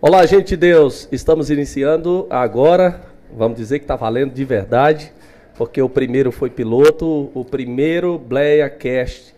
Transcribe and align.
Olá, 0.00 0.24
gente 0.26 0.50
de 0.50 0.56
Deus. 0.58 1.08
Estamos 1.10 1.50
iniciando 1.50 2.28
agora. 2.30 3.00
Vamos 3.36 3.58
dizer 3.58 3.80
que 3.80 3.84
está 3.84 3.96
valendo 3.96 4.32
de 4.32 4.44
verdade, 4.44 5.12
porque 5.56 5.82
o 5.82 5.88
primeiro 5.88 6.30
foi 6.30 6.48
piloto, 6.48 7.32
o 7.34 7.44
primeiro 7.44 8.16
Bleia 8.16 8.70
Cast. 8.70 9.34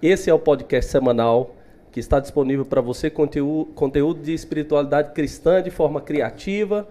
Esse 0.00 0.30
é 0.30 0.32
o 0.32 0.38
podcast 0.38 0.90
semanal 0.90 1.54
que 1.92 2.00
está 2.00 2.18
disponível 2.18 2.64
para 2.64 2.80
você 2.80 3.10
conteúdo, 3.10 3.66
conteúdo 3.74 4.22
de 4.22 4.32
espiritualidade 4.32 5.12
cristã 5.12 5.62
de 5.62 5.68
forma 5.70 6.00
criativa 6.00 6.88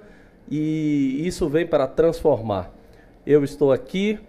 e 0.47 1.19
isso 1.25 1.49
vem 1.49 1.65
para 1.65 1.87
transformar. 1.87 2.71
Eu 3.25 3.43
estou 3.43 3.71
aqui, 3.71 4.19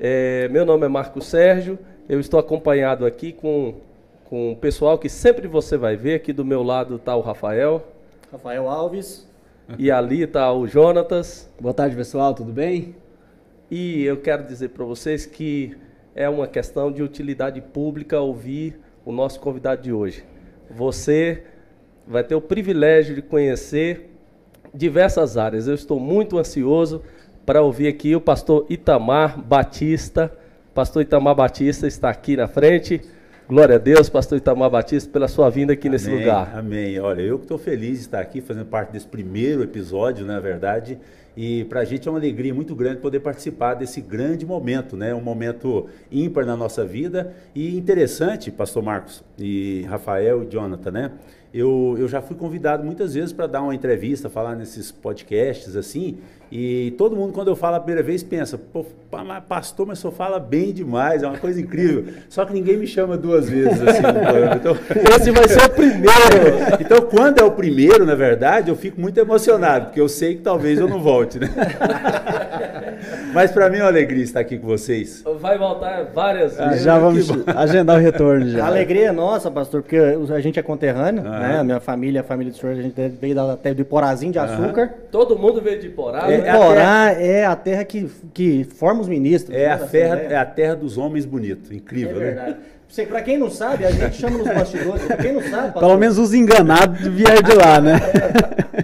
é, 0.00 0.48
meu 0.48 0.66
nome 0.66 0.84
é 0.86 0.88
Marco 0.88 1.22
Sérgio, 1.22 1.78
eu 2.08 2.18
estou 2.18 2.40
acompanhado 2.40 3.06
aqui 3.06 3.32
com, 3.32 3.76
com 4.24 4.50
o 4.50 4.56
pessoal 4.56 4.98
que 4.98 5.08
sempre 5.08 5.46
você 5.46 5.76
vai 5.76 5.96
ver. 5.96 6.16
Aqui 6.16 6.32
do 6.32 6.44
meu 6.44 6.64
lado 6.64 6.96
está 6.96 7.14
o 7.14 7.20
Rafael. 7.20 7.93
Rafael 8.34 8.68
Alves. 8.68 9.30
E 9.78 9.92
ali 9.92 10.22
está 10.22 10.52
o 10.52 10.66
Jonatas. 10.66 11.48
Boa 11.60 11.72
tarde, 11.72 11.94
pessoal, 11.94 12.34
tudo 12.34 12.52
bem? 12.52 12.96
E 13.70 14.02
eu 14.02 14.16
quero 14.16 14.42
dizer 14.42 14.70
para 14.70 14.84
vocês 14.84 15.24
que 15.24 15.76
é 16.16 16.28
uma 16.28 16.48
questão 16.48 16.90
de 16.90 17.00
utilidade 17.00 17.60
pública 17.60 18.18
ouvir 18.18 18.80
o 19.04 19.12
nosso 19.12 19.38
convidado 19.38 19.82
de 19.82 19.92
hoje. 19.92 20.24
Você 20.68 21.44
vai 22.08 22.24
ter 22.24 22.34
o 22.34 22.40
privilégio 22.40 23.14
de 23.14 23.22
conhecer 23.22 24.10
diversas 24.74 25.36
áreas. 25.36 25.68
Eu 25.68 25.74
estou 25.76 26.00
muito 26.00 26.36
ansioso 26.36 27.04
para 27.46 27.62
ouvir 27.62 27.86
aqui 27.86 28.16
o 28.16 28.20
pastor 28.20 28.66
Itamar 28.68 29.40
Batista. 29.40 30.36
Pastor 30.74 31.02
Itamar 31.02 31.36
Batista 31.36 31.86
está 31.86 32.10
aqui 32.10 32.36
na 32.36 32.48
frente. 32.48 33.00
Glória 33.46 33.74
a 33.74 33.78
Deus, 33.78 34.08
pastor 34.08 34.38
Itamar 34.38 34.70
Batista, 34.70 35.10
pela 35.10 35.28
sua 35.28 35.50
vinda 35.50 35.74
aqui 35.74 35.86
amém, 35.86 35.92
nesse 35.92 36.10
lugar. 36.10 36.56
Amém. 36.56 36.98
Olha, 36.98 37.20
eu 37.20 37.36
que 37.36 37.44
estou 37.44 37.58
feliz 37.58 37.98
de 37.98 38.04
estar 38.06 38.20
aqui 38.20 38.40
fazendo 38.40 38.64
parte 38.64 38.90
desse 38.90 39.06
primeiro 39.06 39.62
episódio, 39.62 40.24
na 40.24 40.40
verdade. 40.40 40.98
E 41.36 41.64
para 41.64 41.80
a 41.80 41.84
gente 41.84 42.08
é 42.08 42.10
uma 42.10 42.18
alegria 42.18 42.54
muito 42.54 42.74
grande 42.74 43.02
poder 43.02 43.20
participar 43.20 43.74
desse 43.74 44.00
grande 44.00 44.46
momento, 44.46 44.96
né? 44.96 45.14
Um 45.14 45.20
momento 45.20 45.88
ímpar 46.10 46.46
na 46.46 46.56
nossa 46.56 46.86
vida 46.86 47.34
e 47.54 47.76
interessante, 47.76 48.50
Pastor 48.50 48.82
Marcos 48.82 49.22
e 49.38 49.84
Rafael 49.90 50.42
e 50.44 50.46
Jonathan, 50.46 50.90
né? 50.90 51.12
Eu, 51.54 51.94
eu 51.96 52.08
já 52.08 52.20
fui 52.20 52.34
convidado 52.34 52.82
muitas 52.82 53.14
vezes 53.14 53.32
para 53.32 53.46
dar 53.46 53.62
uma 53.62 53.72
entrevista, 53.72 54.28
falar 54.28 54.56
nesses 54.56 54.90
podcasts 54.90 55.76
assim, 55.76 56.18
e 56.56 56.94
todo 56.96 57.16
mundo, 57.16 57.32
quando 57.32 57.48
eu 57.48 57.56
falo 57.56 57.76
a 57.76 57.80
primeira 57.80 58.00
vez, 58.00 58.22
pensa, 58.22 58.56
pô, 58.56 58.84
pastor, 59.48 59.86
mas 59.86 59.98
só 59.98 60.12
fala 60.12 60.38
bem 60.38 60.72
demais, 60.72 61.22
é 61.22 61.26
uma 61.26 61.36
coisa 61.36 61.60
incrível. 61.60 62.12
Só 62.28 62.44
que 62.44 62.52
ninguém 62.52 62.76
me 62.76 62.86
chama 62.86 63.16
duas 63.16 63.48
vezes 63.48 63.80
assim 63.80 64.02
no 64.02 64.54
Então, 64.54 64.76
esse 65.16 65.30
vai 65.32 65.48
ser 65.48 65.64
o 65.64 65.70
primeiro. 65.70 66.80
Então, 66.80 67.00
quando 67.02 67.40
é 67.40 67.44
o 67.44 67.50
primeiro, 67.50 68.06
na 68.06 68.14
verdade, 68.14 68.70
eu 68.70 68.76
fico 68.76 69.00
muito 69.00 69.18
emocionado, 69.18 69.86
porque 69.86 70.00
eu 70.00 70.08
sei 70.08 70.36
que 70.36 70.42
talvez 70.42 70.78
eu 70.78 70.86
não 70.86 71.00
volte, 71.00 71.40
né? 71.40 71.48
Mas 73.34 73.50
para 73.50 73.68
mim 73.68 73.78
é 73.78 73.80
uma 73.80 73.88
alegria 73.88 74.22
estar 74.22 74.40
aqui 74.40 74.56
com 74.56 74.66
vocês. 74.68 75.24
Vai 75.40 75.58
voltar 75.58 76.04
várias 76.14 76.56
vezes. 76.56 76.82
Já 76.82 76.98
vamos 77.00 77.28
agendar 77.48 77.96
o 77.96 78.00
retorno 78.00 78.48
já. 78.48 78.64
A 78.64 78.68
alegria 78.68 79.08
é 79.08 79.12
nossa, 79.12 79.50
pastor, 79.50 79.82
porque 79.82 79.96
a 79.96 80.40
gente 80.40 80.58
é 80.58 80.62
conterrâneo, 80.62 81.24
ah. 81.26 81.43
Né? 81.48 81.58
A 81.60 81.64
minha 81.64 81.80
família, 81.80 82.20
a 82.20 82.24
família 82.24 82.52
do 82.52 82.58
senhor, 82.58 82.72
a 82.72 82.82
gente 82.82 82.94
veio 83.20 83.40
até 83.50 83.72
do 83.74 83.84
Porazinho 83.84 84.32
de 84.32 84.38
açúcar. 84.38 84.92
Todo 85.10 85.38
mundo 85.38 85.60
veio 85.60 85.80
de 85.80 85.88
Porá. 85.88 86.30
É, 86.30 86.34
é 86.34 86.52
Porá 86.52 87.12
é 87.12 87.44
a 87.44 87.56
terra 87.56 87.84
que, 87.84 88.08
que 88.32 88.64
forma 88.64 89.00
os 89.00 89.08
ministros. 89.08 89.56
É, 89.56 89.70
a, 89.70 89.78
terra, 89.78 90.16
é 90.16 90.36
a 90.36 90.44
terra 90.44 90.74
dos 90.74 90.98
homens 90.98 91.24
bonitos. 91.24 91.70
Incrível, 91.70 92.22
é 92.22 92.34
né? 92.34 92.56
Para 93.08 93.22
quem 93.22 93.36
não 93.36 93.50
sabe, 93.50 93.84
a 93.84 93.90
gente 93.90 94.16
chama 94.16 94.38
nos 94.38 94.46
bastidores. 94.46 95.02
Para 95.04 95.16
quem 95.16 95.32
não 95.32 95.42
sabe. 95.42 95.72
Pastor, 95.72 95.80
Pelo 95.80 95.98
menos 95.98 96.16
os 96.16 96.32
enganados 96.32 97.00
vieram 97.00 97.42
de 97.42 97.54
lá, 97.54 97.80
né? 97.80 97.94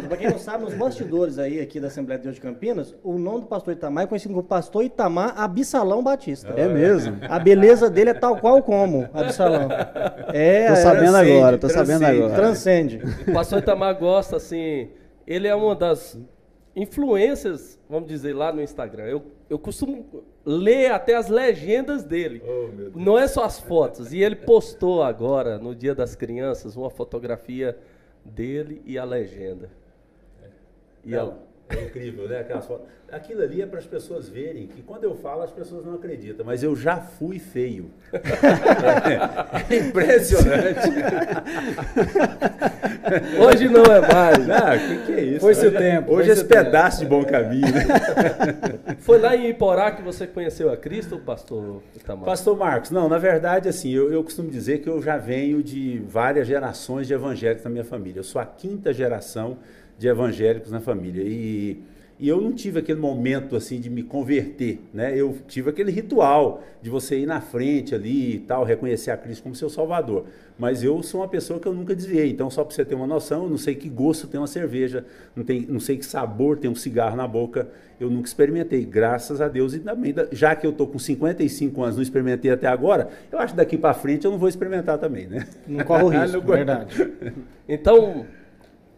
Para 0.00 0.16
quem 0.16 0.30
não 0.30 0.38
sabe, 0.38 0.64
nos 0.64 0.74
bastidores 0.74 1.38
aí 1.38 1.60
aqui 1.60 1.80
da 1.80 1.88
Assembleia 1.88 2.18
de 2.18 2.24
Deus 2.24 2.36
de 2.36 2.40
Campinas, 2.40 2.94
o 3.02 3.18
nome 3.18 3.40
do 3.40 3.46
pastor 3.46 3.74
Itamar 3.74 4.04
é 4.04 4.06
conhecido 4.06 4.34
como 4.34 4.44
Pastor 4.44 4.84
Itamar 4.84 5.34
Absalão 5.36 6.02
Batista. 6.02 6.52
É 6.56 6.68
mesmo? 6.68 7.18
A 7.28 7.38
beleza 7.38 7.88
dele 7.88 8.10
é 8.10 8.14
tal 8.14 8.38
qual 8.38 8.62
como 8.62 9.08
Absalão. 9.12 9.68
É, 10.32 10.68
tô 10.68 10.76
sabendo 10.76 11.16
é, 11.16 11.20
agora, 11.20 11.58
tô 11.58 11.68
sabendo 11.68 12.04
agora. 12.04 12.34
Transcende. 12.34 13.00
O 13.28 13.32
pastor 13.32 13.60
Itamar 13.60 13.98
gosta, 13.98 14.36
assim, 14.36 14.88
ele 15.26 15.46
é 15.46 15.54
uma 15.54 15.74
das 15.74 16.18
influências, 16.76 17.78
vamos 17.88 18.08
dizer, 18.08 18.34
lá 18.34 18.52
no 18.52 18.60
Instagram. 18.62 19.04
Eu, 19.04 19.22
eu 19.48 19.58
costumo 19.58 20.24
ler 20.44 20.90
até 20.90 21.14
as 21.14 21.28
legendas 21.28 22.04
dele. 22.04 22.42
Oh, 22.44 22.98
Não 22.98 23.18
é 23.18 23.26
só 23.26 23.44
as 23.44 23.60
fotos. 23.60 24.12
E 24.12 24.22
ele 24.22 24.36
postou 24.36 25.02
agora, 25.02 25.58
no 25.58 25.74
Dia 25.74 25.94
das 25.94 26.14
Crianças, 26.14 26.76
uma 26.76 26.90
fotografia 26.90 27.78
dele 28.24 28.82
e 28.84 28.98
a 28.98 29.04
legenda. 29.04 29.70
E 31.04 31.10
Não, 31.10 31.38
a... 31.68 31.74
é 31.74 31.84
incrível, 31.84 32.28
né? 32.28 32.40
Aquelas 32.40 32.66
fotos. 32.66 32.86
Aquilo 33.12 33.42
ali 33.42 33.62
é 33.62 33.66
para 33.66 33.78
as 33.78 33.86
pessoas 33.86 34.28
verem 34.28 34.66
que 34.66 34.82
quando 34.82 35.04
eu 35.04 35.14
falo 35.14 35.42
as 35.42 35.50
pessoas 35.52 35.84
não 35.84 35.94
acreditam, 35.94 36.44
mas 36.44 36.64
eu 36.64 36.74
já 36.74 36.96
fui 36.96 37.38
feio. 37.38 37.90
é 39.70 39.76
impressionante. 39.76 40.88
Hoje 43.38 43.68
não 43.68 43.84
é 43.84 44.00
mais. 44.00 44.50
Ah, 44.50 44.74
o 44.74 44.78
que, 44.88 45.06
que, 45.06 45.12
é 45.12 45.24
isso? 45.24 45.40
Foi-se 45.40 45.66
o 45.66 45.72
tempo. 45.72 46.12
Hoje 46.12 46.30
esse 46.30 46.44
pedaço 46.44 47.00
de 47.00 47.06
bom 47.06 47.24
caminho. 47.24 47.66
Né? 47.72 48.96
Foi 48.98 49.18
lá 49.18 49.36
em 49.36 49.50
Iporá 49.50 49.92
que 49.92 50.02
você 50.02 50.26
conheceu 50.26 50.72
a 50.72 50.76
Cristo, 50.76 51.18
pastor 51.18 51.82
Itamar? 51.94 52.24
Pastor 52.24 52.56
Marcos, 52.56 52.90
não, 52.90 53.08
na 53.08 53.18
verdade, 53.18 53.68
assim, 53.68 53.92
eu, 53.92 54.10
eu 54.10 54.24
costumo 54.24 54.50
dizer 54.50 54.78
que 54.78 54.88
eu 54.88 55.00
já 55.00 55.16
venho 55.16 55.62
de 55.62 56.02
várias 56.08 56.48
gerações 56.48 57.06
de 57.06 57.14
evangélicos 57.14 57.62
na 57.62 57.70
minha 57.70 57.84
família. 57.84 58.20
Eu 58.20 58.24
sou 58.24 58.40
a 58.40 58.46
quinta 58.46 58.92
geração 58.92 59.58
de 59.98 60.08
evangélicos 60.08 60.70
na 60.70 60.80
família. 60.80 61.22
E 61.22 61.82
e 62.18 62.28
eu 62.28 62.40
não 62.40 62.52
tive 62.52 62.78
aquele 62.78 63.00
momento 63.00 63.56
assim 63.56 63.80
de 63.80 63.90
me 63.90 64.02
converter, 64.02 64.80
né? 64.92 65.18
Eu 65.18 65.36
tive 65.48 65.70
aquele 65.70 65.90
ritual 65.90 66.62
de 66.80 66.88
você 66.88 67.18
ir 67.18 67.26
na 67.26 67.40
frente 67.40 67.92
ali 67.92 68.36
e 68.36 68.38
tal, 68.38 68.62
reconhecer 68.62 69.10
a 69.10 69.16
Cristo 69.16 69.42
como 69.42 69.54
seu 69.54 69.68
Salvador. 69.68 70.26
Mas 70.56 70.84
eu 70.84 71.02
sou 71.02 71.22
uma 71.22 71.28
pessoa 71.28 71.58
que 71.58 71.66
eu 71.66 71.74
nunca 71.74 71.92
desviei. 71.94 72.30
Então, 72.30 72.48
só 72.48 72.62
para 72.62 72.72
você 72.72 72.84
ter 72.84 72.94
uma 72.94 73.06
noção, 73.06 73.42
eu 73.44 73.50
não 73.50 73.58
sei 73.58 73.74
que 73.74 73.88
gosto 73.88 74.28
tem 74.28 74.38
uma 74.38 74.46
cerveja, 74.46 75.04
não, 75.34 75.42
tem, 75.42 75.66
não 75.68 75.80
sei 75.80 75.96
que 75.96 76.06
sabor 76.06 76.56
tem 76.56 76.70
um 76.70 76.74
cigarro 76.76 77.16
na 77.16 77.26
boca. 77.26 77.68
Eu 77.98 78.08
nunca 78.08 78.28
experimentei, 78.28 78.84
graças 78.84 79.40
a 79.40 79.48
Deus. 79.48 79.74
E 79.74 79.80
também, 79.80 80.14
já 80.30 80.54
que 80.54 80.64
eu 80.64 80.70
estou 80.70 80.86
com 80.86 81.00
55 81.00 81.82
anos, 81.82 81.96
não 81.96 82.02
experimentei 82.02 82.50
até 82.50 82.68
agora, 82.68 83.08
eu 83.32 83.40
acho 83.40 83.54
que 83.54 83.56
daqui 83.56 83.76
para 83.76 83.92
frente 83.92 84.24
eu 84.24 84.30
não 84.30 84.38
vou 84.38 84.48
experimentar 84.48 84.98
também, 84.98 85.26
né? 85.26 85.48
Não 85.66 85.84
corre 85.84 86.04
o 86.04 86.08
risco, 86.22 86.38
não, 86.38 86.46
verdade. 86.46 87.12
Então, 87.68 88.24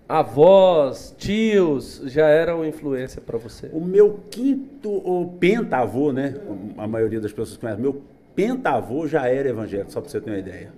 avós, 0.08 1.14
tios 1.18 2.02
já 2.06 2.26
eram 2.26 2.64
influência 2.64 3.20
para 3.20 3.38
você? 3.38 3.68
O 3.72 3.80
meu 3.80 4.20
quinto, 4.30 4.90
o 4.90 5.36
pentavô, 5.38 6.12
né? 6.12 6.34
A 6.76 6.86
maioria 6.86 7.20
das 7.20 7.32
pessoas 7.32 7.56
conhece. 7.56 7.80
Meu 7.80 8.02
pentavô 8.34 9.06
já 9.06 9.28
era 9.28 9.48
evangélico, 9.48 9.90
só 9.90 10.00
para 10.00 10.10
você 10.10 10.20
ter 10.20 10.30
uma 10.30 10.38
ideia. 10.38 10.72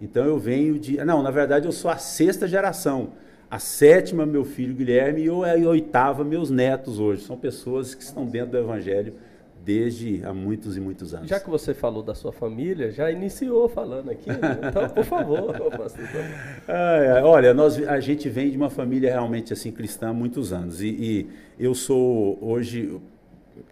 Então 0.00 0.24
eu 0.24 0.38
venho 0.38 0.78
de. 0.78 1.02
Não, 1.04 1.22
na 1.22 1.30
verdade 1.30 1.66
eu 1.66 1.72
sou 1.72 1.90
a 1.90 1.96
sexta 1.96 2.46
geração. 2.46 3.12
A 3.48 3.60
sétima, 3.60 4.26
meu 4.26 4.44
filho 4.44 4.74
Guilherme, 4.74 5.24
e 5.24 5.28
a 5.28 5.68
oitava, 5.68 6.24
meus 6.24 6.50
netos 6.50 6.98
hoje. 6.98 7.22
São 7.22 7.36
pessoas 7.36 7.94
que 7.94 8.02
estão 8.02 8.26
dentro 8.26 8.50
do 8.50 8.58
evangelho 8.58 9.14
desde 9.66 10.24
há 10.24 10.32
muitos 10.32 10.76
e 10.76 10.80
muitos 10.80 11.12
anos. 11.12 11.28
Já 11.28 11.40
que 11.40 11.50
você 11.50 11.74
falou 11.74 12.00
da 12.00 12.14
sua 12.14 12.30
família, 12.30 12.92
já 12.92 13.10
iniciou 13.10 13.68
falando 13.68 14.12
aqui, 14.12 14.28
né? 14.28 14.60
então, 14.68 14.88
por 14.88 15.04
favor, 15.04 15.52
pastor. 15.76 16.06
Ah, 16.68 17.20
olha, 17.24 17.52
nós, 17.52 17.76
a 17.88 17.98
gente 17.98 18.28
vem 18.28 18.48
de 18.48 18.56
uma 18.56 18.70
família 18.70 19.10
realmente 19.10 19.52
assim 19.52 19.72
cristã 19.72 20.10
há 20.10 20.12
muitos 20.12 20.52
anos 20.52 20.80
e, 20.80 20.86
e 20.88 21.26
eu 21.58 21.74
sou 21.74 22.38
hoje 22.40 22.96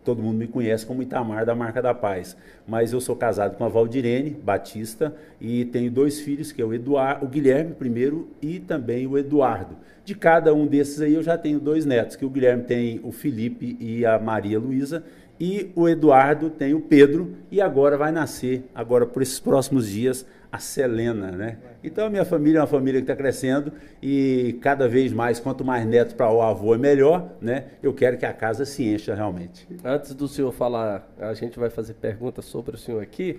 todo 0.03 0.23
mundo 0.23 0.37
me 0.37 0.47
conhece 0.47 0.85
como 0.85 1.03
Itamar 1.03 1.45
da 1.45 1.55
Marca 1.55 1.81
da 1.81 1.95
Paz, 1.95 2.37
mas 2.67 2.93
eu 2.93 3.01
sou 3.01 3.15
casado 3.15 3.57
com 3.57 3.65
a 3.65 3.69
Valdirene 3.69 4.31
Batista 4.31 5.15
e 5.41 5.65
tenho 5.67 5.91
dois 5.91 6.21
filhos, 6.21 6.53
que 6.53 6.61
é 6.61 6.65
o 6.65 6.73
Eduardo, 6.73 7.25
o 7.25 7.29
Guilherme 7.29 7.75
primeiro 7.75 8.29
e 8.41 8.59
também 8.59 9.07
o 9.07 9.17
Eduardo. 9.19 9.77
De 10.05 10.15
cada 10.15 10.53
um 10.53 10.67
desses 10.67 11.01
aí 11.01 11.15
eu 11.15 11.23
já 11.23 11.39
tenho 11.39 11.59
dois 11.59 11.87
netos, 11.87 12.17
que 12.17 12.25
o 12.25 12.31
Guilherme 12.31 12.65
tem 12.65 13.01
o 13.03 13.13
Felipe 13.13 13.77
e 13.81 14.05
a 14.05 14.19
Maria 14.19 14.59
Luísa 14.59 15.03
e 15.45 15.71
o 15.77 15.87
Eduardo 15.87 16.49
tem 16.49 16.73
o 16.73 16.81
Pedro 16.81 17.37
e 17.51 17.61
agora 17.61 17.99
vai 17.99 18.11
nascer, 18.11 18.65
agora 18.75 19.05
por 19.05 19.21
esses 19.21 19.39
próximos 19.39 19.91
dias, 19.91 20.25
a 20.51 20.59
Selena, 20.59 21.31
né? 21.33 21.59
Então 21.83 22.07
a 22.07 22.09
minha 22.09 22.25
família 22.25 22.61
é 22.61 22.63
uma 22.63 22.67
família 22.67 22.99
que 22.99 23.05
está 23.05 23.15
crescendo 23.15 23.71
e 24.03 24.59
cada 24.63 24.89
vez 24.89 25.13
mais, 25.13 25.39
quanto 25.39 25.63
mais 25.63 25.85
netos 25.85 26.15
para 26.15 26.33
o 26.33 26.41
avô 26.41 26.75
é 26.75 26.79
melhor, 26.79 27.37
né? 27.43 27.65
Eu 27.83 27.93
quero 27.93 28.17
que 28.17 28.25
a 28.25 28.33
casa 28.33 28.65
se 28.65 28.85
encha 28.85 29.15
realmente. 29.15 29.69
Antes 29.85 30.15
do 30.15 30.27
senhor 30.27 30.51
falar, 30.51 31.07
a 31.19 31.35
gente 31.35 31.59
vai 31.59 31.69
fazer 31.69 31.93
perguntas 31.93 32.47
sobre 32.47 32.77
o 32.77 32.79
senhor 32.79 33.03
aqui, 33.03 33.39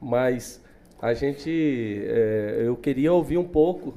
mas 0.00 0.60
a 1.00 1.14
gente, 1.14 2.02
é, 2.08 2.64
eu 2.64 2.74
queria 2.74 3.12
ouvir 3.12 3.38
um 3.38 3.46
pouco 3.46 3.94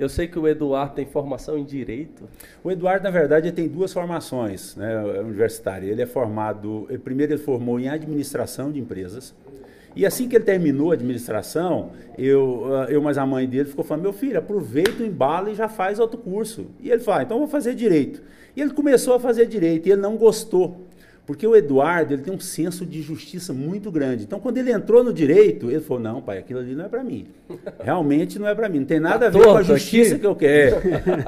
eu 0.00 0.08
sei 0.08 0.26
que 0.26 0.38
o 0.38 0.48
Eduardo 0.48 0.94
tem 0.94 1.04
formação 1.04 1.58
em 1.58 1.64
direito. 1.64 2.26
O 2.64 2.70
Eduardo, 2.70 3.04
na 3.04 3.10
verdade, 3.10 3.52
tem 3.52 3.68
duas 3.68 3.92
formações 3.92 4.74
né, 4.74 4.98
universitárias. 5.20 5.92
Ele 5.92 6.00
é 6.00 6.06
formado, 6.06 6.88
primeiro 7.04 7.34
ele 7.34 7.42
formou 7.42 7.78
em 7.78 7.86
administração 7.86 8.72
de 8.72 8.80
empresas 8.80 9.34
E 9.94 10.06
assim 10.06 10.26
que 10.26 10.36
ele 10.36 10.44
terminou 10.44 10.90
a 10.90 10.94
administração, 10.94 11.90
eu, 12.16 12.64
ah, 12.74 12.86
eu 12.88 13.02
mais 13.02 13.18
a 13.18 13.26
mãe 13.26 13.46
dele 13.46 13.68
ficou 13.68 13.84
falando, 13.84 14.04
meu 14.04 14.12
filho, 14.14 14.38
aproveita 14.38 15.02
o 15.02 15.06
embalo 15.06 15.50
e 15.50 15.54
já 15.54 15.68
faz 15.68 15.98
outro 15.98 16.16
curso. 16.16 16.68
E 16.80 16.90
ele 16.90 17.02
falou, 17.02 17.20
ah, 17.20 17.22
então 17.22 17.38
vou 17.38 17.48
fazer 17.48 17.74
direito. 17.74 18.22
E 18.56 18.62
ele 18.62 18.70
começou 18.70 19.12
a 19.12 19.20
fazer 19.20 19.44
direito 19.44 19.86
e 19.86 19.92
ele 19.92 20.00
não 20.00 20.16
gostou. 20.16 20.86
Porque 21.30 21.46
o 21.46 21.54
Eduardo 21.54 22.12
ele 22.12 22.22
tem 22.22 22.34
um 22.34 22.40
senso 22.40 22.84
de 22.84 23.00
justiça 23.00 23.52
muito 23.52 23.88
grande. 23.88 24.24
Então, 24.24 24.40
quando 24.40 24.58
ele 24.58 24.72
entrou 24.72 25.04
no 25.04 25.12
direito, 25.12 25.70
ele 25.70 25.78
falou: 25.78 26.02
Não, 26.02 26.20
pai, 26.20 26.38
aquilo 26.38 26.58
ali 26.58 26.74
não 26.74 26.86
é 26.86 26.88
para 26.88 27.04
mim. 27.04 27.28
Realmente 27.78 28.36
não 28.36 28.48
é 28.48 28.54
para 28.54 28.68
mim. 28.68 28.80
Não 28.80 28.86
tem 28.86 28.98
nada 28.98 29.28
a 29.28 29.30
ver 29.30 29.40
com 29.40 29.56
a 29.56 29.62
justiça 29.62 30.14
aqui. 30.14 30.22
que 30.22 30.26
eu 30.26 30.34
quero. 30.34 30.78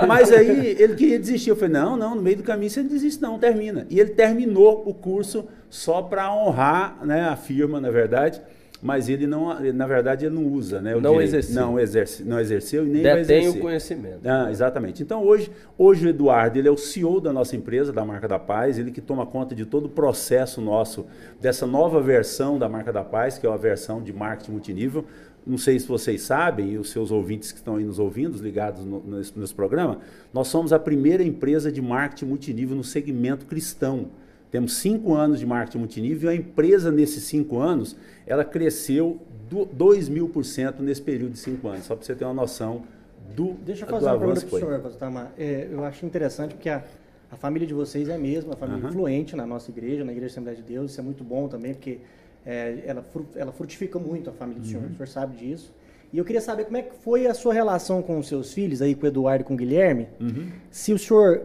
Mas 0.08 0.32
aí 0.32 0.74
ele 0.76 0.96
queria 0.96 1.20
desistir. 1.20 1.50
Eu 1.50 1.54
falei: 1.54 1.74
Não, 1.74 1.96
não, 1.96 2.16
no 2.16 2.20
meio 2.20 2.38
do 2.38 2.42
caminho 2.42 2.68
você 2.68 2.82
não 2.82 2.88
desiste, 2.88 3.22
não, 3.22 3.38
termina. 3.38 3.86
E 3.88 4.00
ele 4.00 4.10
terminou 4.10 4.82
o 4.84 4.92
curso 4.92 5.44
só 5.70 6.02
para 6.02 6.34
honrar 6.34 6.98
né, 7.06 7.22
a 7.28 7.36
firma, 7.36 7.80
na 7.80 7.92
verdade 7.92 8.42
mas 8.82 9.08
ele 9.08 9.28
não, 9.28 9.60
na 9.72 9.86
verdade, 9.86 10.26
ele 10.26 10.34
não 10.34 10.44
usa, 10.44 10.80
né? 10.80 10.96
não 10.96 11.22
exerceu. 11.22 11.54
Não, 11.54 11.78
exerce, 11.78 12.24
não 12.24 12.40
exerceu 12.40 12.84
e 12.84 12.90
nem 12.90 13.02
Detém 13.02 13.12
vai 13.12 13.20
exercer. 13.20 13.50
o 13.50 13.60
conhecimento. 13.60 14.20
Ah, 14.24 14.50
exatamente. 14.50 15.04
Então, 15.04 15.24
hoje, 15.24 15.52
hoje 15.78 16.06
o 16.06 16.08
Eduardo, 16.08 16.58
ele 16.58 16.66
é 16.66 16.70
o 16.70 16.76
CEO 16.76 17.20
da 17.20 17.32
nossa 17.32 17.54
empresa, 17.54 17.92
da 17.92 18.04
Marca 18.04 18.26
da 18.26 18.40
Paz, 18.40 18.80
ele 18.80 18.90
que 18.90 19.00
toma 19.00 19.24
conta 19.24 19.54
de 19.54 19.64
todo 19.64 19.86
o 19.86 19.88
processo 19.88 20.60
nosso, 20.60 21.06
dessa 21.40 21.64
nova 21.64 22.00
versão 22.00 22.58
da 22.58 22.68
Marca 22.68 22.92
da 22.92 23.04
Paz, 23.04 23.38
que 23.38 23.46
é 23.46 23.50
a 23.50 23.56
versão 23.56 24.02
de 24.02 24.12
marketing 24.12 24.50
multinível. 24.50 25.04
Não 25.46 25.58
sei 25.58 25.78
se 25.78 25.86
vocês 25.86 26.22
sabem, 26.22 26.72
e 26.72 26.78
os 26.78 26.90
seus 26.90 27.12
ouvintes 27.12 27.52
que 27.52 27.58
estão 27.58 27.76
aí 27.76 27.84
nos 27.84 28.00
ouvindo, 28.00 28.36
ligados 28.42 28.84
no, 28.84 29.00
nesse, 29.00 29.38
nesse 29.38 29.54
programa, 29.54 29.98
nós 30.34 30.48
somos 30.48 30.72
a 30.72 30.78
primeira 30.78 31.22
empresa 31.22 31.70
de 31.70 31.80
marketing 31.80 32.24
multinível 32.26 32.76
no 32.76 32.84
segmento 32.84 33.46
cristão. 33.46 34.08
Temos 34.52 34.76
cinco 34.76 35.14
anos 35.14 35.40
de 35.40 35.46
marketing 35.46 35.78
multinível 35.78 36.30
e 36.30 36.34
a 36.34 36.36
empresa, 36.36 36.92
nesses 36.92 37.24
cinco 37.24 37.58
anos, 37.58 37.96
ela 38.26 38.44
cresceu 38.44 39.18
do 39.48 39.64
2 39.64 40.10
mil 40.10 40.28
por 40.28 40.44
cento 40.44 40.82
nesse 40.82 41.00
período 41.00 41.32
de 41.32 41.38
cinco 41.38 41.68
anos, 41.68 41.86
só 41.86 41.96
para 41.96 42.04
você 42.04 42.14
ter 42.14 42.26
uma 42.26 42.34
noção 42.34 42.82
do 43.34 43.54
Deixa 43.64 43.86
eu 43.86 43.88
fazer 43.88 44.04
uma 44.04 44.18
pergunta 44.18 44.40
para 44.42 44.54
o 44.54 44.58
senhor, 44.58 44.80
Pastor 44.80 45.28
é, 45.38 45.68
Eu 45.72 45.82
acho 45.84 46.04
interessante 46.04 46.52
porque 46.54 46.68
a, 46.68 46.84
a 47.30 47.36
família 47.36 47.66
de 47.66 47.72
vocês 47.72 48.10
é 48.10 48.14
a 48.14 48.18
mesma, 48.18 48.52
a 48.52 48.56
família 48.56 48.84
uhum. 48.84 48.90
influente 48.90 49.34
na 49.34 49.46
nossa 49.46 49.70
igreja, 49.70 50.04
na 50.04 50.12
Igreja 50.12 50.32
Assembleia 50.32 50.58
de 50.58 50.62
Deus, 50.62 50.90
isso 50.90 51.00
é 51.00 51.02
muito 51.02 51.24
bom 51.24 51.48
também, 51.48 51.72
porque 51.72 52.00
é, 52.44 52.82
ela, 52.84 53.02
ela 53.34 53.52
frutifica 53.52 53.98
muito 53.98 54.28
a 54.28 54.34
família 54.34 54.60
do 54.60 54.66
uhum. 54.66 54.70
senhor, 54.70 54.84
o 54.84 54.94
senhor 54.94 55.08
sabe 55.08 55.34
disso. 55.34 55.72
E 56.12 56.18
eu 56.18 56.26
queria 56.26 56.42
saber 56.42 56.66
como 56.66 56.76
é 56.76 56.82
que 56.82 56.94
foi 56.96 57.26
a 57.26 57.32
sua 57.32 57.54
relação 57.54 58.02
com 58.02 58.18
os 58.18 58.28
seus 58.28 58.52
filhos, 58.52 58.82
aí 58.82 58.94
com 58.94 59.06
o 59.06 59.08
Eduardo 59.08 59.44
e 59.44 59.46
com 59.46 59.54
o 59.54 59.56
Guilherme, 59.56 60.08
uhum. 60.20 60.50
se 60.70 60.92
o 60.92 60.98
senhor 60.98 61.40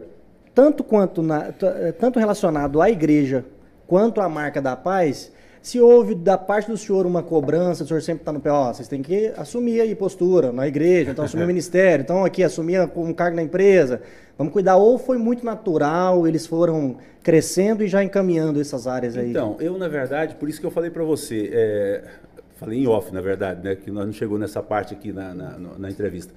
tanto 0.58 0.82
quanto 0.82 1.22
na, 1.22 1.54
eh, 1.62 1.92
tanto 1.92 2.18
relacionado 2.18 2.82
à 2.82 2.90
igreja 2.90 3.44
quanto 3.86 4.20
à 4.20 4.28
marca 4.28 4.60
da 4.60 4.74
paz, 4.74 5.32
se 5.62 5.80
houve 5.80 6.16
da 6.16 6.36
parte 6.36 6.68
do 6.68 6.76
senhor 6.76 7.06
uma 7.06 7.22
cobrança, 7.22 7.84
o 7.84 7.86
senhor 7.86 8.02
sempre 8.02 8.22
está 8.22 8.32
no 8.32 8.40
pé, 8.40 8.50
ó, 8.50 8.72
vocês 8.72 8.88
têm 8.88 9.00
que 9.00 9.32
assumir 9.36 9.80
aí 9.80 9.94
postura 9.94 10.50
na 10.50 10.66
igreja, 10.66 11.12
então 11.12 11.24
assumir 11.24 11.44
o 11.44 11.46
ministério, 11.54 12.02
então 12.02 12.24
aqui 12.24 12.42
assumir 12.42 12.80
um 12.96 13.12
cargo 13.12 13.36
na 13.36 13.42
empresa, 13.42 14.02
vamos 14.36 14.52
cuidar. 14.52 14.74
Ou 14.74 14.98
foi 14.98 15.16
muito 15.16 15.44
natural, 15.44 16.26
eles 16.26 16.44
foram 16.44 16.96
crescendo 17.22 17.84
e 17.84 17.86
já 17.86 18.02
encaminhando 18.02 18.60
essas 18.60 18.88
áreas 18.88 19.16
aí? 19.16 19.30
Então, 19.30 19.56
eu 19.60 19.78
na 19.78 19.86
verdade, 19.86 20.34
por 20.34 20.48
isso 20.48 20.58
que 20.58 20.66
eu 20.66 20.72
falei 20.72 20.90
para 20.90 21.04
você, 21.04 21.50
é, 21.52 22.04
falei 22.56 22.80
em 22.80 22.88
off 22.88 23.14
na 23.14 23.20
verdade, 23.20 23.62
né, 23.62 23.76
que 23.76 23.92
nós 23.92 24.06
não 24.06 24.12
chegou 24.12 24.36
nessa 24.40 24.60
parte 24.60 24.92
aqui 24.92 25.12
na, 25.12 25.32
na, 25.32 25.56
na 25.78 25.88
entrevista 25.88 26.34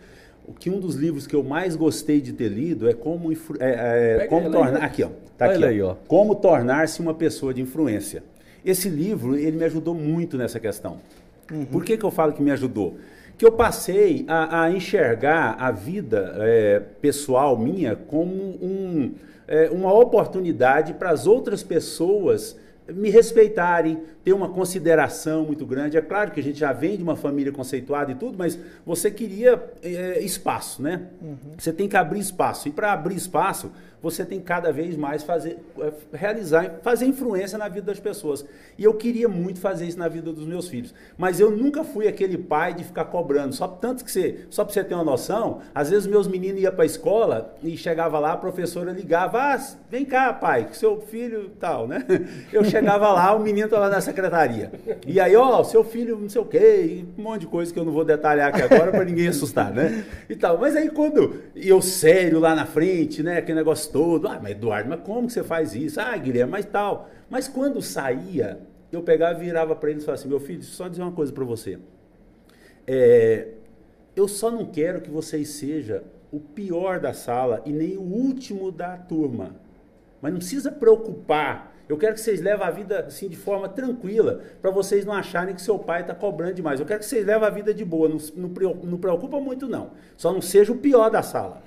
o 0.47 0.53
que 0.53 0.69
um 0.69 0.79
dos 0.79 0.95
livros 0.95 1.27
que 1.27 1.35
eu 1.35 1.43
mais 1.43 1.75
gostei 1.75 2.19
de 2.21 2.33
ter 2.33 2.49
lido 2.49 2.89
é 2.89 2.93
como, 2.93 3.31
é, 3.31 3.37
é, 3.59 4.27
como 4.27 4.51
tornar 4.51 4.83
aqui 4.83 5.03
ó 5.03 5.09
tá 5.45 5.53
aqui 5.53 5.65
aí, 5.65 5.81
ó. 5.81 5.95
como 6.07 6.35
tornar-se 6.35 7.01
uma 7.01 7.13
pessoa 7.13 7.53
de 7.53 7.61
influência. 7.61 8.23
Esse 8.63 8.89
livro 8.89 9.35
ele 9.35 9.57
me 9.57 9.65
ajudou 9.65 9.95
muito 9.95 10.37
nessa 10.37 10.59
questão. 10.59 10.99
Uhum. 11.51 11.65
por 11.65 11.83
que, 11.83 11.97
que 11.97 12.03
eu 12.05 12.11
falo 12.11 12.31
que 12.31 12.41
me 12.41 12.51
ajudou? 12.51 12.97
Que 13.37 13.45
eu 13.45 13.51
passei 13.51 14.23
a, 14.27 14.63
a 14.63 14.71
enxergar 14.71 15.55
a 15.59 15.71
vida 15.71 16.35
é, 16.37 16.79
pessoal 17.01 17.57
minha 17.57 17.95
como 17.95 18.33
um, 18.33 19.11
é, 19.47 19.69
uma 19.69 19.91
oportunidade 19.91 20.93
para 20.93 21.09
as 21.09 21.27
outras 21.27 21.63
pessoas 21.63 22.55
me 22.89 23.09
respeitarem, 23.09 24.01
ter 24.23 24.33
uma 24.33 24.49
consideração 24.49 25.45
muito 25.45 25.65
grande. 25.65 25.97
É 25.97 26.01
claro 26.01 26.31
que 26.31 26.39
a 26.39 26.43
gente 26.43 26.59
já 26.59 26.73
vem 26.73 26.97
de 26.97 27.03
uma 27.03 27.15
família 27.15 27.51
conceituada 27.51 28.11
e 28.11 28.15
tudo, 28.15 28.37
mas 28.37 28.57
você 28.85 29.09
queria 29.11 29.61
é, 29.81 30.19
espaço, 30.21 30.81
né? 30.81 31.07
Uhum. 31.21 31.37
Você 31.57 31.71
tem 31.71 31.87
que 31.87 31.95
abrir 31.95 32.19
espaço. 32.19 32.67
E 32.67 32.71
para 32.71 32.91
abrir 32.91 33.15
espaço, 33.15 33.71
você 34.01 34.25
tem 34.25 34.39
cada 34.39 34.71
vez 34.71 34.97
mais 34.97 35.23
fazer, 35.23 35.57
é, 35.79 35.91
realizar, 36.13 36.79
fazer 36.81 37.05
influência 37.05 37.57
na 37.57 37.67
vida 37.67 37.87
das 37.87 37.99
pessoas. 37.99 38.45
E 38.77 38.83
eu 38.83 38.93
queria 38.93 39.27
muito 39.27 39.59
fazer 39.59 39.85
isso 39.85 39.99
na 39.99 40.07
vida 40.07 40.31
dos 40.31 40.45
meus 40.45 40.67
filhos. 40.67 40.93
Mas 41.17 41.39
eu 41.39 41.51
nunca 41.51 41.83
fui 41.83 42.07
aquele 42.07 42.37
pai 42.37 42.73
de 42.73 42.83
ficar 42.83 43.05
cobrando. 43.05 43.53
Só 43.53 43.67
tanto 43.67 44.03
que 44.03 44.11
você, 44.11 44.45
só 44.49 44.63
para 44.63 44.73
você 44.73 44.83
ter 44.83 44.95
uma 44.95 45.03
noção, 45.03 45.61
às 45.73 45.89
vezes 45.89 46.07
meus 46.07 46.27
meninos 46.27 46.61
iam 46.61 46.73
para 46.73 46.83
a 46.83 46.85
escola 46.85 47.55
e 47.63 47.77
chegava 47.77 48.17
lá, 48.17 48.33
a 48.33 48.37
professora 48.37 48.91
ligava, 48.91 49.39
ah, 49.39 49.59
vem 49.89 50.03
cá, 50.03 50.33
pai, 50.33 50.65
que 50.65 50.77
seu 50.77 50.99
filho 51.01 51.51
tal, 51.59 51.87
né? 51.87 52.03
Eu 52.51 52.63
chegava 52.63 53.11
lá, 53.11 53.33
o 53.35 53.39
menino 53.39 53.65
estava 53.65 53.89
na 53.89 54.01
secretaria. 54.01 54.71
E 55.05 55.19
aí, 55.19 55.35
ó, 55.35 55.63
seu 55.63 55.83
filho 55.83 56.17
não 56.17 56.29
sei 56.29 56.41
o 56.41 56.45
quê, 56.45 57.05
um 57.17 57.21
monte 57.21 57.41
de 57.41 57.47
coisa 57.47 57.71
que 57.71 57.79
eu 57.79 57.85
não 57.85 57.91
vou 57.91 58.03
detalhar 58.03 58.49
aqui 58.49 58.61
agora 58.61 58.91
para 58.91 59.03
ninguém 59.03 59.27
assustar, 59.27 59.71
né? 59.73 60.05
E 60.29 60.35
tal. 60.35 60.57
Mas 60.57 60.75
aí 60.75 60.89
quando 60.89 61.41
eu 61.55 61.81
sério 61.81 62.39
lá 62.39 62.55
na 62.55 62.65
frente, 62.65 63.21
né, 63.21 63.37
aquele 63.37 63.57
negócio 63.57 63.90
todo. 63.91 64.27
Ah, 64.27 64.39
mas 64.41 64.51
Eduardo, 64.53 64.89
mas 64.89 65.01
como 65.01 65.27
que 65.27 65.33
você 65.33 65.43
faz 65.43 65.75
isso? 65.75 65.99
Ah, 65.99 66.15
Guilherme, 66.17 66.51
mas 66.51 66.65
tal. 66.65 67.09
Mas 67.29 67.47
quando 67.47 67.81
saía, 67.81 68.59
eu 68.91 69.01
pegava 69.01 69.39
e 69.39 69.45
virava 69.45 69.75
para 69.75 69.89
ele 69.89 69.99
e 69.99 70.03
falava 70.03 70.19
assim: 70.19 70.29
meu 70.29 70.39
filho, 70.39 70.63
só 70.63 70.87
dizer 70.87 71.01
uma 71.01 71.11
coisa 71.11 71.31
para 71.31 71.43
você. 71.43 71.79
É, 72.85 73.49
eu 74.15 74.27
só 74.27 74.51
não 74.51 74.65
quero 74.65 75.01
que 75.01 75.09
vocês 75.09 75.49
seja 75.49 76.03
o 76.31 76.39
pior 76.39 76.99
da 76.99 77.13
sala 77.13 77.61
e 77.65 77.71
nem 77.71 77.97
o 77.97 78.01
último 78.01 78.71
da 78.71 78.97
turma. 78.97 79.55
Mas 80.21 80.31
não 80.31 80.39
precisa 80.39 80.71
preocupar. 80.71 81.71
Eu 81.89 81.97
quero 81.97 82.13
que 82.13 82.21
vocês 82.21 82.39
levem 82.39 82.65
a 82.65 82.71
vida 82.71 82.99
assim 83.01 83.27
de 83.27 83.35
forma 83.35 83.67
tranquila, 83.67 84.41
para 84.61 84.71
vocês 84.71 85.03
não 85.03 85.13
acharem 85.13 85.53
que 85.53 85.61
seu 85.61 85.77
pai 85.77 86.01
está 86.01 86.15
cobrando 86.15 86.53
demais. 86.53 86.79
Eu 86.79 86.85
quero 86.85 86.99
que 86.99 87.05
vocês 87.05 87.25
levem 87.25 87.45
a 87.45 87.51
vida 87.51 87.73
de 87.73 87.83
boa, 87.83 88.07
não, 88.07 88.17
não, 88.35 88.49
não 88.75 88.97
preocupa 88.97 89.41
muito 89.41 89.67
não. 89.67 89.91
Só 90.15 90.31
não 90.31 90.41
seja 90.41 90.71
o 90.71 90.77
pior 90.77 91.09
da 91.09 91.21
sala. 91.21 91.61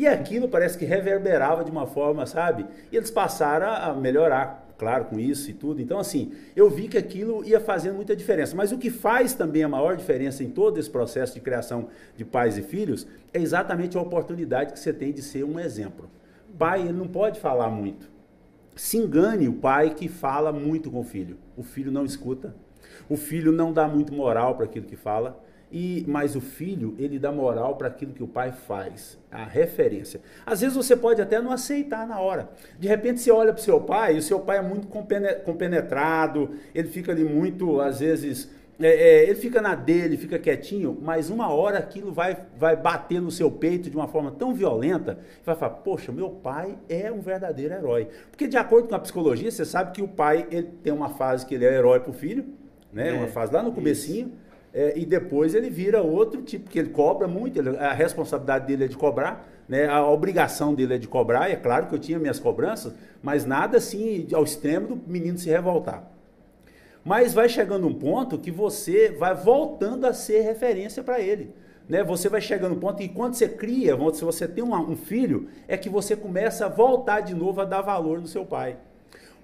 E 0.00 0.06
aquilo 0.06 0.48
parece 0.48 0.78
que 0.78 0.86
reverberava 0.86 1.62
de 1.62 1.70
uma 1.70 1.86
forma, 1.86 2.24
sabe? 2.24 2.64
E 2.90 2.96
eles 2.96 3.10
passaram 3.10 3.66
a 3.66 3.92
melhorar, 3.92 4.66
claro, 4.78 5.04
com 5.04 5.20
isso 5.20 5.50
e 5.50 5.52
tudo. 5.52 5.82
Então, 5.82 5.98
assim, 5.98 6.32
eu 6.56 6.70
vi 6.70 6.88
que 6.88 6.96
aquilo 6.96 7.44
ia 7.44 7.60
fazendo 7.60 7.96
muita 7.96 8.16
diferença. 8.16 8.56
Mas 8.56 8.72
o 8.72 8.78
que 8.78 8.88
faz 8.88 9.34
também 9.34 9.62
a 9.62 9.68
maior 9.68 9.98
diferença 9.98 10.42
em 10.42 10.48
todo 10.48 10.80
esse 10.80 10.88
processo 10.88 11.34
de 11.34 11.40
criação 11.40 11.88
de 12.16 12.24
pais 12.24 12.56
e 12.56 12.62
filhos 12.62 13.06
é 13.30 13.42
exatamente 13.42 13.98
a 13.98 14.00
oportunidade 14.00 14.72
que 14.72 14.78
você 14.78 14.90
tem 14.90 15.12
de 15.12 15.20
ser 15.20 15.44
um 15.44 15.60
exemplo. 15.60 16.08
Pai, 16.58 16.80
ele 16.80 16.94
não 16.94 17.06
pode 17.06 17.38
falar 17.38 17.68
muito. 17.68 18.08
Se 18.74 18.96
engane 18.96 19.48
o 19.48 19.52
pai 19.52 19.90
que 19.90 20.08
fala 20.08 20.50
muito 20.50 20.90
com 20.90 21.00
o 21.00 21.04
filho. 21.04 21.36
O 21.58 21.62
filho 21.62 21.92
não 21.92 22.06
escuta. 22.06 22.54
O 23.06 23.18
filho 23.18 23.52
não 23.52 23.70
dá 23.70 23.86
muito 23.86 24.14
moral 24.14 24.54
para 24.54 24.64
aquilo 24.64 24.86
que 24.86 24.96
fala. 24.96 25.38
E, 25.72 26.04
mas 26.08 26.34
o 26.34 26.40
filho, 26.40 26.94
ele 26.98 27.18
dá 27.18 27.30
moral 27.30 27.76
para 27.76 27.88
aquilo 27.88 28.12
que 28.12 28.22
o 28.22 28.26
pai 28.26 28.50
faz, 28.50 29.16
a 29.30 29.44
referência. 29.44 30.20
Às 30.44 30.60
vezes 30.62 30.76
você 30.76 30.96
pode 30.96 31.22
até 31.22 31.40
não 31.40 31.52
aceitar 31.52 32.06
na 32.06 32.18
hora. 32.18 32.50
De 32.78 32.88
repente 32.88 33.20
você 33.20 33.30
olha 33.30 33.52
para 33.52 33.60
o 33.60 33.64
seu 33.64 33.80
pai, 33.80 34.16
e 34.16 34.18
o 34.18 34.22
seu 34.22 34.40
pai 34.40 34.58
é 34.58 34.62
muito 34.62 34.88
compenetrado, 35.44 36.50
ele 36.74 36.88
fica 36.88 37.12
ali 37.12 37.22
muito, 37.22 37.80
às 37.80 38.00
vezes, 38.00 38.50
é, 38.80 38.88
é, 38.88 39.22
ele 39.24 39.34
fica 39.34 39.60
na 39.60 39.74
dele, 39.74 40.16
fica 40.16 40.38
quietinho, 40.38 40.98
mas 41.02 41.28
uma 41.28 41.52
hora 41.52 41.78
aquilo 41.78 42.10
vai, 42.10 42.36
vai 42.56 42.74
bater 42.74 43.20
no 43.20 43.30
seu 43.30 43.50
peito 43.50 43.90
de 43.90 43.96
uma 43.96 44.08
forma 44.08 44.30
tão 44.32 44.54
violenta, 44.54 45.16
que 45.38 45.46
vai 45.46 45.54
falar, 45.54 45.74
poxa, 45.74 46.10
meu 46.10 46.30
pai 46.30 46.78
é 46.88 47.12
um 47.12 47.20
verdadeiro 47.20 47.74
herói. 47.74 48.08
Porque 48.30 48.48
de 48.48 48.56
acordo 48.56 48.88
com 48.88 48.94
a 48.94 48.98
psicologia, 48.98 49.50
você 49.50 49.66
sabe 49.66 49.92
que 49.92 50.02
o 50.02 50.08
pai 50.08 50.48
ele 50.50 50.68
tem 50.82 50.92
uma 50.92 51.10
fase 51.10 51.44
que 51.44 51.54
ele 51.54 51.66
é 51.66 51.74
herói 51.74 52.00
para 52.00 52.10
o 52.10 52.14
filho, 52.14 52.46
né? 52.90 53.10
É, 53.10 53.12
uma 53.12 53.28
fase 53.28 53.52
lá 53.52 53.62
no 53.62 53.70
comecinho. 53.70 54.28
Isso 54.28 54.39
é, 54.72 54.96
e 54.96 55.04
depois 55.04 55.54
ele 55.54 55.68
vira 55.68 56.02
outro 56.02 56.42
tipo, 56.42 56.70
que 56.70 56.78
ele 56.78 56.90
cobra 56.90 57.26
muito, 57.26 57.58
ele, 57.58 57.76
a 57.76 57.92
responsabilidade 57.92 58.66
dele 58.66 58.84
é 58.84 58.88
de 58.88 58.96
cobrar, 58.96 59.48
né, 59.68 59.88
a 59.88 60.06
obrigação 60.06 60.74
dele 60.74 60.94
é 60.94 60.98
de 60.98 61.08
cobrar, 61.08 61.48
e 61.48 61.52
é 61.52 61.56
claro 61.56 61.86
que 61.86 61.94
eu 61.94 61.98
tinha 61.98 62.18
minhas 62.18 62.38
cobranças, 62.38 62.94
mas 63.22 63.44
nada 63.44 63.78
assim 63.78 64.26
ao 64.32 64.44
extremo 64.44 64.88
do 64.88 65.00
menino 65.06 65.38
se 65.38 65.48
revoltar. 65.48 66.10
Mas 67.04 67.32
vai 67.32 67.48
chegando 67.48 67.86
um 67.86 67.94
ponto 67.94 68.38
que 68.38 68.50
você 68.50 69.10
vai 69.10 69.34
voltando 69.34 70.06
a 70.06 70.12
ser 70.12 70.40
referência 70.42 71.02
para 71.02 71.18
ele. 71.18 71.54
Né? 71.88 72.04
Você 72.04 72.28
vai 72.28 72.40
chegando 72.40 72.74
um 72.74 72.78
ponto, 72.78 73.02
e 73.02 73.08
quando 73.08 73.34
você 73.34 73.48
cria, 73.48 73.96
se 74.12 74.24
você 74.24 74.46
tem 74.46 74.62
um, 74.62 74.74
um 74.74 74.96
filho, 74.96 75.48
é 75.66 75.76
que 75.76 75.88
você 75.88 76.14
começa 76.14 76.66
a 76.66 76.68
voltar 76.68 77.20
de 77.20 77.34
novo 77.34 77.60
a 77.60 77.64
dar 77.64 77.80
valor 77.80 78.20
no 78.20 78.26
seu 78.26 78.44
pai 78.44 78.76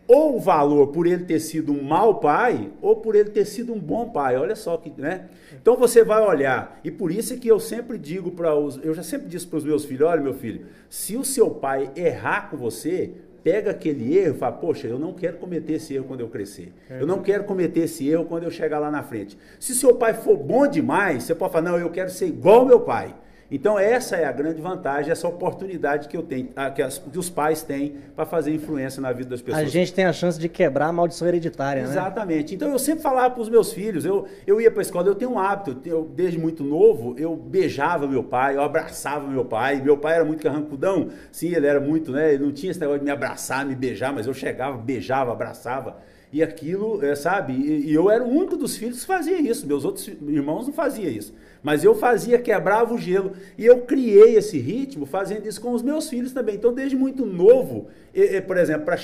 ou 0.08 0.36
o 0.36 0.40
valor 0.40 0.88
por 0.88 1.06
ele 1.06 1.24
ter 1.24 1.40
sido 1.40 1.72
um 1.72 1.82
mau 1.82 2.20
pai, 2.20 2.70
ou 2.80 2.96
por 2.96 3.14
ele 3.14 3.30
ter 3.30 3.44
sido 3.44 3.72
um 3.72 3.78
bom 3.78 4.08
pai. 4.10 4.36
Olha 4.36 4.54
só 4.54 4.76
que, 4.76 4.92
né? 4.96 5.26
Então 5.60 5.76
você 5.76 6.04
vai 6.04 6.22
olhar, 6.22 6.80
e 6.84 6.90
por 6.90 7.10
isso 7.10 7.34
é 7.34 7.36
que 7.36 7.48
eu 7.48 7.58
sempre 7.58 7.98
digo 7.98 8.30
para 8.30 8.54
os, 8.54 8.78
eu 8.84 8.94
já 8.94 9.02
sempre 9.02 9.28
disse 9.28 9.46
para 9.46 9.58
os 9.58 9.64
meus 9.64 9.84
filhos, 9.84 10.08
olha 10.08 10.20
meu 10.20 10.34
filho, 10.34 10.66
se 10.88 11.16
o 11.16 11.24
seu 11.24 11.50
pai 11.50 11.90
errar 11.96 12.50
com 12.50 12.56
você, 12.56 13.12
pega 13.42 13.70
aquele 13.70 14.16
erro 14.18 14.34
e 14.34 14.38
fala, 14.38 14.56
poxa, 14.56 14.88
eu 14.88 14.98
não 14.98 15.12
quero 15.12 15.36
cometer 15.36 15.74
esse 15.74 15.94
erro 15.94 16.04
quando 16.06 16.20
eu 16.20 16.28
crescer. 16.28 16.72
É. 16.90 17.00
Eu 17.00 17.06
não 17.06 17.22
quero 17.22 17.44
cometer 17.44 17.82
esse 17.82 18.08
erro 18.08 18.24
quando 18.24 18.42
eu 18.42 18.50
chegar 18.50 18.80
lá 18.80 18.90
na 18.90 19.04
frente. 19.04 19.38
Se 19.60 19.72
seu 19.72 19.94
pai 19.94 20.14
for 20.14 20.36
bom 20.36 20.66
demais, 20.66 21.22
você 21.22 21.32
pode 21.32 21.52
falar, 21.52 21.70
não, 21.70 21.78
eu 21.78 21.90
quero 21.90 22.10
ser 22.10 22.26
igual 22.26 22.60
ao 22.60 22.66
meu 22.66 22.80
pai. 22.80 23.14
Então, 23.50 23.78
essa 23.78 24.16
é 24.16 24.24
a 24.24 24.32
grande 24.32 24.60
vantagem, 24.60 25.12
essa 25.12 25.28
oportunidade 25.28 26.08
que 26.08 26.16
eu 26.16 26.22
tenho, 26.22 26.48
que, 26.74 26.82
as, 26.82 26.98
que 26.98 27.18
os 27.18 27.30
pais 27.30 27.62
têm 27.62 27.96
para 28.14 28.26
fazer 28.26 28.52
influência 28.52 29.00
na 29.00 29.12
vida 29.12 29.30
das 29.30 29.40
pessoas. 29.40 29.64
A 29.64 29.68
gente 29.68 29.92
tem 29.92 30.04
a 30.04 30.12
chance 30.12 30.38
de 30.38 30.48
quebrar 30.48 30.88
a 30.88 30.92
maldição 30.92 31.28
hereditária, 31.28 31.80
Exatamente. 31.80 31.96
né? 31.96 32.06
Exatamente. 32.08 32.54
Então, 32.56 32.70
eu 32.70 32.78
sempre 32.78 33.02
falava 33.02 33.34
para 33.34 33.42
os 33.42 33.48
meus 33.48 33.72
filhos, 33.72 34.04
eu, 34.04 34.26
eu 34.46 34.60
ia 34.60 34.70
para 34.70 34.80
a 34.80 34.82
escola, 34.82 35.06
eu 35.06 35.14
tenho 35.14 35.32
um 35.32 35.38
hábito, 35.38 35.76
eu, 35.88 36.10
desde 36.14 36.38
muito 36.38 36.64
novo, 36.64 37.14
eu 37.18 37.36
beijava 37.36 38.06
meu 38.06 38.24
pai, 38.24 38.56
eu 38.56 38.62
abraçava 38.62 39.28
meu 39.28 39.44
pai. 39.44 39.80
Meu 39.80 39.96
pai 39.96 40.16
era 40.16 40.24
muito 40.24 40.42
carrancudão, 40.42 41.10
sim, 41.30 41.54
ele 41.54 41.66
era 41.66 41.80
muito, 41.80 42.10
né? 42.10 42.34
Ele 42.34 42.44
não 42.44 42.52
tinha 42.52 42.70
esse 42.70 42.80
negócio 42.80 43.00
de 43.00 43.04
me 43.04 43.10
abraçar, 43.10 43.64
me 43.64 43.74
beijar, 43.74 44.12
mas 44.12 44.26
eu 44.26 44.34
chegava, 44.34 44.76
beijava, 44.76 45.32
abraçava. 45.32 45.98
E 46.32 46.42
aquilo, 46.42 47.04
é, 47.04 47.14
sabe? 47.14 47.52
E, 47.52 47.90
e 47.90 47.94
eu 47.94 48.10
era 48.10 48.24
o 48.24 48.28
único 48.28 48.56
dos 48.56 48.76
filhos 48.76 49.00
que 49.00 49.06
fazia 49.06 49.40
isso. 49.40 49.66
Meus 49.66 49.84
outros 49.84 50.08
irmãos 50.08 50.66
não 50.66 50.74
faziam 50.74 51.08
isso. 51.08 51.32
Mas 51.66 51.82
eu 51.82 51.96
fazia, 51.96 52.38
quebrava 52.38 52.94
o 52.94 52.96
gelo. 52.96 53.32
E 53.58 53.66
eu 53.66 53.78
criei 53.80 54.36
esse 54.36 54.56
ritmo 54.56 55.04
fazendo 55.04 55.48
isso 55.48 55.60
com 55.60 55.72
os 55.72 55.82
meus 55.82 56.08
filhos 56.08 56.30
também. 56.30 56.54
Então, 56.54 56.72
desde 56.72 56.94
muito 56.94 57.26
novo, 57.26 57.88
e, 58.14 58.36
e, 58.36 58.40
por 58.40 58.56
exemplo, 58.56 58.84
pra, 58.84 58.96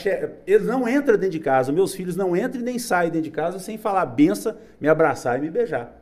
eles 0.47 0.65
não 0.65 0.89
entram 0.89 1.17
dentro 1.17 1.31
de 1.31 1.41
casa. 1.41 1.73
Meus 1.73 1.93
filhos 1.93 2.15
não 2.15 2.37
entram 2.37 2.61
e 2.61 2.65
nem 2.65 2.79
saem 2.79 3.11
dentro 3.11 3.25
de 3.25 3.33
casa 3.33 3.59
sem 3.59 3.77
falar 3.77 4.07
benção, 4.07 4.55
me 4.81 4.87
abraçar 4.87 5.39
e 5.39 5.43
me 5.43 5.51
beijar. 5.51 5.93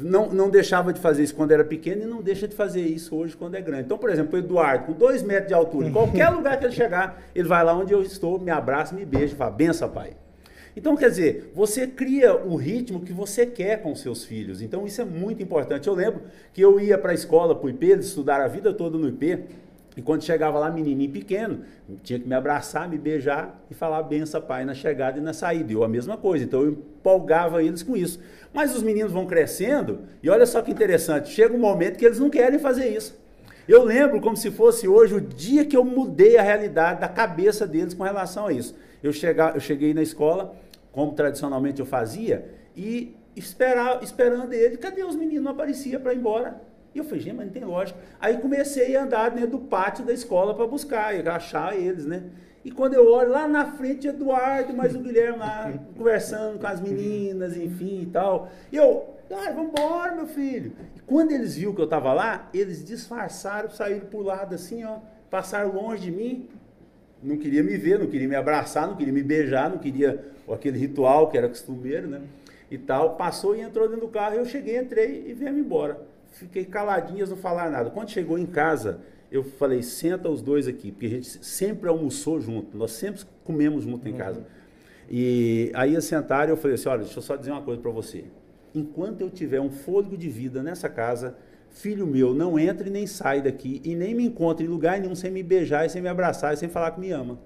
Não, 0.00 0.30
não 0.30 0.48
deixava 0.48 0.94
de 0.94 0.98
fazer 0.98 1.24
isso 1.24 1.34
quando 1.34 1.52
era 1.52 1.62
pequeno 1.62 2.04
e 2.04 2.06
não 2.06 2.22
deixa 2.22 2.48
de 2.48 2.56
fazer 2.56 2.80
isso 2.80 3.14
hoje 3.14 3.36
quando 3.36 3.56
é 3.56 3.60
grande. 3.60 3.82
Então, 3.82 3.98
por 3.98 4.08
exemplo, 4.08 4.34
o 4.34 4.38
Eduardo, 4.38 4.86
com 4.86 4.92
dois 4.94 5.22
metros 5.22 5.48
de 5.48 5.54
altura, 5.54 5.88
em 5.88 5.92
qualquer 5.92 6.30
lugar 6.32 6.58
que 6.58 6.64
ele 6.64 6.72
chegar, 6.72 7.22
ele 7.34 7.46
vai 7.46 7.62
lá 7.62 7.76
onde 7.76 7.92
eu 7.92 8.00
estou, 8.00 8.40
me 8.40 8.50
abraça, 8.50 8.94
me 8.94 9.04
beija 9.04 9.34
e 9.34 9.36
fala, 9.36 9.50
benção, 9.50 9.90
pai. 9.90 10.12
Então, 10.78 10.96
quer 10.96 11.10
dizer, 11.10 11.50
você 11.52 11.88
cria 11.88 12.36
o 12.36 12.54
ritmo 12.54 13.00
que 13.00 13.12
você 13.12 13.44
quer 13.44 13.82
com 13.82 13.96
seus 13.96 14.24
filhos. 14.24 14.62
Então, 14.62 14.86
isso 14.86 15.00
é 15.00 15.04
muito 15.04 15.42
importante. 15.42 15.88
Eu 15.88 15.94
lembro 15.94 16.22
que 16.52 16.60
eu 16.60 16.78
ia 16.78 16.96
para 16.96 17.10
a 17.10 17.14
escola, 17.14 17.52
para 17.52 17.66
o 17.66 17.68
IP, 17.68 17.94
estudar 17.94 18.40
a 18.40 18.46
vida 18.46 18.72
toda 18.72 18.96
no 18.96 19.08
IP. 19.08 19.40
E 19.96 20.00
quando 20.02 20.22
chegava 20.22 20.56
lá, 20.56 20.70
menininho 20.70 21.10
pequeno, 21.10 21.62
tinha 22.04 22.20
que 22.20 22.28
me 22.28 22.34
abraçar, 22.36 22.88
me 22.88 22.96
beijar 22.96 23.60
e 23.68 23.74
falar 23.74 24.00
benção, 24.04 24.40
pai, 24.40 24.64
na 24.64 24.72
chegada 24.72 25.18
e 25.18 25.20
na 25.20 25.32
saída. 25.32 25.72
Eu 25.72 25.82
a 25.82 25.88
mesma 25.88 26.16
coisa. 26.16 26.44
Então, 26.44 26.62
eu 26.62 26.70
empolgava 26.70 27.60
eles 27.60 27.82
com 27.82 27.96
isso. 27.96 28.20
Mas 28.54 28.72
os 28.76 28.80
meninos 28.80 29.10
vão 29.10 29.26
crescendo 29.26 30.02
e 30.22 30.30
olha 30.30 30.46
só 30.46 30.62
que 30.62 30.70
interessante. 30.70 31.30
Chega 31.30 31.52
um 31.56 31.58
momento 31.58 31.96
que 31.96 32.04
eles 32.04 32.20
não 32.20 32.30
querem 32.30 32.60
fazer 32.60 32.86
isso. 32.86 33.18
Eu 33.66 33.82
lembro 33.82 34.20
como 34.20 34.36
se 34.36 34.52
fosse 34.52 34.86
hoje 34.86 35.16
o 35.16 35.20
dia 35.20 35.64
que 35.64 35.76
eu 35.76 35.84
mudei 35.84 36.38
a 36.38 36.42
realidade 36.42 37.00
da 37.00 37.08
cabeça 37.08 37.66
deles 37.66 37.94
com 37.94 38.04
relação 38.04 38.46
a 38.46 38.52
isso. 38.52 38.76
Eu, 39.02 39.12
chegar, 39.12 39.54
eu 39.54 39.60
cheguei 39.60 39.92
na 39.92 40.02
escola, 40.02 40.54
como 40.98 41.12
tradicionalmente 41.12 41.78
eu 41.78 41.86
fazia, 41.86 42.44
e 42.76 43.14
esperar, 43.36 44.02
esperando 44.02 44.52
ele, 44.52 44.76
cadê 44.78 45.04
os 45.04 45.14
meninos? 45.14 45.44
Não 45.44 45.52
aparecia 45.52 46.00
para 46.00 46.12
ir 46.12 46.16
embora. 46.16 46.60
E 46.92 46.98
eu 46.98 47.04
falei, 47.04 47.20
gente, 47.20 47.36
mas 47.36 47.46
não 47.46 47.52
tem 47.52 47.64
lógica. 47.64 48.00
Aí 48.18 48.38
comecei 48.38 48.96
a 48.96 49.04
andar 49.04 49.28
dentro 49.28 49.50
do 49.50 49.58
pátio 49.60 50.04
da 50.04 50.12
escola 50.12 50.56
para 50.56 50.66
buscar, 50.66 51.14
e 51.14 51.20
achar 51.28 51.78
eles, 51.78 52.04
né? 52.04 52.24
E 52.64 52.72
quando 52.72 52.94
eu 52.94 53.12
olho 53.12 53.30
lá 53.30 53.46
na 53.46 53.66
frente, 53.66 54.08
Eduardo, 54.08 54.74
mais 54.74 54.96
o 54.96 54.98
Guilherme 54.98 55.38
lá, 55.38 55.72
conversando 55.96 56.58
com 56.58 56.66
as 56.66 56.80
meninas, 56.80 57.56
enfim 57.56 58.02
e 58.02 58.06
tal. 58.06 58.50
E 58.72 58.76
eu, 58.76 59.14
ah, 59.30 59.52
vamos 59.52 59.70
embora, 59.70 60.16
meu 60.16 60.26
filho. 60.26 60.72
E 60.96 61.00
quando 61.02 61.30
eles 61.30 61.54
viram 61.54 61.76
que 61.76 61.80
eu 61.80 61.84
estava 61.84 62.12
lá, 62.12 62.48
eles 62.52 62.84
disfarçaram, 62.84 63.70
saíram 63.70 64.06
por 64.06 64.22
lado 64.22 64.52
assim, 64.52 64.82
ó, 64.82 64.96
passaram 65.30 65.72
longe 65.72 66.02
de 66.02 66.10
mim 66.10 66.48
não 67.22 67.36
queria 67.36 67.62
me 67.62 67.76
ver, 67.76 67.98
não 67.98 68.06
queria 68.06 68.28
me 68.28 68.34
abraçar, 68.34 68.86
não 68.86 68.96
queria 68.96 69.12
me 69.12 69.22
beijar, 69.22 69.70
não 69.70 69.78
queria 69.78 70.24
aquele 70.52 70.78
ritual 70.78 71.28
que 71.28 71.36
era 71.36 71.48
costumeiro, 71.48 72.06
né? 72.08 72.22
E 72.70 72.78
tal. 72.78 73.16
Passou 73.16 73.56
e 73.56 73.60
entrou 73.60 73.88
dentro 73.88 74.06
do 74.06 74.12
carro. 74.12 74.36
Eu 74.36 74.44
cheguei, 74.44 74.78
entrei 74.78 75.24
e 75.26 75.34
viemos 75.34 75.60
embora. 75.60 76.00
Fiquei 76.32 76.64
caladinhas, 76.64 77.30
não 77.30 77.36
falar 77.36 77.70
nada. 77.70 77.90
Quando 77.90 78.10
chegou 78.10 78.38
em 78.38 78.46
casa, 78.46 79.00
eu 79.30 79.42
falei: 79.42 79.82
senta 79.82 80.28
os 80.28 80.40
dois 80.40 80.68
aqui, 80.68 80.92
porque 80.92 81.06
a 81.06 81.10
gente 81.10 81.44
sempre 81.44 81.88
almoçou 81.88 82.40
junto, 82.40 82.76
nós 82.76 82.92
sempre 82.92 83.22
comemos 83.44 83.84
junto 83.84 84.08
em 84.08 84.14
casa. 84.14 84.44
E 85.10 85.72
aí 85.74 86.00
sentaram 86.00 86.50
e 86.50 86.52
eu 86.52 86.56
falei 86.56 86.74
assim: 86.74 86.88
olha, 86.88 87.02
deixa 87.02 87.18
eu 87.18 87.22
só 87.22 87.36
dizer 87.36 87.50
uma 87.50 87.62
coisa 87.62 87.80
para 87.80 87.90
você. 87.90 88.24
Enquanto 88.74 89.22
eu 89.22 89.30
tiver 89.30 89.60
um 89.60 89.70
fôlego 89.70 90.16
de 90.16 90.28
vida 90.28 90.62
nessa 90.62 90.88
casa, 90.88 91.36
filho 91.78 92.06
meu, 92.06 92.34
não 92.34 92.58
entre 92.58 92.90
nem 92.90 93.06
sai 93.06 93.40
daqui 93.40 93.80
e 93.84 93.94
nem 93.94 94.14
me 94.14 94.24
encontre 94.24 94.66
em 94.66 94.68
lugar 94.68 95.00
nenhum 95.00 95.14
sem 95.14 95.30
me 95.30 95.42
beijar 95.42 95.86
e 95.86 95.88
sem 95.88 96.02
me 96.02 96.08
abraçar 96.08 96.52
e 96.52 96.56
sem 96.56 96.68
falar 96.68 96.90
que 96.90 97.00
me 97.00 97.12
ama. 97.12 97.38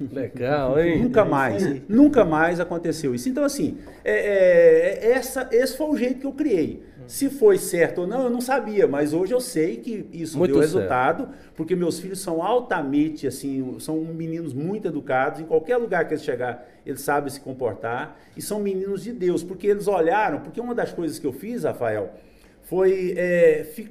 Legal, 0.12 0.78
hein? 0.78 1.02
nunca 1.02 1.24
mais, 1.24 1.88
nunca 1.88 2.24
mais 2.24 2.60
aconteceu 2.60 3.14
isso. 3.14 3.28
Então, 3.28 3.44
assim, 3.44 3.78
é, 4.04 4.12
é, 4.12 5.08
é, 5.08 5.12
essa, 5.12 5.48
esse 5.50 5.76
foi 5.76 5.86
o 5.86 5.96
jeito 5.96 6.20
que 6.20 6.26
eu 6.26 6.32
criei. 6.32 6.82
Se 7.06 7.30
foi 7.30 7.56
certo 7.56 8.00
ou 8.00 8.06
não, 8.06 8.24
eu 8.24 8.30
não 8.30 8.40
sabia, 8.40 8.86
mas 8.86 9.12
hoje 9.12 9.32
eu 9.32 9.40
sei 9.40 9.76
que 9.76 10.08
isso 10.12 10.36
muito 10.36 10.52
deu 10.52 10.60
certo. 10.60 10.74
resultado, 10.74 11.28
porque 11.54 11.76
meus 11.76 12.00
filhos 12.00 12.18
são 12.18 12.42
altamente, 12.42 13.28
assim, 13.28 13.76
são 13.78 13.98
meninos 14.00 14.52
muito 14.52 14.88
educados, 14.88 15.40
em 15.40 15.44
qualquer 15.44 15.76
lugar 15.76 16.06
que 16.06 16.14
eles 16.14 16.24
chegar, 16.24 16.68
eles 16.84 17.00
sabem 17.00 17.30
se 17.30 17.40
comportar, 17.40 18.18
e 18.36 18.42
são 18.42 18.58
meninos 18.58 19.04
de 19.04 19.12
Deus, 19.12 19.44
porque 19.44 19.68
eles 19.68 19.86
olharam, 19.86 20.40
porque 20.40 20.60
uma 20.60 20.74
das 20.74 20.92
coisas 20.92 21.16
que 21.16 21.26
eu 21.26 21.32
fiz, 21.32 21.62
Rafael, 21.62 22.12
foi 22.66 23.14
é, 23.16 23.62
fi, 23.62 23.88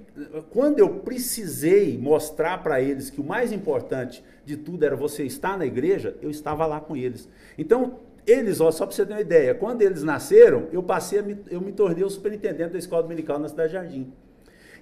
quando 0.50 0.80
eu 0.80 0.90
precisei 0.90 1.98
mostrar 1.98 2.62
para 2.62 2.82
eles 2.82 3.10
que 3.10 3.22
o 3.22 3.24
mais 3.24 3.54
importante 3.54 4.22
de 4.46 4.58
tudo 4.58 4.84
era 4.84 4.98
você 4.98 5.24
estar 5.24 5.58
na 5.58 5.66
igreja, 5.66 6.16
eu 6.22 6.30
estava 6.30 6.66
lá 6.66 6.82
com 6.82 6.96
eles. 6.96 7.30
Então, 7.58 8.00
eles, 8.28 8.60
ó, 8.60 8.70
só 8.72 8.86
para 8.86 8.94
você 8.94 9.06
ter 9.06 9.14
uma 9.14 9.22
ideia, 9.22 9.56
quando 9.56 9.82
eles 9.82 10.04
nasceram, 10.04 10.68
eu 10.74 10.84
passei, 10.84 11.22
me, 11.22 11.38
eu 11.50 11.62
me 11.62 11.72
tornei 11.72 12.04
o 12.04 12.10
superintendente 12.10 12.74
da 12.74 12.78
escola 12.78 13.04
dominical 13.04 13.40
na 13.40 13.48
cidade 13.48 13.70
de 13.70 13.74
Jardim. 13.76 14.14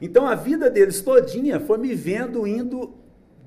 Então, 0.01 0.25
a 0.27 0.33
vida 0.33 0.71
deles 0.71 0.99
todinha 1.01 1.59
foi 1.59 1.77
me 1.77 1.93
vendo 1.93 2.47
indo 2.47 2.95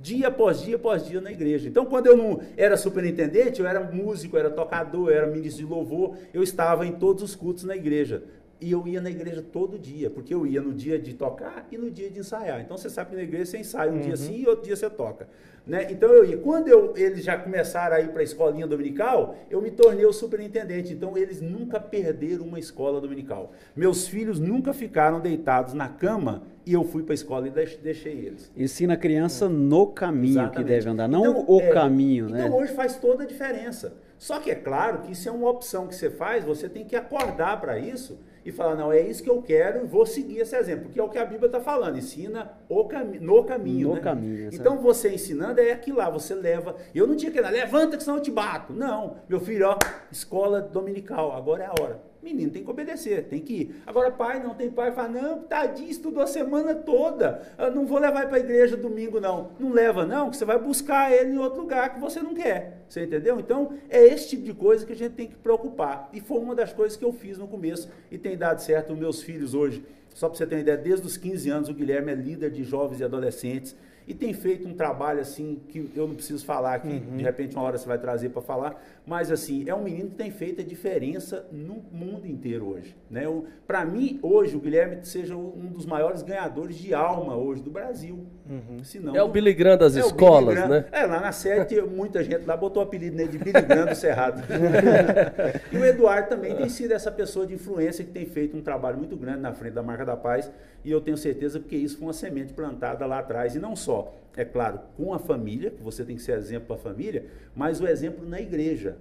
dia 0.01 0.29
após 0.29 0.61
dia 0.61 0.77
após 0.77 1.05
dia 1.05 1.21
na 1.21 1.33
igreja. 1.33 1.69
Então, 1.69 1.85
quando 1.85 2.07
eu 2.07 2.17
não 2.17 2.41
era 2.57 2.77
superintendente, 2.77 3.61
eu 3.61 3.67
era 3.67 3.81
músico, 3.81 4.37
eu 4.37 4.41
era 4.41 4.51
tocador, 4.51 5.09
eu 5.09 5.17
era 5.17 5.27
ministro 5.27 5.67
de 5.67 5.73
louvor, 5.73 6.17
eu 6.33 6.41
estava 6.41 6.87
em 6.87 6.93
todos 6.93 7.25
os 7.25 7.35
cultos 7.35 7.65
na 7.65 7.75
igreja. 7.75 8.23
E 8.61 8.73
eu 8.73 8.87
ia 8.89 9.01
na 9.01 9.11
igreja 9.11 9.43
todo 9.43 9.79
dia, 9.79 10.09
porque 10.09 10.33
eu 10.33 10.47
ia 10.47 10.63
no 10.63 10.73
dia 10.73 10.99
de 10.99 11.13
tocar 11.15 11.67
e 11.71 11.77
no 11.77 11.91
dia 11.91 12.11
de 12.11 12.21
ensaiar. 12.21 12.61
Então 12.61 12.77
você 12.77 12.89
sabe 12.89 13.11
que 13.11 13.17
na 13.17 13.23
igreja 13.23 13.47
você 13.47 13.59
ensaia 13.59 13.91
um 13.91 13.97
uhum. 13.97 14.01
dia 14.01 14.17
sim 14.17 14.43
e 14.43 14.47
outro 14.47 14.65
dia 14.65 14.75
você 14.75 14.89
toca. 14.89 15.29
Né? 15.67 15.89
Então 15.91 16.09
eu 16.11 16.25
ia. 16.25 16.39
Quando 16.39 16.69
eu, 16.69 16.95
eles 16.97 17.25
já 17.25 17.37
começaram 17.37 17.97
a 17.97 18.01
ir 18.01 18.09
para 18.09 18.21
a 18.21 18.25
escolinha 18.25 18.67
dominical, 18.67 19.37
eu 19.51 19.61
me 19.61 19.71
tornei 19.71 20.07
o 20.07 20.13
superintendente. 20.13 20.93
Então 20.93 21.19
eles 21.19 21.41
nunca 21.41 21.81
perderam 21.81 22.45
uma 22.45 22.59
escola 22.59 23.01
dominical. 23.01 23.53
Meus 23.75 24.07
filhos 24.07 24.39
nunca 24.39 24.73
ficaram 24.73 25.21
deitados 25.21 25.75
na 25.75 25.89
cama 25.89 26.45
e 26.65 26.73
eu 26.73 26.85
fui 26.85 27.03
para 27.03 27.13
a 27.13 27.17
escola 27.17 27.49
e 27.49 27.51
deixei 27.51 28.13
eles. 28.13 28.51
Ensina 28.57 28.95
a 28.95 28.97
criança 28.97 29.49
no 29.49 29.89
caminho 29.89 30.41
Exatamente. 30.41 30.57
que 30.57 30.65
deve 30.65 30.89
andar, 30.89 31.09
não 31.09 31.27
então, 31.27 31.45
o 31.49 31.61
é, 31.61 31.69
caminho, 31.71 32.29
né? 32.29 32.47
Então 32.47 32.59
hoje 32.59 32.73
faz 32.73 32.97
toda 32.97 33.25
a 33.25 33.27
diferença. 33.27 33.95
Só 34.19 34.41
que 34.41 34.51
é 34.51 34.55
claro 34.55 35.01
que 35.01 35.13
isso 35.13 35.29
é 35.29 35.33
uma 35.33 35.51
opção 35.51 35.87
que 35.87 35.95
você 35.95 36.09
faz, 36.09 36.45
você 36.45 36.69
tem 36.69 36.85
que 36.85 36.97
acordar 36.97 37.61
para 37.61 37.79
isso 37.79 38.19
e 38.47 38.53
falar, 38.53 38.77
não, 38.77 38.93
é 38.93 39.01
isso 39.01 39.25
que 39.25 39.29
eu 39.29 39.43
quero 39.43 39.83
e 39.83 39.87
vou 39.89 40.07
seguir 40.07 40.39
esse 40.39 40.55
exemplo, 40.57 40.89
que 40.89 41.01
é 41.01 41.03
o 41.03 41.09
que 41.09 41.19
a 41.19 41.25
Bíblia 41.25 41.47
está 41.47 41.59
falando, 41.59 41.99
ensina 41.99 42.53
o 42.69 42.85
cami 42.85 43.19
no 43.19 43.43
caminho. 43.43 43.89
No 43.89 43.95
né? 43.97 44.01
caminho. 44.01 44.51
Então 44.53 44.79
você 44.79 45.13
ensinando 45.13 45.61
é 45.61 45.73
aquilo 45.73 45.99
lá, 45.99 46.09
você 46.09 46.33
leva. 46.33 46.77
Eu 46.95 47.09
não 47.09 47.17
tinha 47.17 47.33
que 47.33 47.39
ir 47.39 47.41
lá, 47.41 47.51
levanta 47.51 47.97
que 47.97 48.05
senão 48.05 48.19
eu 48.19 48.23
te 48.23 48.31
bato. 48.31 48.73
Não, 48.73 49.17
meu 49.29 49.41
filho, 49.41 49.67
ó, 49.67 49.77
escola 50.13 50.61
dominical, 50.61 51.33
agora 51.33 51.65
é 51.65 51.67
a 51.67 51.83
hora. 51.83 52.01
Menino 52.27 52.51
tem 52.51 52.65
que 52.65 52.71
obedecer, 52.71 53.25
tem 53.29 53.41
que 53.41 53.53
ir. 53.55 53.83
Agora, 53.87 54.11
pai, 54.11 54.43
não 54.43 54.53
tem 54.53 54.69
pai, 54.69 54.91
fala, 54.91 55.09
não, 55.09 55.43
tadinho, 55.43 55.89
estudou 55.89 56.21
a 56.21 56.27
semana 56.27 56.75
toda. 56.75 57.41
Eu 57.57 57.73
não 57.73 57.87
vou 57.87 58.01
levar 58.01 58.27
para 58.27 58.37
a 58.37 58.41
igreja 58.41 58.77
domingo, 58.77 59.21
não. 59.21 59.53
Não 59.61 59.73
leva, 59.73 60.05
não, 60.05 60.29
que 60.29 60.37
você 60.37 60.45
vai 60.45 60.59
buscar 60.59 61.13
ele 61.13 61.35
em 61.35 61.39
outro 61.39 61.61
lugar 61.61 61.95
que 61.95 62.01
você 62.01 62.21
não 62.21 62.35
quer. 62.35 62.83
Você 62.89 63.05
entendeu? 63.05 63.39
Então, 63.39 63.75
é 63.89 64.05
esse 64.05 64.31
tipo 64.31 64.43
de 64.43 64.53
coisa 64.53 64.85
que 64.85 64.93
a 64.93 64.97
gente 64.97 65.13
tem 65.13 65.29
que 65.29 65.37
preocupar. 65.37 66.11
E 66.13 66.21
foi 66.21 66.41
uma 66.41 66.55
das 66.57 66.73
coisas 66.73 66.97
que 66.97 67.05
eu 67.05 67.13
fiz 67.13 67.39
no 67.39 67.47
começo 67.47 67.89
e 68.11 68.19
tem 68.19 68.37
dado 68.37 68.59
certo. 68.61 68.97
Meus 68.97 69.23
filhos 69.23 69.55
hoje, 69.55 69.85
só 70.13 70.29
para 70.29 70.37
você 70.37 70.47
ter 70.47 70.57
uma 70.57 70.63
ideia, 70.63 70.77
desde 70.77 71.07
os 71.07 71.17
15 71.17 71.49
anos, 71.49 71.69
o 71.69 71.75
Guilherme 71.75 72.11
é 72.11 72.15
líder 72.17 72.51
de 72.51 72.65
jovens 72.65 72.99
e 72.99 73.05
adolescentes 73.05 73.77
e 74.07 74.15
tem 74.15 74.33
feito 74.33 74.69
um 74.69 74.75
trabalho 74.75 75.21
assim 75.21 75.61
que 75.69 75.91
eu 75.97 76.07
não 76.07 76.15
preciso 76.15 76.45
falar 76.45 76.79
que 76.79 76.89
uhum. 76.89 77.17
de 77.17 77.25
repente 77.25 77.57
uma 77.57 77.65
hora 77.65 77.77
você 77.77 77.89
vai 77.89 77.99
trazer 77.99 78.29
para 78.29 78.41
falar, 78.41 78.81
mas 79.05 79.33
assim, 79.33 79.69
é 79.69 79.75
um 79.75 79.83
menino 79.83 80.11
que 80.11 80.17
tem 80.17 80.31
feito 80.31 80.61
a 80.61 80.65
diferença 80.65 81.47
no 81.51 81.83
mundo 81.91 82.27
inteiro 82.27 82.69
hoje, 82.69 82.97
né? 83.11 83.23
Para 83.67 83.85
mim, 83.85 84.21
hoje 84.23 84.57
o 84.57 84.61
Guilherme 84.61 85.05
seja 85.05 85.37
um 85.37 85.67
dos 85.67 85.85
maiores 85.85 86.23
ganhadores 86.23 86.77
de 86.77 86.95
alma 86.95 87.37
hoje 87.37 87.63
do 87.63 87.71
Brasil. 87.71 88.27
Uhum. 88.49 88.85
Senão, 88.85 89.17
é 89.17 89.23
o 89.23 89.29
Billy 89.29 89.53
Graham 89.53 89.77
das 89.77 89.97
é 89.97 90.01
escolas, 90.01 90.55
Graham, 90.55 90.69
né? 90.69 90.85
É, 90.93 91.05
lá 91.05 91.21
na 91.21 91.33
sede 91.33 91.81
muita 91.83 92.23
gente 92.23 92.45
lá 92.45 92.57
botou 92.57 92.83
o 92.83 92.87
apelido 92.87 93.17
nele 93.17 93.31
de 93.31 93.39
Billy 93.39 93.61
Graham 93.63 93.87
do 93.87 93.95
Cerrado. 93.97 94.43
e 95.73 95.77
o 95.77 95.85
Eduardo 95.85 96.29
também 96.29 96.55
tem 96.55 96.69
sido 96.69 96.93
essa 96.93 97.11
pessoa 97.11 97.47
de 97.47 97.55
influência 97.55 98.05
que 98.05 98.13
tem 98.13 98.25
feito 98.27 98.57
um 98.57 98.63
trabalho 98.63 98.99
muito 98.99 99.17
grande 99.17 99.41
na 99.41 99.53
frente 99.53 99.73
da 99.73 99.83
marca 99.83 100.05
da 100.05 100.17
paz, 100.17 100.51
e 100.85 100.91
eu 100.91 101.01
tenho 101.01 101.17
certeza 101.17 101.59
porque 101.59 101.75
isso 101.75 101.99
foi 101.99 102.07
uma 102.07 102.13
semente 102.13 102.53
plantada 102.53 103.05
lá 103.07 103.19
atrás 103.19 103.57
e 103.57 103.59
não 103.59 103.75
só 103.75 103.96
só, 103.97 104.15
é 104.37 104.45
claro, 104.45 104.81
com 104.97 105.15
a 105.15 105.19
família, 105.19 105.71
que 105.71 105.83
você 105.83 106.05
tem 106.05 106.17
que 106.17 106.23
ser 106.23 106.37
exemplo 106.37 106.67
para 106.67 106.77
a 106.77 106.93
família, 106.93 107.25
mas 107.55 107.81
o 107.81 107.87
exemplo 107.87 108.29
na 108.29 108.41
igreja. 108.41 108.97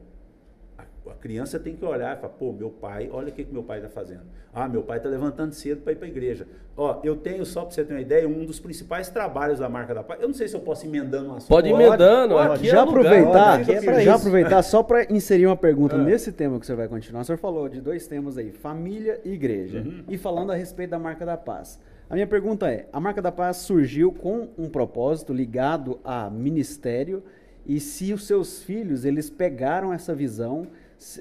A, 0.77 0.83
a 1.11 1.13
criança 1.13 1.59
tem 1.59 1.75
que 1.75 1.83
olhar 1.83 2.17
e 2.17 2.21
falar, 2.21 2.33
pô, 2.33 2.53
meu 2.53 2.69
pai, 2.69 3.09
olha 3.11 3.29
o 3.29 3.31
que, 3.31 3.43
que 3.43 3.51
meu 3.51 3.63
pai 3.63 3.79
está 3.79 3.89
fazendo. 3.89 4.21
Ah, 4.53 4.69
meu 4.69 4.81
pai 4.81 4.97
está 4.97 5.09
levantando 5.09 5.53
cedo 5.53 5.81
para 5.81 5.91
ir 5.91 5.97
para 5.97 6.05
a 6.05 6.09
igreja. 6.09 6.47
Ó, 6.77 7.01
eu 7.03 7.17
tenho, 7.17 7.45
só 7.45 7.61
para 7.61 7.71
você 7.71 7.83
ter 7.83 7.93
uma 7.93 7.99
ideia, 7.99 8.27
um 8.27 8.45
dos 8.45 8.61
principais 8.61 9.09
trabalhos 9.09 9.59
da 9.59 9.67
marca 9.67 9.93
da 9.93 10.01
paz. 10.01 10.21
Eu 10.21 10.29
não 10.29 10.33
sei 10.33 10.47
se 10.47 10.55
eu 10.55 10.61
posso 10.61 10.85
ir 10.85 10.87
emendando 10.87 11.29
um 11.29 11.35
assunto. 11.35 11.49
Pode 11.49 11.67
ir 11.67 11.73
emendando, 11.73 12.35
pode, 12.35 12.53
aqui 12.53 12.67
já 12.67 12.77
é 12.77 12.79
aproveitar, 12.79 13.59
lugar, 13.59 13.99
é 13.99 14.01
já 14.01 14.15
aproveitar 14.15 14.63
só 14.63 14.81
para 14.81 15.03
inserir 15.11 15.47
uma 15.47 15.57
pergunta 15.57 15.95
é. 15.95 15.99
nesse 15.99 16.31
tema 16.31 16.57
que 16.57 16.65
você 16.65 16.73
vai 16.73 16.87
continuar. 16.87 17.21
O 17.21 17.25
senhor 17.25 17.37
falou 17.37 17.67
de 17.67 17.81
dois 17.81 18.07
temas 18.07 18.37
aí, 18.37 18.51
família 18.51 19.19
e 19.25 19.31
igreja. 19.33 19.79
Uhum. 19.79 20.05
E 20.07 20.17
falando 20.17 20.53
a 20.53 20.55
respeito 20.55 20.91
da 20.91 20.99
marca 20.99 21.25
da 21.25 21.35
paz. 21.35 21.77
A 22.09 22.13
minha 22.13 22.27
pergunta 22.27 22.69
é: 22.69 22.87
a 22.91 22.99
marca 22.99 23.21
da 23.21 23.31
paz 23.31 23.57
surgiu 23.57 24.11
com 24.11 24.49
um 24.57 24.69
propósito 24.69 25.33
ligado 25.33 25.99
a 26.03 26.29
ministério 26.29 27.23
e 27.65 27.79
se 27.79 28.13
os 28.13 28.25
seus 28.27 28.61
filhos 28.61 29.05
eles 29.05 29.29
pegaram 29.29 29.91
essa 29.91 30.13
visão 30.13 30.67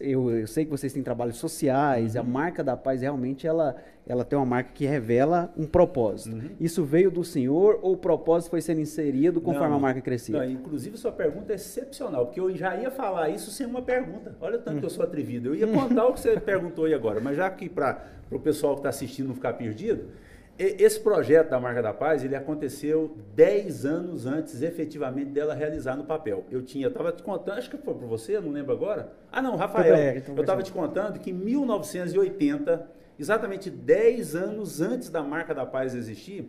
eu, 0.00 0.30
eu, 0.30 0.46
sei 0.46 0.64
que 0.64 0.70
vocês 0.70 0.92
têm 0.92 1.02
trabalhos 1.02 1.36
sociais, 1.36 2.14
uhum. 2.14 2.20
a 2.20 2.24
marca 2.24 2.62
da 2.62 2.76
paz 2.76 3.02
realmente 3.02 3.46
ela, 3.46 3.76
ela 4.06 4.24
tem 4.24 4.38
uma 4.38 4.46
marca 4.46 4.70
que 4.72 4.86
revela 4.86 5.52
um 5.56 5.66
propósito. 5.66 6.36
Uhum. 6.36 6.50
Isso 6.60 6.84
veio 6.84 7.10
do 7.10 7.24
senhor 7.24 7.80
ou 7.82 7.94
o 7.94 7.96
propósito 7.96 8.50
foi 8.50 8.60
sendo 8.60 8.80
inserido 8.80 9.40
conforme 9.40 9.70
não, 9.70 9.76
a 9.76 9.80
marca 9.80 10.00
crescia? 10.00 10.38
Não, 10.38 10.48
inclusive 10.48 10.96
sua 10.96 11.12
pergunta 11.12 11.52
é 11.52 11.56
excepcional, 11.56 12.26
porque 12.26 12.40
eu 12.40 12.54
já 12.56 12.76
ia 12.76 12.90
falar 12.90 13.28
isso 13.30 13.50
sem 13.50 13.66
uma 13.66 13.82
pergunta. 13.82 14.36
Olha 14.40 14.56
o 14.56 14.58
tanto 14.58 14.74
uhum. 14.74 14.80
que 14.80 14.86
eu 14.86 14.90
sou 14.90 15.04
atrevido. 15.04 15.48
Eu 15.48 15.54
ia 15.54 15.66
contar 15.68 16.06
o 16.06 16.14
que 16.14 16.20
você 16.20 16.38
perguntou 16.38 16.84
aí 16.84 16.94
agora, 16.94 17.20
mas 17.20 17.36
já 17.36 17.50
que 17.50 17.68
para 17.68 18.04
o 18.30 18.38
pessoal 18.38 18.74
que 18.74 18.80
está 18.80 18.90
assistindo 18.90 19.28
não 19.28 19.34
ficar 19.34 19.54
perdido, 19.54 20.06
esse 20.58 21.00
projeto 21.00 21.50
da 21.50 21.58
Marca 21.58 21.82
da 21.82 21.92
Paz, 21.92 22.24
ele 22.24 22.36
aconteceu 22.36 23.16
10 23.34 23.84
anos 23.84 24.24
antes, 24.24 24.62
efetivamente, 24.62 25.30
dela 25.30 25.52
realizar 25.52 25.96
no 25.96 26.04
papel. 26.04 26.44
Eu 26.50 26.62
tinha, 26.62 26.86
estava 26.86 27.10
te 27.10 27.22
contando, 27.22 27.58
acho 27.58 27.68
que 27.68 27.76
foi 27.76 27.94
para 27.94 28.06
você, 28.06 28.38
não 28.40 28.50
lembro 28.50 28.72
agora. 28.72 29.12
Ah, 29.32 29.42
não, 29.42 29.56
Rafael. 29.56 30.16
então 30.16 30.34
eu 30.36 30.42
estava 30.42 30.62
te 30.62 30.70
contando 30.70 31.18
que 31.18 31.30
em 31.30 31.34
1980, 31.34 32.88
exatamente 33.18 33.68
10 33.68 34.36
anos 34.36 34.80
antes 34.80 35.10
da 35.10 35.22
Marca 35.22 35.52
da 35.52 35.66
Paz 35.66 35.94
existir, 35.94 36.48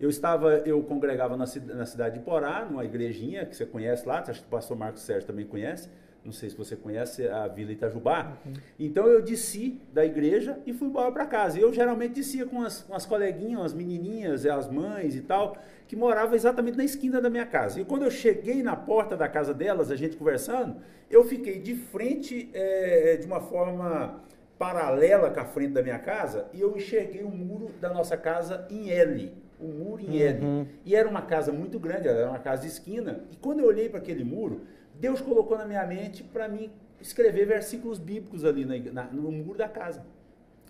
eu 0.00 0.10
estava, 0.10 0.58
eu 0.58 0.82
congregava 0.82 1.36
na, 1.36 1.44
na 1.74 1.86
cidade 1.86 2.18
de 2.18 2.24
Porá, 2.24 2.66
numa 2.68 2.84
igrejinha 2.84 3.46
que 3.46 3.56
você 3.56 3.64
conhece 3.64 4.06
lá, 4.06 4.18
acho 4.18 4.40
que 4.40 4.46
o 4.46 4.50
pastor 4.50 4.76
Marcos 4.76 5.02
Sérgio 5.02 5.26
também 5.26 5.46
conhece 5.46 5.88
não 6.26 6.32
sei 6.32 6.50
se 6.50 6.56
você 6.56 6.74
conhece 6.74 7.26
a 7.28 7.46
Vila 7.46 7.72
Itajubá. 7.72 8.36
Uhum. 8.44 8.52
Então 8.78 9.06
eu 9.06 9.22
desci 9.22 9.80
da 9.92 10.04
igreja 10.04 10.58
e 10.66 10.72
fui 10.72 10.88
embora 10.88 11.10
para 11.12 11.24
casa. 11.24 11.58
Eu 11.58 11.72
geralmente 11.72 12.14
descia 12.14 12.44
com 12.44 12.62
as, 12.62 12.82
com 12.82 12.94
as 12.94 13.06
coleguinhas, 13.06 13.66
as 13.66 13.72
menininhas, 13.72 14.44
as 14.44 14.68
mães 14.68 15.14
e 15.14 15.20
tal, 15.20 15.56
que 15.86 15.94
moravam 15.94 16.34
exatamente 16.34 16.76
na 16.76 16.84
esquina 16.84 17.20
da 17.20 17.30
minha 17.30 17.46
casa. 17.46 17.80
E 17.80 17.84
quando 17.84 18.02
eu 18.02 18.10
cheguei 18.10 18.62
na 18.62 18.74
porta 18.74 19.16
da 19.16 19.28
casa 19.28 19.54
delas, 19.54 19.90
a 19.90 19.96
gente 19.96 20.16
conversando, 20.16 20.76
eu 21.08 21.24
fiquei 21.24 21.60
de 21.60 21.74
frente, 21.74 22.50
é, 22.52 23.16
de 23.16 23.26
uma 23.26 23.40
forma 23.40 24.20
paralela 24.58 25.30
com 25.30 25.40
a 25.40 25.44
frente 25.44 25.72
da 25.72 25.82
minha 25.82 25.98
casa, 25.98 26.46
e 26.52 26.60
eu 26.60 26.76
enxerguei 26.76 27.22
o 27.22 27.30
muro 27.30 27.70
da 27.80 27.92
nossa 27.92 28.16
casa 28.16 28.66
em 28.70 28.90
L. 28.90 29.32
O 29.60 29.68
muro 29.68 30.02
em 30.02 30.20
L. 30.20 30.44
Uhum. 30.44 30.66
E 30.84 30.94
era 30.94 31.08
uma 31.08 31.22
casa 31.22 31.52
muito 31.52 31.78
grande, 31.78 32.08
era 32.08 32.28
uma 32.28 32.38
casa 32.38 32.62
de 32.62 32.68
esquina. 32.68 33.24
E 33.30 33.36
quando 33.36 33.60
eu 33.60 33.66
olhei 33.66 33.88
para 33.88 33.98
aquele 33.98 34.24
muro, 34.24 34.62
Deus 34.98 35.20
colocou 35.20 35.56
na 35.56 35.64
minha 35.64 35.86
mente 35.86 36.22
para 36.22 36.48
mim 36.48 36.70
escrever 37.00 37.46
versículos 37.46 37.98
bíblicos 37.98 38.44
ali 38.44 38.64
na, 38.64 38.78
na, 38.92 39.04
no 39.12 39.30
muro 39.30 39.58
da 39.58 39.68
casa. 39.68 40.04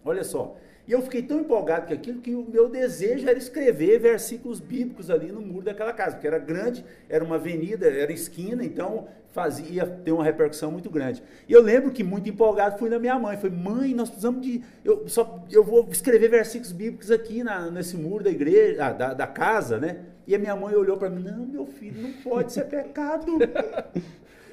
Olha 0.04 0.24
só. 0.24 0.56
E 0.86 0.92
eu 0.92 1.02
fiquei 1.02 1.20
tão 1.20 1.40
empolgado 1.40 1.88
com 1.88 1.94
aquilo 1.94 2.20
que 2.20 2.32
o 2.32 2.46
meu 2.48 2.68
desejo 2.68 3.28
era 3.28 3.36
escrever 3.36 3.98
versículos 3.98 4.60
bíblicos 4.60 5.10
ali 5.10 5.32
no 5.32 5.40
muro 5.40 5.64
daquela 5.64 5.92
casa, 5.92 6.12
porque 6.12 6.28
era 6.28 6.38
grande, 6.38 6.84
era 7.08 7.24
uma 7.24 7.34
avenida, 7.34 7.88
era 7.88 8.12
esquina, 8.12 8.64
então 8.64 9.08
fazia 9.32 9.84
ter 9.84 10.12
uma 10.12 10.22
repercussão 10.22 10.70
muito 10.70 10.88
grande. 10.88 11.22
E 11.48 11.52
eu 11.52 11.60
lembro 11.60 11.90
que 11.90 12.04
muito 12.04 12.28
empolgado 12.28 12.78
fui 12.78 12.88
na 12.88 13.00
minha 13.00 13.18
mãe, 13.18 13.36
foi 13.36 13.50
mãe, 13.50 13.94
nós 13.94 14.08
precisamos 14.08 14.40
de 14.40 14.62
eu 14.84 15.08
só 15.08 15.44
eu 15.50 15.64
vou 15.64 15.88
escrever 15.90 16.28
versículos 16.28 16.70
bíblicos 16.70 17.10
aqui 17.10 17.42
na, 17.42 17.68
nesse 17.68 17.96
muro 17.96 18.22
da 18.22 18.30
igreja, 18.30 18.86
ah, 18.86 18.92
da, 18.92 19.12
da 19.12 19.26
casa, 19.26 19.78
né? 19.78 20.04
E 20.26 20.34
a 20.34 20.38
minha 20.38 20.56
mãe 20.56 20.74
olhou 20.74 20.96
para 20.96 21.08
mim: 21.08 21.22
Não, 21.22 21.46
meu 21.46 21.66
filho, 21.66 22.02
não 22.02 22.12
pode, 22.22 22.52
ser 22.52 22.64
pecado. 22.64 23.38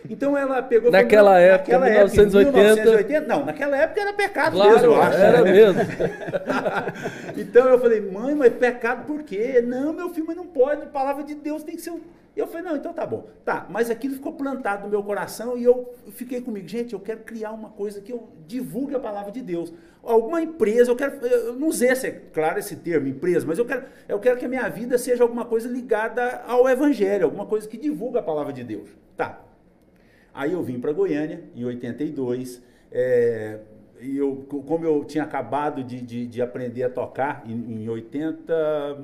Então 0.09 0.37
ela 0.37 0.61
pegou. 0.61 0.91
Naquela 0.91 1.31
falou, 1.31 1.39
época, 1.39 1.79
naquela 1.79 1.85
1980... 1.85 2.59
Época, 2.59 2.81
1980. 2.81 3.27
Não, 3.27 3.45
naquela 3.45 3.77
época 3.77 4.01
era 4.01 4.13
pecado 4.13 4.53
claro, 4.55 4.71
mesmo, 4.71 4.85
eu 4.85 5.01
acho. 5.01 5.17
Era 5.17 5.41
né? 5.41 5.51
mesmo. 5.51 5.81
então 7.37 7.69
eu 7.69 7.79
falei, 7.79 8.01
mãe, 8.01 8.35
mas 8.35 8.53
pecado 8.53 9.05
por 9.05 9.23
quê? 9.23 9.63
Não, 9.65 9.93
meu 9.93 10.09
filho, 10.09 10.27
mas 10.27 10.35
não 10.35 10.45
pode. 10.45 10.83
A 10.83 10.87
palavra 10.87 11.23
de 11.23 11.35
Deus 11.35 11.63
tem 11.63 11.75
que 11.75 11.81
ser. 11.81 11.93
E 12.35 12.39
eu 12.39 12.47
falei, 12.47 12.63
não, 12.63 12.75
então 12.75 12.91
tá 12.91 13.05
bom. 13.05 13.27
Tá, 13.45 13.65
mas 13.69 13.89
aquilo 13.89 14.15
ficou 14.15 14.33
plantado 14.33 14.83
no 14.83 14.89
meu 14.89 15.03
coração 15.03 15.57
e 15.57 15.63
eu 15.63 15.93
fiquei 16.11 16.41
comigo, 16.41 16.67
gente, 16.67 16.93
eu 16.93 16.99
quero 16.99 17.19
criar 17.19 17.51
uma 17.51 17.69
coisa 17.69 18.01
que 18.01 18.11
eu 18.11 18.27
divulgue 18.47 18.95
a 18.95 18.99
palavra 18.99 19.31
de 19.31 19.41
Deus. 19.41 19.71
Alguma 20.03 20.41
empresa, 20.41 20.91
eu 20.91 20.95
quero, 20.97 21.25
eu 21.25 21.53
não 21.53 21.69
usei, 21.69 21.89
esse, 21.89 22.11
claro, 22.11 22.59
esse 22.59 22.75
termo, 22.75 23.07
empresa, 23.07 23.45
mas 23.47 23.57
eu 23.57 23.65
quero, 23.65 23.85
eu 24.09 24.19
quero 24.19 24.37
que 24.37 24.43
a 24.43 24.49
minha 24.49 24.67
vida 24.67 24.97
seja 24.97 25.23
alguma 25.23 25.45
coisa 25.45 25.69
ligada 25.69 26.43
ao 26.45 26.67
evangelho, 26.67 27.23
alguma 27.23 27.45
coisa 27.45 27.67
que 27.69 27.77
divulga 27.77 28.19
a 28.19 28.23
palavra 28.23 28.51
de 28.51 28.65
Deus. 28.65 28.89
Tá. 29.15 29.41
Aí 30.33 30.51
eu 30.51 30.61
vim 30.61 30.77
para 30.77 30.91
Goiânia, 30.91 31.43
em 31.55 31.63
82, 31.63 32.61
é, 32.91 33.59
e 34.01 34.17
eu, 34.17 34.45
como 34.49 34.83
eu 34.83 35.05
tinha 35.05 35.23
acabado 35.23 35.81
de, 35.81 36.01
de, 36.01 36.27
de 36.27 36.41
aprender 36.41 36.83
a 36.83 36.89
tocar, 36.89 37.41
em, 37.45 37.83
em 37.83 37.87
80, 37.87 38.97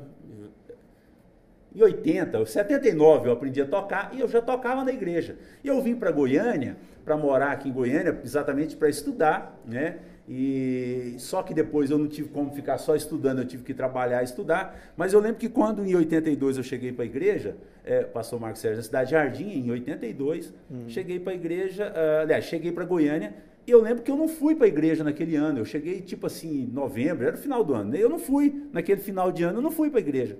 em 1.73 1.81
80, 1.81 2.45
79 2.45 3.29
eu 3.29 3.33
aprendi 3.33 3.61
a 3.61 3.65
tocar 3.65 4.11
e 4.13 4.19
eu 4.19 4.27
já 4.27 4.41
tocava 4.41 4.83
na 4.83 4.91
igreja. 4.91 5.37
E 5.63 5.67
eu 5.67 5.81
vim 5.81 5.95
para 5.95 6.11
Goiânia, 6.11 6.75
para 7.05 7.15
morar 7.15 7.51
aqui 7.51 7.69
em 7.69 7.71
Goiânia, 7.71 8.19
exatamente 8.23 8.75
para 8.75 8.89
estudar, 8.89 9.57
né? 9.65 9.99
E 10.31 11.15
só 11.17 11.41
que 11.41 11.55
depois 11.55 11.89
eu 11.89 11.97
não 11.97 12.07
tive 12.07 12.29
como 12.29 12.51
ficar 12.51 12.77
só 12.77 12.95
estudando, 12.95 13.39
eu 13.39 13.45
tive 13.45 13.63
que 13.63 13.73
trabalhar 13.73 14.21
e 14.21 14.25
estudar. 14.25 14.93
Mas 14.95 15.11
eu 15.11 15.19
lembro 15.19 15.37
que 15.37 15.49
quando 15.49 15.83
em 15.83 15.95
82 15.95 16.57
eu 16.57 16.63
cheguei 16.63 16.91
para 16.91 17.03
a 17.03 17.07
igreja, 17.07 17.57
é, 17.83 18.03
pastor 18.03 18.39
Marcos 18.39 18.61
Sérgio, 18.61 18.77
na 18.77 18.83
cidade 18.83 19.07
de 19.07 19.11
Jardim, 19.13 19.49
em 19.49 19.71
82, 19.71 20.53
hum. 20.69 20.83
cheguei 20.87 21.19
para 21.19 21.33
a 21.33 21.35
igreja, 21.35 21.91
uh, 21.91 22.21
aliás, 22.21 22.45
cheguei 22.45 22.71
para 22.71 22.85
Goiânia 22.85 23.33
e 23.65 23.71
eu 23.71 23.81
lembro 23.81 24.03
que 24.03 24.11
eu 24.11 24.15
não 24.15 24.27
fui 24.27 24.55
para 24.55 24.65
a 24.65 24.67
igreja 24.67 25.03
naquele 25.03 25.35
ano. 25.35 25.59
Eu 25.59 25.65
cheguei 25.65 25.99
tipo 25.99 26.27
assim, 26.27 26.61
em 26.61 26.67
novembro, 26.67 27.25
era 27.25 27.35
o 27.35 27.39
final 27.39 27.63
do 27.63 27.73
ano. 27.73 27.91
Né? 27.91 27.97
Eu 27.97 28.09
não 28.09 28.19
fui, 28.19 28.67
naquele 28.71 29.01
final 29.01 29.31
de 29.31 29.43
ano, 29.43 29.57
eu 29.57 29.61
não 29.63 29.71
fui 29.71 29.89
para 29.89 29.99
a 29.99 30.01
igreja. 30.01 30.37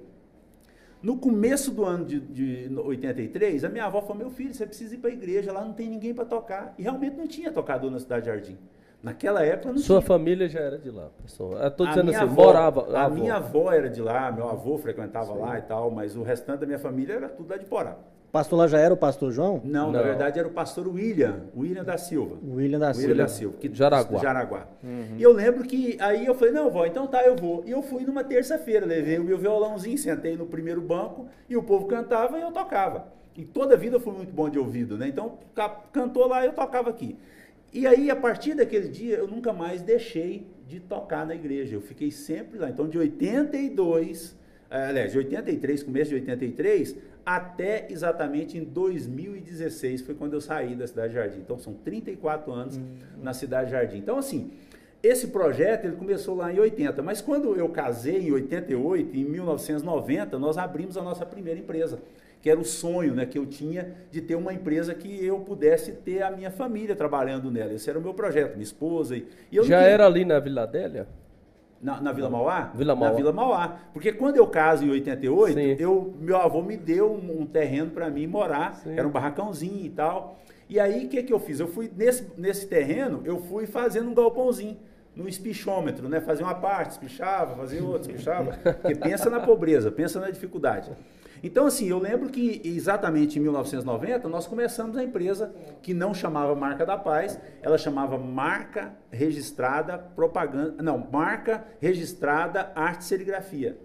No 1.02 1.18
começo 1.18 1.72
do 1.72 1.86
ano 1.86 2.06
de, 2.06 2.20
de 2.20 2.76
83, 2.76 3.64
a 3.64 3.70
minha 3.70 3.86
avó 3.86 4.02
falou: 4.02 4.18
Meu 4.18 4.30
filho, 4.30 4.54
você 4.54 4.66
precisa 4.66 4.94
ir 4.94 4.98
para 4.98 5.10
a 5.10 5.14
igreja, 5.14 5.52
lá 5.52 5.64
não 5.64 5.74
tem 5.74 5.90
ninguém 5.90 6.14
para 6.14 6.26
tocar. 6.26 6.76
E 6.78 6.84
realmente 6.84 7.16
não 7.16 7.26
tinha 7.26 7.52
tocador 7.52 7.90
na 7.90 8.00
cidade 8.00 8.26
de 8.26 8.28
Jardim. 8.30 8.58
Naquela 9.02 9.44
época 9.46 9.72
não 9.72 9.78
Sua 9.78 10.00
tinha. 10.00 10.08
família 10.08 10.50
já 10.50 10.60
era 10.60 10.78
de 10.78 10.92
lá, 10.92 11.08
pessoal. 11.24 11.66
Estou 11.66 11.88
dizendo 11.88 12.12
assim, 12.12 12.20
avó, 12.20 12.44
morava. 12.44 12.88
A, 12.94 13.02
a 13.02 13.06
avó. 13.06 13.16
minha 13.16 13.36
avó 13.36 13.72
era 13.72 13.90
de 13.90 14.02
lá, 14.02 14.32
meu 14.32 14.50
avô 14.50 14.78
frequentava 14.78 15.34
Sim. 15.34 15.40
lá 15.40 15.58
e 15.58 15.62
tal, 15.62 15.90
mas 15.90 16.18
o 16.18 16.24
restante 16.24 16.60
da 16.60 16.66
minha 16.66 16.80
família 16.80 17.14
era 17.14 17.30
tudo 17.30 17.50
lá 17.50 17.58
de 17.58 17.66
Porá. 17.66 17.96
Pastor 18.32 18.60
lá 18.60 18.68
já 18.68 18.78
era 18.78 18.94
o 18.94 18.98
pastor 18.98 19.32
João? 19.32 19.60
Não, 19.64 19.86
não, 19.86 19.92
na 19.94 20.02
verdade 20.04 20.38
era 20.38 20.48
o 20.48 20.52
pastor 20.52 20.88
William, 20.88 21.46
William 21.58 21.84
da 21.84 21.98
Silva. 21.98 22.36
William 22.46 22.78
da 22.78 22.94
Silva. 22.94 23.08
William 23.08 23.24
da 23.24 23.28
Silva, 23.28 23.58
que 23.58 23.74
Jaraguá. 23.74 24.20
Jaraguá. 24.20 24.68
Uhum. 24.84 25.16
E 25.18 25.24
eu 25.24 25.34
lembro 25.34 25.64
que 25.64 25.98
aí 26.00 26.28
eu 26.28 26.36
falei, 26.36 26.54
não, 26.54 26.70
vó, 26.70 26.86
então 26.86 27.08
tá, 27.08 27.24
eu 27.24 27.36
vou. 27.36 27.64
E 27.66 27.72
eu 27.72 27.82
fui 27.82 28.04
numa 28.04 28.24
terça-feira, 28.24 28.86
levei 28.86 29.18
o 29.18 29.24
meu 29.24 29.38
violãozinho, 29.38 29.98
sentei 29.98 30.38
no 30.38 30.46
primeiro 30.46 30.80
banco 30.80 31.28
e 31.50 31.58
o 31.58 31.64
povo 31.64 31.88
cantava 31.88 32.38
e 32.38 32.42
eu 32.42 32.52
tocava. 32.52 33.08
E 33.36 33.46
toda 33.46 33.74
a 33.74 33.78
vida 33.78 33.96
eu 33.96 34.00
fui 34.00 34.14
muito 34.14 34.32
bom 34.34 34.48
de 34.48 34.60
ouvido, 34.60 34.96
né? 34.96 35.08
Então 35.08 35.40
cantou 35.92 36.28
lá 36.28 36.44
e 36.44 36.48
eu 36.48 36.54
tocava 36.54 36.90
aqui. 36.90 37.18
E 37.72 37.86
aí, 37.86 38.10
a 38.10 38.16
partir 38.16 38.56
daquele 38.56 38.88
dia, 38.88 39.18
eu 39.18 39.28
nunca 39.28 39.54
mais 39.54 39.82
deixei 39.82 40.48
de 40.68 40.80
tocar 40.80 41.26
na 41.26 41.36
igreja. 41.36 41.76
Eu 41.76 41.82
fiquei 41.82 42.10
sempre 42.10 42.58
lá. 42.58 42.70
Então, 42.70 42.88
de 42.88 42.98
82, 42.98 44.36
eh, 44.72 44.86
aliás, 44.88 45.12
de 45.12 45.18
83, 45.20 45.84
começo 45.84 46.10
de 46.10 46.16
83, 46.16 46.96
até 47.26 47.88
exatamente 47.92 48.58
em 48.58 48.64
2016 48.64 50.02
foi 50.02 50.16
quando 50.16 50.34
eu 50.34 50.42
saí 50.42 50.76
da 50.76 50.88
Cidade 50.88 51.14
Jardim. 51.14 51.40
Então, 51.40 51.60
são 51.60 51.74
34 51.74 52.52
anos 52.52 52.78
hum. 52.78 52.98
na 53.22 53.34
Cidade 53.34 53.70
Jardim. 53.70 53.98
Então, 53.98 54.18
assim, 54.18 54.52
esse 55.02 55.28
projeto 55.28 55.86
ele 55.86 55.96
começou 55.96 56.36
lá 56.36 56.52
em 56.52 56.60
80, 56.60 57.02
mas 57.04 57.22
quando 57.22 57.56
eu 57.56 57.70
casei 57.70 58.28
em 58.28 58.32
88, 58.32 59.16
em 59.16 59.24
1990, 59.26 60.40
nós 60.40 60.58
abrimos 60.58 60.98
a 60.98 61.04
nossa 61.04 61.26
primeira 61.26 61.60
empresa 61.60 62.00
que 62.42 62.50
era 62.50 62.60
o 62.60 62.66
sonho 62.66 63.14
né, 63.14 63.26
que 63.26 63.38
eu 63.38 63.46
tinha 63.46 63.94
de 64.10 64.22
ter 64.22 64.36
uma 64.36 64.54
empresa 64.54 64.94
que 64.94 65.24
eu 65.26 65.40
pudesse 65.40 65.92
ter 65.92 66.22
a 66.22 66.32
minha 66.32 66.50
família 66.50 66.96
trabalhando 66.96 67.52
nela. 67.52 67.74
Esse 67.74 67.90
era 67.90 68.00
o 68.00 68.02
meu 68.02 68.14
projeto, 68.14 68.54
minha 68.54 68.64
esposa. 68.64 69.16
E, 69.16 69.28
e 69.52 69.56
Já 69.58 69.64
queria... 69.64 69.78
era 69.80 70.06
ali 70.06 70.24
na 70.24 70.40
Vila 70.40 70.64
Adélia? 70.64 71.08
Na, 71.82 72.02
na, 72.02 72.12
Vila 72.12 72.30
Mauá? 72.30 72.72
Vila 72.76 72.96
Mauá. 72.96 73.10
Na 73.12 73.16
Vila 73.16 73.32
Mauá. 73.32 73.80
Porque 73.94 74.12
quando 74.12 74.36
eu 74.36 74.48
caso 74.48 74.86
em 74.86 74.90
88, 74.90 75.60
eu, 75.82 76.14
meu 76.20 76.36
avô 76.38 76.62
me 76.62 76.76
deu 76.76 77.12
um, 77.12 77.42
um 77.42 77.46
terreno 77.46 77.92
para 77.92 78.10
mim 78.10 78.28
morar, 78.28 78.76
Sim. 78.76 78.98
era 78.98 79.08
um 79.08 79.12
barracãozinho 79.12 79.86
e 79.86 79.90
tal. 79.90 80.40
E 80.70 80.80
aí, 80.80 81.06
o 81.06 81.10
que, 81.10 81.24
que 81.24 81.34
eu 81.34 81.40
fiz? 81.40 81.60
Eu 81.60 81.68
fui, 81.68 81.90
nesse, 81.96 82.28
nesse 82.38 82.68
terreno, 82.68 83.22
eu 83.24 83.40
fui 83.40 83.66
fazendo 83.66 84.10
um 84.10 84.14
galpãozinho 84.14 84.78
no 85.16 85.28
espichômetro, 85.28 86.08
né? 86.08 86.22
Fazia 86.22 86.46
uma 86.46 86.56
parte, 86.56 86.92
espichava, 86.92 87.56
fazia 87.56 87.84
outra, 87.84 88.12
espichava. 88.12 88.52
Porque 88.82 88.96
pensa 88.96 89.30
na 89.30 89.40
pobreza, 89.40 89.92
pensa 89.92 90.20
na 90.20 90.30
dificuldade. 90.30 90.92
Então, 91.42 91.66
assim, 91.66 91.88
eu 91.90 92.00
lembro 92.00 92.30
que 92.30 92.62
exatamente 92.64 93.40
em 93.40 93.42
1990 93.42 94.28
nós 94.28 94.46
começamos 94.46 94.98
a 94.98 95.04
empresa 95.04 95.54
que 95.82 95.94
não 95.94 96.14
chamava 96.14 96.54
Marca 96.56 96.86
da 96.86 96.98
Paz, 96.98 97.40
ela 97.62 97.78
chamava 97.78 98.18
Marca 98.18 98.94
Registrada 99.10 99.98
Propaganda, 99.98 100.82
não, 100.84 100.98
Marca 101.12 101.66
Registrada 101.80 102.72
Arte 102.76 103.02
e 103.02 103.06
Serigrafia. 103.06 103.78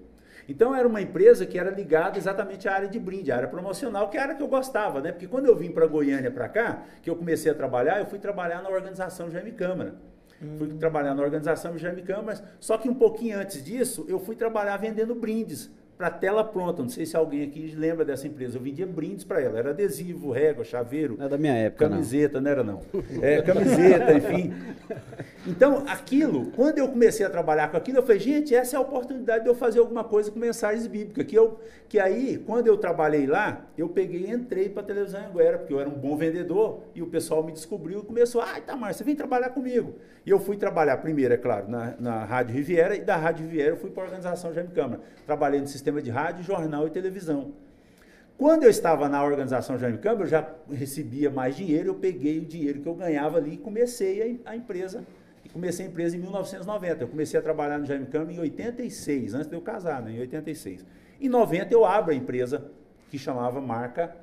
Então 0.49 0.75
era 0.75 0.87
uma 0.87 1.01
empresa 1.01 1.47
que 1.47 1.59
era 1.59 1.71
ligada 1.71 2.19
exatamente 2.19 2.69
à 2.69 2.75
área 2.75 2.89
de 2.89 2.99
brinde, 2.99 3.33
à 3.33 3.37
área 3.37 3.49
promocional, 3.49 4.11
que 4.11 4.19
era 4.19 4.33
a 4.33 4.35
que 4.35 4.43
eu 4.43 4.49
gostava, 4.49 5.01
né? 5.01 5.11
Porque 5.11 5.27
quando 5.27 5.47
eu 5.47 5.57
vim 5.57 5.71
para 5.71 5.87
Goiânia 5.87 6.31
para 6.31 6.49
cá, 6.49 6.83
que 7.03 7.09
eu 7.09 7.17
comecei 7.17 7.51
a 7.51 7.55
trabalhar, 7.55 7.99
eu 7.99 8.07
fui 8.07 8.19
trabalhar 8.19 8.63
na 8.63 8.69
organização 8.69 9.31
Jaime 9.31 9.53
Câmara. 9.53 9.95
Hum. 10.43 10.57
Fui 10.59 10.69
trabalhar 10.75 11.15
na 11.15 11.23
organização 11.23 11.79
Jaime 11.79 12.03
Câmara, 12.03 12.45
só 12.61 12.77
que 12.77 12.91
um 12.91 12.95
pouquinho 12.95 13.39
antes 13.39 13.65
disso, 13.65 14.05
eu 14.07 14.19
fui 14.19 14.37
trabalhar 14.37 14.77
vendendo 14.77 15.15
brindes 15.15 15.71
para 15.97 16.11
tela 16.11 16.45
pronta. 16.45 16.83
Não 16.83 16.89
sei 16.89 17.07
se 17.07 17.17
alguém 17.17 17.43
aqui 17.43 17.75
lembra 17.77 18.05
dessa 18.05 18.27
empresa. 18.27 18.59
Eu 18.59 18.63
vendia 18.63 18.87
brindes 18.87 19.25
para 19.25 19.41
ela. 19.41 19.59
Era 19.59 19.71
adesivo, 19.71 20.31
régua, 20.31 20.65
chaveiro. 20.65 21.17
Não 21.19 21.27
é 21.27 21.29
da 21.29 21.39
minha 21.39 21.55
época. 21.55 21.89
Camiseta, 21.89 22.41
não, 22.41 22.45
não 22.45 22.51
era 22.51 22.65
não. 22.65 22.83
É, 23.23 23.43
camiseta, 23.43 24.13
enfim. 24.15 24.53
Então, 25.47 25.85
aquilo, 25.87 26.47
quando 26.53 26.79
eu 26.79 26.89
comecei 26.89 27.25
a 27.25 27.31
trabalhar 27.31 27.69
com 27.71 27.77
aquilo, 27.77 27.99
eu 27.99 28.03
falei, 28.03 28.19
gente, 28.19 28.55
essa 28.55 28.77
é 28.77 28.79
a 28.79 28.81
oportunidade 28.81 29.45
de 29.45 29.51
eu 29.51 29.55
fazer 29.55 29.79
alguma 29.79 30.03
coisa 30.03 30.31
com 30.31 30.39
mensagens 30.39 30.87
bíblicas. 30.87 31.27
Que, 31.27 31.37
eu, 31.37 31.61
que 31.89 31.99
aí, 31.99 32.43
quando 32.47 32.67
eu 32.67 32.77
trabalhei 32.77 33.27
lá, 33.27 33.67
eu 33.77 33.89
peguei 33.89 34.27
e 34.27 34.31
entrei 34.31 34.69
para 34.69 34.83
a 34.83 34.87
televisão 34.87 35.21
Anguera, 35.27 35.59
porque 35.59 35.73
eu 35.73 35.81
era 35.81 35.89
um 35.89 35.93
bom 35.93 36.17
vendedor, 36.17 36.83
e 36.95 37.03
o 37.03 37.07
pessoal 37.07 37.43
me 37.43 37.53
descobriu 37.53 38.01
e 38.01 38.03
começou, 38.03 38.41
ah, 38.41 38.59
Itamar, 38.59 38.95
você 38.95 39.05
vem 39.05 39.15
trabalhar 39.15 39.51
comigo. 39.51 39.95
E 40.25 40.31
eu 40.31 40.41
fui 40.41 40.57
trabalhar 40.57 40.97
primeiro, 40.99 41.35
é 41.35 41.37
claro, 41.37 41.69
na, 41.69 41.95
na 41.99 42.25
Rádio 42.25 42.55
Riviera, 42.55 42.97
e 42.97 43.01
da 43.01 43.15
Rádio 43.15 43.45
Riviera 43.45 43.71
eu 43.71 43.77
fui 43.77 43.91
para 43.91 44.05
a 44.05 44.07
organização 44.07 44.55
Jaime 44.55 44.71
Câmara. 44.71 45.03
Trabalhei 45.27 45.61
no 45.61 45.67
sistema 45.67 45.84
de 46.03 46.11
rádio, 46.11 46.43
jornal 46.43 46.87
e 46.87 46.91
televisão. 46.91 47.53
Quando 48.37 48.65
eu 48.65 48.71
estava 48.71 49.09
na 49.09 49.23
organização 49.23 49.79
Jaime 49.79 49.99
Câmara, 49.99 50.25
eu 50.25 50.29
já 50.29 50.49
recebia 50.71 51.31
mais 51.31 51.57
dinheiro, 51.57 51.91
eu 51.91 51.95
peguei 51.95 52.39
o 52.39 52.45
dinheiro 52.45 52.81
que 52.81 52.89
eu 52.89 52.95
ganhava 52.95 53.39
ali 53.39 53.55
e 53.55 53.57
comecei 53.57 54.41
a, 54.45 54.51
a 54.51 54.57
empresa 54.57 55.05
comecei 55.55 55.87
a 55.87 55.89
empresa 55.89 56.17
em 56.17 56.21
1990. 56.21 57.05
Eu 57.05 57.09
comecei 57.09 57.39
a 57.39 57.43
trabalhar 57.43 57.79
no 57.79 57.87
Jaime 57.87 58.07
Câmara 58.07 58.33
em 58.33 58.41
86, 58.41 59.35
antes 59.35 59.47
de 59.47 59.55
eu 59.55 59.63
casar, 59.63 60.03
né, 60.03 60.11
em 60.11 60.21
86. 60.21 60.85
Em 61.21 61.29
90 61.29 61.73
eu 61.73 61.85
abro 61.85 62.11
a 62.11 62.15
empresa 62.15 62.71
que 63.09 63.17
chamava 63.17 63.61
Marca 63.61 64.17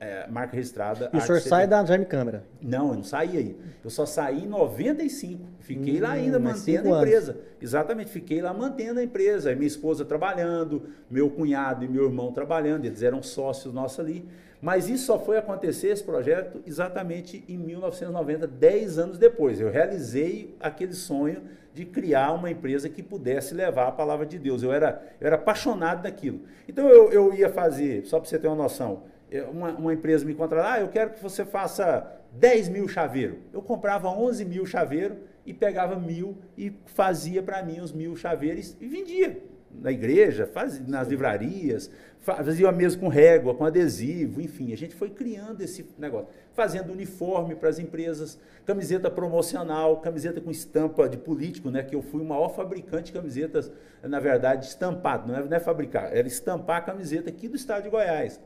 é, 0.00 0.26
marca 0.28 0.54
registrada. 0.54 1.10
E 1.12 1.16
o 1.16 1.20
senhor 1.20 1.40
sai 1.40 1.66
da 1.66 1.84
Jaime 1.84 2.04
Câmara? 2.04 2.44
Não, 2.62 2.90
eu 2.90 2.94
não 2.94 3.02
saí 3.02 3.36
aí. 3.36 3.56
Eu 3.82 3.90
só 3.90 4.06
saí 4.06 4.44
em 4.44 4.46
95. 4.46 5.44
Fiquei 5.60 5.98
hum, 5.98 6.02
lá 6.02 6.12
ainda 6.12 6.38
mantendo 6.38 6.94
a 6.94 6.98
empresa. 6.98 7.32
Anos. 7.32 7.44
Exatamente, 7.60 8.10
fiquei 8.10 8.40
lá 8.40 8.54
mantendo 8.54 9.00
a 9.00 9.02
empresa. 9.02 9.50
Aí 9.50 9.56
minha 9.56 9.66
esposa 9.66 10.04
trabalhando, 10.04 10.84
meu 11.10 11.28
cunhado 11.30 11.84
e 11.84 11.88
meu 11.88 12.04
irmão 12.04 12.32
trabalhando, 12.32 12.84
eles 12.84 13.02
eram 13.02 13.22
sócios 13.22 13.74
nossos 13.74 13.98
ali. 13.98 14.28
Mas 14.60 14.88
isso 14.88 15.06
só 15.06 15.18
foi 15.18 15.38
acontecer, 15.38 15.88
esse 15.88 16.02
projeto, 16.02 16.60
exatamente 16.66 17.44
em 17.48 17.56
1990, 17.56 18.46
10 18.46 18.98
anos 18.98 19.18
depois. 19.18 19.60
Eu 19.60 19.70
realizei 19.70 20.56
aquele 20.58 20.94
sonho 20.94 21.42
de 21.72 21.84
criar 21.84 22.32
uma 22.32 22.50
empresa 22.50 22.88
que 22.88 23.02
pudesse 23.02 23.54
levar 23.54 23.86
a 23.86 23.92
palavra 23.92 24.26
de 24.26 24.36
Deus. 24.36 24.62
Eu 24.64 24.72
era, 24.72 25.00
eu 25.20 25.26
era 25.28 25.36
apaixonado 25.36 26.02
daquilo. 26.02 26.40
Então 26.68 26.88
eu, 26.88 27.12
eu 27.12 27.32
ia 27.32 27.48
fazer, 27.48 28.04
só 28.04 28.18
para 28.18 28.28
você 28.28 28.36
ter 28.36 28.48
uma 28.48 28.56
noção, 28.56 29.04
uma, 29.50 29.70
uma 29.72 29.92
empresa 29.92 30.24
me 30.24 30.34
contratar, 30.34 30.74
ah, 30.74 30.80
eu 30.80 30.88
quero 30.88 31.10
que 31.10 31.22
você 31.22 31.44
faça 31.44 32.18
10 32.32 32.68
mil 32.68 32.88
chaveiros. 32.88 33.38
Eu 33.52 33.62
comprava 33.62 34.08
11 34.08 34.44
mil 34.44 34.64
chaveiros 34.66 35.18
e 35.44 35.52
pegava 35.52 35.96
mil 35.96 36.38
e 36.56 36.72
fazia 36.86 37.42
para 37.42 37.62
mim 37.62 37.80
os 37.80 37.92
mil 37.92 38.16
chaveiros 38.16 38.76
e 38.80 38.86
vendia 38.86 39.42
na 39.70 39.92
igreja, 39.92 40.46
fazia, 40.46 40.84
nas 40.86 41.08
livrarias, 41.08 41.90
fazia 42.20 42.70
mesmo 42.72 43.02
com 43.02 43.08
régua, 43.08 43.54
com 43.54 43.64
adesivo, 43.64 44.40
enfim. 44.40 44.72
A 44.72 44.76
gente 44.76 44.94
foi 44.94 45.10
criando 45.10 45.60
esse 45.60 45.86
negócio, 45.98 46.28
fazendo 46.52 46.92
uniforme 46.92 47.54
para 47.54 47.68
as 47.68 47.78
empresas, 47.78 48.38
camiseta 48.64 49.10
promocional, 49.10 50.00
camiseta 50.00 50.40
com 50.40 50.50
estampa 50.50 51.08
de 51.08 51.16
político, 51.16 51.70
né? 51.70 51.82
Que 51.82 51.94
eu 51.94 52.02
fui 52.02 52.20
o 52.20 52.24
maior 52.24 52.48
fabricante 52.54 53.04
de 53.04 53.12
camisetas, 53.12 53.70
na 54.02 54.18
verdade, 54.18 54.66
estampado, 54.66 55.28
não 55.28 55.38
é, 55.38 55.44
não 55.44 55.56
é 55.56 55.60
fabricar, 55.60 56.14
era 56.14 56.26
estampar 56.26 56.78
a 56.78 56.82
camiseta 56.82 57.28
aqui 57.28 57.48
do 57.48 57.56
estado 57.56 57.84
de 57.84 57.90
Goiás. 57.90 58.40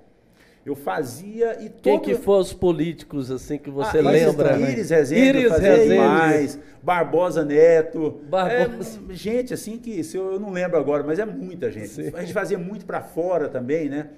Eu 0.64 0.76
fazia 0.76 1.60
e 1.60 1.68
todo... 1.68 1.82
Quem 1.82 2.00
que 2.00 2.14
foram 2.14 2.40
os 2.40 2.52
políticos, 2.52 3.32
assim, 3.32 3.58
que 3.58 3.68
você 3.68 3.98
ah, 3.98 4.02
lembra? 4.02 4.56
Né? 4.56 4.70
Iris 4.72 4.90
Rezende, 4.90 5.38
Iris 5.38 5.58
Rezende. 5.58 6.60
Barbosa 6.80 7.44
Neto. 7.44 8.20
Barbosa. 8.28 9.00
É, 9.10 9.14
gente, 9.14 9.52
assim, 9.52 9.76
que 9.76 10.00
eu, 10.14 10.34
eu 10.34 10.40
não 10.40 10.50
lembro 10.52 10.78
agora, 10.78 11.02
mas 11.02 11.18
é 11.18 11.24
muita 11.24 11.70
gente. 11.70 11.88
Sim. 11.88 12.12
A 12.14 12.20
gente 12.20 12.32
fazia 12.32 12.58
muito 12.58 12.86
para 12.86 13.02
fora 13.02 13.48
também, 13.48 13.88
né? 13.88 14.10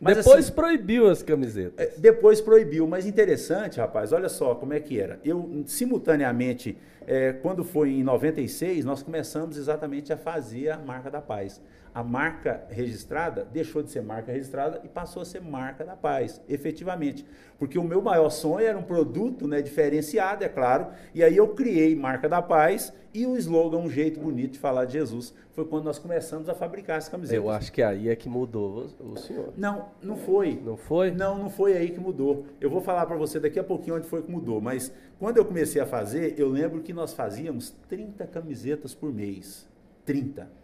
Mas, 0.00 0.16
depois 0.16 0.46
assim, 0.46 0.52
proibiu 0.52 1.08
as 1.08 1.22
camisetas. 1.22 1.74
É, 1.78 1.92
depois 1.96 2.40
proibiu, 2.40 2.86
mas 2.86 3.06
interessante, 3.06 3.78
rapaz, 3.78 4.12
olha 4.12 4.28
só 4.28 4.54
como 4.56 4.74
é 4.74 4.80
que 4.80 5.00
era. 5.00 5.20
Eu, 5.24 5.62
simultaneamente, 5.66 6.76
é, 7.06 7.32
quando 7.32 7.62
foi 7.64 7.90
em 7.90 8.02
96, 8.02 8.84
nós 8.84 9.02
começamos 9.02 9.56
exatamente 9.56 10.12
a 10.12 10.16
fazer 10.16 10.70
a 10.70 10.78
marca 10.78 11.08
da 11.08 11.22
paz 11.22 11.60
a 11.94 12.02
marca 12.02 12.66
registrada 12.68 13.44
deixou 13.44 13.80
de 13.80 13.90
ser 13.90 14.02
marca 14.02 14.32
registrada 14.32 14.80
e 14.82 14.88
passou 14.88 15.22
a 15.22 15.24
ser 15.24 15.40
marca 15.40 15.84
da 15.84 15.94
paz, 15.94 16.42
efetivamente. 16.48 17.24
Porque 17.56 17.78
o 17.78 17.84
meu 17.84 18.02
maior 18.02 18.30
sonho 18.30 18.66
era 18.66 18.76
um 18.76 18.82
produto 18.82 19.46
né, 19.46 19.62
diferenciado, 19.62 20.42
é 20.42 20.48
claro, 20.48 20.88
e 21.14 21.22
aí 21.22 21.36
eu 21.36 21.48
criei 21.54 21.94
marca 21.94 22.28
da 22.28 22.42
paz 22.42 22.92
e 23.14 23.24
o 23.24 23.36
slogan, 23.36 23.78
um 23.78 23.88
jeito 23.88 24.18
bonito 24.18 24.54
de 24.54 24.58
falar 24.58 24.86
de 24.86 24.94
Jesus, 24.94 25.32
foi 25.52 25.64
quando 25.64 25.84
nós 25.84 26.00
começamos 26.00 26.48
a 26.48 26.54
fabricar 26.54 26.98
as 26.98 27.08
camisetas. 27.08 27.44
Eu 27.44 27.48
acho 27.48 27.72
que 27.72 27.80
aí 27.80 28.08
é 28.08 28.16
que 28.16 28.28
mudou 28.28 28.88
o 28.98 29.16
senhor. 29.16 29.54
Não, 29.56 29.90
não 30.02 30.16
foi. 30.16 30.60
Não 30.64 30.76
foi? 30.76 31.12
Não, 31.12 31.38
não 31.38 31.48
foi 31.48 31.76
aí 31.76 31.90
que 31.90 32.00
mudou. 32.00 32.44
Eu 32.60 32.68
vou 32.68 32.80
falar 32.80 33.06
para 33.06 33.16
você 33.16 33.38
daqui 33.38 33.60
a 33.60 33.62
pouquinho 33.62 33.94
onde 33.94 34.08
foi 34.08 34.20
que 34.20 34.30
mudou, 34.30 34.60
mas 34.60 34.92
quando 35.20 35.36
eu 35.36 35.44
comecei 35.44 35.80
a 35.80 35.86
fazer, 35.86 36.34
eu 36.36 36.48
lembro 36.48 36.80
que 36.80 36.92
nós 36.92 37.12
fazíamos 37.12 37.70
30 37.88 38.26
camisetas 38.26 38.96
por 38.96 39.14
mês. 39.14 39.68
30. 40.04 40.63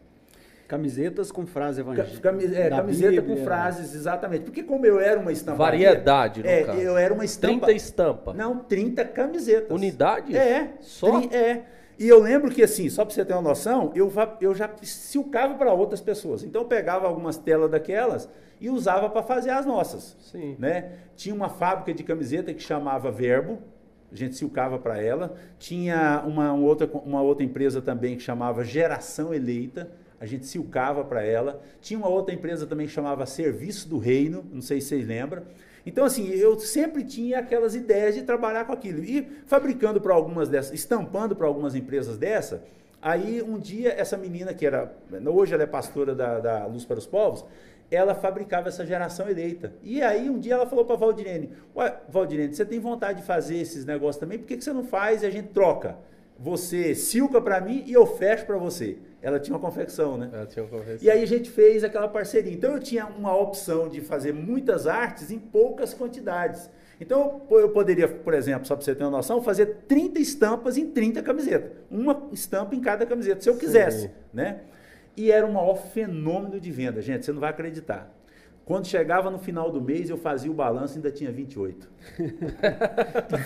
Camisetas 0.70 1.32
com 1.32 1.44
frase 1.44 1.80
evangélica. 1.80 2.20
Cami 2.20 2.44
é, 2.44 2.70
camiseta 2.70 3.20
Bíblia. 3.20 3.36
com 3.36 3.42
frases, 3.42 3.92
exatamente. 3.92 4.44
Porque 4.44 4.62
como 4.62 4.86
eu 4.86 5.00
era 5.00 5.18
uma 5.18 5.32
estampa. 5.32 5.58
Variedade, 5.58 6.44
no 6.44 6.48
é, 6.48 6.62
caso. 6.62 6.78
Eu 6.78 6.96
era 6.96 7.12
uma 7.12 7.24
estampa. 7.24 7.66
30 7.66 7.72
estampas. 7.72 8.36
Não, 8.36 8.58
30 8.60 9.04
camisetas. 9.06 9.76
Unidades? 9.76 10.32
É. 10.32 10.74
Só? 10.78 11.22
É. 11.32 11.62
E 11.98 12.08
eu 12.08 12.20
lembro 12.20 12.52
que, 12.52 12.62
assim, 12.62 12.88
só 12.88 13.04
para 13.04 13.12
você 13.12 13.24
ter 13.24 13.32
uma 13.32 13.42
noção, 13.42 13.90
eu, 13.96 14.12
eu 14.40 14.54
já 14.54 14.70
silcava 14.80 15.54
para 15.54 15.72
outras 15.72 16.00
pessoas. 16.00 16.44
Então 16.44 16.62
eu 16.62 16.68
pegava 16.68 17.08
algumas 17.08 17.36
telas 17.36 17.68
daquelas 17.68 18.28
e 18.60 18.70
usava 18.70 19.10
para 19.10 19.24
fazer 19.24 19.50
as 19.50 19.66
nossas. 19.66 20.16
Sim. 20.20 20.54
Né? 20.56 20.92
Tinha 21.16 21.34
uma 21.34 21.48
fábrica 21.48 21.92
de 21.92 22.04
camiseta 22.04 22.54
que 22.54 22.62
chamava 22.62 23.10
Verbo, 23.10 23.58
a 24.12 24.14
gente 24.14 24.36
silcava 24.36 24.78
para 24.78 25.02
ela. 25.02 25.34
Tinha 25.58 26.22
uma, 26.24 26.52
uma, 26.52 26.64
outra, 26.64 26.88
uma 27.04 27.22
outra 27.22 27.44
empresa 27.44 27.82
também 27.82 28.16
que 28.16 28.22
chamava 28.22 28.62
Geração 28.62 29.34
Eleita 29.34 29.90
a 30.20 30.26
gente 30.26 30.46
silcava 30.46 31.02
para 31.02 31.24
ela. 31.24 31.62
Tinha 31.80 31.98
uma 31.98 32.08
outra 32.08 32.34
empresa 32.34 32.66
também 32.66 32.86
que 32.86 32.92
chamava 32.92 33.24
Serviço 33.24 33.88
do 33.88 33.98
Reino, 33.98 34.44
não 34.52 34.60
sei 34.60 34.80
se 34.80 34.88
vocês 34.88 35.06
lembram. 35.06 35.42
Então, 35.84 36.04
assim, 36.04 36.28
eu 36.28 36.60
sempre 36.60 37.02
tinha 37.02 37.38
aquelas 37.38 37.74
ideias 37.74 38.14
de 38.14 38.22
trabalhar 38.22 38.66
com 38.66 38.72
aquilo. 38.72 39.02
E 39.02 39.26
fabricando 39.46 39.98
para 39.98 40.14
algumas 40.14 40.48
dessas, 40.48 40.74
estampando 40.74 41.34
para 41.34 41.46
algumas 41.46 41.74
empresas 41.74 42.18
dessa, 42.18 42.62
aí 43.00 43.42
um 43.42 43.58
dia 43.58 43.94
essa 43.96 44.16
menina 44.18 44.52
que 44.52 44.66
era, 44.66 44.94
hoje 45.26 45.54
ela 45.54 45.62
é 45.62 45.66
pastora 45.66 46.14
da, 46.14 46.38
da 46.38 46.66
Luz 46.66 46.84
para 46.84 46.98
os 46.98 47.06
Povos, 47.06 47.44
ela 47.90 48.14
fabricava 48.14 48.68
essa 48.68 48.84
geração 48.84 49.28
eleita. 49.28 49.72
E 49.82 50.02
aí 50.02 50.28
um 50.28 50.38
dia 50.38 50.54
ela 50.54 50.66
falou 50.66 50.84
para 50.84 50.96
Valdirene, 50.96 51.50
Ué, 51.74 51.96
Valdirene, 52.08 52.54
você 52.54 52.64
tem 52.64 52.78
vontade 52.78 53.20
de 53.20 53.26
fazer 53.26 53.56
esses 53.56 53.86
negócios 53.86 54.18
também? 54.18 54.38
Por 54.38 54.46
que, 54.46 54.58
que 54.58 54.62
você 54.62 54.72
não 54.72 54.84
faz 54.84 55.22
e 55.22 55.26
a 55.26 55.30
gente 55.30 55.48
troca? 55.48 55.96
Você 56.40 56.94
silca 56.94 57.38
para 57.38 57.60
mim 57.60 57.84
e 57.86 57.92
eu 57.92 58.06
fecho 58.06 58.46
para 58.46 58.56
você. 58.56 58.96
Ela 59.20 59.38
tinha 59.38 59.54
uma 59.54 59.60
confecção, 59.60 60.16
né? 60.16 60.30
Ela 60.32 60.46
tinha 60.46 60.64
uma 60.64 60.70
confecção. 60.70 61.06
E 61.06 61.10
aí 61.10 61.22
a 61.22 61.26
gente 61.26 61.50
fez 61.50 61.84
aquela 61.84 62.08
parceria. 62.08 62.50
Então 62.50 62.72
eu 62.72 62.80
tinha 62.80 63.04
uma 63.04 63.36
opção 63.36 63.90
de 63.90 64.00
fazer 64.00 64.32
muitas 64.32 64.86
artes 64.86 65.30
em 65.30 65.38
poucas 65.38 65.92
quantidades. 65.92 66.70
Então 66.98 67.42
eu 67.50 67.68
poderia, 67.68 68.08
por 68.08 68.32
exemplo, 68.32 68.66
só 68.66 68.74
para 68.74 68.82
você 68.82 68.94
ter 68.94 69.04
uma 69.04 69.10
noção, 69.10 69.42
fazer 69.42 69.82
30 69.86 70.18
estampas 70.18 70.78
em 70.78 70.86
30 70.86 71.22
camisetas. 71.22 71.72
Uma 71.90 72.28
estampa 72.32 72.74
em 72.74 72.80
cada 72.80 73.04
camiseta, 73.04 73.42
se 73.42 73.50
eu 73.50 73.58
quisesse, 73.58 74.08
Sim. 74.08 74.10
né? 74.32 74.60
E 75.14 75.30
era 75.30 75.46
um 75.46 75.52
maior 75.52 75.76
fenômeno 75.76 76.58
de 76.58 76.70
venda, 76.70 77.02
gente, 77.02 77.26
você 77.26 77.32
não 77.32 77.40
vai 77.40 77.50
acreditar. 77.50 78.10
Quando 78.70 78.86
chegava 78.86 79.32
no 79.32 79.38
final 79.40 79.68
do 79.68 79.80
mês, 79.80 80.08
eu 80.10 80.16
fazia 80.16 80.48
o 80.48 80.54
balanço 80.54 80.94
e 80.94 80.98
ainda 80.98 81.10
tinha 81.10 81.32
28. 81.32 81.90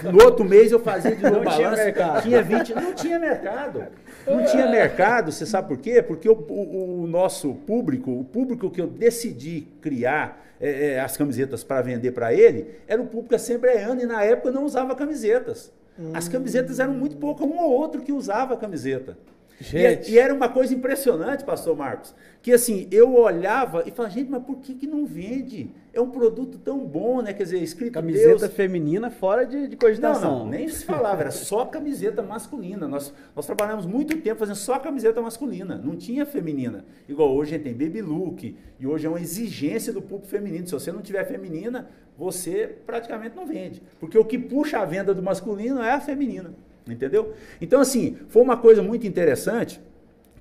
no 0.12 0.22
outro 0.22 0.44
mês 0.44 0.70
eu 0.70 0.78
fazia 0.78 1.16
de 1.16 1.22
novo 1.22 1.38
o 1.38 1.42
balanço, 1.42 1.56
tinha, 1.56 1.70
mercado. 1.70 2.22
tinha 2.22 2.42
20. 2.42 2.74
Não 2.74 2.92
tinha 2.94 3.18
mercado. 3.18 3.86
Não 4.26 4.44
tinha 4.44 4.70
mercado, 4.70 5.32
você 5.32 5.46
sabe 5.46 5.68
por 5.68 5.78
quê? 5.78 6.02
Porque 6.02 6.28
o, 6.28 6.34
o, 6.34 7.04
o 7.04 7.06
nosso 7.06 7.54
público, 7.54 8.10
o 8.10 8.22
público 8.22 8.70
que 8.70 8.78
eu 8.78 8.86
decidi 8.86 9.66
criar 9.80 10.44
é, 10.60 10.88
é, 10.88 11.00
as 11.00 11.16
camisetas 11.16 11.64
para 11.64 11.80
vender 11.80 12.12
para 12.12 12.34
ele, 12.34 12.72
era 12.86 13.00
o 13.00 13.06
público 13.06 13.34
assembleano 13.34 14.02
e 14.02 14.04
na 14.04 14.22
época 14.22 14.50
não 14.50 14.66
usava 14.66 14.94
camisetas. 14.94 15.72
As 16.12 16.28
camisetas 16.28 16.80
eram 16.80 16.92
muito 16.92 17.16
poucas, 17.16 17.46
um 17.46 17.58
ou 17.58 17.70
outro 17.70 18.02
que 18.02 18.12
usava 18.12 18.52
a 18.52 18.56
camiseta. 18.58 19.16
Gente. 19.60 20.10
E, 20.10 20.14
e, 20.14 20.18
era 20.18 20.34
uma 20.34 20.48
coisa 20.48 20.74
impressionante, 20.74 21.44
pastor 21.44 21.76
Marcos, 21.76 22.14
que 22.42 22.52
assim, 22.52 22.88
eu 22.90 23.14
olhava 23.14 23.84
e 23.86 23.90
falava, 23.90 24.12
gente, 24.12 24.30
mas 24.30 24.42
por 24.42 24.56
que, 24.56 24.74
que 24.74 24.86
não 24.86 25.06
vende? 25.06 25.70
É 25.92 26.00
um 26.00 26.10
produto 26.10 26.58
tão 26.58 26.78
bom, 26.80 27.22
né? 27.22 27.32
Quer 27.32 27.44
dizer, 27.44 27.62
escrito 27.62 27.92
Camiseta 27.92 28.40
Deus. 28.40 28.52
feminina 28.52 29.10
fora 29.10 29.46
de, 29.46 29.68
de 29.68 29.76
cogitação. 29.76 30.38
Não, 30.38 30.38
não, 30.40 30.50
nem 30.50 30.68
se 30.68 30.84
falava, 30.84 31.20
era 31.20 31.30
só 31.30 31.64
camiseta 31.64 32.20
masculina. 32.20 32.88
Nós, 32.88 33.14
nós 33.34 33.46
trabalhamos 33.46 33.86
muito 33.86 34.16
tempo 34.20 34.40
fazendo 34.40 34.56
só 34.56 34.78
camiseta 34.78 35.22
masculina, 35.22 35.76
não 35.76 35.96
tinha 35.96 36.26
feminina. 36.26 36.84
Igual 37.08 37.32
hoje 37.32 37.54
a 37.54 37.58
gente 37.58 37.64
tem 37.64 37.72
baby 37.72 38.02
look, 38.02 38.56
e 38.78 38.86
hoje 38.86 39.06
é 39.06 39.08
uma 39.08 39.20
exigência 39.20 39.92
do 39.92 40.02
público 40.02 40.26
feminino. 40.26 40.66
Se 40.66 40.72
você 40.72 40.90
não 40.90 41.00
tiver 41.00 41.24
feminina, 41.24 41.88
você 42.18 42.76
praticamente 42.84 43.36
não 43.36 43.46
vende. 43.46 43.80
Porque 44.00 44.18
o 44.18 44.24
que 44.24 44.38
puxa 44.38 44.80
a 44.80 44.84
venda 44.84 45.14
do 45.14 45.22
masculino 45.22 45.80
é 45.80 45.92
a 45.92 46.00
feminina. 46.00 46.52
Entendeu? 46.86 47.32
Então, 47.60 47.80
assim, 47.80 48.16
foi 48.28 48.42
uma 48.42 48.56
coisa 48.56 48.82
muito 48.82 49.06
interessante 49.06 49.80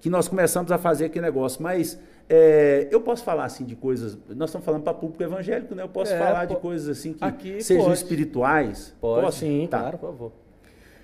que 0.02 0.10
nós 0.10 0.28
começamos 0.28 0.72
a 0.72 0.78
fazer 0.78 1.06
aquele 1.06 1.26
negócio, 1.26 1.64
mas 1.64 1.98
é, 2.30 2.88
eu 2.92 3.00
posso 3.00 3.24
falar 3.24 3.46
assim 3.46 3.64
de 3.64 3.76
coisas. 3.76 4.18
Nós 4.30 4.50
estamos 4.50 4.66
falando 4.66 4.84
para 4.84 4.94
público 4.94 5.24
evangélico, 5.24 5.74
né? 5.74 5.84
Eu 5.84 5.90
posso 5.90 6.14
é, 6.14 6.18
falar 6.18 6.46
de 6.46 6.56
coisas 6.58 6.98
assim 6.98 7.14
que 7.14 7.62
sejam 7.62 7.86
pode. 7.86 7.98
espirituais. 7.98 8.94
Pode, 9.00 9.26
posso? 9.26 9.40
sim, 9.40 9.68
tá. 9.70 9.80
claro, 9.80 9.98
por 9.98 10.08
favor. 10.12 10.32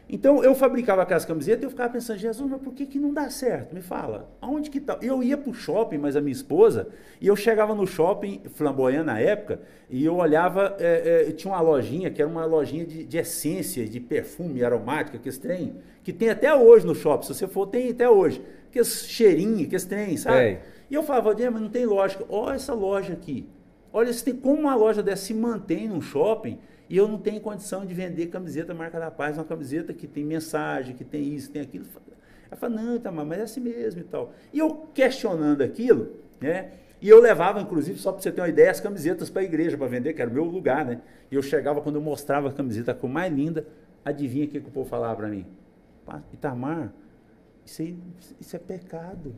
Então 0.10 0.44
eu 0.44 0.56
fabricava 0.56 1.04
aquelas 1.04 1.24
camisetas 1.24 1.62
e 1.62 1.66
eu 1.66 1.70
ficava 1.70 1.94
pensando, 1.94 2.18
Jesus, 2.18 2.50
mas 2.50 2.60
por 2.60 2.74
que, 2.74 2.88
que 2.88 2.98
não 2.98 3.14
dá 3.14 3.30
certo? 3.30 3.76
Me 3.76 3.82
fala, 3.82 4.28
aonde 4.42 4.72
que 4.72 4.80
tá? 4.80 4.98
Eu 5.04 5.22
ia 5.22 5.38
para 5.38 5.52
o 5.52 5.54
shopping, 5.54 6.00
mas 6.00 6.16
a 6.16 6.22
minha 6.22 6.32
esposa, 6.32 6.88
e 7.22 7.28
eu 7.28 7.36
chegava 7.36 7.76
no 7.76 7.86
shopping 7.86 8.42
flamboyant 8.56 9.06
na 9.06 9.20
época, 9.20 9.62
e 9.88 10.04
eu 10.04 10.16
olhava, 10.16 10.76
é, 10.80 11.28
é, 11.28 11.32
tinha 11.32 11.54
uma 11.54 11.62
lojinha 11.62 12.10
que 12.10 12.20
era 12.20 12.30
uma 12.30 12.44
lojinha 12.44 12.86
de, 12.88 13.04
de 13.04 13.18
essência, 13.20 13.88
de 13.88 14.00
perfume 14.00 14.64
aromática, 14.64 15.20
que 15.20 15.30
esse 15.30 15.40
trem, 15.40 15.76
que 16.04 16.12
tem 16.12 16.30
até 16.32 16.54
hoje 16.56 16.88
no 16.88 16.96
shopping, 16.96 17.28
se 17.28 17.36
você 17.36 17.48
for, 17.48 17.68
tem 17.68 17.92
até 17.92 18.10
hoje. 18.10 18.42
Que 18.72 18.80
esse 18.80 19.08
cheirinho, 19.08 19.68
que 19.68 19.76
esse 19.76 19.88
trem, 19.88 20.18
sabe? 20.18 20.38
É. 20.38 20.62
E 20.90 20.94
eu 20.96 21.04
falava, 21.04 21.34
mas 21.34 21.62
não 21.62 21.70
tem 21.70 21.86
lógica. 21.86 22.26
Olha 22.30 22.56
essa 22.56 22.74
loja 22.74 23.14
aqui. 23.14 23.48
Olha, 23.92 24.14
tem 24.14 24.36
como 24.36 24.62
uma 24.62 24.76
loja 24.76 25.02
dessa 25.02 25.26
se 25.26 25.34
mantém 25.34 25.88
num 25.88 26.02
shopping 26.02 26.60
e 26.90 26.98
eu 26.98 27.08
não 27.08 27.20
tenho 27.20 27.40
condição 27.40 27.86
de 27.86 27.94
vender 27.94 28.28
camiseta 28.28 28.74
marca 28.74 29.00
da 29.00 29.12
paz, 29.12 29.38
uma 29.38 29.46
camiseta 29.46 29.94
que 29.94 30.08
tem 30.08 30.26
mensagem, 30.26 30.96
que 30.96 31.04
tem 31.04 31.36
isso, 31.36 31.52
tem 31.52 31.62
aquilo. 31.62 31.86
Ela 32.50 32.60
fala, 32.60 32.76
não, 32.76 33.00
tá, 33.00 33.12
mas 33.12 33.40
é 33.40 33.42
assim 33.44 33.60
mesmo 33.60 34.02
e 34.02 34.04
tal. 34.04 34.34
E 34.52 34.58
eu 34.58 34.90
questionando 34.94 35.62
aquilo, 35.62 36.14
né? 36.42 36.72
E 37.02 37.08
eu 37.08 37.22
levava, 37.22 37.62
inclusive, 37.62 38.00
só 38.00 38.12
para 38.12 38.22
você 38.22 38.32
ter 38.32 38.42
uma 38.42 38.50
ideia, 38.50 38.72
as 38.72 38.82
camisetas 38.82 39.30
para 39.30 39.44
a 39.44 39.46
igreja 39.46 39.78
para 39.78 39.88
vender, 39.88 40.14
que 40.14 40.22
era 40.22 40.30
o 40.30 40.34
meu 40.34 40.44
lugar, 40.44 40.84
né? 40.84 41.00
E 41.32 41.36
eu 41.36 41.42
chegava, 41.44 41.80
quando 41.80 41.96
eu 41.96 42.02
mostrava 42.02 42.50
a 42.50 42.52
camiseta 42.52 42.94
com 42.94 43.08
mais 43.08 43.32
linda, 43.32 43.68
adivinha 44.04 44.46
o 44.46 44.48
que, 44.50 44.60
que 44.60 44.68
o 44.68 44.72
povo 44.72 44.90
falava 44.90 45.16
para 45.16 45.28
mim? 45.28 45.46
Itamar, 46.34 46.92
isso, 47.64 47.84
aí, 47.84 47.98
isso 48.42 48.56
é 48.56 48.60
pecado. 48.60 49.36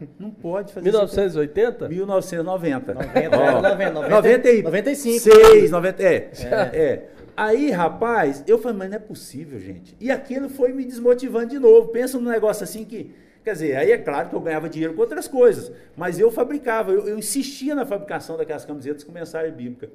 Não 0.18 0.30
pode 0.30 0.72
fazer 0.72 0.84
1980? 0.84 1.88
1990. 1.88 2.94
90, 2.94 3.36
oh, 3.36 3.62
90, 3.62 3.92
90, 3.92 4.08
90 4.08 4.50
e 4.50 4.62
95. 4.62 5.18
6, 5.20 5.70
90, 5.70 6.02
é, 6.02 6.06
é. 6.06 6.50
é. 6.50 7.08
Aí, 7.36 7.70
rapaz, 7.70 8.42
eu 8.48 8.58
falei, 8.58 8.78
mas 8.78 8.90
não 8.90 8.96
é 8.96 9.00
possível, 9.00 9.60
gente. 9.60 9.96
E 10.00 10.10
aquilo 10.10 10.48
foi 10.48 10.72
me 10.72 10.84
desmotivando 10.84 11.46
de 11.46 11.58
novo. 11.58 11.88
Pensa 11.88 12.18
num 12.18 12.30
negócio 12.30 12.64
assim 12.64 12.84
que. 12.84 13.14
Quer 13.44 13.52
dizer, 13.52 13.76
aí 13.76 13.92
é 13.92 13.98
claro 13.98 14.28
que 14.28 14.34
eu 14.34 14.40
ganhava 14.40 14.68
dinheiro 14.68 14.94
com 14.94 15.00
outras 15.00 15.28
coisas. 15.28 15.72
Mas 15.96 16.18
eu 16.18 16.30
fabricava, 16.30 16.90
eu, 16.90 17.06
eu 17.06 17.16
insistia 17.16 17.74
na 17.74 17.86
fabricação 17.86 18.36
daquelas 18.36 18.64
camisetas 18.64 19.04
com 19.04 19.12
mensagem 19.12 19.52
bíblica. 19.52 19.88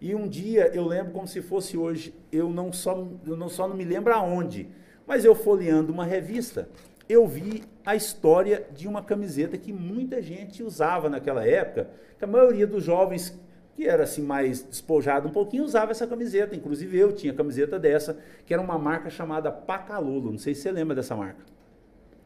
E 0.00 0.14
um 0.14 0.28
dia, 0.28 0.70
eu 0.72 0.86
lembro 0.86 1.12
como 1.12 1.26
se 1.26 1.42
fosse 1.42 1.76
hoje, 1.76 2.14
eu 2.30 2.48
não 2.48 2.72
só, 2.72 3.06
eu 3.26 3.36
não, 3.36 3.48
só 3.48 3.66
não 3.66 3.76
me 3.76 3.84
lembro 3.84 4.12
aonde, 4.12 4.68
mas 5.06 5.24
eu 5.24 5.34
folheando 5.34 5.92
uma 5.92 6.04
revista, 6.04 6.68
eu 7.08 7.26
vi 7.26 7.64
a 7.86 7.94
história 7.94 8.66
de 8.74 8.88
uma 8.88 9.00
camiseta 9.00 9.56
que 9.56 9.72
muita 9.72 10.20
gente 10.20 10.62
usava 10.62 11.08
naquela 11.08 11.46
época, 11.46 11.88
que 12.18 12.24
a 12.24 12.28
maioria 12.28 12.66
dos 12.66 12.82
jovens 12.82 13.38
que 13.76 13.86
era 13.86 14.04
assim 14.04 14.22
mais 14.22 14.62
despojado 14.62 15.28
um 15.28 15.30
pouquinho, 15.30 15.62
usava 15.62 15.90
essa 15.90 16.06
camiseta. 16.06 16.56
Inclusive 16.56 16.98
eu 16.98 17.12
tinha 17.12 17.32
camiseta 17.34 17.78
dessa, 17.78 18.18
que 18.46 18.54
era 18.54 18.62
uma 18.62 18.78
marca 18.78 19.10
chamada 19.10 19.52
Pacalolo. 19.52 20.32
Não 20.32 20.38
sei 20.38 20.54
se 20.54 20.62
você 20.62 20.72
lembra 20.72 20.96
dessa 20.96 21.14
marca. 21.14 21.44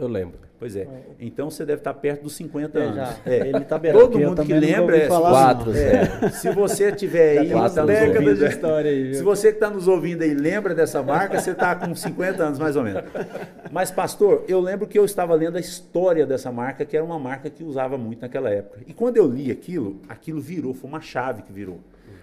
Eu 0.01 0.09
lembro. 0.09 0.51
Pois 0.61 0.77
é. 0.77 0.87
Então 1.19 1.51
você 1.51 1.65
deve 1.65 1.81
estar 1.81 1.95
perto 1.95 2.25
dos 2.25 2.35
50 2.35 2.79
é, 2.79 2.83
anos. 2.83 3.09
É. 3.25 3.49
Ele 3.49 3.59
está 3.59 3.79
bem. 3.79 3.93
Todo 3.93 4.19
mundo 4.19 4.45
que 4.45 4.53
lembra 4.53 4.95
é 4.95 5.07
quatro. 5.07 5.73
É. 5.75 6.29
Se 6.33 6.51
você 6.51 6.93
tiver 6.93 7.39
aí, 7.39 7.49
tá 7.49 7.63
nos 7.63 7.77
ouvindo, 7.79 8.47
história 8.47 8.91
aí, 8.91 9.15
se 9.15 9.23
você 9.23 9.49
que 9.49 9.57
está 9.57 9.71
nos 9.71 9.89
ouvindo 9.89 10.23
aí 10.23 10.35
lembra 10.35 10.75
dessa 10.75 11.03
marca, 11.03 11.41
você 11.41 11.53
está 11.53 11.75
com 11.75 11.95
50 11.95 12.43
anos 12.43 12.59
mais 12.59 12.77
ou 12.77 12.83
menos. 12.83 13.03
Mas 13.73 13.91
pastor, 13.91 14.45
eu 14.47 14.61
lembro 14.61 14.87
que 14.87 14.99
eu 14.99 15.05
estava 15.07 15.35
lendo 15.35 15.57
a 15.57 15.61
história 15.61 16.27
dessa 16.27 16.53
marca, 16.53 16.85
que 16.85 16.95
era 16.95 17.05
uma 17.05 17.19
marca 17.19 17.49
que 17.49 17.65
usava 17.65 17.97
muito 17.97 18.21
naquela 18.21 18.51
época. 18.51 18.81
E 18.87 18.93
quando 18.93 19.17
eu 19.17 19.27
li 19.27 19.51
aquilo, 19.51 20.01
aquilo 20.11 20.43
virou, 20.43 20.75
foi 20.75 20.91
uma 20.91 21.01
chave 21.01 21.41
que 21.41 21.53
virou. 21.53 21.81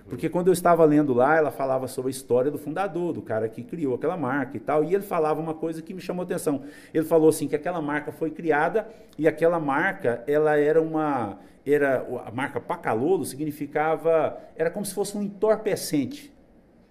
Porque 0.09 0.29
quando 0.29 0.47
eu 0.47 0.53
estava 0.53 0.85
lendo 0.85 1.13
lá, 1.13 1.35
ela 1.35 1.51
falava 1.51 1.87
sobre 1.87 2.09
a 2.09 2.11
história 2.11 2.49
do 2.49 2.57
fundador, 2.57 3.11
do 3.11 3.21
cara 3.21 3.49
que 3.49 3.61
criou 3.61 3.95
aquela 3.95 4.15
marca 4.15 4.55
e 4.55 4.59
tal, 4.59 4.83
e 4.83 4.93
ele 4.93 5.03
falava 5.03 5.41
uma 5.41 5.53
coisa 5.53 5.81
que 5.81 5.93
me 5.93 5.99
chamou 5.99 6.21
a 6.21 6.25
atenção. 6.25 6.63
Ele 6.93 7.05
falou 7.05 7.29
assim 7.29 7.47
que 7.47 7.55
aquela 7.55 7.81
marca 7.81 8.11
foi 8.11 8.31
criada 8.31 8.87
e 9.17 9.27
aquela 9.27 9.59
marca, 9.59 10.23
ela 10.27 10.57
era 10.57 10.81
uma 10.81 11.37
era 11.65 12.07
a 12.25 12.31
marca 12.31 12.61
Pacalolo 12.61 13.25
significava, 13.25 14.37
era 14.55 14.71
como 14.71 14.85
se 14.85 14.93
fosse 14.93 15.17
um 15.17 15.21
entorpecente. 15.21 16.33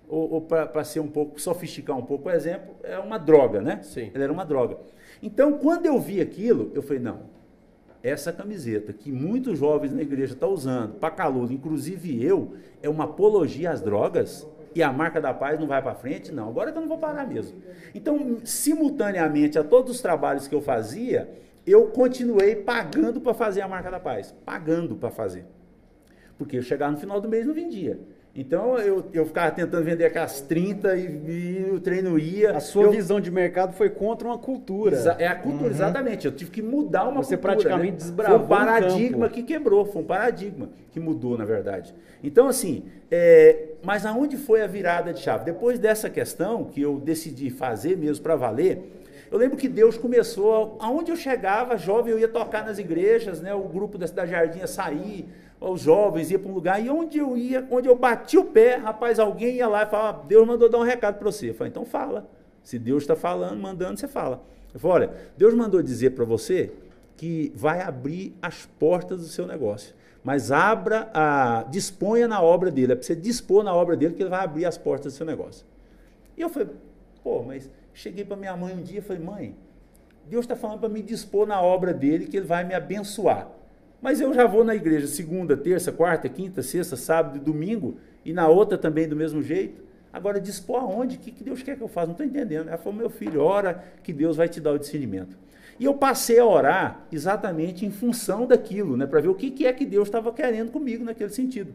Ou, 0.08 0.34
ou 0.34 0.40
para 0.40 0.84
ser 0.84 1.00
um 1.00 1.08
pouco, 1.08 1.40
sofisticar 1.40 1.96
um 1.96 2.02
pouco, 2.02 2.24
por 2.24 2.34
exemplo, 2.34 2.76
é 2.84 2.96
uma 2.98 3.18
droga, 3.18 3.60
né? 3.60 3.80
Sim. 3.82 4.10
Ela 4.14 4.24
era 4.24 4.32
uma 4.32 4.44
droga. 4.44 4.78
Então, 5.20 5.54
quando 5.58 5.86
eu 5.86 5.98
vi 5.98 6.20
aquilo, 6.20 6.70
eu 6.74 6.82
falei, 6.82 7.02
não, 7.02 7.22
essa 8.06 8.32
camiseta 8.32 8.92
que 8.92 9.10
muitos 9.10 9.58
jovens 9.58 9.92
na 9.92 10.02
igreja 10.02 10.34
estão 10.34 10.50
tá 10.50 10.54
usando, 10.54 10.94
para 10.94 11.10
calor, 11.10 11.50
inclusive 11.50 12.24
eu, 12.24 12.54
é 12.82 12.88
uma 12.88 13.04
apologia 13.04 13.70
às 13.70 13.80
drogas 13.80 14.46
e 14.74 14.82
a 14.82 14.92
marca 14.92 15.20
da 15.20 15.34
paz 15.34 15.58
não 15.58 15.66
vai 15.66 15.82
para 15.82 15.94
frente? 15.94 16.30
Não, 16.30 16.48
agora 16.48 16.70
que 16.70 16.78
eu 16.78 16.82
não 16.82 16.88
vou 16.88 16.98
parar 16.98 17.26
mesmo. 17.26 17.60
Então, 17.94 18.38
simultaneamente 18.44 19.58
a 19.58 19.64
todos 19.64 19.96
os 19.96 20.00
trabalhos 20.00 20.46
que 20.46 20.54
eu 20.54 20.60
fazia, 20.60 21.28
eu 21.66 21.86
continuei 21.86 22.54
pagando 22.54 23.20
para 23.20 23.34
fazer 23.34 23.62
a 23.62 23.68
marca 23.68 23.90
da 23.90 23.98
paz, 23.98 24.34
pagando 24.44 24.94
para 24.94 25.10
fazer. 25.10 25.44
Porque 26.38 26.58
eu 26.58 26.62
chegava 26.62 26.92
no 26.92 26.98
final 26.98 27.20
do 27.20 27.28
mês 27.28 27.46
não 27.46 27.54
vendia. 27.54 27.98
Então 28.36 28.76
eu, 28.76 29.02
eu 29.14 29.24
ficava 29.24 29.50
tentando 29.50 29.82
vender 29.82 30.04
aquelas 30.04 30.42
30 30.42 30.94
e, 30.94 31.04
e 31.04 31.70
o 31.72 31.80
treino 31.80 32.18
ia. 32.18 32.54
A 32.54 32.60
sua 32.60 32.84
eu, 32.84 32.90
visão 32.90 33.18
de 33.18 33.30
mercado 33.30 33.72
foi 33.72 33.88
contra 33.88 34.28
uma 34.28 34.36
cultura. 34.36 35.16
é 35.18 35.26
a 35.26 35.34
cultura, 35.34 35.64
uhum. 35.64 35.70
exatamente. 35.70 36.26
Eu 36.26 36.32
tive 36.32 36.50
que 36.50 36.60
mudar 36.60 37.08
uma 37.08 37.22
Você 37.22 37.36
cultura. 37.36 37.54
Você 37.54 37.62
praticamente 37.68 37.92
né? 37.92 37.98
desbravou. 37.98 38.38
Foi 38.38 38.44
um 38.44 38.48
paradigma 38.48 39.28
que 39.30 39.42
quebrou, 39.42 39.86
foi 39.86 40.02
um 40.02 40.04
paradigma 40.04 40.68
que 40.92 41.00
mudou, 41.00 41.38
na 41.38 41.46
verdade. 41.46 41.94
Então, 42.22 42.46
assim, 42.46 42.84
é, 43.10 43.68
mas 43.82 44.04
aonde 44.04 44.36
foi 44.36 44.60
a 44.60 44.66
virada 44.66 45.14
de 45.14 45.20
chave? 45.20 45.46
Depois 45.46 45.78
dessa 45.78 46.10
questão 46.10 46.64
que 46.64 46.82
eu 46.82 47.00
decidi 47.00 47.48
fazer 47.48 47.96
mesmo 47.96 48.22
para 48.22 48.36
valer, 48.36 48.82
eu 49.30 49.38
lembro 49.38 49.56
que 49.56 49.68
Deus 49.68 49.96
começou, 49.96 50.76
aonde 50.78 51.10
eu 51.10 51.16
chegava, 51.16 51.76
jovem, 51.76 52.12
eu 52.12 52.18
ia 52.18 52.28
tocar 52.28 52.64
nas 52.64 52.78
igrejas, 52.78 53.40
né? 53.40 53.54
O 53.54 53.62
grupo 53.62 53.98
da 53.98 54.06
Cidade 54.06 54.30
Jardim 54.30 54.58
ia 54.58 54.66
sair 54.66 55.26
os 55.60 55.80
jovens, 55.80 56.30
ia 56.30 56.38
para 56.38 56.50
um 56.50 56.54
lugar, 56.54 56.84
e 56.84 56.90
onde 56.90 57.18
eu 57.18 57.36
ia, 57.36 57.66
onde 57.70 57.88
eu 57.88 57.96
bati 57.96 58.36
o 58.36 58.44
pé, 58.44 58.76
rapaz, 58.76 59.18
alguém 59.18 59.56
ia 59.56 59.68
lá 59.68 59.82
e 59.82 59.86
falava, 59.86 60.24
Deus 60.26 60.46
mandou 60.46 60.68
dar 60.68 60.78
um 60.78 60.82
recado 60.82 61.18
para 61.18 61.30
você. 61.30 61.50
Eu 61.50 61.54
falei, 61.54 61.70
então 61.70 61.84
fala. 61.84 62.28
Se 62.62 62.78
Deus 62.78 63.04
está 63.04 63.14
falando, 63.14 63.60
mandando, 63.60 63.98
você 63.98 64.08
fala. 64.08 64.42
Eu 64.74 64.80
falei, 64.80 65.08
olha, 65.08 65.16
Deus 65.36 65.54
mandou 65.54 65.82
dizer 65.82 66.10
para 66.10 66.24
você 66.24 66.72
que 67.16 67.52
vai 67.54 67.80
abrir 67.80 68.34
as 68.42 68.66
portas 68.78 69.20
do 69.20 69.26
seu 69.26 69.46
negócio. 69.46 69.94
Mas 70.22 70.50
abra, 70.50 71.08
a, 71.14 71.64
disponha 71.70 72.26
na 72.26 72.42
obra 72.42 72.70
dele. 72.70 72.92
É 72.92 72.96
para 72.96 73.04
você 73.04 73.14
dispor 73.14 73.62
na 73.62 73.72
obra 73.72 73.96
dele 73.96 74.14
que 74.14 74.22
ele 74.22 74.30
vai 74.30 74.44
abrir 74.44 74.66
as 74.66 74.76
portas 74.76 75.12
do 75.12 75.16
seu 75.16 75.24
negócio. 75.24 75.64
E 76.36 76.40
eu 76.40 76.48
falei, 76.48 76.68
pô, 77.22 77.42
mas 77.42 77.70
cheguei 77.94 78.24
para 78.24 78.36
minha 78.36 78.56
mãe 78.56 78.74
um 78.74 78.82
dia 78.82 78.98
e 78.98 79.02
falei, 79.02 79.22
mãe, 79.22 79.56
Deus 80.28 80.44
está 80.44 80.56
falando 80.56 80.80
para 80.80 80.88
me 80.88 81.00
dispor 81.00 81.46
na 81.46 81.62
obra 81.62 81.94
dele 81.94 82.26
que 82.26 82.36
ele 82.36 82.46
vai 82.46 82.64
me 82.64 82.74
abençoar. 82.74 83.48
Mas 84.00 84.20
eu 84.20 84.32
já 84.32 84.46
vou 84.46 84.64
na 84.64 84.74
igreja 84.74 85.06
segunda, 85.06 85.56
terça, 85.56 85.90
quarta, 85.90 86.28
quinta, 86.28 86.62
sexta, 86.62 86.96
sábado 86.96 87.36
e 87.36 87.40
domingo, 87.40 87.96
e 88.24 88.32
na 88.32 88.48
outra 88.48 88.76
também 88.76 89.08
do 89.08 89.16
mesmo 89.16 89.42
jeito. 89.42 89.82
Agora, 90.12 90.40
dispor 90.40 90.80
aonde? 90.80 91.16
O 91.16 91.18
que, 91.18 91.30
que 91.30 91.44
Deus 91.44 91.62
quer 91.62 91.76
que 91.76 91.82
eu 91.82 91.88
faça? 91.88 92.06
Não 92.06 92.12
estou 92.12 92.26
entendendo. 92.26 92.68
Ela 92.68 92.78
falou, 92.78 92.98
meu 92.98 93.10
filho, 93.10 93.42
ora 93.42 93.84
que 94.02 94.12
Deus 94.12 94.36
vai 94.36 94.48
te 94.48 94.60
dar 94.60 94.72
o 94.72 94.78
discernimento. 94.78 95.36
E 95.78 95.84
eu 95.84 95.94
passei 95.94 96.38
a 96.38 96.46
orar 96.46 97.06
exatamente 97.12 97.84
em 97.84 97.90
função 97.90 98.46
daquilo, 98.46 98.96
né, 98.96 99.06
para 99.06 99.20
ver 99.20 99.28
o 99.28 99.34
que, 99.34 99.50
que 99.50 99.66
é 99.66 99.72
que 99.72 99.84
Deus 99.84 100.08
estava 100.08 100.32
querendo 100.32 100.70
comigo 100.70 101.04
naquele 101.04 101.30
sentido. 101.30 101.74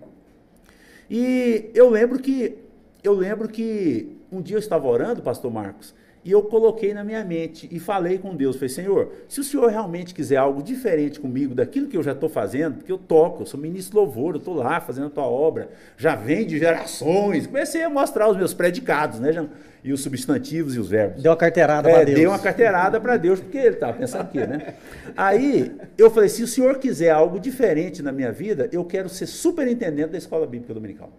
E 1.10 1.69
eu 1.75 1.89
lembro 1.89 2.17
que 2.17 2.57
eu 3.03 3.13
lembro 3.13 3.47
que 3.47 4.15
um 4.31 4.41
dia 4.41 4.55
eu 4.55 4.60
estava 4.60 4.88
orando, 4.88 5.21
pastor 5.21 5.51
Marcos, 5.51 5.93
E 6.23 6.31
eu 6.31 6.43
coloquei 6.43 6.93
na 6.93 7.03
minha 7.03 7.23
mente 7.25 7.67
e 7.71 7.79
falei 7.79 8.19
com 8.19 8.36
Deus, 8.36 8.55
falei, 8.55 8.69
Senhor, 8.69 9.12
se 9.27 9.39
o 9.39 9.43
Senhor 9.43 9.67
realmente 9.69 10.13
quiser 10.13 10.38
algo 10.38 10.62
diferente 10.62 11.19
comigo 11.19 11.55
daquilo 11.55 11.88
que 11.88 11.97
eu 11.97 12.03
já 12.03 12.12
estou 12.12 12.29
fazendo, 12.29 12.75
porque 12.75 12.91
eu 12.91 12.97
toco, 12.97 13.41
eu 13.41 13.45
sou 13.47 13.60
ministro 13.60 13.97
louvor, 13.97 14.36
eu 14.36 14.38
estou 14.38 14.53
lá 14.53 14.79
fazendo 14.79 15.07
a 15.07 15.10
tua 15.10 15.25
obra, 15.25 15.69
já 15.97 16.15
vem 16.15 16.45
de 16.45 16.60
gerações, 16.60 17.47
comecei 17.47 17.81
a 17.81 17.89
mostrar 17.89 18.29
os 18.29 18.38
meus 18.38 18.53
predicados, 18.53 19.19
né, 19.19 19.49
e 19.84 19.91
os 19.91 20.01
substantivos 20.01 20.75
e 20.75 20.79
os 20.79 20.89
verbos. 20.89 21.23
Deu 21.23 21.31
uma 21.31 21.38
carteirada 21.38 21.89
é, 21.89 21.93
para 21.93 22.03
Deus. 22.03 22.19
Deu 22.19 22.29
uma 22.29 22.39
carteirada 22.39 23.01
para 23.01 23.17
Deus, 23.17 23.39
porque 23.39 23.57
ele 23.57 23.69
estava 23.69 23.93
pensando 23.93 24.21
aqui, 24.21 24.45
né? 24.45 24.75
Aí 25.17 25.75
eu 25.97 26.12
falei, 26.12 26.29
se 26.29 26.43
o 26.43 26.47
Senhor 26.47 26.77
quiser 26.77 27.10
algo 27.10 27.39
diferente 27.39 28.03
na 28.03 28.12
minha 28.12 28.31
vida, 28.31 28.69
eu 28.71 28.86
quero 28.86 29.10
ser 29.10 29.25
superintendente 29.25 30.10
da 30.10 30.19
escola 30.19 30.45
bíblica 30.45 30.71
dominical. 30.71 31.12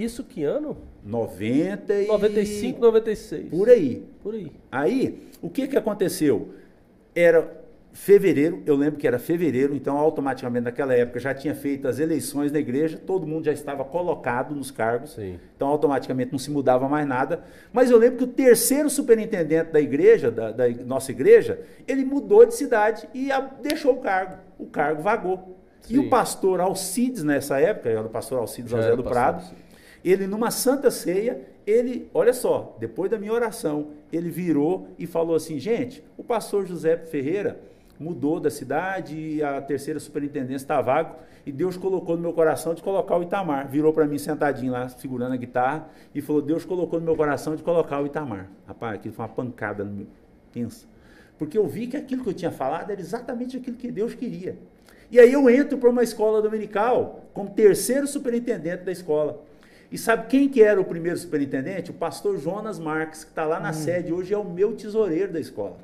Isso 0.00 0.24
que 0.24 0.42
ano? 0.42 0.78
90 1.04 1.94
e... 1.94 2.06
95, 2.06 2.80
96. 2.80 3.48
Por 3.50 3.68
aí. 3.68 4.06
Por 4.22 4.34
aí. 4.34 4.50
Aí, 4.72 5.28
o 5.42 5.50
que 5.50 5.68
que 5.68 5.76
aconteceu? 5.76 6.54
Era 7.14 7.60
fevereiro, 7.92 8.62
eu 8.64 8.76
lembro 8.76 8.98
que 8.98 9.06
era 9.06 9.18
fevereiro, 9.18 9.74
então 9.74 9.98
automaticamente 9.98 10.64
naquela 10.64 10.94
época 10.94 11.18
já 11.18 11.34
tinha 11.34 11.54
feito 11.54 11.88
as 11.88 11.98
eleições 11.98 12.52
na 12.52 12.60
igreja, 12.60 12.96
todo 12.96 13.26
mundo 13.26 13.44
já 13.44 13.52
estava 13.52 13.84
colocado 13.84 14.54
nos 14.54 14.70
cargos, 14.70 15.14
Sim. 15.14 15.40
então 15.56 15.66
automaticamente 15.66 16.30
não 16.30 16.38
se 16.38 16.50
mudava 16.50 16.88
mais 16.88 17.06
nada. 17.06 17.42
Mas 17.72 17.90
eu 17.90 17.98
lembro 17.98 18.18
que 18.18 18.24
o 18.24 18.28
terceiro 18.28 18.88
superintendente 18.88 19.72
da 19.72 19.80
igreja, 19.80 20.30
da, 20.30 20.52
da 20.52 20.68
nossa 20.86 21.10
igreja, 21.10 21.60
ele 21.86 22.04
mudou 22.04 22.46
de 22.46 22.54
cidade 22.54 23.08
e 23.12 23.30
a, 23.30 23.40
deixou 23.40 23.94
o 23.94 24.00
cargo, 24.00 24.36
o 24.58 24.66
cargo 24.66 25.02
vagou. 25.02 25.58
E 25.88 25.94
Sim. 25.94 25.98
o 25.98 26.08
pastor 26.08 26.60
Alcides, 26.60 27.24
nessa 27.24 27.58
época, 27.58 27.88
era 27.88 28.02
o 28.02 28.08
pastor 28.08 28.38
Alcides 28.38 28.70
José 28.70 28.94
do 28.94 29.02
Prado, 29.02 29.38
Alcides. 29.38 29.69
Ele 30.04 30.26
numa 30.26 30.50
santa 30.50 30.90
ceia, 30.90 31.40
ele, 31.66 32.08
olha 32.14 32.32
só, 32.32 32.76
depois 32.78 33.10
da 33.10 33.18
minha 33.18 33.32
oração, 33.32 33.88
ele 34.12 34.30
virou 34.30 34.88
e 34.98 35.06
falou 35.06 35.36
assim: 35.36 35.58
gente, 35.58 36.02
o 36.16 36.24
pastor 36.24 36.66
José 36.66 36.96
Ferreira 36.96 37.60
mudou 37.98 38.40
da 38.40 38.50
cidade 38.50 39.16
e 39.16 39.42
a 39.42 39.60
terceira 39.60 40.00
superintendência 40.00 40.64
está 40.64 40.80
vago 40.80 41.16
e 41.44 41.52
Deus 41.52 41.76
colocou 41.76 42.16
no 42.16 42.22
meu 42.22 42.32
coração 42.32 42.74
de 42.74 42.82
colocar 42.82 43.16
o 43.16 43.22
Itamar. 43.22 43.68
Virou 43.68 43.92
para 43.92 44.06
mim 44.06 44.18
sentadinho 44.18 44.72
lá, 44.72 44.88
segurando 44.88 45.32
a 45.32 45.36
guitarra 45.36 45.88
e 46.14 46.20
falou: 46.20 46.42
Deus 46.42 46.64
colocou 46.64 46.98
no 46.98 47.04
meu 47.04 47.16
coração 47.16 47.56
de 47.56 47.62
colocar 47.62 48.00
o 48.00 48.06
Itamar. 48.06 48.48
Rapaz, 48.66 48.94
aquilo 48.94 49.14
foi 49.14 49.24
uma 49.24 49.32
pancada 49.32 49.84
no 49.84 49.92
meu. 49.92 50.06
Pensa. 50.52 50.86
Porque 51.38 51.56
eu 51.56 51.66
vi 51.66 51.86
que 51.86 51.96
aquilo 51.96 52.22
que 52.22 52.28
eu 52.28 52.34
tinha 52.34 52.50
falado 52.50 52.90
era 52.90 53.00
exatamente 53.00 53.56
aquilo 53.56 53.76
que 53.76 53.90
Deus 53.90 54.14
queria. 54.14 54.58
E 55.10 55.18
aí 55.18 55.32
eu 55.32 55.48
entro 55.48 55.78
para 55.78 55.88
uma 55.88 56.02
escola 56.02 56.40
dominical 56.40 57.24
como 57.32 57.50
terceiro 57.50 58.06
superintendente 58.06 58.84
da 58.84 58.92
escola. 58.92 59.42
E 59.90 59.98
sabe 59.98 60.28
quem 60.28 60.48
que 60.48 60.62
era 60.62 60.80
o 60.80 60.84
primeiro 60.84 61.18
superintendente? 61.18 61.90
O 61.90 61.94
pastor 61.94 62.38
Jonas 62.38 62.78
Marques, 62.78 63.24
que 63.24 63.30
está 63.30 63.44
lá 63.44 63.58
na 63.58 63.72
sede 63.72 64.12
hoje, 64.12 64.32
é 64.32 64.38
o 64.38 64.44
meu 64.44 64.76
tesoureiro 64.76 65.32
da 65.32 65.40
escola. 65.40 65.78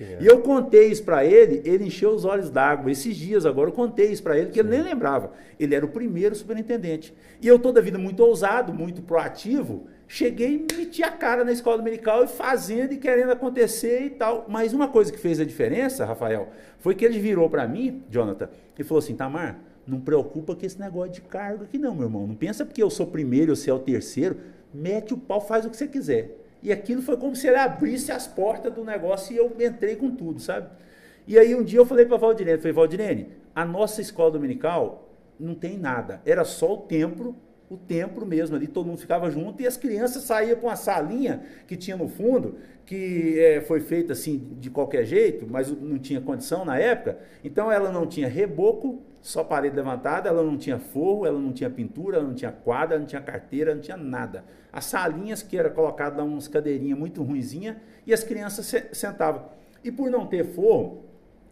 É? 0.00 0.18
E 0.20 0.26
eu 0.26 0.40
contei 0.40 0.88
isso 0.88 1.04
para 1.04 1.24
ele, 1.24 1.62
ele 1.64 1.84
encheu 1.84 2.10
os 2.10 2.24
olhos 2.24 2.50
d'água. 2.50 2.90
Esses 2.90 3.14
dias 3.14 3.44
agora 3.44 3.68
eu 3.68 3.74
contei 3.74 4.10
isso 4.10 4.22
para 4.22 4.38
ele, 4.38 4.50
que 4.50 4.58
ele 4.58 4.70
nem 4.70 4.82
lembrava. 4.82 5.32
Ele 5.60 5.74
era 5.74 5.84
o 5.84 5.88
primeiro 5.88 6.34
superintendente. 6.34 7.14
E 7.40 7.46
eu, 7.46 7.58
toda 7.58 7.80
a 7.80 7.82
vida 7.82 7.98
muito 7.98 8.20
ousado, 8.20 8.72
muito 8.72 9.02
proativo, 9.02 9.86
cheguei 10.08 10.66
e 10.70 10.76
meti 10.76 11.02
a 11.02 11.10
cara 11.10 11.44
na 11.44 11.52
escola 11.52 11.76
dominical 11.76 12.24
e 12.24 12.28
fazendo 12.28 12.94
e 12.94 12.96
querendo 12.96 13.32
acontecer 13.32 14.02
e 14.02 14.10
tal. 14.10 14.46
Mas 14.48 14.72
uma 14.72 14.88
coisa 14.88 15.12
que 15.12 15.18
fez 15.18 15.38
a 15.38 15.44
diferença, 15.44 16.04
Rafael, 16.04 16.48
foi 16.78 16.94
que 16.94 17.04
ele 17.04 17.18
virou 17.18 17.48
para 17.50 17.68
mim, 17.68 18.02
Jonathan, 18.10 18.48
e 18.78 18.82
falou 18.82 18.98
assim: 18.98 19.14
Tamar, 19.14 19.60
não 19.86 20.00
preocupa 20.00 20.54
com 20.54 20.64
esse 20.64 20.78
negócio 20.78 21.12
de 21.12 21.20
cargo 21.22 21.64
aqui, 21.64 21.78
não, 21.78 21.94
meu 21.94 22.04
irmão. 22.04 22.26
Não 22.26 22.34
pensa 22.34 22.64
porque 22.64 22.82
eu 22.82 22.90
sou 22.90 23.06
primeiro 23.06 23.56
você 23.56 23.70
é 23.70 23.74
o 23.74 23.78
terceiro. 23.78 24.36
Mete 24.72 25.12
o 25.12 25.18
pau, 25.18 25.40
faz 25.40 25.64
o 25.64 25.70
que 25.70 25.76
você 25.76 25.86
quiser. 25.86 26.38
E 26.62 26.70
aquilo 26.70 27.02
foi 27.02 27.16
como 27.16 27.34
se 27.34 27.48
ele 27.48 27.56
abrisse 27.56 28.12
as 28.12 28.26
portas 28.26 28.72
do 28.72 28.84
negócio 28.84 29.34
e 29.34 29.36
eu 29.36 29.52
entrei 29.60 29.96
com 29.96 30.10
tudo, 30.14 30.40
sabe? 30.40 30.68
E 31.26 31.38
aí 31.38 31.54
um 31.54 31.62
dia 31.62 31.78
eu 31.78 31.86
falei 31.86 32.06
para 32.06 32.16
Valdirene, 32.16 32.58
falei, 32.58 32.72
Valdirene, 32.72 33.28
a 33.54 33.64
nossa 33.64 34.00
escola 34.00 34.30
dominical 34.30 35.08
não 35.38 35.54
tem 35.54 35.76
nada. 35.76 36.20
Era 36.24 36.44
só 36.44 36.74
o 36.74 36.76
templo, 36.78 37.36
o 37.68 37.76
templo 37.76 38.24
mesmo 38.24 38.54
ali, 38.54 38.68
todo 38.68 38.86
mundo 38.86 38.98
ficava 38.98 39.30
junto 39.30 39.62
e 39.62 39.66
as 39.66 39.76
crianças 39.76 40.22
saíam 40.22 40.56
para 40.56 40.68
uma 40.68 40.76
salinha 40.76 41.42
que 41.66 41.76
tinha 41.76 41.96
no 41.96 42.08
fundo, 42.08 42.56
que 42.86 43.38
eh, 43.38 43.60
foi 43.62 43.80
feita 43.80 44.12
assim 44.12 44.56
de 44.60 44.70
qualquer 44.70 45.04
jeito, 45.04 45.46
mas 45.48 45.70
não 45.70 45.98
tinha 45.98 46.20
condição 46.20 46.64
na 46.64 46.78
época. 46.78 47.18
Então 47.42 47.70
ela 47.70 47.90
não 47.90 48.06
tinha 48.06 48.28
reboco, 48.28 49.02
só 49.22 49.44
parede 49.44 49.76
levantada, 49.76 50.28
ela 50.28 50.42
não 50.42 50.58
tinha 50.58 50.80
forro, 50.80 51.24
ela 51.24 51.38
não 51.38 51.52
tinha 51.52 51.70
pintura, 51.70 52.16
ela 52.16 52.26
não 52.26 52.34
tinha 52.34 52.50
quadra, 52.50 52.98
não 52.98 53.06
tinha 53.06 53.22
carteira, 53.22 53.72
não 53.72 53.80
tinha 53.80 53.96
nada. 53.96 54.44
As 54.72 54.84
salinhas 54.84 55.42
que 55.42 55.56
era 55.56 55.70
colocado 55.70 56.18
lá 56.18 56.24
umas 56.24 56.48
cadeirinhas 56.48 56.98
muito 56.98 57.22
ruinzinha 57.22 57.80
e 58.04 58.12
as 58.12 58.24
crianças 58.24 58.66
se 58.66 58.88
sentavam. 58.92 59.44
E 59.84 59.92
por 59.92 60.10
não 60.10 60.26
ter 60.26 60.44
forro, 60.44 61.04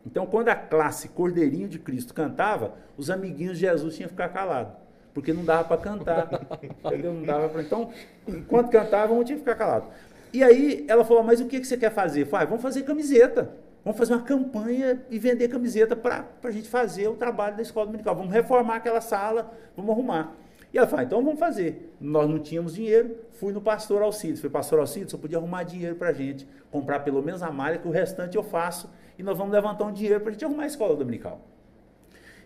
então 0.04 0.26
quando 0.26 0.48
a 0.48 0.56
classe 0.56 1.11
Cordeirinho 1.11 1.68
de 1.68 1.78
Cristo 1.78 2.12
cantava, 2.12 2.74
os 2.96 3.09
amiguinhos 3.09 3.54
de 3.54 3.61
Jesus 3.61 3.94
tinham 3.94 4.09
que 4.09 4.14
ficar 4.14 4.30
calados. 4.30 4.72
Porque 5.14 5.33
não 5.33 5.44
dava 5.44 5.64
para 5.64 5.76
cantar. 5.80 6.28
entendeu? 6.62 7.14
Não 7.14 7.22
dava 7.22 7.48
pra... 7.48 7.62
Então, 7.62 7.90
enquanto 8.26 8.70
cantavam, 8.70 9.18
um 9.18 9.24
tinha 9.24 9.37
que 9.37 9.44
ficar 9.44 9.54
calado. 9.54 9.87
E 10.33 10.42
aí 10.42 10.85
ela 10.88 11.04
falou, 11.04 11.22
mas 11.22 11.40
o 11.40 11.46
que, 11.46 11.61
que 11.61 11.66
você 11.66 11.76
quer 11.76 11.92
fazer? 11.92 12.26
Falei, 12.26 12.46
ah, 12.46 12.48
vamos 12.48 12.62
fazer 12.62 12.83
camiseta. 12.83 13.50
Vamos 13.85 13.99
fazer 13.99 14.12
uma 14.12 14.23
campanha 14.23 15.01
e 15.09 15.19
vender 15.19 15.49
camiseta 15.49 15.97
para 15.97 16.27
a 16.43 16.51
gente 16.51 16.69
fazer 16.69 17.09
o 17.09 17.14
trabalho 17.14 17.57
da 17.57 17.62
escola 17.62 17.87
dominical. 17.87 18.14
Vamos 18.14 18.33
reformar 18.33 18.77
aquela 18.77 19.01
sala, 19.01 19.53
vamos 19.77 19.90
arrumar. 19.90 20.37
E 20.73 20.79
ela 20.79 20.87
falou, 20.87 21.05
então 21.05 21.25
vamos 21.25 21.40
fazer. 21.40 21.95
Nós 22.01 22.29
não 22.29 22.38
tínhamos 22.38 22.75
dinheiro, 22.75 23.16
fui 23.33 23.53
no 23.53 23.61
pastor 23.61 24.03
Alcides. 24.03 24.40
Falei, 24.40 24.53
pastor 24.53 24.79
Alcides, 24.79 25.11
só 25.11 25.19
podia 25.19 25.38
arrumar 25.38 25.64
dinheiro 25.64 25.97
para 25.97 26.11
a 26.11 26.12
gente, 26.12 26.47
comprar 26.71 27.01
pelo 27.01 27.23
menos 27.23 27.43
a 27.43 27.51
malha, 27.51 27.79
que 27.79 27.88
o 27.88 27.90
restante 27.90 28.37
eu 28.37 28.43
faço, 28.43 28.88
e 29.19 29.23
nós 29.23 29.37
vamos 29.37 29.53
levantar 29.53 29.85
um 29.85 29.93
dinheiro 29.93 30.21
para 30.21 30.29
a 30.29 30.33
gente 30.33 30.45
arrumar 30.45 30.64
a 30.64 30.66
escola 30.66 30.95
dominical. 30.95 31.40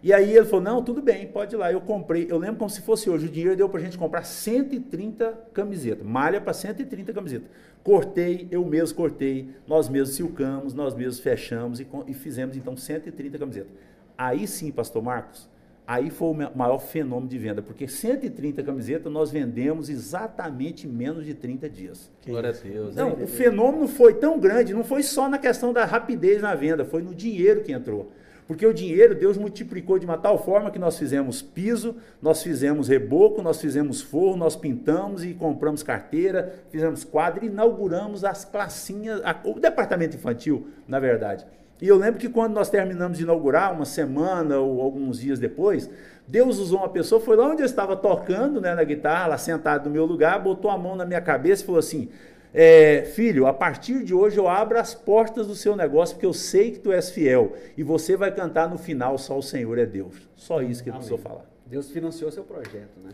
E 0.02 0.12
aí 0.12 0.36
ele 0.36 0.44
falou, 0.44 0.62
não, 0.62 0.84
tudo 0.84 1.00
bem, 1.00 1.26
pode 1.26 1.54
ir 1.54 1.58
lá. 1.58 1.72
Eu 1.72 1.80
comprei, 1.80 2.26
eu 2.30 2.36
lembro 2.38 2.56
como 2.56 2.70
se 2.70 2.82
fosse 2.82 3.08
hoje, 3.08 3.26
o 3.26 3.28
dinheiro 3.28 3.56
deu 3.56 3.68
para 3.68 3.80
a 3.80 3.82
gente 3.82 3.96
comprar 3.96 4.22
130 4.22 5.48
camisetas, 5.52 6.06
malha 6.06 6.40
para 6.40 6.52
130 6.52 7.12
camisetas. 7.12 7.48
Cortei, 7.84 8.48
eu 8.50 8.64
mesmo 8.64 8.96
cortei, 8.96 9.50
nós 9.66 9.90
mesmos 9.90 10.16
silcamos, 10.16 10.72
nós 10.72 10.94
mesmos 10.94 11.20
fechamos 11.20 11.80
e, 11.80 11.86
e 12.06 12.14
fizemos 12.14 12.56
então 12.56 12.74
130 12.74 13.38
camisetas. 13.38 13.70
Aí 14.16 14.46
sim, 14.46 14.72
pastor 14.72 15.02
Marcos, 15.02 15.50
aí 15.86 16.08
foi 16.08 16.28
o 16.28 16.56
maior 16.56 16.78
fenômeno 16.78 17.28
de 17.28 17.36
venda, 17.36 17.60
porque 17.60 17.86
130 17.86 18.62
camisetas 18.62 19.12
nós 19.12 19.30
vendemos 19.30 19.90
exatamente 19.90 20.86
em 20.86 20.90
menos 20.90 21.26
de 21.26 21.34
30 21.34 21.68
dias. 21.68 22.10
Glória 22.26 22.48
a 22.48 22.52
Deus. 22.52 22.96
Não, 22.96 23.22
o 23.22 23.26
fenômeno 23.26 23.86
foi 23.86 24.14
tão 24.14 24.40
grande, 24.40 24.72
não 24.72 24.82
foi 24.82 25.02
só 25.02 25.28
na 25.28 25.36
questão 25.36 25.70
da 25.70 25.84
rapidez 25.84 26.40
na 26.40 26.54
venda, 26.54 26.86
foi 26.86 27.02
no 27.02 27.14
dinheiro 27.14 27.62
que 27.62 27.70
entrou. 27.70 28.10
Porque 28.46 28.66
o 28.66 28.74
dinheiro 28.74 29.14
Deus 29.14 29.38
multiplicou 29.38 29.98
de 29.98 30.04
uma 30.04 30.18
tal 30.18 30.36
forma 30.36 30.70
que 30.70 30.78
nós 30.78 30.98
fizemos 30.98 31.40
piso, 31.40 31.96
nós 32.20 32.42
fizemos 32.42 32.88
reboco, 32.88 33.40
nós 33.40 33.60
fizemos 33.60 34.02
forro, 34.02 34.36
nós 34.36 34.54
pintamos 34.54 35.24
e 35.24 35.32
compramos 35.32 35.82
carteira, 35.82 36.54
fizemos 36.70 37.04
quadro 37.04 37.44
e 37.44 37.48
inauguramos 37.48 38.22
as 38.24 38.44
classinhas, 38.44 39.20
a- 39.24 39.40
o 39.44 39.58
departamento 39.58 40.16
infantil, 40.16 40.68
na 40.86 41.00
verdade. 41.00 41.46
E 41.80 41.88
eu 41.88 41.96
lembro 41.96 42.20
que 42.20 42.28
quando 42.28 42.52
nós 42.54 42.68
terminamos 42.70 43.18
de 43.18 43.24
inaugurar, 43.24 43.72
uma 43.72 43.84
semana 43.84 44.58
ou 44.58 44.80
alguns 44.80 45.18
dias 45.18 45.38
depois, 45.38 45.90
Deus 46.26 46.58
usou 46.58 46.78
uma 46.78 46.88
pessoa, 46.88 47.20
foi 47.20 47.36
lá 47.36 47.48
onde 47.48 47.62
eu 47.62 47.66
estava 47.66 47.96
tocando 47.96 48.60
né, 48.60 48.74
na 48.74 48.84
guitarra, 48.84 49.26
lá 49.28 49.38
sentado 49.38 49.86
no 49.86 49.90
meu 49.90 50.04
lugar, 50.06 50.38
botou 50.42 50.70
a 50.70 50.78
mão 50.78 50.94
na 50.96 51.04
minha 51.04 51.20
cabeça 51.20 51.62
e 51.62 51.66
falou 51.66 51.78
assim: 51.78 52.08
é, 52.56 53.02
filho, 53.02 53.48
a 53.48 53.52
partir 53.52 54.04
de 54.04 54.14
hoje 54.14 54.38
eu 54.38 54.46
abro 54.46 54.78
as 54.78 54.94
portas 54.94 55.48
do 55.48 55.56
seu 55.56 55.74
negócio, 55.74 56.14
porque 56.14 56.24
eu 56.24 56.32
sei 56.32 56.70
que 56.70 56.78
tu 56.78 56.92
és 56.92 57.10
fiel. 57.10 57.54
E 57.76 57.82
você 57.82 58.16
vai 58.16 58.32
cantar 58.32 58.70
no 58.70 58.78
final, 58.78 59.18
só 59.18 59.36
o 59.36 59.42
Senhor 59.42 59.76
é 59.76 59.84
Deus. 59.84 60.28
Só 60.36 60.62
isso 60.62 60.80
que 60.80 60.88
ele 60.88 60.96
Amém. 60.96 61.08
precisou 61.08 61.18
falar. 61.18 61.50
Deus 61.66 61.90
financiou 61.90 62.30
seu 62.30 62.44
projeto, 62.44 63.00
né? 63.02 63.10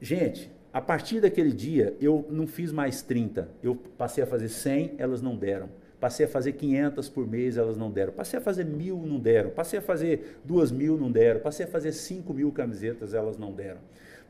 Gente, 0.00 0.50
a 0.72 0.80
partir 0.80 1.20
daquele 1.20 1.52
dia, 1.52 1.94
eu 2.00 2.26
não 2.30 2.46
fiz 2.46 2.72
mais 2.72 3.02
30. 3.02 3.46
Eu 3.62 3.74
passei 3.74 4.24
a 4.24 4.26
fazer 4.26 4.48
100, 4.48 4.94
elas 4.96 5.20
não 5.20 5.36
deram. 5.36 5.68
Passei 6.00 6.24
a 6.24 6.28
fazer 6.28 6.52
500 6.52 7.10
por 7.10 7.28
mês, 7.28 7.58
elas 7.58 7.76
não 7.76 7.90
deram. 7.90 8.12
Passei 8.12 8.38
a 8.38 8.42
fazer 8.42 8.64
mil, 8.64 8.96
não 9.06 9.20
deram. 9.20 9.50
Passei 9.50 9.80
a 9.80 9.82
fazer 9.82 10.40
duas 10.42 10.72
mil, 10.72 10.96
não 10.96 11.12
deram. 11.12 11.40
Passei 11.40 11.66
a 11.66 11.68
fazer 11.68 11.92
5 11.92 12.32
mil 12.32 12.50
camisetas, 12.50 13.12
elas 13.12 13.36
não 13.36 13.52
deram. 13.52 13.80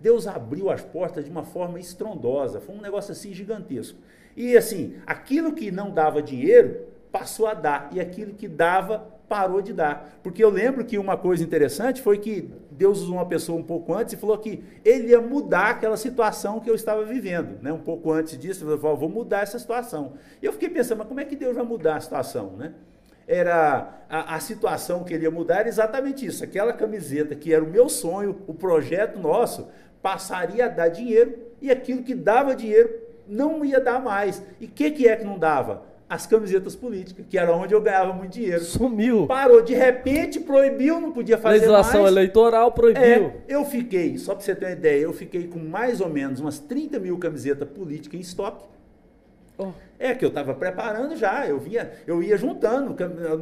Deus 0.01 0.27
abriu 0.27 0.69
as 0.69 0.83
portas 0.83 1.25
de 1.25 1.31
uma 1.31 1.45
forma 1.45 1.79
estrondosa. 1.79 2.61
Foi 2.61 2.75
um 2.75 2.81
negócio 2.81 3.13
assim 3.13 3.33
gigantesco. 3.33 3.97
E 4.37 4.57
assim, 4.57 4.97
aquilo 5.07 5.53
que 5.53 5.71
não 5.71 5.91
dava 5.91 6.23
dinheiro, 6.23 6.87
passou 7.11 7.47
a 7.47 7.55
dar. 7.55 7.91
E 7.93 8.01
aquilo 8.01 8.33
que 8.33 8.49
dava, 8.49 9.07
parou 9.29 9.63
de 9.63 9.73
dar. 9.73 10.19
Porque 10.23 10.43
eu 10.45 10.51
lembro 10.51 10.85
que 10.85 10.99
uma 10.99 11.17
coisa 11.17 11.43
interessante 11.43 12.03
foi 12.03 12.19
que 12.19 12.51
Deus 12.71 13.01
usou 13.01 13.15
uma 13.15 13.27
pessoa 13.27 13.59
um 13.59 13.63
pouco 13.63 13.95
antes 13.95 14.13
e 14.13 14.17
falou 14.17 14.37
que 14.37 14.63
ele 14.85 15.09
ia 15.09 15.21
mudar 15.21 15.71
aquela 15.71 15.97
situação 15.97 16.61
que 16.61 16.69
eu 16.69 16.75
estava 16.75 17.05
vivendo. 17.05 17.63
Né? 17.63 17.73
Um 17.73 17.79
pouco 17.79 18.13
antes 18.13 18.39
disso, 18.39 18.69
ele 18.69 18.79
falou, 18.79 18.97
vou 18.97 19.09
mudar 19.09 19.41
essa 19.41 19.59
situação. 19.59 20.15
E 20.43 20.47
eu 20.47 20.53
fiquei 20.53 20.69
pensando, 20.69 20.99
mas 20.99 21.09
como 21.09 21.21
é 21.21 21.25
que 21.25 21.37
Deus 21.37 21.55
vai 21.55 21.65
mudar 21.65 21.97
a 21.97 22.01
situação? 22.01 22.57
Né? 22.59 22.75
Era 23.27 24.05
a, 24.09 24.35
a 24.37 24.41
situação 24.41 25.05
que 25.05 25.15
ele 25.15 25.25
ia 25.25 25.31
mudar 25.31 25.61
era 25.61 25.69
exatamente 25.69 26.27
isso. 26.27 26.45
Aquela 26.45 26.73
camiseta 26.73 27.35
que 27.35 27.55
era 27.55 27.65
o 27.65 27.69
meu 27.69 27.89
sonho, 27.89 28.43
o 28.47 28.53
projeto 28.53 29.19
nosso, 29.19 29.69
passaria 30.03 30.67
a 30.67 30.69
dar 30.69 30.89
dinheiro 30.89 31.39
e 31.61 31.71
aquilo 31.71 32.03
que 32.03 32.15
dava 32.15 32.55
dinheiro 32.55 33.02
não 33.27 33.65
ia 33.65 33.81
dar 33.81 34.01
mais. 34.01 34.43
E 34.61 34.67
o 34.67 34.69
que, 34.69 34.91
que 34.91 35.09
é 35.09 35.17
que 35.17 35.25
não 35.25 35.39
dava? 35.39 35.83
As 36.09 36.27
camisetas 36.27 36.77
políticas, 36.77 37.25
que 37.29 37.39
era 37.39 37.57
onde 37.57 37.75
eu 37.75 37.81
ganhava 37.81 38.13
muito 38.13 38.33
dinheiro. 38.33 38.63
Sumiu. 38.63 39.27
Parou, 39.27 39.63
de 39.63 39.75
repente 39.75 40.39
proibiu, 40.41 41.01
não 41.01 41.11
podia 41.11 41.39
fazer 41.39 41.55
Legislação 41.55 42.03
mais. 42.03 42.13
eleitoral 42.13 42.71
proibiu. 42.73 43.03
É, 43.03 43.33
eu 43.49 43.65
fiquei, 43.65 44.19
só 44.19 44.35
para 44.35 44.45
você 44.45 44.55
ter 44.55 44.67
uma 44.67 44.73
ideia, 44.73 45.03
eu 45.03 45.13
fiquei 45.15 45.49
com 45.49 45.59
mais 45.59 46.03
ou 46.03 46.11
menos 46.11 46.39
umas 46.39 46.59
30 46.59 46.99
mil 46.99 47.17
camisetas 47.17 47.67
políticas 47.69 48.19
em 48.19 48.21
estoque. 48.21 48.67
Oh. 49.57 49.71
É 49.99 50.15
que 50.15 50.25
eu 50.25 50.29
estava 50.29 50.55
preparando 50.55 51.17
já, 51.17 51.47
eu 51.47 51.59
vinha, 51.59 51.91
eu 52.07 52.23
ia 52.23 52.37
juntando 52.37 52.95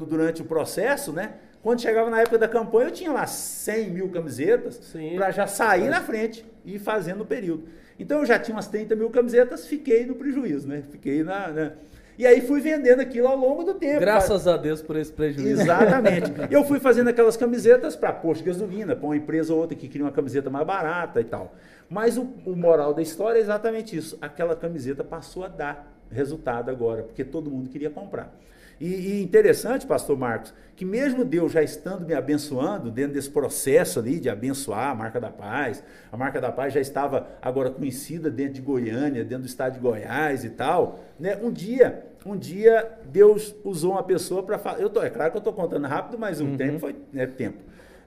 durante 0.07 0.43
o 0.43 0.45
processo, 0.45 1.12
né? 1.12 1.35
Quando 1.62 1.81
chegava 1.83 2.09
na 2.09 2.20
época 2.20 2.39
da 2.39 2.49
campanha, 2.49 2.89
eu 2.89 2.93
tinha 2.93 3.12
lá 3.12 3.26
100 3.26 3.91
mil 3.91 4.09
camisetas 4.11 4.81
para 5.14 5.31
já 5.31 5.47
sair 5.47 5.89
na 5.89 6.01
frente 6.01 6.45
e 6.64 6.76
ir 6.76 6.78
fazendo 6.78 7.22
o 7.22 7.26
período. 7.26 7.64
Então 8.01 8.20
eu 8.20 8.26
já 8.26 8.38
tinha 8.38 8.57
umas 8.57 8.66
30 8.66 8.96
mil 8.96 9.11
camisetas, 9.11 9.66
fiquei 9.66 10.07
no 10.07 10.14
prejuízo, 10.14 10.66
né? 10.66 10.82
Fiquei 10.90 11.22
na. 11.22 11.48
né? 11.48 11.72
E 12.18 12.26
aí 12.26 12.40
fui 12.40 12.61
vendendo 12.61 13.01
aquilo 13.01 13.28
ao 13.28 13.36
longo 13.36 13.62
do 13.62 13.74
tempo. 13.74 14.01
Graças 14.01 14.46
a 14.46 14.57
Deus 14.57 14.82
por 14.82 14.96
esse 14.96 15.12
prejuízo. 15.12 15.62
Exatamente. 15.62 16.32
Eu 16.51 16.64
fui 16.64 16.78
fazendo 16.80 17.09
aquelas 17.09 17.36
camisetas 17.36 17.96
para 17.96 18.12
posto 18.12 18.42
de 18.42 18.51
gasolina, 18.51 18.96
para 18.96 19.07
uma 19.07 19.16
empresa 19.16 19.53
ou 19.53 19.61
outra 19.61 19.76
que 19.76 19.88
queria 19.88 20.05
uma 20.05 20.12
camiseta 20.12 20.51
mais 20.51 20.66
barata 20.66 21.20
e 21.20 21.24
tal. 21.24 21.55
Mas 21.88 22.16
o, 22.18 22.28
o 22.44 22.57
moral 22.57 22.92
da 22.92 23.03
história 23.03 23.38
é 23.38 23.40
exatamente 23.40 23.96
isso. 23.96 24.18
Aquela 24.20 24.57
camiseta 24.57 25.05
passou 25.05 25.44
a 25.44 25.48
dar 25.48 25.90
resultado 26.11 26.70
agora, 26.70 27.03
porque 27.03 27.24
todo 27.24 27.51
mundo 27.51 27.68
queria 27.68 27.90
comprar. 27.90 28.34
E, 28.81 28.87
e 28.87 29.22
interessante, 29.22 29.87
pastor 29.87 30.16
Marcos, 30.16 30.55
que 30.74 30.87
mesmo 30.87 31.22
Deus 31.22 31.53
já 31.53 31.62
estando 31.62 32.07
me 32.07 32.14
abençoando 32.14 32.91
dentro 32.91 33.12
desse 33.12 33.28
processo 33.28 33.99
ali 33.99 34.18
de 34.18 34.31
abençoar 34.31 34.89
a 34.89 34.95
marca 34.95 35.20
da 35.20 35.28
paz, 35.28 35.85
a 36.11 36.16
marca 36.16 36.41
da 36.41 36.51
paz 36.51 36.72
já 36.72 36.81
estava 36.81 37.28
agora 37.43 37.70
conhecida 37.70 38.31
dentro 38.31 38.55
de 38.55 38.62
Goiânia, 38.62 39.22
dentro 39.22 39.43
do 39.43 39.49
estado 39.49 39.74
de 39.74 39.81
Goiás 39.81 40.45
e 40.45 40.49
tal, 40.49 40.99
né? 41.18 41.37
Um 41.43 41.53
dia, 41.53 42.07
um 42.24 42.35
dia 42.35 42.91
Deus 43.05 43.55
usou 43.62 43.93
uma 43.93 44.03
pessoa 44.03 44.43
para 44.43 44.57
falar. 44.59 44.81
Eu 44.81 44.89
tô, 44.89 45.03
é 45.03 45.11
claro 45.11 45.31
que 45.31 45.37
eu 45.37 45.41
estou 45.41 45.53
contando 45.53 45.87
rápido, 45.87 46.18
mas 46.18 46.41
o 46.41 46.57
tempo 46.57 46.78
foi 46.78 46.97
né, 47.12 47.26
tempo. 47.26 47.59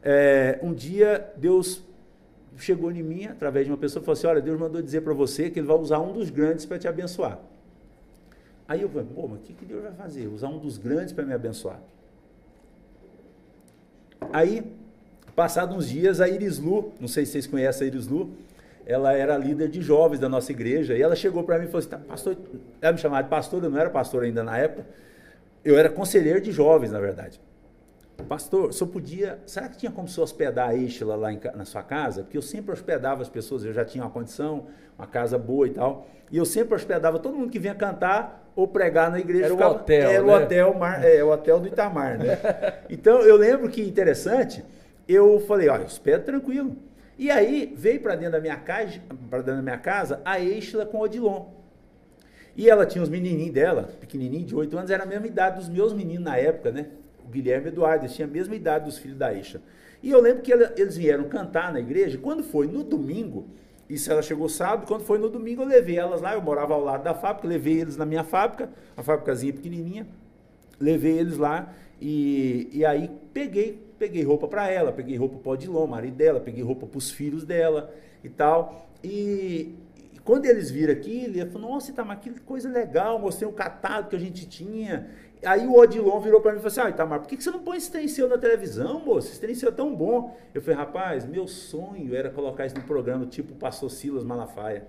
É, 0.01 0.57
um 0.63 0.73
dia 0.73 1.31
Deus 1.37 1.83
chegou 2.57 2.91
em 2.91 3.03
mim 3.03 3.25
através 3.25 3.67
de 3.67 3.71
uma 3.71 3.77
pessoa 3.77 4.01
e 4.01 4.05
falou 4.05 4.17
assim: 4.17 4.25
Olha, 4.25 4.41
Deus 4.41 4.59
mandou 4.59 4.81
dizer 4.81 5.01
para 5.01 5.13
você 5.13 5.51
que 5.51 5.59
Ele 5.59 5.67
vai 5.67 5.77
usar 5.77 5.99
um 5.99 6.11
dos 6.11 6.31
grandes 6.31 6.65
para 6.65 6.79
te 6.79 6.87
abençoar. 6.87 7.39
Aí 8.67 8.81
eu 8.81 8.89
falei, 8.89 9.07
pô, 9.13 9.27
mas 9.27 9.39
o 9.39 9.41
que, 9.41 9.53
que 9.53 9.65
Deus 9.65 9.83
vai 9.83 9.91
fazer? 9.91 10.27
Usar 10.27 10.47
um 10.47 10.59
dos 10.59 10.77
grandes 10.77 11.13
para 11.13 11.25
me 11.25 11.33
abençoar. 11.33 11.79
Aí, 14.31 14.63
passados 15.35 15.75
uns 15.75 15.89
dias, 15.89 16.21
a 16.21 16.29
Iris 16.29 16.59
Lu, 16.59 16.93
não 16.99 17.07
sei 17.07 17.25
se 17.25 17.33
vocês 17.33 17.47
conhecem 17.47 17.85
a 17.85 17.87
Iris 17.87 18.07
Lu, 18.07 18.31
ela 18.85 19.13
era 19.13 19.37
líder 19.37 19.69
de 19.69 19.81
jovens 19.81 20.19
da 20.19 20.29
nossa 20.29 20.51
igreja, 20.51 20.95
e 20.95 21.01
ela 21.01 21.15
chegou 21.15 21.43
para 21.43 21.57
mim 21.57 21.65
e 21.65 21.67
falou 21.67 21.79
assim, 21.79 21.89
tá, 21.89 21.97
pastor, 21.97 22.37
ela 22.81 22.93
me 22.93 22.99
chamava 22.99 23.23
de 23.23 23.29
pastor, 23.29 23.63
eu 23.63 23.69
não 23.69 23.77
era 23.77 23.89
pastor 23.89 24.23
ainda 24.23 24.43
na 24.43 24.57
época, 24.57 24.85
eu 25.63 25.77
era 25.77 25.89
conselheiro 25.89 26.41
de 26.41 26.51
jovens, 26.51 26.91
na 26.91 26.99
verdade. 26.99 27.39
Pastor, 28.27 28.73
só 28.73 28.85
podia. 28.85 29.39
Será 29.45 29.67
que 29.67 29.77
tinha 29.77 29.91
como 29.91 30.07
se 30.07 30.19
hospedar 30.19 30.69
a 30.69 30.75
Estela 30.75 31.15
lá 31.15 31.33
em 31.33 31.39
na 31.55 31.65
sua 31.65 31.81
casa? 31.81 32.21
Porque 32.21 32.37
eu 32.37 32.41
sempre 32.41 32.71
hospedava 32.71 33.21
as 33.21 33.29
pessoas, 33.29 33.65
eu 33.65 33.73
já 33.73 33.83
tinha 33.83 34.03
uma 34.03 34.09
condição, 34.09 34.67
uma 34.97 35.07
casa 35.07 35.37
boa 35.37 35.67
e 35.67 35.71
tal. 35.71 36.07
E 36.31 36.37
eu 36.37 36.45
sempre 36.45 36.75
hospedava 36.75 37.17
todo 37.17 37.35
mundo 37.35 37.49
que 37.49 37.59
vinha 37.59 37.73
cantar 37.73 38.42
ou 38.55 38.67
pregar 38.67 39.09
na 39.11 39.19
igreja. 39.19 39.45
Era 39.45 39.53
o 39.53 39.57
ficava- 39.57 39.75
hotel, 39.75 40.09
Era 40.11 40.23
né? 40.23 40.31
o 40.33 40.35
hotel, 40.43 40.73
Mar- 40.73 41.03
é, 41.05 41.23
o 41.23 41.29
hotel 41.31 41.59
do 41.59 41.67
Itamar, 41.67 42.17
né? 42.19 42.37
Então 42.89 43.21
eu 43.21 43.35
lembro 43.35 43.69
que 43.69 43.81
interessante, 43.81 44.63
eu 45.07 45.39
falei, 45.41 45.69
olha, 45.69 45.85
hospedo 45.85 46.23
tranquilo. 46.23 46.75
E 47.17 47.29
aí 47.29 47.73
veio 47.77 47.99
para 48.01 48.15
dentro 48.15 48.33
da 48.33 48.39
minha 48.39 48.55
casa, 48.57 48.99
para 49.29 49.39
dentro 49.39 49.57
da 49.57 49.61
minha 49.61 49.77
casa, 49.77 50.19
a 50.25 50.39
Estela 50.39 50.85
com 50.85 50.97
o 50.97 51.01
Odilon. 51.01 51.45
E 52.55 52.69
ela 52.69 52.85
tinha 52.85 53.01
os 53.03 53.09
menininhos 53.09 53.53
dela, 53.53 53.89
pequenininho, 53.99 54.45
de 54.45 54.55
8 54.55 54.77
anos, 54.77 54.91
era 54.91 55.03
a 55.03 55.05
mesma 55.05 55.25
idade 55.25 55.57
dos 55.57 55.69
meus 55.69 55.91
meninos 55.93 56.23
na 56.23 56.37
época, 56.37 56.71
né? 56.71 56.87
O 57.25 57.29
Guilherme 57.29 57.65
e 57.65 57.69
o 57.69 57.73
Eduardo, 57.73 58.05
eles 58.05 58.15
tinham 58.15 58.29
a 58.29 58.31
mesma 58.31 58.55
idade 58.55 58.85
dos 58.85 58.97
filhos 58.99 59.17
da 59.17 59.33
Eixa. 59.33 59.59
E 60.03 60.11
eu 60.11 60.19
lembro 60.21 60.43
que 60.43 60.51
ela- 60.53 60.71
eles 60.77 60.95
vieram 60.97 61.23
cantar 61.25 61.71
na 61.73 61.79
igreja, 61.79 62.17
quando 62.21 62.43
foi 62.43 62.67
no 62.67 62.83
domingo, 62.83 63.47
isso 63.93 64.11
ela 64.11 64.21
chegou 64.21 64.49
sábado, 64.49 64.87
quando 64.87 65.03
foi 65.03 65.17
no 65.17 65.29
domingo 65.29 65.61
eu 65.61 65.67
levei 65.67 65.97
elas 65.97 66.21
lá, 66.21 66.33
eu 66.33 66.41
morava 66.41 66.73
ao 66.73 66.83
lado 66.83 67.03
da 67.03 67.13
fábrica, 67.13 67.47
levei 67.47 67.81
eles 67.81 67.97
na 67.97 68.05
minha 68.05 68.23
fábrica, 68.23 68.69
uma 68.95 69.03
fábricazinha 69.03 69.53
pequenininha, 69.53 70.07
levei 70.79 71.17
eles 71.17 71.37
lá 71.37 71.73
e, 72.01 72.69
e 72.71 72.85
aí 72.85 73.09
peguei, 73.33 73.81
peguei 73.97 74.23
roupa 74.23 74.47
para 74.47 74.69
ela, 74.69 74.91
peguei 74.91 75.15
roupa 75.15 75.37
para 75.37 75.49
o 75.49 75.53
Odilon, 75.53 75.87
marido 75.87 76.15
dela, 76.15 76.39
peguei 76.39 76.63
roupa 76.63 76.85
para 76.85 76.97
os 76.97 77.11
filhos 77.11 77.45
dela 77.45 77.93
e 78.23 78.29
tal. 78.29 78.89
E, 79.03 79.75
e 80.13 80.19
quando 80.23 80.45
eles 80.45 80.69
viram 80.69 80.93
aquilo, 80.93 81.37
ele 81.37 81.49
falou, 81.49 81.71
nossa, 81.71 81.91
Itamar, 81.91 82.19
que 82.19 82.29
coisa 82.41 82.69
legal, 82.69 83.19
mostrei 83.19 83.47
o 83.47 83.53
catálogo 83.53 84.09
que 84.09 84.15
a 84.15 84.19
gente 84.19 84.45
tinha. 84.45 85.09
Aí 85.45 85.67
o 85.67 85.75
Odilon 85.75 86.19
virou 86.19 86.41
para 86.41 86.51
mim 86.51 86.57
e 86.57 86.61
falou 86.61 86.71
assim, 86.71 86.81
ah, 86.81 86.89
Itamar, 86.89 87.19
por 87.19 87.27
que 87.27 87.41
você 87.41 87.51
não 87.51 87.59
põe 87.59 87.77
esse 87.77 87.91
trem 87.91 88.07
seu 88.07 88.29
na 88.29 88.37
televisão, 88.37 88.99
moço? 88.99 89.29
Esse 89.29 89.41
trem 89.41 89.53
seu 89.55 89.69
é 89.69 89.71
tão 89.71 89.93
bom. 89.95 90.37
Eu 90.53 90.61
falei, 90.61 90.77
rapaz, 90.77 91.25
meu 91.25 91.47
sonho 91.47 92.15
era 92.15 92.29
colocar 92.29 92.65
isso 92.65 92.75
no 92.75 92.83
programa 92.83 93.25
tipo 93.25 93.53
Pastor 93.55 93.91
Silas 93.91 94.23
Malafaia. 94.23 94.87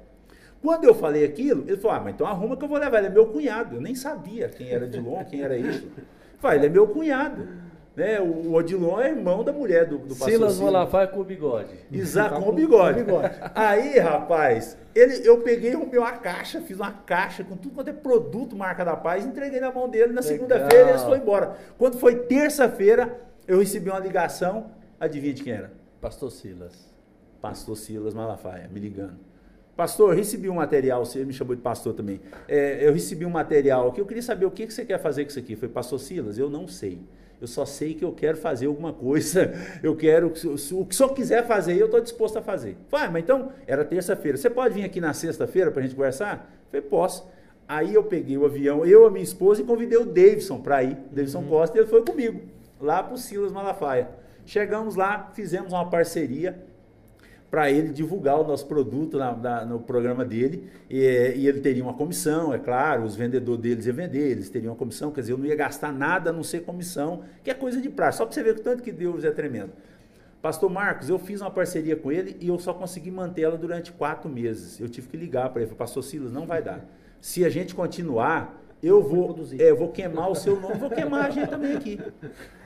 Quando 0.64 0.84
eu 0.84 0.94
falei 0.94 1.24
aquilo, 1.26 1.62
ele 1.68 1.76
falou: 1.76 1.98
Ah, 1.98 2.00
mas 2.00 2.14
então 2.14 2.26
arruma 2.26 2.56
que 2.56 2.64
eu 2.64 2.68
vou 2.68 2.78
levar. 2.78 2.96
Ele 2.96 3.08
é 3.08 3.10
meu 3.10 3.26
cunhado. 3.26 3.76
Eu 3.76 3.82
nem 3.82 3.94
sabia 3.94 4.48
quem 4.48 4.70
era 4.70 4.86
Odilon, 4.86 5.22
quem 5.24 5.42
era 5.42 5.58
isso. 5.58 5.86
Falei, 6.38 6.60
ele 6.60 6.66
é 6.66 6.70
meu 6.70 6.88
cunhado. 6.88 7.46
Né? 7.96 8.20
O 8.20 8.44
o 8.48 8.54
Odilon 8.54 9.00
é 9.00 9.10
irmão 9.10 9.44
da 9.44 9.52
mulher 9.52 9.86
do, 9.86 9.98
do 9.98 10.08
pastor 10.16 10.30
Silas 10.30 10.58
Malafaia 10.58 11.06
com 11.06 11.20
o 11.20 11.24
bigode. 11.24 11.70
Exato, 11.92 12.34
Tá 12.34 12.40
com 12.40 12.48
o 12.48 12.52
bigode. 12.52 13.04
com 13.04 13.12
o 13.12 13.20
bigode. 13.20 13.34
Aí, 13.54 13.98
rapaz, 13.98 14.76
ele, 14.94 15.26
eu 15.26 15.40
peguei 15.42 15.70
e 15.70 15.74
arrumei 15.74 15.98
uma 15.98 16.12
caixa, 16.12 16.60
fiz 16.60 16.76
uma 16.78 16.90
caixa 16.90 17.44
com 17.44 17.56
tudo 17.56 17.74
quanto 17.74 17.88
é 17.88 17.92
produto 17.92 18.56
marca 18.56 18.84
da 18.84 18.96
paz, 18.96 19.24
entreguei 19.24 19.60
na 19.60 19.70
mão 19.70 19.88
dele. 19.88 20.12
Na 20.12 20.22
segunda-feira 20.22 20.90
eles 20.90 21.02
foram 21.02 21.16
embora. 21.18 21.56
Quando 21.78 21.98
foi 21.98 22.16
terça-feira, 22.26 23.20
eu 23.46 23.58
recebi 23.60 23.88
uma 23.90 24.00
ligação. 24.00 24.70
Adivinha 24.98 25.32
de 25.34 25.42
quem 25.44 25.52
era? 25.52 25.72
Pastor 26.00 26.30
Silas. 26.32 26.92
Pastor 27.40 27.76
Silas 27.76 28.14
Malafaia, 28.14 28.68
me 28.72 28.80
ligando. 28.80 29.18
Pastor, 29.76 30.10
eu 30.12 30.16
recebi 30.16 30.48
um 30.48 30.54
material, 30.54 31.04
você 31.04 31.24
me 31.24 31.32
chamou 31.32 31.54
de 31.54 31.60
pastor 31.62 31.94
também. 31.94 32.20
É, 32.48 32.86
eu 32.86 32.92
recebi 32.92 33.26
um 33.26 33.30
material 33.30 33.88
aqui, 33.88 34.00
eu 34.00 34.06
queria 34.06 34.22
saber 34.22 34.46
o 34.46 34.50
que, 34.50 34.66
que 34.66 34.72
você 34.72 34.84
quer 34.84 34.98
fazer 34.98 35.24
com 35.24 35.30
isso 35.30 35.38
aqui. 35.38 35.56
Foi, 35.56 35.68
pastor 35.68 35.98
Silas, 35.98 36.38
eu 36.38 36.48
não 36.48 36.68
sei. 36.68 37.00
Eu 37.40 37.46
só 37.46 37.64
sei 37.66 37.94
que 37.94 38.04
eu 38.04 38.12
quero 38.12 38.36
fazer 38.36 38.66
alguma 38.66 38.92
coisa. 38.92 39.52
Eu 39.82 39.94
quero, 39.94 40.30
que 40.30 40.46
o 40.46 40.54
o 40.54 40.86
que 40.86 40.94
o 40.94 40.96
senhor 40.96 41.12
quiser 41.12 41.46
fazer, 41.46 41.76
eu 41.76 41.86
estou 41.86 42.00
disposto 42.00 42.38
a 42.38 42.42
fazer. 42.42 42.76
Falei, 42.88 43.06
ah, 43.06 43.10
mas 43.10 43.22
então, 43.22 43.52
era 43.66 43.84
terça-feira. 43.84 44.38
Você 44.38 44.48
pode 44.48 44.74
vir 44.74 44.84
aqui 44.84 45.00
na 45.00 45.12
sexta-feira 45.12 45.70
para 45.70 45.80
a 45.80 45.82
gente 45.82 45.94
conversar? 45.94 46.50
Falei, 46.70 46.86
posso. 46.86 47.28
Aí 47.68 47.94
eu 47.94 48.04
peguei 48.04 48.36
o 48.36 48.44
avião, 48.44 48.84
eu, 48.84 49.06
a 49.06 49.10
minha 49.10 49.22
esposa, 49.22 49.62
e 49.62 49.64
convidei 49.64 49.98
o 49.98 50.04
Davidson 50.04 50.60
para 50.60 50.82
ir. 50.82 50.96
Davidson 51.10 51.44
Costa, 51.44 51.76
e 51.76 51.80
ele 51.80 51.88
foi 51.88 52.04
comigo, 52.04 52.40
lá 52.80 53.02
para 53.02 53.14
o 53.14 53.18
Silas 53.18 53.52
Malafaia. 53.52 54.08
Chegamos 54.46 54.96
lá, 54.96 55.30
fizemos 55.34 55.72
uma 55.72 55.88
parceria 55.88 56.62
para 57.54 57.70
ele 57.70 57.90
divulgar 57.90 58.40
o 58.40 58.44
nosso 58.44 58.66
produto 58.66 59.16
na- 59.16 59.36
na- 59.36 59.64
no 59.64 59.78
programa 59.78 60.24
dele. 60.24 60.68
E, 60.90 60.96
e 61.36 61.46
ele 61.46 61.60
teria 61.60 61.84
uma 61.84 61.94
comissão, 61.94 62.52
é 62.52 62.58
claro, 62.58 63.04
os 63.04 63.14
vendedores 63.14 63.62
deles 63.62 63.86
iam 63.86 63.94
vender, 63.94 64.28
eles 64.32 64.50
teriam 64.50 64.72
uma 64.72 64.76
comissão, 64.76 65.12
quer 65.12 65.20
dizer, 65.20 65.34
eu 65.34 65.38
não 65.38 65.46
ia 65.46 65.54
gastar 65.54 65.92
nada 65.92 66.30
a 66.30 66.32
não 66.32 66.42
ser 66.42 66.62
comissão, 66.64 67.22
que 67.44 67.50
é 67.52 67.54
coisa 67.54 67.80
de 67.80 67.88
praxe, 67.88 68.18
só 68.18 68.26
para 68.26 68.34
você 68.34 68.42
ver 68.42 68.56
o 68.56 68.60
tanto 68.60 68.82
que 68.82 68.90
Deus 68.90 69.22
é 69.22 69.30
tremendo. 69.30 69.70
Pastor 70.42 70.68
Marcos, 70.68 71.08
eu 71.08 71.16
fiz 71.16 71.40
uma 71.40 71.50
parceria 71.50 71.94
com 71.94 72.10
ele 72.10 72.36
e 72.40 72.48
eu 72.48 72.58
só 72.58 72.74
consegui 72.74 73.12
mantê-la 73.12 73.54
durante 73.54 73.92
quatro 73.92 74.28
meses. 74.28 74.80
Eu 74.80 74.88
tive 74.88 75.06
que 75.06 75.16
ligar 75.16 75.48
para 75.50 75.60
ele, 75.60 75.68
falei, 75.68 75.78
Pastor 75.78 76.02
Silas, 76.02 76.32
não 76.32 76.46
vai 76.46 76.60
dar. 76.60 76.84
Se 77.20 77.44
a 77.44 77.48
gente 77.48 77.72
continuar, 77.72 78.60
eu 78.82 79.00
vou, 79.00 79.38
é, 79.60 79.70
eu 79.70 79.76
vou 79.76 79.90
queimar 79.92 80.28
o 80.28 80.34
seu 80.34 80.60
nome, 80.60 80.74
vou 80.74 80.90
queimar 80.90 81.26
a 81.26 81.30
gente 81.30 81.48
também 81.48 81.76
aqui. 81.76 82.00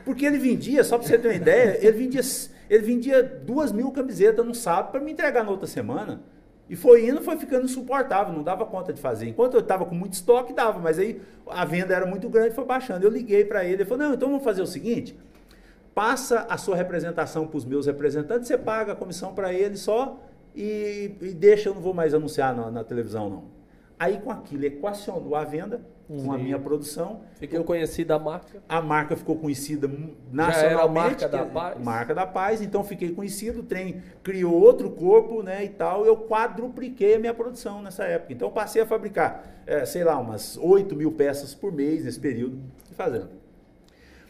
Porque 0.02 0.24
ele 0.24 0.38
vendia, 0.38 0.82
só 0.82 0.96
para 0.96 1.06
você 1.06 1.18
ter 1.18 1.28
uma 1.28 1.34
ideia, 1.34 1.76
ele 1.86 1.92
vendia, 1.98 2.22
ele 2.68 2.82
vendia 2.84 3.22
duas 3.22 3.72
mil 3.72 3.90
camisetas 3.90 4.44
no 4.44 4.54
sábado 4.54 4.90
para 4.90 5.00
me 5.00 5.12
entregar 5.12 5.44
na 5.44 5.50
outra 5.50 5.66
semana. 5.66 6.20
E 6.68 6.76
foi 6.76 7.08
indo, 7.08 7.22
foi 7.22 7.36
ficando 7.38 7.64
insuportável, 7.64 8.32
não 8.32 8.42
dava 8.42 8.66
conta 8.66 8.92
de 8.92 9.00
fazer. 9.00 9.26
Enquanto 9.26 9.54
eu 9.54 9.60
estava 9.60 9.86
com 9.86 9.94
muito 9.94 10.12
estoque, 10.12 10.52
dava, 10.52 10.78
mas 10.78 10.98
aí 10.98 11.20
a 11.46 11.64
venda 11.64 11.94
era 11.94 12.04
muito 12.04 12.28
grande, 12.28 12.54
foi 12.54 12.64
baixando. 12.64 13.06
Eu 13.06 13.10
liguei 13.10 13.44
para 13.44 13.64
ele, 13.64 13.74
ele 13.74 13.84
falou: 13.86 14.04
não, 14.04 14.14
então 14.14 14.28
vamos 14.28 14.44
fazer 14.44 14.60
o 14.60 14.66
seguinte: 14.66 15.18
passa 15.94 16.46
a 16.48 16.58
sua 16.58 16.76
representação 16.76 17.46
para 17.46 17.56
os 17.56 17.64
meus 17.64 17.86
representantes, 17.86 18.48
você 18.48 18.58
paga 18.58 18.92
a 18.92 18.96
comissão 18.96 19.34
para 19.34 19.52
eles 19.52 19.80
só 19.80 20.20
e, 20.54 21.16
e 21.22 21.32
deixa, 21.32 21.70
eu 21.70 21.74
não 21.74 21.80
vou 21.80 21.94
mais 21.94 22.12
anunciar 22.12 22.54
na, 22.54 22.70
na 22.70 22.84
televisão, 22.84 23.30
não. 23.30 23.44
Aí 23.98 24.18
com 24.18 24.30
aquilo 24.30 24.64
equacionou 24.66 25.34
a 25.34 25.44
venda 25.44 25.80
com 26.08 26.32
a 26.32 26.38
Sim. 26.38 26.44
minha 26.44 26.58
produção. 26.58 27.20
Ficou 27.38 27.62
conhecida 27.64 28.14
a 28.14 28.18
marca. 28.18 28.62
A 28.66 28.80
marca 28.80 29.14
ficou 29.14 29.36
conhecida 29.36 29.86
era 29.86 29.94
a 29.96 30.08
nacionalmente. 30.32 30.94
marca 31.06 31.28
da 31.28 31.44
que- 31.44 31.50
paz. 31.52 31.84
Marca 31.84 32.14
da 32.14 32.26
paz, 32.26 32.62
então 32.62 32.82
fiquei 32.82 33.10
conhecido, 33.10 33.60
o 33.60 33.62
trem 33.62 34.02
criou 34.22 34.54
outro 34.54 34.90
corpo, 34.90 35.42
né, 35.42 35.64
e 35.64 35.68
tal, 35.68 36.06
eu 36.06 36.16
quadrupliquei 36.16 37.16
a 37.16 37.18
minha 37.18 37.34
produção 37.34 37.82
nessa 37.82 38.04
época. 38.04 38.32
Então 38.32 38.48
eu 38.48 38.52
passei 38.52 38.80
a 38.80 38.86
fabricar, 38.86 39.44
eh, 39.66 39.84
sei 39.84 40.02
lá, 40.02 40.18
umas 40.18 40.56
8 40.56 40.96
mil 40.96 41.12
peças 41.12 41.54
por 41.54 41.70
mês 41.72 42.04
nesse 42.04 42.18
período, 42.18 42.58
fazendo. 42.96 43.28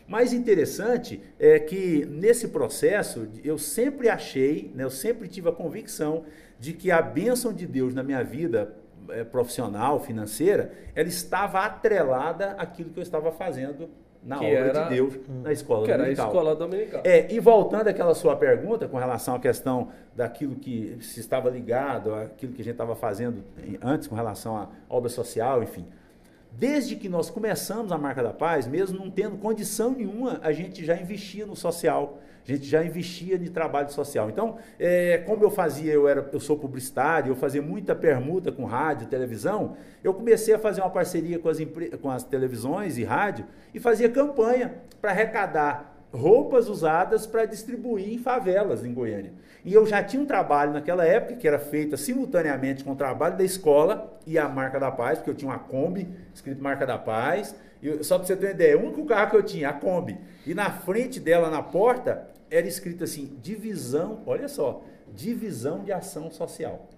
Mais 0.07 0.33
interessante 0.33 1.21
é 1.39 1.59
que 1.61 2.07
nesse 2.07 2.49
processo 2.49 3.29
eu 3.45 3.59
sempre 3.59 4.09
achei, 4.09 4.73
né, 4.75 4.83
eu 4.85 4.91
sempre 4.91 5.29
tive 5.29 5.49
a 5.49 5.53
convicção 5.53 6.25
de 6.59 6.73
que 6.73 6.91
a 6.91 7.01
bênção 7.01 7.53
de 7.53 7.67
Deus 7.67 7.95
na 7.95 8.03
minha 8.03 8.25
vida 8.25 8.75
é, 9.11 9.25
profissional, 9.25 9.99
financeira, 10.01 10.73
ela 10.95 11.09
estava 11.09 11.61
atrelada 11.65 12.53
àquilo 12.53 12.91
que 12.91 12.99
eu 12.99 13.03
estava 13.03 13.31
fazendo 13.33 13.89
na 14.23 14.39
Que 14.39 14.47
obra 14.47 14.59
era- 14.59 14.83
de 14.85 14.95
Deus, 14.97 15.15
na 15.43 15.53
escola 15.53 15.85
Que 15.85 15.93
era 15.93 16.03
a 16.03 16.07
dominical. 16.07 16.27
escola 16.27 16.55
dominical. 16.57 17.01
É, 17.05 17.33
e 17.33 17.39
voltando 17.41 17.89
àquela 17.89 18.15
sua 18.15 18.35
pergunta 18.37 18.89
com 18.89 18.97
relação 18.99 19.35
à 19.37 19.39
questão 19.39 19.89
daquilo 20.15 20.57
que 20.57 20.99
se 21.01 21.21
estava 21.21 21.49
ligado, 21.49 22.13
àquilo 22.15 22.53
que 22.53 22.61
a 22.61 22.65
gente 22.65 22.75
estava 22.75 22.97
fazendo 22.97 23.45
antes 23.83 24.09
com 24.09 24.15
relação 24.17 24.57
à 24.57 24.69
obra 24.91 25.09
social, 25.09 25.63
enfim. 25.63 25.87
Desde 26.51 26.97
que 26.97 27.09
nós 27.09 27.31
começamos 27.31 27.93
a 27.93 27.99
Marca 27.99 28.23
da 28.23 28.33
Paz, 28.33 28.67
mesmo 28.67 28.99
não 28.99 29.11
tendo 29.11 29.37
condição 29.37 29.93
nenhuma, 29.93 30.41
a 30.43 30.51
gente 30.51 30.85
já 30.85 30.97
investia 30.97 31.47
no 31.47 31.55
social, 31.55 32.19
gente 32.55 32.67
já 32.67 32.85
investia 32.85 33.37
em 33.37 33.45
trabalho 33.47 33.91
social. 33.91 34.29
Então, 34.31 34.57
é, 34.79 35.19
como 35.19 35.45
eu 35.45 35.51
fazia, 35.51 35.93
eu, 35.93 36.09
era, 36.09 36.29
eu 36.33 36.41
sou 36.41 36.57
publicitário, 36.57 37.31
eu 37.31 37.37
fazia 37.37 37.61
muita 37.63 37.95
permuta 37.95 38.51
com 38.51 38.65
rádio, 38.65 39.07
televisão, 39.07 39.77
eu 40.03 40.15
comecei 40.15 40.55
a 40.55 40.59
fazer 40.59 40.81
uma 40.81 40.91
parceria 40.91 41.39
com 41.39 41.49
as, 41.49 41.59
com 42.01 42.11
as 42.11 42.25
televisões 42.25 42.97
e 42.99 43.05
rádio 43.05 43.45
e 43.75 43.81
fazia 43.81 44.09
campanha 44.09 44.75
para 45.01 45.11
arrecadar 45.11 45.97
roupas 46.13 46.69
usadas 46.69 47.27
para 47.27 47.45
distribuir 47.45 48.13
em 48.15 48.19
favelas 48.19 48.83
em 48.85 48.95
Goiânia. 48.95 49.33
E 49.63 49.75
eu 49.75 49.85
já 49.85 50.03
tinha 50.03 50.23
um 50.23 50.27
trabalho 50.27 50.73
naquela 50.73 51.05
época 51.05 51.35
que 51.35 51.47
era 51.47 51.59
feita 51.59 51.97
simultaneamente 51.97 52.83
com 52.83 52.93
o 52.93 52.97
trabalho 52.97 53.37
da 53.37 53.45
escola 53.45 54.19
e 54.27 54.39
a 54.39 54.49
Marca 54.49 54.81
da 54.81 54.91
Paz, 54.91 55.19
porque 55.19 55.31
eu 55.31 55.35
tinha 55.35 55.51
uma 55.51 55.59
Kombi 55.59 56.09
escrito 56.35 56.63
Marca 56.63 56.87
da 56.87 56.97
Paz. 56.97 57.55
Eu- 57.83 58.03
só 58.03 58.17
para 58.17 58.27
você 58.27 58.35
ter 58.37 58.47
uma 58.47 58.53
ideia, 58.53 58.79
o 58.79 58.85
único 58.85 59.05
carro 59.05 59.31
que 59.31 59.37
eu 59.37 59.43
tinha, 59.43 59.69
a 59.69 59.73
Kombi, 59.73 60.17
e 60.47 60.55
na 60.55 60.71
frente 60.71 61.21
dela, 61.21 61.51
na 61.51 61.63
porta, 61.63 62.27
era 62.51 62.67
escrito 62.67 63.05
assim: 63.05 63.37
divisão, 63.43 64.23
olha 64.27 64.49
só, 64.49 64.83
divisão 65.15 65.85
de 65.85 65.93
ação 65.93 66.31
social. 66.31 66.89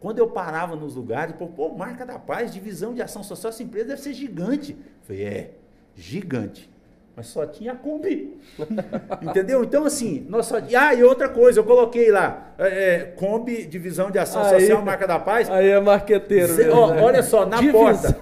Quando 0.00 0.18
eu 0.18 0.28
parava 0.28 0.76
nos 0.76 0.94
lugares, 0.94 1.34
pô, 1.36 1.48
pô, 1.48 1.70
Marca 1.70 2.06
da 2.06 2.18
Paz, 2.18 2.52
divisão 2.52 2.94
de 2.94 3.02
ação 3.02 3.22
social, 3.22 3.50
essa 3.50 3.62
empresa 3.62 3.88
deve 3.88 4.00
ser 4.00 4.12
gigante. 4.14 4.72
Eu 4.72 5.06
falei, 5.06 5.24
é, 5.24 5.50
gigante. 5.96 6.70
Mas 7.16 7.26
só 7.26 7.44
tinha 7.44 7.72
a 7.72 7.74
Kombi. 7.74 8.38
Entendeu? 9.20 9.64
Então, 9.64 9.84
assim, 9.84 10.24
nós 10.28 10.46
só. 10.46 10.58
Ah, 10.58 10.94
e 10.94 11.02
outra 11.02 11.28
coisa, 11.28 11.58
eu 11.58 11.64
coloquei 11.64 12.12
lá, 12.12 12.52
é, 12.56 12.66
é, 12.94 13.00
Kombi, 13.16 13.64
divisão 13.66 14.08
de 14.08 14.20
ação 14.20 14.40
Aí- 14.44 14.60
social, 14.60 14.82
Marca 14.84 15.04
da 15.04 15.18
Paz. 15.18 15.50
Aí 15.50 15.68
é 15.68 15.80
marqueteiro. 15.80 16.54
Ó, 16.72 16.94
né? 16.94 17.02
olha 17.02 17.22
só, 17.24 17.44
na 17.44 17.56
Divisão. 17.56 17.80
porta. 17.80 18.18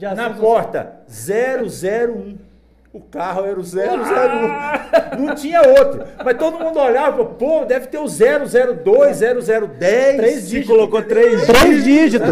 Na 0.00 0.30
social. 0.30 0.34
porta, 0.40 1.02
001. 1.06 2.49
O 2.92 3.00
carro 3.00 3.44
era 3.44 3.58
o 3.58 3.62
001. 3.62 5.24
Não 5.24 5.34
tinha 5.36 5.62
outro. 5.62 6.02
Mas 6.24 6.36
todo 6.36 6.58
mundo 6.58 6.76
olhava, 6.80 7.18
falou, 7.18 7.34
pô, 7.34 7.64
deve 7.64 7.86
ter 7.86 7.98
o 7.98 8.06
002, 8.06 9.20
0010. 9.20 10.16
Três 10.16 10.48
dígitos. 10.48 10.76
colocou 10.76 11.00
três 11.02 11.46
Três 11.46 11.84
dígitos. 11.84 12.30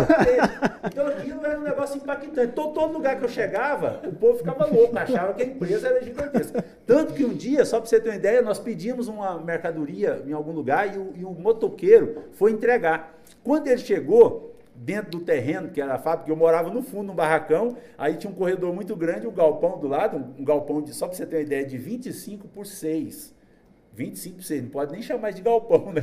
Então 0.84 1.06
aquilo 1.06 1.46
era 1.46 1.60
um 1.60 1.62
negócio 1.62 1.96
impactante. 1.96 2.52
Todo, 2.54 2.72
todo 2.72 2.92
lugar 2.92 3.18
que 3.18 3.24
eu 3.24 3.28
chegava, 3.28 4.00
o 4.04 4.12
povo 4.12 4.38
ficava 4.38 4.66
louco, 4.66 4.98
achava 4.98 5.32
que 5.34 5.42
a 5.42 5.46
empresa 5.46 5.88
era 5.88 6.02
gigantesca. 6.02 6.64
Tanto 6.84 7.12
que 7.12 7.24
um 7.24 7.34
dia, 7.34 7.64
só 7.64 7.78
para 7.78 7.88
você 7.88 8.00
ter 8.00 8.08
uma 8.08 8.16
ideia, 8.16 8.42
nós 8.42 8.58
pedimos 8.58 9.06
uma 9.06 9.38
mercadoria 9.38 10.22
em 10.26 10.32
algum 10.32 10.52
lugar 10.52 10.92
e 10.92 10.98
o, 10.98 11.12
e 11.14 11.24
o 11.24 11.30
motoqueiro 11.30 12.24
foi 12.32 12.50
entregar. 12.50 13.14
Quando 13.44 13.68
ele 13.68 13.78
chegou, 13.78 14.47
dentro 14.84 15.10
do 15.10 15.20
terreno, 15.20 15.68
que 15.68 15.80
era 15.80 15.94
a 15.94 15.98
fábrica, 15.98 16.30
eu 16.30 16.36
morava 16.36 16.70
no 16.70 16.82
fundo, 16.82 17.08
num 17.08 17.14
barracão, 17.14 17.76
aí 17.96 18.16
tinha 18.16 18.30
um 18.30 18.34
corredor 18.34 18.72
muito 18.72 18.94
grande, 18.94 19.26
o 19.26 19.30
galpão 19.30 19.78
do 19.78 19.88
lado, 19.88 20.16
um, 20.16 20.42
um 20.42 20.44
galpão 20.44 20.80
de, 20.80 20.94
só 20.94 21.06
para 21.06 21.16
você 21.16 21.26
ter 21.26 21.36
uma 21.36 21.42
ideia, 21.42 21.64
de 21.64 21.76
25 21.76 22.48
por 22.48 22.66
6. 22.66 23.34
25 23.92 24.36
por 24.36 24.44
6, 24.44 24.62
não 24.62 24.70
pode 24.70 24.92
nem 24.92 25.02
chamar 25.02 25.32
de 25.32 25.42
galpão, 25.42 25.92
né? 25.92 26.02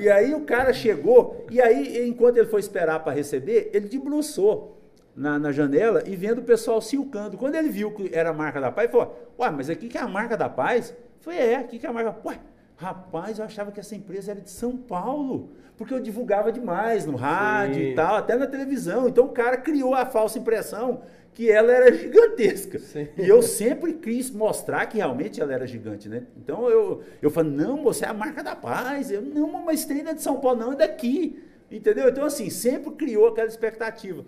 E 0.00 0.08
aí 0.08 0.34
o 0.34 0.42
cara 0.42 0.72
chegou, 0.72 1.46
e 1.50 1.60
aí, 1.60 2.08
enquanto 2.08 2.38
ele 2.38 2.48
foi 2.48 2.60
esperar 2.60 3.04
para 3.04 3.12
receber, 3.12 3.70
ele 3.74 3.88
debruçou 3.88 4.78
na, 5.14 5.38
na 5.38 5.52
janela 5.52 6.02
e 6.06 6.14
vendo 6.14 6.38
o 6.38 6.44
pessoal 6.44 6.80
silcando. 6.80 7.36
Quando 7.36 7.56
ele 7.56 7.68
viu 7.68 7.90
que 7.90 8.10
era 8.14 8.30
a 8.30 8.32
marca 8.32 8.60
da 8.60 8.70
paz, 8.70 8.84
ele 8.84 8.92
falou: 8.92 9.32
Ué, 9.38 9.50
mas 9.50 9.68
aqui 9.68 9.88
que 9.88 9.98
é 9.98 10.00
a 10.00 10.08
marca 10.08 10.36
da 10.36 10.48
paz? 10.48 10.94
Falei: 11.20 11.40
É, 11.40 11.56
aqui 11.56 11.78
que 11.78 11.84
é 11.84 11.88
a 11.90 11.92
marca. 11.92 12.16
Ué, 12.24 12.38
rapaz, 12.76 13.38
eu 13.38 13.44
achava 13.44 13.72
que 13.72 13.80
essa 13.80 13.96
empresa 13.96 14.30
era 14.30 14.40
de 14.40 14.50
São 14.50 14.76
Paulo, 14.76 15.50
porque 15.78 15.94
eu 15.94 16.00
divulgava 16.00 16.50
demais 16.50 17.06
no 17.06 17.14
rádio 17.14 17.76
Sim. 17.76 17.90
e 17.90 17.94
tal, 17.94 18.16
até 18.16 18.36
na 18.36 18.48
televisão. 18.48 19.08
Então 19.08 19.26
o 19.26 19.30
cara 19.30 19.56
criou 19.56 19.94
a 19.94 20.04
falsa 20.04 20.36
impressão 20.36 21.02
que 21.32 21.48
ela 21.48 21.72
era 21.72 21.94
gigantesca. 21.94 22.80
Sim. 22.80 23.06
E 23.16 23.28
eu 23.28 23.40
sempre 23.40 23.92
quis 23.92 24.28
mostrar 24.28 24.86
que 24.86 24.96
realmente 24.96 25.40
ela 25.40 25.54
era 25.54 25.68
gigante, 25.68 26.08
né? 26.08 26.24
Então 26.36 26.68
eu, 26.68 27.04
eu 27.22 27.30
falei, 27.30 27.52
não, 27.52 27.84
você 27.84 28.04
é 28.04 28.08
a 28.08 28.12
marca 28.12 28.42
da 28.42 28.56
paz. 28.56 29.12
Eu, 29.12 29.22
não, 29.22 29.64
mas 29.64 29.86
não 29.86 30.10
é 30.10 30.14
de 30.14 30.20
São 30.20 30.40
Paulo, 30.40 30.58
não, 30.58 30.72
é 30.72 30.76
daqui. 30.76 31.40
Entendeu? 31.70 32.08
Então, 32.08 32.24
assim, 32.24 32.50
sempre 32.50 32.90
criou 32.92 33.28
aquela 33.28 33.46
expectativa. 33.46 34.24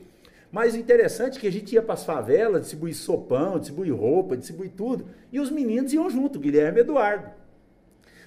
Mas 0.53 0.74
o 0.74 0.76
interessante 0.76 1.38
é 1.38 1.40
que 1.40 1.48
a 1.48 1.53
gente 1.53 1.74
ia 1.74 1.82
para 1.82 1.94
as 1.94 2.05
favelas, 2.05 2.62
distribuir 2.62 2.94
sopão, 2.94 3.59
distribuir 3.59 3.94
roupa, 3.94 4.36
distribuir 4.36 4.70
tudo. 4.76 5.07
E 5.32 5.40
os 5.40 5.51
meninos 5.51 5.92
iam 5.92 6.09
junto, 6.09 6.38
Guilherme 6.38 6.78
e 6.78 6.80
Eduardo. 6.82 7.39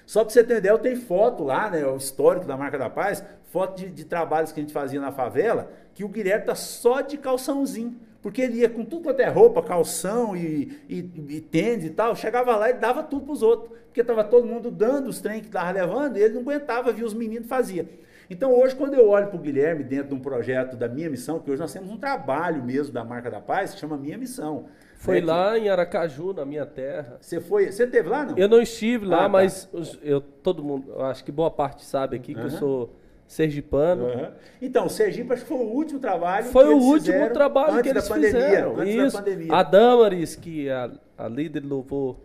Só 0.06 0.22
para 0.22 0.32
você 0.32 0.44
ter 0.44 0.58
ideia, 0.58 0.72
eu 0.72 0.78
tenho 0.78 1.00
foto 1.00 1.44
lá, 1.44 1.70
né? 1.70 1.84
O 1.86 1.96
histórico 1.96 2.46
da 2.46 2.56
Marca 2.56 2.78
da 2.78 2.90
Paz, 2.90 3.24
foto 3.44 3.78
de, 3.78 3.90
de 3.90 4.04
trabalhos 4.04 4.52
que 4.52 4.60
a 4.60 4.62
gente 4.62 4.72
fazia 4.72 5.00
na 5.00 5.12
favela, 5.12 5.70
que 5.94 6.04
o 6.04 6.08
Guilherme 6.08 6.44
tá 6.44 6.54
só 6.54 7.00
de 7.00 7.16
calçãozinho. 7.16 7.96
Porque 8.20 8.40
ele 8.40 8.60
ia 8.60 8.70
com 8.70 8.84
tudo 8.84 9.02
quanto 9.02 9.20
é 9.20 9.28
roupa, 9.28 9.62
calção 9.62 10.34
e, 10.34 10.80
e, 10.88 10.98
e 11.28 11.40
tênis 11.42 11.84
e 11.84 11.90
tal, 11.90 12.16
chegava 12.16 12.56
lá 12.56 12.70
e 12.70 12.72
dava 12.72 13.02
tudo 13.02 13.26
para 13.26 13.32
os 13.34 13.42
outros. 13.42 13.78
Porque 13.84 14.00
estava 14.00 14.24
todo 14.24 14.46
mundo 14.46 14.70
dando 14.70 15.08
os 15.08 15.20
trem 15.20 15.40
que 15.40 15.48
estava 15.48 15.70
levando 15.70 16.16
e 16.16 16.22
ele 16.22 16.34
não 16.34 16.40
aguentava 16.40 16.90
ver 16.90 17.04
os 17.04 17.12
meninos 17.12 17.46
fazia. 17.46 17.86
Então 18.30 18.50
hoje, 18.52 18.74
quando 18.74 18.94
eu 18.94 19.08
olho 19.08 19.26
para 19.26 19.36
o 19.36 19.40
Guilherme 19.40 19.84
dentro 19.84 20.08
de 20.08 20.14
um 20.14 20.20
projeto 20.20 20.76
da 20.76 20.88
Minha 20.88 21.10
Missão, 21.10 21.38
que 21.38 21.50
hoje 21.50 21.60
nós 21.60 21.72
temos 21.72 21.90
um 21.90 21.98
trabalho 21.98 22.64
mesmo 22.64 22.94
da 22.94 23.04
Marca 23.04 23.30
da 23.30 23.40
Paz, 23.40 23.74
que 23.74 23.80
chama 23.80 23.96
Minha 23.96 24.16
Missão. 24.16 24.66
Foi 25.04 25.20
lá 25.20 25.58
em 25.58 25.68
Aracaju, 25.68 26.32
na 26.32 26.44
minha 26.44 26.64
terra. 26.66 27.18
Você 27.20 27.40
foi. 27.40 27.70
Você 27.70 27.86
teve 27.86 28.08
lá, 28.08 28.24
não? 28.24 28.36
Eu 28.38 28.48
não 28.48 28.60
estive 28.60 29.04
lá, 29.06 29.18
Ah, 29.18 29.22
tá. 29.22 29.28
mas 29.28 29.68
eu, 30.02 30.20
todo 30.20 30.62
mundo, 30.64 31.00
acho 31.02 31.24
que 31.24 31.30
boa 31.32 31.50
parte 31.50 31.84
sabe 31.84 32.16
aqui 32.16 32.34
que 32.34 32.40
eu 32.40 32.50
sou 32.50 32.90
sergipano. 33.26 34.06
Aham. 34.08 34.32
Então, 34.60 34.88
Sergipe 34.88 35.32
acho 35.32 35.42
que 35.42 35.48
foi 35.48 35.56
o 35.56 35.60
último 35.70 35.98
trabalho 35.98 36.46
Foi 36.46 36.68
o 36.72 36.76
último 36.78 37.30
trabalho 37.30 37.74
antes 37.74 37.82
que 37.82 37.88
eles 37.88 38.08
da 38.08 38.14
pandemia, 38.14 38.40
fizeram. 38.44 38.76
Antes 38.76 38.94
Isso. 38.94 39.16
da 39.16 39.22
pandemia. 39.22 39.52
A 39.54 39.62
Damaris, 39.62 40.36
que 40.36 40.68
é 40.68 40.72
a, 40.72 40.90
a 41.18 41.28
líder 41.28 41.60
de 41.62 41.66
louvor 41.68 42.16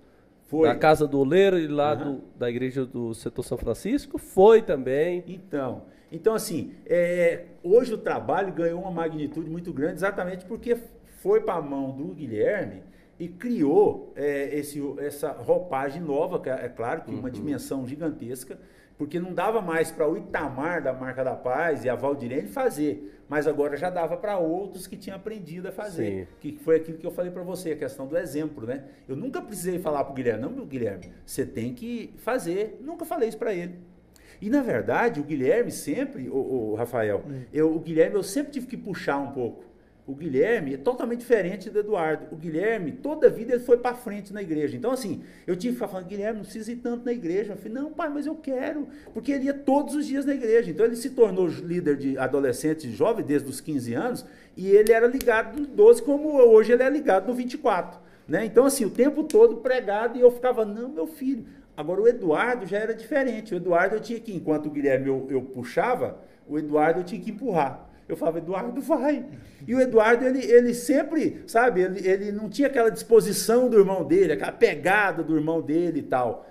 Foi. 0.48 0.68
da 0.68 0.76
Casa 0.76 1.08
do 1.08 1.20
Oleiro 1.20 1.58
e 1.58 1.68
lá 1.68 1.94
Aham. 1.94 2.14
do- 2.16 2.22
da 2.38 2.50
igreja 2.50 2.86
do 2.86 3.14
setor 3.14 3.44
São 3.44 3.58
Francisco, 3.58 4.18
foi 4.18 4.62
também. 4.62 5.24
Então, 5.28 5.84
então 6.12 6.34
assim, 6.34 6.74
é, 6.86 7.44
hoje 7.64 7.94
o 7.94 7.98
trabalho 7.98 8.52
ganhou 8.54 8.82
uma 8.82 8.92
magnitude 8.92 9.50
muito 9.50 9.72
grande 9.72 9.96
exatamente 9.96 10.46
porque 10.46 10.78
foi 11.22 11.42
para 11.42 11.56
a 11.56 11.62
mão 11.62 11.92
do 11.92 12.14
Guilherme 12.14 12.84
e 13.20 13.28
criou 13.28 14.14
é, 14.16 14.56
esse, 14.56 14.82
essa 15.00 15.32
roupagem 15.32 16.02
nova, 16.02 16.40
que 16.40 16.50
é, 16.50 16.66
é 16.66 16.70
claro 16.70 17.02
que 17.02 17.12
uma 17.12 17.30
dimensão 17.30 17.86
gigantesca, 17.86 18.58
porque 18.98 19.20
não 19.20 19.34
dava 19.34 19.62
mais 19.62 19.92
para 19.92 20.10
o 20.10 20.18
Itamar 20.18 20.82
da 20.84 20.94
Marca 20.94 21.24
da 21.24 21.36
Paz 21.36 21.84
e 21.84 21.90
a 21.90 21.96
Valdirene 21.96 22.48
fazer, 22.48 23.22
mas 23.30 23.48
agora 23.48 23.78
já 23.78 23.90
dava 23.90 24.18
para 24.18 24.38
outros 24.38 24.88
que 24.88 24.98
tinham 24.98 25.16
aprendido 25.16 25.68
a 25.68 25.72
fazer. 25.72 26.28
Sim. 26.28 26.28
Que 26.40 26.58
foi 26.58 26.78
aquilo 26.78 26.98
que 26.98 27.06
eu 27.06 27.12
falei 27.12 27.32
para 27.32 27.44
você, 27.44 27.72
a 27.72 27.78
questão 27.78 28.08
do 28.08 28.18
exemplo, 28.18 28.66
né? 28.66 28.86
Eu 29.08 29.16
nunca 29.16 29.42
precisei 29.42 29.80
falar 29.80 30.04
para 30.04 30.12
o 30.12 30.16
Guilherme, 30.16 30.42
não, 30.42 30.52
meu 30.52 30.66
Guilherme, 30.66 31.12
você 31.26 31.46
tem 31.46 31.74
que 31.74 32.14
fazer. 32.18 32.80
Nunca 32.82 33.06
falei 33.06 33.30
isso 33.30 33.38
para 33.38 33.54
ele. 33.54 33.80
E 34.42 34.50
na 34.50 34.62
verdade, 34.62 35.20
o 35.20 35.24
Guilherme 35.24 35.72
sempre, 35.72 36.30
o, 36.30 36.74
Rafael, 36.76 37.24
eu, 37.54 37.76
o 37.76 37.80
Guilherme 37.80 38.16
eu 38.16 38.24
sempre 38.24 38.54
tive 38.54 38.68
que 38.68 38.78
puxar 38.78 39.18
um 39.18 39.32
pouco. 39.32 39.69
O 40.10 40.16
Guilherme 40.16 40.74
é 40.74 40.78
totalmente 40.78 41.20
diferente 41.20 41.70
do 41.70 41.78
Eduardo. 41.78 42.26
O 42.32 42.36
Guilherme, 42.36 42.94
toda 42.94 43.28
a 43.28 43.30
vida, 43.30 43.54
ele 43.54 43.64
foi 43.64 43.78
para 43.78 43.94
frente 43.94 44.34
na 44.34 44.42
igreja. 44.42 44.76
Então, 44.76 44.90
assim, 44.90 45.22
eu 45.46 45.56
tive 45.56 45.74
que 45.74 45.76
ficar 45.76 45.88
falando, 45.88 46.08
Guilherme, 46.08 46.38
não 46.38 46.44
precisa 46.46 46.72
ir 46.72 46.78
tanto 46.78 47.06
na 47.06 47.14
igreja. 47.14 47.54
Eu 47.54 47.58
falei, 47.58 47.74
não, 47.74 47.92
pai, 47.92 48.10
mas 48.10 48.26
eu 48.26 48.34
quero. 48.34 48.88
Porque 49.14 49.32
ele 49.32 49.46
ia 49.46 49.54
todos 49.54 49.94
os 49.94 50.08
dias 50.08 50.26
na 50.26 50.34
igreja. 50.34 50.72
Então, 50.72 50.84
ele 50.84 50.96
se 50.96 51.12
tornou 51.12 51.46
líder 51.48 51.96
de 51.96 52.18
adolescente 52.18 52.90
jovem 52.90 53.24
desde 53.24 53.48
os 53.48 53.62
15 53.62 53.94
anos. 53.94 54.26
E 54.58 54.70
ele 54.70 54.92
era 54.92 55.06
ligado 55.06 55.60
no 55.60 55.68
12, 55.68 56.02
como 56.02 56.40
hoje 56.40 56.72
ele 56.72 56.82
é 56.82 56.90
ligado 56.90 57.28
no 57.28 57.36
24. 57.36 58.00
Né? 58.28 58.46
Então, 58.46 58.66
assim, 58.66 58.86
o 58.86 58.90
tempo 58.90 59.24
todo 59.26 59.58
pregado. 59.58 60.18
E 60.18 60.22
eu 60.22 60.32
ficava, 60.32 60.66
não, 60.66 60.90
meu 60.90 61.06
filho. 61.06 61.46
Agora, 61.78 62.02
o 62.02 62.08
Eduardo 62.08 62.66
já 62.66 62.80
era 62.80 62.96
diferente. 62.96 63.54
O 63.54 63.58
Eduardo, 63.58 63.98
eu 63.98 64.02
tinha 64.02 64.20
que, 64.20 64.36
enquanto 64.36 64.66
o 64.66 64.72
Guilherme 64.72 65.08
eu, 65.08 65.28
eu 65.30 65.44
puxava, 65.44 66.18
o 66.48 66.58
Eduardo 66.58 67.02
eu 67.02 67.04
tinha 67.04 67.22
que 67.22 67.30
empurrar. 67.30 67.89
Eu 68.10 68.18
falava, 68.18 68.40
Eduardo, 68.40 68.82
vai. 68.82 69.24
E 69.68 69.76
o 69.76 69.80
Eduardo, 69.80 70.26
ele, 70.26 70.44
ele 70.44 70.74
sempre, 70.74 71.44
sabe, 71.46 71.82
ele, 71.82 72.08
ele 72.08 72.32
não 72.32 72.50
tinha 72.50 72.68
aquela 72.68 72.90
disposição 72.90 73.70
do 73.70 73.78
irmão 73.78 74.04
dele, 74.04 74.34
aquela 74.34 74.52
pegada 74.52 75.24
do 75.24 75.36
irmão 75.36 75.62
dele 75.62 76.00
e 76.00 76.04
tal. 76.04 76.50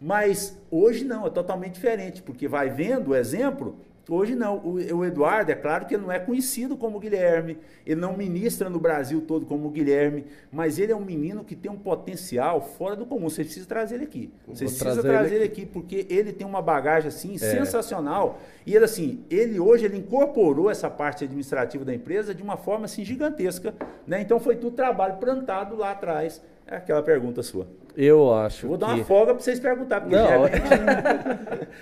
Mas 0.00 0.58
hoje 0.70 1.04
não, 1.04 1.26
é 1.26 1.30
totalmente 1.30 1.74
diferente, 1.74 2.22
porque 2.22 2.48
vai 2.48 2.70
vendo 2.70 3.10
o 3.10 3.14
exemplo 3.14 3.78
Hoje 4.08 4.34
não. 4.34 4.58
O, 4.58 5.04
Eduardo, 5.04 5.50
é 5.50 5.54
claro 5.54 5.86
que 5.86 5.94
ele 5.94 6.02
não 6.02 6.12
é 6.12 6.18
conhecido 6.18 6.76
como 6.76 6.98
Guilherme, 6.98 7.58
ele 7.86 8.00
não 8.00 8.16
ministra 8.16 8.68
no 8.68 8.78
Brasil 8.78 9.22
todo 9.22 9.46
como 9.46 9.70
Guilherme, 9.70 10.26
mas 10.52 10.78
ele 10.78 10.92
é 10.92 10.96
um 10.96 11.04
menino 11.04 11.42
que 11.42 11.56
tem 11.56 11.70
um 11.70 11.78
potencial 11.78 12.60
fora 12.60 12.94
do 12.94 13.06
comum. 13.06 13.30
Você 13.30 13.44
precisa 13.44 13.66
trazer 13.66 13.96
ele 13.96 14.04
aqui. 14.04 14.30
Você 14.46 14.64
precisa 14.64 14.84
trazer, 14.84 15.02
trazer 15.02 15.34
ele, 15.36 15.44
aqui. 15.44 15.62
aqui. 15.62 15.70
porque 15.70 16.06
ele 16.10 16.32
tem 16.32 16.46
uma 16.46 16.60
bagagem 16.60 17.08
assim 17.08 17.36
é. 17.36 17.38
sensacional. 17.38 18.38
E 18.66 18.74
ele 18.74 18.84
assim, 18.84 19.24
ele 19.30 19.58
hoje 19.58 19.86
ele 19.86 19.96
incorporou 19.96 20.70
essa 20.70 20.90
parte 20.90 21.24
administrativa 21.24 21.84
da 21.84 21.94
empresa 21.94 22.34
de 22.34 22.42
uma 22.42 22.56
forma 22.56 22.84
assim 22.84 23.04
gigantesca, 23.04 23.74
né? 24.06 24.20
Então 24.20 24.38
foi 24.38 24.56
tudo 24.56 24.76
trabalho 24.76 25.16
plantado 25.16 25.76
lá 25.76 25.92
atrás. 25.92 26.42
É 26.66 26.76
aquela 26.76 27.02
pergunta 27.02 27.42
sua. 27.42 27.66
Eu 27.96 28.34
acho. 28.34 28.66
Vou 28.66 28.76
dar 28.76 28.88
uma 28.88 29.04
folga 29.04 29.34
para 29.34 29.42
vocês 29.42 29.60
perguntar. 29.60 30.04
Não, 30.06 30.46
é... 30.46 30.50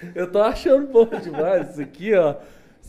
eu 0.15 0.31
tô 0.31 0.41
achando 0.41 0.87
bom 0.87 1.07
demais 1.07 1.71
isso 1.71 1.81
aqui, 1.81 2.15
ó. 2.15 2.37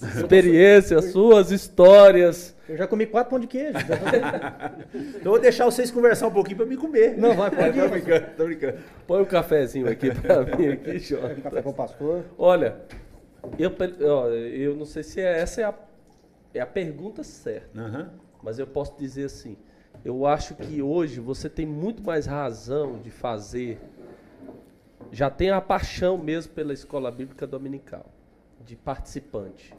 Experiências, 0.01 1.11
suas 1.11 1.51
histórias. 1.51 2.55
Eu 2.67 2.77
já 2.77 2.87
comi 2.87 3.05
quatro 3.05 3.29
pão 3.29 3.39
de 3.39 3.47
queijo. 3.47 3.77
então 4.93 5.31
vou 5.31 5.39
deixar 5.39 5.65
vocês 5.65 5.91
conversar 5.91 6.27
um 6.27 6.31
pouquinho 6.31 6.57
para 6.57 6.65
me 6.65 6.75
comer. 6.75 7.17
Não, 7.17 7.35
vai, 7.35 7.51
pode 7.51 7.79
Tô 7.79 7.87
brincando, 7.87 8.25
tô 8.35 8.45
brincando. 8.45 8.77
Põe 9.05 9.21
um 9.21 9.25
cafezinho 9.25 9.89
aqui 9.89 10.11
para 10.13 10.43
mim, 10.57 10.69
aqui, 10.69 10.99
Jota. 10.99 11.35
Café 11.35 11.61
com 11.61 11.69
o 11.69 11.73
pastor. 11.73 12.23
Olha, 12.37 12.75
eu, 13.59 13.71
ó, 14.09 14.27
eu 14.29 14.75
não 14.75 14.85
sei 14.85 15.03
se 15.03 15.21
é, 15.21 15.39
essa 15.39 15.61
é 15.61 15.63
a, 15.65 15.73
é 16.53 16.61
a 16.61 16.65
pergunta 16.65 17.23
certa, 17.23 17.79
uhum. 17.79 18.07
mas 18.41 18.59
eu 18.59 18.67
posso 18.67 18.97
dizer 18.97 19.25
assim, 19.25 19.57
eu 20.03 20.25
acho 20.25 20.55
que 20.55 20.81
hoje 20.81 21.19
você 21.19 21.49
tem 21.49 21.65
muito 21.65 22.03
mais 22.03 22.25
razão 22.25 22.99
de 23.01 23.09
fazer. 23.09 23.79
Já 25.11 25.29
tem 25.29 25.49
a 25.49 25.61
paixão 25.61 26.17
mesmo 26.17 26.53
pela 26.53 26.73
escola 26.73 27.09
bíblica 27.11 27.47
dominical, 27.47 28.05
de 28.65 28.75
participante. 28.75 29.73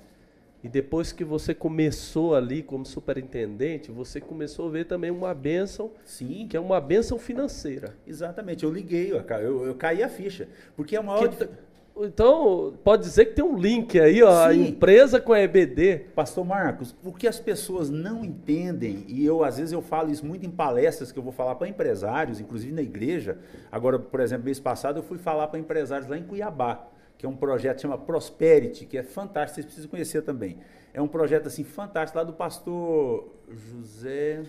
E 0.63 0.69
depois 0.69 1.13
que 1.13 1.25
você 1.25 1.55
começou 1.55 2.35
ali 2.35 2.63
como 2.63 2.87
superintendente, 2.87 3.91
você 3.91 4.19
começou 4.19 4.69
a 4.69 4.71
ver 4.71 4.87
também 4.87 5.11
uma 5.11 5.35
bênção, 5.35 5.93
Sim. 6.07 6.47
que 6.49 6.57
é 6.57 6.61
uma 6.61 6.81
bênção 6.81 7.19
financeira. 7.19 7.95
Exatamente, 8.07 8.65
eu 8.65 8.73
liguei, 8.73 9.13
eu, 9.13 9.21
eu, 9.21 9.67
eu 9.67 9.75
caí 9.75 10.03
a 10.03 10.09
ficha. 10.09 10.49
Porque 10.75 10.97
é 10.97 11.01
uma 11.01 11.17
maior. 11.17 11.29
Que, 11.29 11.49
então, 11.97 12.75
pode 12.83 13.05
dizer 13.05 13.27
que 13.27 13.35
tem 13.35 13.45
um 13.45 13.57
link 13.57 14.01
aí, 14.01 14.21
ó, 14.21 14.47
a 14.47 14.55
empresa 14.55 15.21
com 15.21 15.33
a 15.33 15.41
EBD. 15.41 16.07
Pastor 16.13 16.45
Marcos, 16.45 16.95
o 17.05 17.13
que 17.13 17.29
as 17.29 17.39
pessoas 17.39 17.89
não 17.89 18.25
entendem, 18.25 19.05
e 19.07 19.25
eu 19.25 19.45
às 19.45 19.59
vezes 19.59 19.73
eu 19.73 19.81
falo 19.81 20.11
isso 20.11 20.27
muito 20.27 20.45
em 20.45 20.51
palestras 20.51 21.13
que 21.13 21.19
eu 21.19 21.23
vou 21.23 21.33
falar 21.33 21.55
para 21.55 21.69
empresários, 21.69 22.41
inclusive 22.41 22.73
na 22.73 22.83
igreja. 22.83 23.39
Agora, 23.71 23.97
por 23.97 24.19
exemplo, 24.19 24.47
mês 24.47 24.59
passado 24.59 24.99
eu 24.99 25.03
fui 25.05 25.19
falar 25.19 25.47
para 25.47 25.59
empresários 25.59 26.09
lá 26.09 26.19
em 26.19 26.25
Cuiabá, 26.25 26.85
que 27.17 27.25
é 27.25 27.29
um 27.29 27.37
projeto 27.37 27.77
que 27.77 27.83
chama 27.83 27.97
Prosperity, 27.97 28.87
que 28.87 28.99
é 28.99 29.05
fantástico, 29.05 29.55
vocês 29.55 29.67
precisam 29.67 29.89
conhecer 29.89 30.23
também. 30.23 30.59
É 30.93 31.01
um 31.01 31.09
projeto 31.09 31.47
assim 31.47 31.63
fantástico 31.63 32.19
lá 32.19 32.25
do 32.25 32.33
pastor 32.33 33.33
José 33.49 34.43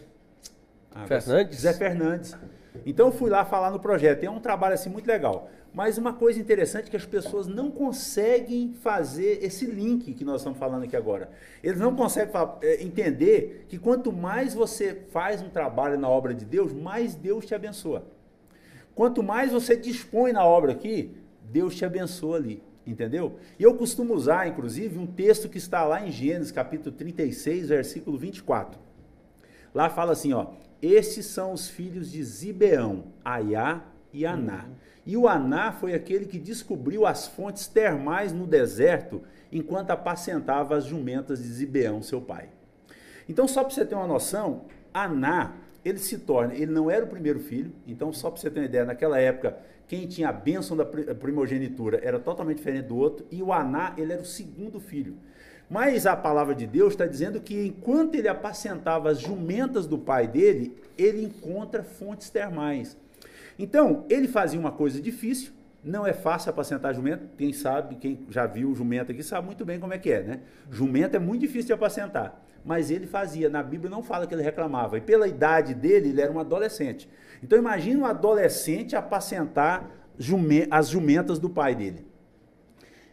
ah, 0.95 1.05
Fernandes. 1.05 1.57
José 1.57 1.73
Fernandes. 1.73 2.35
Então 2.85 3.07
eu 3.07 3.11
fui 3.11 3.29
lá 3.29 3.45
falar 3.45 3.69
no 3.69 3.79
projeto. 3.79 4.23
É 4.23 4.29
um 4.29 4.39
trabalho 4.39 4.73
assim 4.73 4.89
muito 4.89 5.05
legal. 5.07 5.49
Mas 5.75 5.97
uma 5.97 6.13
coisa 6.13 6.39
interessante 6.39 6.87
é 6.87 6.89
que 6.89 6.95
as 6.95 7.05
pessoas 7.05 7.47
não 7.47 7.69
conseguem 7.69 8.73
fazer 8.81 9.43
esse 9.43 9.65
link 9.65 10.13
que 10.13 10.23
nós 10.23 10.37
estamos 10.37 10.57
falando 10.57 10.83
aqui 10.83 10.95
agora. 10.95 11.29
Eles 11.61 11.81
não 11.81 11.93
conseguem 11.93 12.33
é, 12.61 12.81
entender 12.81 13.65
que 13.67 13.77
quanto 13.77 14.13
mais 14.13 14.53
você 14.53 15.01
faz 15.11 15.41
um 15.41 15.49
trabalho 15.49 15.99
na 15.99 16.07
obra 16.07 16.33
de 16.33 16.45
Deus, 16.45 16.71
mais 16.71 17.13
Deus 17.13 17.45
te 17.45 17.53
abençoa. 17.53 18.05
Quanto 18.95 19.21
mais 19.21 19.51
você 19.51 19.75
dispõe 19.75 20.31
na 20.31 20.45
obra 20.45 20.71
aqui, 20.71 21.11
Deus 21.51 21.75
te 21.75 21.83
abençoa 21.83 22.37
ali. 22.37 22.63
Entendeu? 22.87 23.35
E 23.59 23.63
eu 23.63 23.75
costumo 23.75 24.13
usar, 24.13 24.47
inclusive, 24.47 24.97
um 24.97 25.05
texto 25.07 25.49
que 25.49 25.57
está 25.57 25.83
lá 25.83 26.07
em 26.07 26.09
Gênesis, 26.09 26.53
capítulo 26.53 26.95
36, 26.95 27.67
versículo 27.67 28.17
24. 28.17 28.79
Lá 29.73 29.89
fala 29.89 30.13
assim, 30.13 30.31
ó: 30.31 30.51
Esses 30.81 31.25
são 31.25 31.51
os 31.51 31.67
filhos 31.67 32.11
de 32.11 32.23
Zibeão, 32.23 33.05
Aiá 33.25 33.83
e 34.15 34.25
Aná. 34.25 34.65
Uhum. 34.65 34.75
E 35.05 35.17
o 35.17 35.27
Aná 35.27 35.71
foi 35.71 35.93
aquele 35.93 36.25
que 36.25 36.39
descobriu 36.39 37.05
as 37.05 37.27
fontes 37.27 37.67
termais 37.67 38.33
no 38.33 38.47
deserto 38.47 39.21
enquanto 39.51 39.91
apacentava 39.91 40.75
as 40.75 40.85
jumentas 40.85 41.43
de 41.43 41.47
Zibeão, 41.47 42.01
seu 42.01 42.19
pai. 42.21 42.49
Então, 43.29 43.47
só 43.47 43.63
para 43.63 43.73
você 43.73 43.85
ter 43.85 43.95
uma 43.95 44.07
noção, 44.07 44.65
Aná, 44.93 45.53
ele 45.83 45.99
se 45.99 46.17
torna, 46.17 46.53
ele 46.55 46.71
não 46.71 46.89
era 46.89 47.05
o 47.05 47.07
primeiro 47.07 47.39
filho, 47.39 47.71
então 47.85 48.11
só 48.11 48.31
para 48.31 48.41
você 48.41 48.49
ter 48.49 48.59
uma 48.59 48.65
ideia, 48.65 48.85
naquela 48.85 49.19
época, 49.19 49.57
quem 49.87 50.07
tinha 50.07 50.29
a 50.29 50.33
bênção 50.33 50.75
da 50.75 50.85
primogenitura 50.85 51.99
era 52.03 52.17
totalmente 52.17 52.57
diferente 52.57 52.87
do 52.87 52.97
outro, 52.97 53.25
e 53.29 53.43
o 53.43 53.53
Aná, 53.53 53.93
ele 53.97 54.11
era 54.11 54.21
o 54.21 54.25
segundo 54.25 54.79
filho. 54.79 55.15
Mas 55.69 56.05
a 56.05 56.15
palavra 56.15 56.53
de 56.55 56.65
Deus 56.65 56.93
está 56.93 57.05
dizendo 57.05 57.39
que 57.39 57.67
enquanto 57.67 58.15
ele 58.15 58.27
apacentava 58.27 59.09
as 59.09 59.19
jumentas 59.19 59.87
do 59.87 59.97
pai 59.97 60.27
dele, 60.27 60.75
ele 60.97 61.23
encontra 61.23 61.83
fontes 61.83 62.29
termais. 62.29 62.97
Então, 63.57 64.05
ele 64.09 64.27
fazia 64.27 64.59
uma 64.59 64.71
coisa 64.71 65.01
difícil, 65.01 65.53
não 65.83 66.05
é 66.05 66.13
fácil 66.13 66.49
apacentar 66.49 66.93
jumento, 66.93 67.29
quem 67.37 67.53
sabe, 67.53 67.95
quem 67.95 68.25
já 68.29 68.45
viu 68.47 68.73
jumento 68.73 69.11
aqui 69.11 69.21
sabe 69.21 69.45
muito 69.45 69.63
bem 69.63 69.79
como 69.79 69.93
é 69.93 69.99
que 69.99 70.11
é, 70.11 70.23
né? 70.23 70.39
Jumento 70.71 71.15
é 71.15 71.19
muito 71.19 71.41
difícil 71.41 71.67
de 71.67 71.73
apacentar, 71.73 72.43
mas 72.65 72.89
ele 72.89 73.05
fazia, 73.05 73.49
na 73.49 73.61
Bíblia 73.61 73.89
não 73.89 74.01
fala 74.01 74.25
que 74.25 74.33
ele 74.33 74.41
reclamava, 74.41 74.97
e 74.97 75.01
pela 75.01 75.27
idade 75.27 75.73
dele, 75.75 76.09
ele 76.09 76.21
era 76.21 76.31
um 76.31 76.39
adolescente. 76.39 77.07
Então 77.43 77.57
imagine 77.57 77.97
um 77.97 78.05
adolescente 78.05 78.95
apacentar 78.95 79.91
as 80.71 80.89
jumentas 80.89 81.37
do 81.37 81.49
pai 81.49 81.75
dele. 81.75 82.05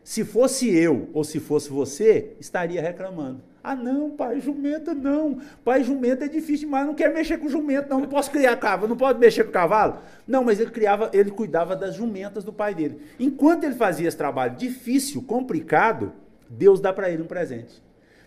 Se 0.02 0.24
fosse 0.24 0.74
eu 0.74 1.10
ou 1.12 1.22
se 1.22 1.38
fosse 1.38 1.70
você, 1.70 2.34
estaria 2.40 2.80
reclamando. 2.80 3.42
Ah, 3.64 3.76
não, 3.76 4.10
pai, 4.10 4.40
jumenta 4.40 4.92
não. 4.92 5.40
Pai, 5.64 5.84
jumenta 5.84 6.24
é 6.24 6.28
difícil 6.28 6.66
demais, 6.66 6.84
não 6.84 6.94
quero 6.94 7.14
mexer 7.14 7.38
com 7.38 7.48
jumento, 7.48 7.88
não. 7.88 8.00
Não 8.00 8.08
posso 8.08 8.30
criar 8.30 8.56
cavalo, 8.56 8.88
não 8.88 8.96
pode 8.96 9.20
mexer 9.20 9.44
com 9.44 9.52
cavalo. 9.52 10.00
Não, 10.26 10.42
mas 10.42 10.58
ele 10.58 10.70
criava, 10.70 11.10
ele 11.12 11.30
cuidava 11.30 11.76
das 11.76 11.94
jumentas 11.94 12.42
do 12.42 12.52
pai 12.52 12.74
dele. 12.74 13.00
Enquanto 13.20 13.62
ele 13.62 13.76
fazia 13.76 14.08
esse 14.08 14.16
trabalho 14.16 14.56
difícil, 14.56 15.22
complicado, 15.22 16.12
Deus 16.50 16.80
dá 16.80 16.92
para 16.92 17.08
ele 17.08 17.22
um 17.22 17.26
presente. 17.26 17.80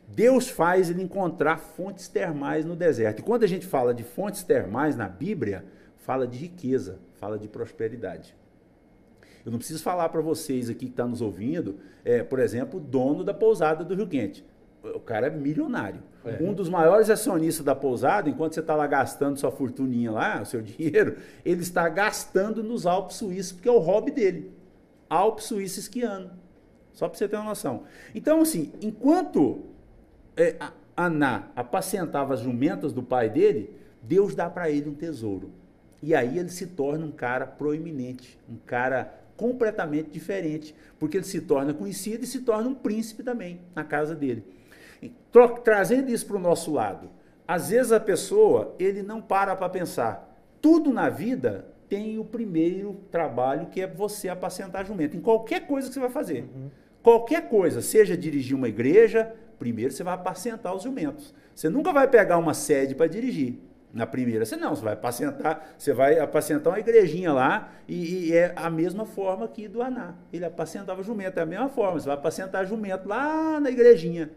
Deus 0.08 0.48
faz 0.48 0.90
ele 0.90 1.04
encontrar 1.04 1.58
fontes 1.58 2.08
termais 2.08 2.64
no 2.64 2.76
deserto. 2.76 3.20
E 3.20 3.24
quando 3.24 3.44
a 3.44 3.48
gente 3.48 3.66
fala 3.66 3.94
de 3.94 4.04
fontes 4.04 4.42
termais 4.42 4.96
na 4.96 5.10
Bíblia, 5.10 5.66
fala 5.98 6.26
de 6.26 6.38
riqueza, 6.38 7.00
fala 7.16 7.38
de 7.38 7.50
prosperidade. 7.50 8.34
Eu 9.46 9.52
não 9.52 9.58
preciso 9.58 9.84
falar 9.84 10.08
para 10.10 10.22
vocês 10.22 10.70
aqui 10.70 10.86
que 10.86 10.92
estão 10.92 11.08
tá 11.08 11.10
nos 11.10 11.22
ouvindo, 11.22 11.78
é, 12.06 12.24
por 12.24 12.40
exemplo, 12.40 12.80
o 12.80 12.82
dono 12.82 13.24
da 13.24 13.34
pousada 13.34 13.84
do 13.84 13.94
Rio 13.94 14.08
Quente 14.08 14.46
o 14.94 15.00
cara 15.00 15.28
é 15.28 15.30
milionário. 15.30 16.02
É. 16.24 16.42
Um 16.42 16.54
dos 16.54 16.70
maiores 16.70 17.10
acionistas 17.10 17.66
da 17.66 17.76
pousada, 17.76 18.30
enquanto 18.30 18.54
você 18.54 18.60
está 18.60 18.76
lá 18.76 18.88
gastando 18.88 19.38
sua 19.38 19.52
fortuninha 19.52 20.12
lá, 20.12 20.42
o 20.42 20.46
seu 20.46 20.62
dinheiro, 20.64 21.18
ele 21.44 21.62
está 21.62 21.88
gastando 21.90 22.64
nos 22.64 22.86
Alpes 22.86 23.18
Suíços, 23.18 23.54
porque 23.54 23.70
é 23.70 23.72
o 23.72 23.80
hobby 23.80 24.12
dele. 24.12 24.52
Alpes 25.10 25.46
Suíços 25.46 25.80
esquiando. 25.80 26.32
Só 26.94 27.10
para 27.10 27.18
você 27.18 27.28
ter 27.28 27.36
uma 27.36 27.46
noção. 27.46 27.84
Então, 28.14 28.42
assim, 28.42 28.72
enquanto 28.82 29.64
é, 30.38 30.56
Aná 30.96 31.50
apacentava 31.56 32.34
as 32.34 32.40
jumentas 32.40 32.94
do 32.94 33.04
pai 33.04 33.30
dele, 33.30 33.70
Deus 34.02 34.34
dá 34.34 34.50
para 34.50 34.70
ele 34.70 34.90
um 34.90 34.94
tesouro. 34.94 35.52
E 36.02 36.16
aí 36.16 36.38
ele 36.38 36.50
se 36.50 36.68
torna 36.68 37.06
um 37.06 37.12
cara 37.12 37.46
proeminente, 37.46 38.38
um 38.50 38.58
cara 38.66 39.14
completamente 39.36 40.10
diferente, 40.10 40.74
porque 40.98 41.18
ele 41.18 41.26
se 41.26 41.42
torna 41.42 41.74
conhecido 41.74 42.24
e 42.24 42.28
se 42.28 42.42
torna 42.42 42.70
um 42.70 42.76
príncipe 42.76 43.24
também 43.24 43.60
na 43.74 43.84
casa 43.84 44.16
dele. 44.16 44.44
Trazendo 45.64 46.10
isso 46.10 46.26
para 46.26 46.38
o 46.38 46.40
nosso 46.40 46.72
lado, 46.72 47.10
às 47.48 47.70
vezes 47.70 47.92
a 47.92 48.00
pessoa 48.00 48.76
ele 48.80 49.04
não 49.04 49.22
para 49.22 49.56
para 49.56 49.70
pensar. 49.70 50.34
Tudo 50.62 50.92
na 50.92 51.10
vida 51.10 51.66
tem 51.88 52.18
o 52.18 52.26
primeiro 52.26 53.02
trabalho 53.12 53.68
que 53.68 53.82
é 53.82 53.88
você 53.88 54.30
apacentar 54.30 54.86
jumento. 54.86 55.16
Em 55.16 55.22
qualquer 55.22 55.68
coisa 55.68 55.88
que 55.88 55.94
você 55.94 56.00
vai 56.00 56.10
fazer. 56.10 56.42
Uhum. 56.42 56.70
Qualquer 57.04 57.48
coisa, 57.48 57.82
seja 57.82 58.18
dirigir 58.18 58.56
uma 58.56 58.68
igreja, 58.68 59.32
primeiro 59.60 59.94
você 59.94 60.04
vai 60.04 60.16
apacentar 60.16 60.76
os 60.76 60.84
jumentos. 60.84 61.34
Você 61.54 61.70
nunca 61.70 61.94
vai 61.94 62.08
pegar 62.08 62.38
uma 62.38 62.54
sede 62.54 62.96
para 62.96 63.08
dirigir. 63.08 63.60
Na 63.94 64.06
primeira, 64.06 64.44
você 64.44 64.58
não, 64.58 64.76
você 64.76 64.84
vai 64.84 64.94
apacentar, 64.94 65.76
você 65.78 65.94
vai 65.94 66.20
apacentar 66.20 66.74
uma 66.74 66.80
igrejinha 66.80 67.32
lá 67.32 67.72
e, 67.88 68.28
e, 68.28 68.34
é 68.34 68.52
a 68.54 68.70
mesma 68.70 69.06
forma 69.06 69.46
aqui 69.46 69.70
do 69.70 69.82
Aná. 69.82 70.16
Ele 70.34 70.44
apacentava 70.44 71.02
jumento, 71.02 71.40
é 71.40 71.44
a 71.44 71.46
mesma 71.46 71.70
forma, 71.70 71.98
você 71.98 72.08
vai 72.08 72.16
apacentar 72.16 72.66
jumento 72.66 73.08
lá 73.08 73.58
na 73.58 73.70
igrejinha. 73.70 74.32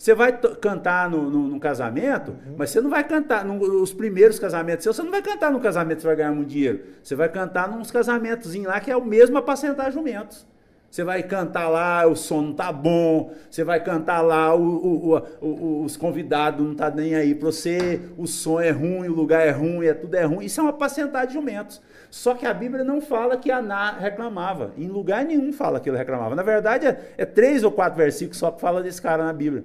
Você 0.00 0.14
vai 0.14 0.32
cantar 0.32 1.10
no, 1.10 1.28
no, 1.28 1.46
no 1.46 1.60
casamento, 1.60 2.30
uhum. 2.30 2.54
mas 2.56 2.70
você 2.70 2.80
não 2.80 2.88
vai 2.88 3.04
cantar 3.04 3.44
nos 3.44 3.92
primeiros 3.92 4.38
casamentos 4.38 4.82
seus, 4.82 4.96
você 4.96 5.02
não 5.02 5.10
vai 5.10 5.20
cantar 5.20 5.52
no 5.52 5.60
casamento 5.60 5.96
que 5.96 6.00
você 6.00 6.06
vai 6.06 6.16
ganhar 6.16 6.32
muito 6.32 6.48
dinheiro. 6.48 6.80
Você 7.02 7.14
vai 7.14 7.28
cantar 7.28 7.68
nos 7.68 7.90
casamentos 7.90 8.54
lá 8.54 8.80
que 8.80 8.90
é 8.90 8.96
o 8.96 9.04
mesmo 9.04 9.36
apacentar 9.36 9.92
jumentos. 9.92 10.46
Você 10.90 11.04
vai 11.04 11.22
cantar 11.22 11.68
lá, 11.68 12.06
o 12.06 12.16
som 12.16 12.40
não 12.40 12.52
tá 12.54 12.72
bom. 12.72 13.34
Você 13.50 13.62
vai 13.62 13.78
cantar 13.84 14.22
lá, 14.22 14.54
o, 14.54 14.62
o, 14.62 15.22
o, 15.42 15.84
os 15.84 15.98
convidados 15.98 16.66
não 16.66 16.74
tá 16.74 16.90
nem 16.90 17.14
aí 17.14 17.34
para 17.34 17.52
você. 17.52 18.00
O 18.16 18.26
som 18.26 18.58
é 18.58 18.70
ruim, 18.70 19.06
o 19.06 19.14
lugar 19.14 19.46
é 19.46 19.50
ruim, 19.50 19.84
é 19.84 19.92
tudo 19.92 20.14
é 20.14 20.24
ruim. 20.24 20.46
Isso 20.46 20.60
é 20.60 20.62
uma 20.62 20.70
apacentar 20.70 21.26
de 21.26 21.34
jumentos. 21.34 21.82
Só 22.10 22.32
que 22.32 22.46
a 22.46 22.54
Bíblia 22.54 22.82
não 22.82 23.02
fala 23.02 23.36
que 23.36 23.50
Aná 23.50 23.92
reclamava. 23.98 24.72
Em 24.78 24.88
lugar 24.88 25.26
nenhum 25.26 25.52
fala 25.52 25.78
que 25.78 25.90
ele 25.90 25.98
reclamava. 25.98 26.34
Na 26.34 26.42
verdade, 26.42 26.86
é, 26.86 27.12
é 27.18 27.26
três 27.26 27.62
ou 27.62 27.70
quatro 27.70 27.98
versículos 27.98 28.38
só 28.38 28.50
que 28.50 28.62
fala 28.62 28.82
desse 28.82 29.02
cara 29.02 29.22
na 29.26 29.32
Bíblia. 29.34 29.62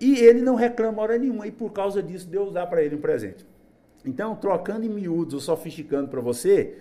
E 0.00 0.18
ele 0.18 0.40
não 0.40 0.54
reclama 0.54 1.02
hora 1.02 1.18
nenhuma. 1.18 1.46
E 1.46 1.50
por 1.50 1.72
causa 1.72 2.02
disso, 2.02 2.26
Deus 2.26 2.52
dá 2.52 2.66
para 2.66 2.82
ele 2.82 2.96
um 2.96 3.00
presente. 3.00 3.46
Então, 4.04 4.34
trocando 4.34 4.86
em 4.86 4.88
miúdos 4.88 5.34
ou 5.34 5.40
sofisticando 5.40 6.08
para 6.08 6.20
você, 6.20 6.74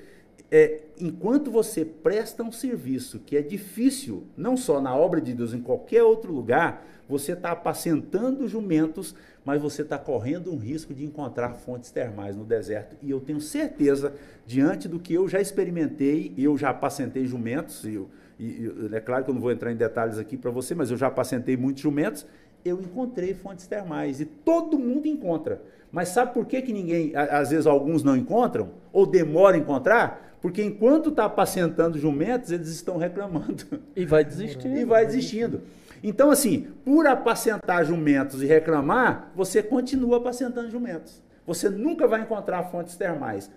é, 0.51 0.79
enquanto 0.99 1.51
você 1.51 1.85
presta 1.85 2.43
um 2.43 2.51
serviço 2.51 3.19
que 3.19 3.37
é 3.37 3.41
difícil, 3.41 4.23
não 4.35 4.57
só 4.57 4.81
na 4.81 4.95
obra 4.95 5.21
de 5.21 5.33
Deus, 5.33 5.53
em 5.53 5.61
qualquer 5.61 6.03
outro 6.03 6.33
lugar, 6.33 6.85
você 7.07 7.33
está 7.33 7.51
apacentando 7.51 8.47
jumentos, 8.47 9.15
mas 9.43 9.61
você 9.61 9.81
está 9.81 9.97
correndo 9.97 10.51
um 10.53 10.57
risco 10.57 10.93
de 10.93 11.03
encontrar 11.03 11.53
fontes 11.53 11.91
termais 11.91 12.35
no 12.35 12.43
deserto. 12.43 12.95
E 13.01 13.09
eu 13.09 13.19
tenho 13.19 13.41
certeza, 13.41 14.13
diante 14.45 14.87
do 14.87 14.99
que 14.99 15.13
eu 15.13 15.27
já 15.27 15.41
experimentei, 15.41 16.33
eu 16.37 16.57
já 16.57 16.69
apacentei 16.69 17.25
jumentos, 17.25 17.83
e, 17.83 17.95
eu, 17.95 18.09
e 18.39 18.71
é 18.93 18.99
claro 18.99 19.23
que 19.23 19.29
eu 19.29 19.33
não 19.33 19.41
vou 19.41 19.51
entrar 19.51 19.71
em 19.71 19.75
detalhes 19.75 20.17
aqui 20.17 20.37
para 20.37 20.51
você, 20.51 20.73
mas 20.73 20.91
eu 20.91 20.97
já 20.97 21.07
apacentei 21.07 21.57
muitos 21.57 21.81
jumentos, 21.81 22.25
eu 22.63 22.79
encontrei 22.81 23.33
fontes 23.33 23.67
termais. 23.67 24.19
E 24.19 24.25
todo 24.25 24.77
mundo 24.77 25.07
encontra. 25.07 25.61
Mas 25.91 26.09
sabe 26.09 26.33
por 26.33 26.45
que, 26.45 26.61
que 26.61 26.73
ninguém, 26.73 27.13
às 27.15 27.49
vezes 27.49 27.65
alguns 27.65 28.03
não 28.03 28.15
encontram? 28.15 28.69
Ou 28.93 29.05
demoram 29.05 29.57
a 29.57 29.61
encontrar? 29.61 30.37
Porque 30.41 30.63
enquanto 30.63 31.09
está 31.09 31.25
apacentando 31.25 31.97
jumentos, 31.97 32.51
eles 32.51 32.69
estão 32.69 32.97
reclamando. 32.97 33.65
E 33.95 34.05
vai 34.05 34.23
desistindo. 34.23 34.77
E 34.77 34.85
vai 34.85 35.05
desistindo. 35.05 35.61
Então, 36.01 36.31
assim, 36.31 36.67
por 36.85 37.05
apacentar 37.07 37.83
jumentos 37.83 38.41
e 38.41 38.45
reclamar, 38.45 39.31
você 39.35 39.61
continua 39.61 40.17
apacentando 40.17 40.69
jumentos. 40.69 41.21
Você 41.45 41.69
nunca 41.69 42.07
vai 42.07 42.21
encontrar 42.21 42.63
fontes 42.65 42.95
termais. 42.95 43.51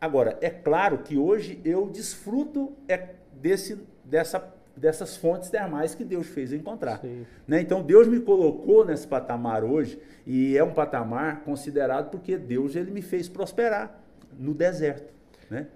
Agora, 0.00 0.36
é 0.40 0.50
claro 0.50 0.98
que 0.98 1.16
hoje 1.16 1.60
eu 1.64 1.86
desfruto 1.86 2.72
é, 2.88 3.10
desse, 3.40 3.78
dessa 4.04 4.40
dessas 4.76 5.16
fontes 5.16 5.48
termais 5.48 5.94
que 5.94 6.04
Deus 6.04 6.26
fez 6.26 6.52
encontrar. 6.52 7.00
Né? 7.48 7.60
Então 7.60 7.82
Deus 7.82 8.06
me 8.06 8.20
colocou 8.20 8.84
nesse 8.84 9.06
patamar 9.06 9.64
hoje 9.64 9.98
e 10.26 10.56
é 10.56 10.62
um 10.62 10.72
patamar 10.72 11.42
considerado 11.44 12.10
porque 12.10 12.36
Deus 12.36 12.76
ele 12.76 12.90
me 12.90 13.02
fez 13.02 13.28
prosperar 13.28 13.98
no 14.38 14.52
deserto. 14.52 15.12
Né? 15.50 15.66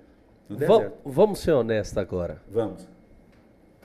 No 0.48 0.57
deserto. 0.57 0.92
Vamos 1.05 1.38
ser 1.40 1.53
honestos 1.53 1.96
agora. 1.96 2.42
Vamos. 2.51 2.86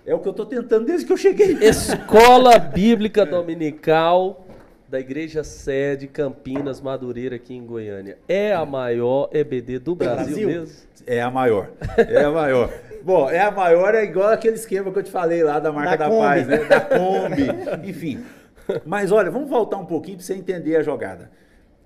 É 0.05 0.13
o 0.13 0.20
que 0.20 0.28
eu 0.28 0.32
estou 0.32 0.45
tentando 0.45 0.86
desde 0.86 1.05
que 1.07 1.13
eu 1.13 1.18
cheguei. 1.18 1.57
Escola 1.63 2.59
Bíblica 2.59 3.26
Dominical 3.26 4.45
da 4.88 4.99
Igreja 4.99 5.43
Sede 5.43 6.07
Campinas 6.07 6.80
Madureira 6.80 7.38
aqui 7.38 7.55
em 7.55 7.66
Goiânia. 7.66 8.18
É 8.28 8.53
a 8.53 8.66
maior 8.66 9.30
EBD 9.32 9.80
do 9.80 9.95
Brasil, 9.95 10.26
Brasil? 10.26 10.47
mesmo? 10.47 10.76
É 11.07 11.22
a 11.22 11.32
maior. 11.32 11.72
É 11.97 12.24
a 12.24 12.32
maior. 12.32 12.72
Bom, 13.06 13.30
é 13.30 13.39
a 13.39 13.51
maior, 13.51 13.93
é 13.93 14.03
igual 14.03 14.30
aquele 14.30 14.56
esquema 14.56 14.91
que 14.91 14.97
eu 14.97 15.03
te 15.03 15.12
falei 15.12 15.43
lá 15.43 15.60
da 15.60 15.72
marca 15.72 15.95
da, 15.95 16.10
da 16.10 16.18
paz, 16.18 16.47
né? 16.47 16.58
Da 16.66 16.82
Kombi, 16.89 17.88
enfim. 17.88 18.26
Mas 18.84 19.12
olha, 19.12 19.30
vamos 19.30 19.47
voltar 19.47 19.78
um 19.78 19.86
pouquinho 19.86 20.18
para 20.18 20.26
você 20.26 20.34
entender 20.34 20.76
a 20.76 20.82
jogada. 20.82 21.30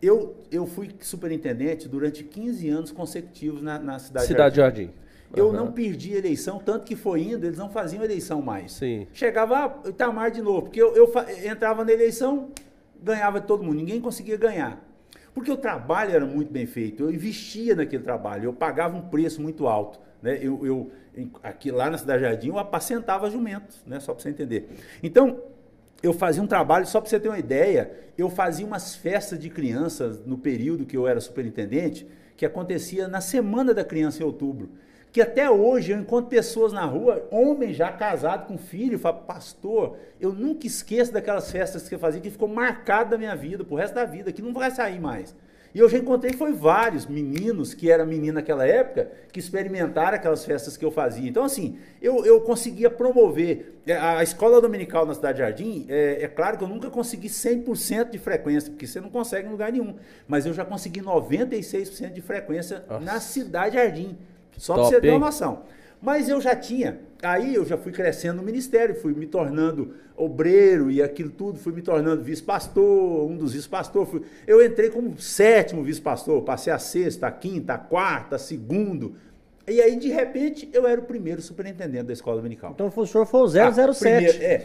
Eu, 0.02 0.38
eu 0.50 0.66
fui 0.66 0.90
superintendente 1.02 1.90
durante 1.90 2.24
15 2.24 2.70
anos 2.70 2.92
consecutivos 2.94 3.62
na, 3.62 3.78
na 3.78 4.00
cidade, 4.00 4.28
cidade 4.28 4.56
de 4.56 4.62
Jardim. 4.62 4.82
Jardim. 4.84 4.94
Eu 5.36 5.48
uhum. 5.48 5.52
não 5.52 5.72
perdi 5.74 6.14
eleição, 6.14 6.58
tanto 6.58 6.86
que 6.86 6.96
foi 6.96 7.24
indo, 7.24 7.46
eles 7.46 7.58
não 7.58 7.70
faziam 7.70 8.02
eleição 8.02 8.42
mais. 8.42 8.72
Sim. 8.72 9.06
Chegava 9.12 9.58
ah, 9.58 9.90
Itamar 9.90 10.32
de 10.32 10.42
novo, 10.42 10.62
porque 10.64 10.82
eu, 10.82 10.96
eu 10.96 11.12
entrava 11.44 11.84
na 11.84 11.92
eleição, 11.92 12.48
ganhava 13.04 13.42
todo 13.42 13.62
mundo, 13.62 13.76
ninguém 13.76 14.00
conseguia 14.00 14.38
ganhar. 14.38 14.82
Porque 15.34 15.52
o 15.52 15.58
trabalho 15.58 16.16
era 16.16 16.26
muito 16.26 16.50
bem 16.50 16.66
feito, 16.66 17.04
eu 17.04 17.12
investia 17.12 17.76
naquele 17.76 18.04
trabalho, 18.04 18.46
eu 18.46 18.54
pagava 18.54 18.96
um 18.96 19.02
preço 19.02 19.42
muito 19.42 19.68
alto. 19.68 20.00
Né? 20.22 20.38
Eu, 20.42 20.66
eu, 20.66 20.92
aqui 21.44 21.72
lá 21.72 21.90
na 21.90 21.98
Cidade 21.98 22.24
Jardim, 22.24 22.50
eu 22.50 22.60
apacentava 22.60 23.30
jumentos, 23.30 23.84
né? 23.86 24.00
só 24.00 24.14
para 24.14 24.24
você 24.24 24.30
entender. 24.30 24.70
Então, 25.02 25.42
eu 26.02 26.14
fazia 26.14 26.42
um 26.42 26.48
trabalho, 26.48 26.86
só 26.86 27.02
para 27.02 27.10
você 27.10 27.20
ter 27.20 27.28
uma 27.28 27.40
ideia, 27.40 27.92
eu 28.18 28.30
fazia 28.30 28.66
umas 28.66 28.96
festas 28.96 29.38
de 29.40 29.50
crianças 29.50 30.26
no 30.26 30.38
período 30.38 30.86
que 30.86 30.96
eu 30.96 31.08
era 31.08 31.20
superintendente, 31.20 32.08
que 32.38 32.46
acontecia 32.46 33.08
na 33.08 33.20
Semana 33.20 33.74
da 33.74 33.84
Criança 33.84 34.24
em 34.24 34.26
outubro. 34.26 34.70
Que 35.12 35.22
até 35.22 35.50
hoje 35.50 35.92
eu 35.92 35.98
encontro 35.98 36.30
pessoas 36.30 36.72
na 36.72 36.86
rua, 36.86 37.28
homens 37.32 37.76
já 37.76 37.92
casados 37.92 38.48
com 38.48 38.58
filho, 38.58 39.00
falo, 39.00 39.22
pastor, 39.22 39.98
eu 40.22 40.32
nunca 40.32 40.68
esqueço 40.68 41.12
daquelas 41.12 41.52
festas 41.52 41.90
que 41.90 41.96
eu 41.96 42.00
fazia, 42.00 42.22
que 42.22 42.30
ficou 42.30 42.48
marcado 42.48 43.10
da 43.10 43.18
minha 43.18 43.36
vida, 43.36 43.66
pro 43.66 43.76
resto 43.76 43.96
da 43.96 44.06
vida, 44.06 44.32
que 44.32 44.42
não 44.42 44.54
vai 44.54 44.70
sair 44.70 45.00
mais. 45.00 45.36
E 45.74 45.80
eu 45.80 45.88
já 45.88 45.98
encontrei 45.98 46.34
foi 46.34 46.52
vários 46.52 47.06
meninos 47.06 47.74
que 47.74 47.92
eram 47.92 48.06
meninos 48.06 48.36
naquela 48.36 48.66
época 48.66 49.12
que 49.32 49.40
experimentaram 49.40 50.16
aquelas 50.16 50.44
festas 50.44 50.76
que 50.76 50.84
eu 50.84 50.90
fazia. 50.90 51.30
Então, 51.30 51.44
assim, 51.44 51.78
eu, 52.02 52.26
eu 52.26 52.42
conseguia 52.42 52.90
promover. 52.90 53.76
É, 53.86 53.94
a 53.94 54.24
escola 54.24 54.60
dominical 54.62 55.06
na 55.06 55.14
Cidade 55.14 55.40
Jardim, 55.40 55.86
é, 55.90 56.24
é 56.24 56.28
claro 56.28 56.58
que 56.58 56.64
eu 56.64 56.68
nunca 56.68 56.90
consegui 56.90 57.28
100% 57.28 58.10
de 58.10 58.18
frequência, 58.18 58.70
porque 58.72 58.88
você 58.88 59.00
não 59.00 59.10
consegue 59.10 59.48
em 59.48 59.52
lugar 59.52 59.72
nenhum. 59.72 59.96
Mas 60.28 60.46
eu 60.46 60.54
já 60.54 60.66
consegui 60.66 61.02
96% 61.02 62.14
de 62.14 62.22
frequência 62.22 62.84
Nossa. 62.88 63.04
na 63.04 63.20
Cidade 63.20 63.76
Jardim. 63.76 64.18
Só 64.58 64.74
para 64.74 64.84
você 64.84 65.00
ter 65.00 65.12
uma 65.12 65.28
noção. 65.28 65.64
Mas 66.02 66.30
eu 66.30 66.40
já 66.40 66.56
tinha, 66.56 67.00
aí 67.22 67.56
eu 67.56 67.66
já 67.66 67.78
fui 67.78 67.92
crescendo 67.92 68.38
no 68.38 68.44
ministério, 68.44 68.96
fui 68.96 69.14
me 69.14 69.26
tornando 69.26 69.94
obreiro 70.16 70.90
e 70.90 71.02
aquilo 71.02 71.30
tudo, 71.30 71.60
fui 71.60 71.74
me 71.74 71.82
tornando 71.82 72.24
vice-pastor, 72.24 73.30
um 73.30 73.36
dos 73.36 73.54
vice-pastores. 73.54 74.22
Eu 74.48 74.66
entrei 74.66 74.90
como 74.90 75.20
sétimo 75.20 75.84
vice-pastor, 75.84 76.42
passei 76.44 76.72
a 76.72 76.80
sexta, 76.80 77.28
a 77.28 77.32
quinta, 77.32 77.74
a 77.74 77.78
quarta, 77.78 78.38
a 78.38 78.40
segundo. 78.40 79.16
E 79.68 79.82
aí, 79.82 79.98
de 79.98 80.10
repente, 80.10 80.68
eu 80.74 80.88
era 80.88 81.00
o 81.00 81.04
primeiro 81.04 81.42
superintendente 81.42 82.06
da 82.06 82.14
escola 82.14 82.38
dominical. 82.38 82.72
Então 82.74 82.92
o 82.94 83.06
senhor 83.06 83.26
foi 83.26 83.42
o 83.42 83.48
007. 83.48 83.60
Ah, 83.60 83.94
primeiro, 83.94 84.38
é, 84.42 84.58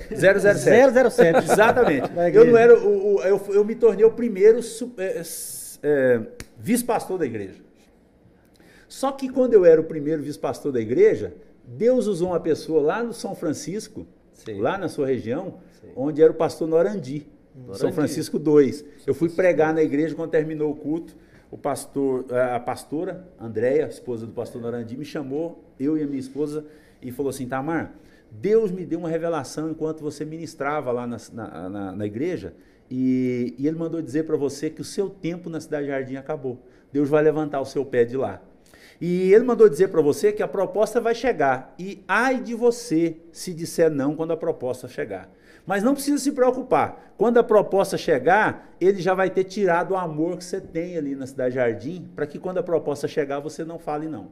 007. 0.50 1.10
007. 1.10 1.44
Exatamente. 1.52 2.10
eu 2.32 2.44
não 2.46 2.56
era 2.56 2.78
o, 2.78 3.16
o 3.16 3.22
eu, 3.22 3.40
eu, 3.50 3.64
me 3.64 3.74
tornei 3.74 4.04
o 4.04 4.12
primeiro 4.12 4.60
é, 4.96 5.22
é, 5.82 6.20
vice-pastor 6.58 7.18
da 7.18 7.26
igreja. 7.26 7.63
Só 8.94 9.10
que 9.10 9.28
quando 9.28 9.54
eu 9.54 9.64
era 9.64 9.80
o 9.80 9.84
primeiro 9.84 10.22
vice-pastor 10.22 10.70
da 10.70 10.80
igreja, 10.80 11.34
Deus 11.66 12.06
usou 12.06 12.28
uma 12.28 12.38
pessoa 12.38 12.80
lá 12.80 13.02
no 13.02 13.12
São 13.12 13.34
Francisco, 13.34 14.06
Sim. 14.32 14.60
lá 14.60 14.78
na 14.78 14.88
sua 14.88 15.04
região, 15.04 15.54
Sim. 15.80 15.88
onde 15.96 16.22
era 16.22 16.30
o 16.30 16.34
pastor 16.34 16.68
Norandi, 16.68 17.26
Norandi. 17.56 17.78
São 17.80 17.92
Francisco 17.92 18.36
II. 18.36 18.84
Eu 19.04 19.12
fui 19.12 19.28
pregar 19.28 19.74
na 19.74 19.82
igreja 19.82 20.14
quando 20.14 20.30
terminou 20.30 20.70
o 20.70 20.76
culto. 20.76 21.16
O 21.50 21.58
pastor, 21.58 22.24
a 22.32 22.60
pastora 22.60 23.26
Andréia, 23.36 23.88
esposa 23.88 24.26
do 24.26 24.32
pastor 24.32 24.62
Norandi, 24.62 24.96
me 24.96 25.04
chamou, 25.04 25.64
eu 25.78 25.98
e 25.98 26.02
a 26.04 26.06
minha 26.06 26.20
esposa, 26.20 26.64
e 27.02 27.10
falou 27.10 27.30
assim: 27.30 27.48
Tamar, 27.48 27.96
Deus 28.30 28.70
me 28.70 28.86
deu 28.86 29.00
uma 29.00 29.08
revelação 29.08 29.72
enquanto 29.72 30.02
você 30.02 30.24
ministrava 30.24 30.92
lá 30.92 31.04
na, 31.04 31.16
na, 31.32 31.68
na, 31.68 31.92
na 31.96 32.06
igreja, 32.06 32.54
e, 32.88 33.56
e 33.58 33.66
ele 33.66 33.76
mandou 33.76 34.00
dizer 34.00 34.22
para 34.24 34.36
você 34.36 34.70
que 34.70 34.80
o 34.80 34.84
seu 34.84 35.10
tempo 35.10 35.50
na 35.50 35.60
Cidade 35.60 35.88
Jardim 35.88 36.14
acabou. 36.14 36.60
Deus 36.92 37.08
vai 37.08 37.24
levantar 37.24 37.60
o 37.60 37.64
seu 37.64 37.84
pé 37.84 38.04
de 38.04 38.16
lá. 38.16 38.40
E 39.00 39.32
ele 39.32 39.44
mandou 39.44 39.68
dizer 39.68 39.88
para 39.88 40.00
você 40.00 40.32
que 40.32 40.42
a 40.42 40.48
proposta 40.48 41.00
vai 41.00 41.14
chegar. 41.14 41.74
E 41.78 42.04
ai 42.06 42.40
de 42.40 42.54
você 42.54 43.16
se 43.32 43.52
disser 43.52 43.90
não 43.90 44.14
quando 44.14 44.32
a 44.32 44.36
proposta 44.36 44.88
chegar. 44.88 45.28
Mas 45.66 45.82
não 45.82 45.94
precisa 45.94 46.18
se 46.18 46.32
preocupar. 46.32 47.14
Quando 47.16 47.38
a 47.38 47.44
proposta 47.44 47.96
chegar, 47.96 48.74
ele 48.80 49.00
já 49.00 49.14
vai 49.14 49.30
ter 49.30 49.44
tirado 49.44 49.92
o 49.92 49.96
amor 49.96 50.36
que 50.36 50.44
você 50.44 50.60
tem 50.60 50.96
ali 50.96 51.14
na 51.14 51.26
Cidade 51.26 51.54
Jardim, 51.54 52.08
para 52.14 52.26
que 52.26 52.38
quando 52.38 52.58
a 52.58 52.62
proposta 52.62 53.08
chegar, 53.08 53.40
você 53.40 53.64
não 53.64 53.78
fale 53.78 54.06
não. 54.06 54.30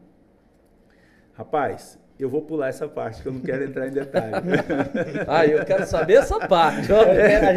Rapaz, 1.32 1.98
eu 2.18 2.28
vou 2.28 2.42
pular 2.42 2.68
essa 2.68 2.86
parte, 2.86 3.22
que 3.22 3.28
eu 3.28 3.32
não 3.32 3.40
quero 3.40 3.64
entrar 3.64 3.88
em 3.88 3.90
detalhe. 3.90 4.32
ah, 5.26 5.46
eu 5.46 5.64
quero 5.64 5.86
saber 5.86 6.14
essa 6.14 6.38
parte. 6.46 6.92
É, 6.92 7.54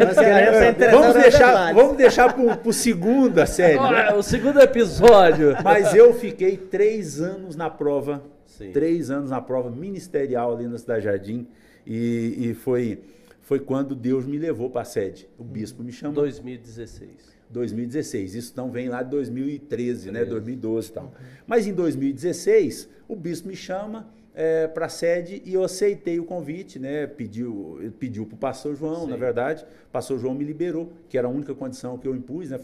vamos, 0.90 1.14
deixar, 1.14 1.74
vamos 1.74 1.96
deixar 1.96 2.32
para 2.32 2.68
o 2.68 2.72
segundo 2.72 3.38
a 3.38 3.46
série. 3.46 3.78
né? 3.78 4.12
O 4.14 4.22
segundo 4.22 4.60
episódio. 4.60 5.56
Mas 5.62 5.94
eu 5.94 6.12
fiquei 6.14 6.56
três 6.56 7.20
anos 7.20 7.54
na 7.54 7.70
prova, 7.70 8.22
Sim. 8.46 8.72
três 8.72 9.10
anos 9.10 9.30
na 9.30 9.40
prova 9.40 9.70
ministerial 9.70 10.54
ali 10.54 10.66
na 10.66 10.78
Cidade 10.78 11.04
Jardim. 11.04 11.46
E, 11.86 12.48
e 12.50 12.54
foi, 12.54 13.00
foi 13.42 13.60
quando 13.60 13.94
Deus 13.94 14.26
me 14.26 14.38
levou 14.38 14.68
para 14.68 14.82
a 14.82 14.84
sede. 14.84 15.28
O 15.38 15.44
bispo 15.44 15.82
me 15.82 15.92
chamou. 15.92 16.16
2016. 16.16 17.36
2016. 17.50 18.34
Isso 18.34 18.52
não 18.56 18.70
vem 18.70 18.88
lá 18.88 19.02
de 19.02 19.10
2013, 19.10 20.10
13. 20.10 20.10
né? 20.10 20.24
2012 20.24 20.88
e 20.88 20.92
tal. 20.92 21.12
Mas 21.46 21.66
em 21.66 21.72
2016, 21.72 22.88
o 23.06 23.14
bispo 23.14 23.48
me 23.48 23.54
chama 23.54 24.08
é, 24.38 24.68
para 24.68 24.84
a 24.84 24.88
sede 24.90 25.42
e 25.46 25.54
eu 25.54 25.64
aceitei 25.64 26.20
o 26.20 26.24
convite, 26.24 26.78
né? 26.78 27.06
Pediu, 27.06 27.92
pediu 27.98 28.26
para 28.26 28.34
o 28.34 28.38
pastor 28.38 28.76
João, 28.76 29.06
Sim. 29.06 29.10
na 29.10 29.16
verdade. 29.16 29.64
O 29.88 29.90
pastor 29.90 30.18
João 30.18 30.34
me 30.34 30.44
liberou, 30.44 30.92
que 31.08 31.16
era 31.16 31.26
a 31.26 31.30
única 31.30 31.54
condição 31.54 31.96
que 31.96 32.06
eu 32.06 32.14
impus, 32.14 32.50
né? 32.50 32.60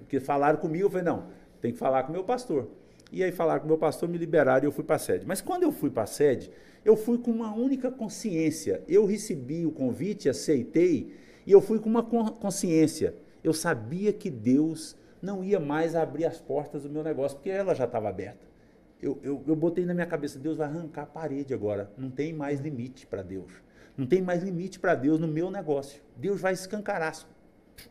Porque 0.00 0.18
falaram 0.18 0.58
comigo, 0.58 0.86
eu 0.86 0.90
falei, 0.90 1.04
não, 1.04 1.26
tem 1.60 1.70
que 1.70 1.78
falar 1.78 2.02
com 2.02 2.08
o 2.08 2.12
meu 2.12 2.24
pastor. 2.24 2.68
E 3.12 3.22
aí 3.22 3.30
falaram 3.30 3.60
com 3.60 3.66
o 3.66 3.68
meu 3.68 3.78
pastor, 3.78 4.08
me 4.08 4.18
liberaram 4.18 4.64
e 4.64 4.66
eu 4.66 4.72
fui 4.72 4.82
para 4.82 4.96
a 4.96 4.98
sede. 4.98 5.24
Mas 5.24 5.40
quando 5.40 5.62
eu 5.62 5.70
fui 5.70 5.88
para 5.88 6.02
a 6.02 6.06
sede, 6.06 6.50
eu 6.84 6.96
fui 6.96 7.16
com 7.16 7.30
uma 7.30 7.54
única 7.54 7.92
consciência. 7.92 8.82
Eu 8.88 9.06
recebi 9.06 9.64
o 9.64 9.70
convite, 9.70 10.28
aceitei, 10.28 11.14
e 11.46 11.52
eu 11.52 11.60
fui 11.60 11.78
com 11.78 11.88
uma 11.88 12.02
consciência. 12.02 13.14
Eu 13.44 13.52
sabia 13.52 14.12
que 14.12 14.28
Deus 14.28 14.96
não 15.22 15.44
ia 15.44 15.60
mais 15.60 15.94
abrir 15.94 16.24
as 16.24 16.40
portas 16.40 16.82
do 16.82 16.90
meu 16.90 17.04
negócio, 17.04 17.36
porque 17.36 17.50
ela 17.50 17.72
já 17.72 17.84
estava 17.84 18.08
aberta. 18.08 18.53
Eu, 19.00 19.18
eu, 19.22 19.42
eu 19.46 19.56
botei 19.56 19.84
na 19.84 19.94
minha 19.94 20.06
cabeça, 20.06 20.38
Deus 20.38 20.56
vai 20.56 20.66
arrancar 20.66 21.02
a 21.02 21.06
parede 21.06 21.52
agora. 21.52 21.90
Não 21.96 22.10
tem 22.10 22.32
mais 22.32 22.60
limite 22.60 23.06
para 23.06 23.22
Deus. 23.22 23.52
Não 23.96 24.06
tem 24.06 24.22
mais 24.22 24.42
limite 24.42 24.78
para 24.78 24.94
Deus 24.94 25.20
no 25.20 25.28
meu 25.28 25.50
negócio. 25.50 26.02
Deus 26.16 26.40
vai 26.40 26.52
escancarar, 26.52 27.14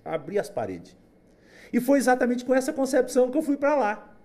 abrir 0.03 0.39
as 0.39 0.49
paredes. 0.49 0.97
E 1.71 1.79
foi 1.79 1.97
exatamente 1.97 2.43
com 2.43 2.53
essa 2.53 2.73
concepção 2.73 3.31
que 3.31 3.37
eu 3.37 3.41
fui 3.41 3.57
para 3.57 3.75
lá. 3.75 4.17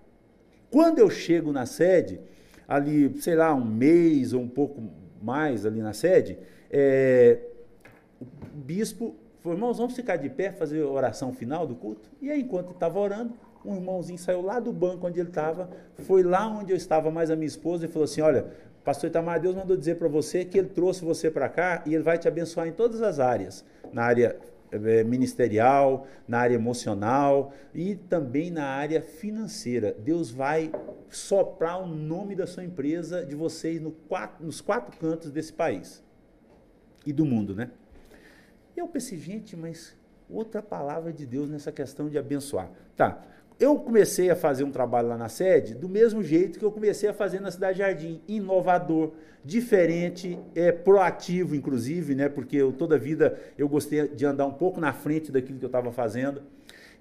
Quando 0.69 0.99
eu 0.99 1.09
chego 1.09 1.51
na 1.51 1.65
sede, 1.65 2.19
ali, 2.67 3.19
sei 3.21 3.35
lá, 3.35 3.53
um 3.53 3.65
mês 3.65 4.33
ou 4.33 4.41
um 4.41 4.47
pouco 4.49 4.83
mais 5.21 5.65
ali 5.65 5.81
na 5.81 5.93
sede, 5.93 6.37
é, 6.69 7.39
o 8.21 8.57
bispo 8.57 9.15
falou, 9.39 9.57
irmãos, 9.57 9.77
vamos 9.77 9.95
ficar 9.95 10.17
de 10.17 10.29
pé, 10.29 10.51
fazer 10.51 10.81
a 10.81 10.87
oração 10.87 11.33
final 11.33 11.65
do 11.65 11.75
culto? 11.75 12.09
E 12.21 12.29
aí, 12.29 12.41
enquanto 12.41 12.71
estava 12.71 12.99
orando, 12.99 13.33
um 13.65 13.75
irmãozinho 13.75 14.17
saiu 14.17 14.41
lá 14.41 14.59
do 14.59 14.71
banco 14.71 15.07
onde 15.07 15.19
ele 15.19 15.29
estava, 15.29 15.69
foi 15.99 16.23
lá 16.23 16.47
onde 16.47 16.71
eu 16.71 16.77
estava, 16.77 17.11
mais 17.11 17.29
a 17.29 17.35
minha 17.35 17.47
esposa, 17.47 17.85
e 17.85 17.87
falou 17.87 18.05
assim: 18.05 18.21
Olha, 18.21 18.47
pastor 18.83 19.09
Itamar, 19.09 19.39
Deus 19.39 19.55
mandou 19.55 19.75
dizer 19.75 19.95
para 19.95 20.07
você 20.07 20.45
que 20.45 20.57
ele 20.57 20.69
trouxe 20.69 21.03
você 21.03 21.29
para 21.29 21.49
cá 21.49 21.83
e 21.85 21.93
ele 21.93 22.03
vai 22.03 22.17
te 22.17 22.27
abençoar 22.27 22.67
em 22.67 22.71
todas 22.71 23.01
as 23.01 23.19
áreas 23.19 23.65
na 23.91 24.03
área 24.03 24.37
é, 24.71 25.03
ministerial, 25.03 26.07
na 26.27 26.39
área 26.39 26.55
emocional 26.55 27.53
e 27.73 27.95
também 27.95 28.51
na 28.51 28.65
área 28.65 29.01
financeira. 29.01 29.95
Deus 29.97 30.31
vai 30.31 30.71
soprar 31.09 31.81
o 31.81 31.87
nome 31.87 32.35
da 32.35 32.45
sua 32.45 32.63
empresa, 32.63 33.25
de 33.25 33.35
vocês, 33.35 33.81
no 33.81 33.91
quatro, 33.91 34.45
nos 34.45 34.61
quatro 34.61 34.95
cantos 34.97 35.31
desse 35.31 35.51
país 35.51 36.03
e 37.05 37.11
do 37.11 37.25
mundo, 37.25 37.55
né? 37.55 37.71
E 38.75 38.79
eu 38.79 38.87
pensei, 38.87 39.17
gente, 39.17 39.57
mas 39.57 39.95
outra 40.29 40.61
palavra 40.61 41.11
de 41.11 41.25
Deus 41.25 41.49
nessa 41.49 41.71
questão 41.71 42.07
de 42.07 42.17
abençoar. 42.17 42.69
Tá, 42.95 43.23
eu 43.59 43.75
comecei 43.77 44.29
a 44.29 44.35
fazer 44.35 44.63
um 44.63 44.71
trabalho 44.71 45.09
lá 45.09 45.17
na 45.17 45.27
sede 45.27 45.75
do 45.75 45.89
mesmo 45.89 46.23
jeito 46.23 46.57
que 46.57 46.63
eu 46.63 46.71
comecei 46.71 47.09
a 47.09 47.13
fazer 47.13 47.41
na 47.41 47.51
Cidade 47.51 47.79
Jardim, 47.79 48.21
inovador, 48.27 49.11
diferente, 49.43 50.39
é, 50.55 50.71
proativo, 50.71 51.55
inclusive, 51.55 52.15
né? 52.15 52.29
Porque 52.29 52.55
eu 52.55 52.71
toda 52.71 52.97
vida 52.97 53.37
eu 53.57 53.67
gostei 53.67 54.07
de 54.07 54.25
andar 54.25 54.45
um 54.45 54.53
pouco 54.53 54.79
na 54.79 54.93
frente 54.93 55.31
daquilo 55.31 55.59
que 55.59 55.65
eu 55.65 55.67
estava 55.67 55.91
fazendo. 55.91 56.41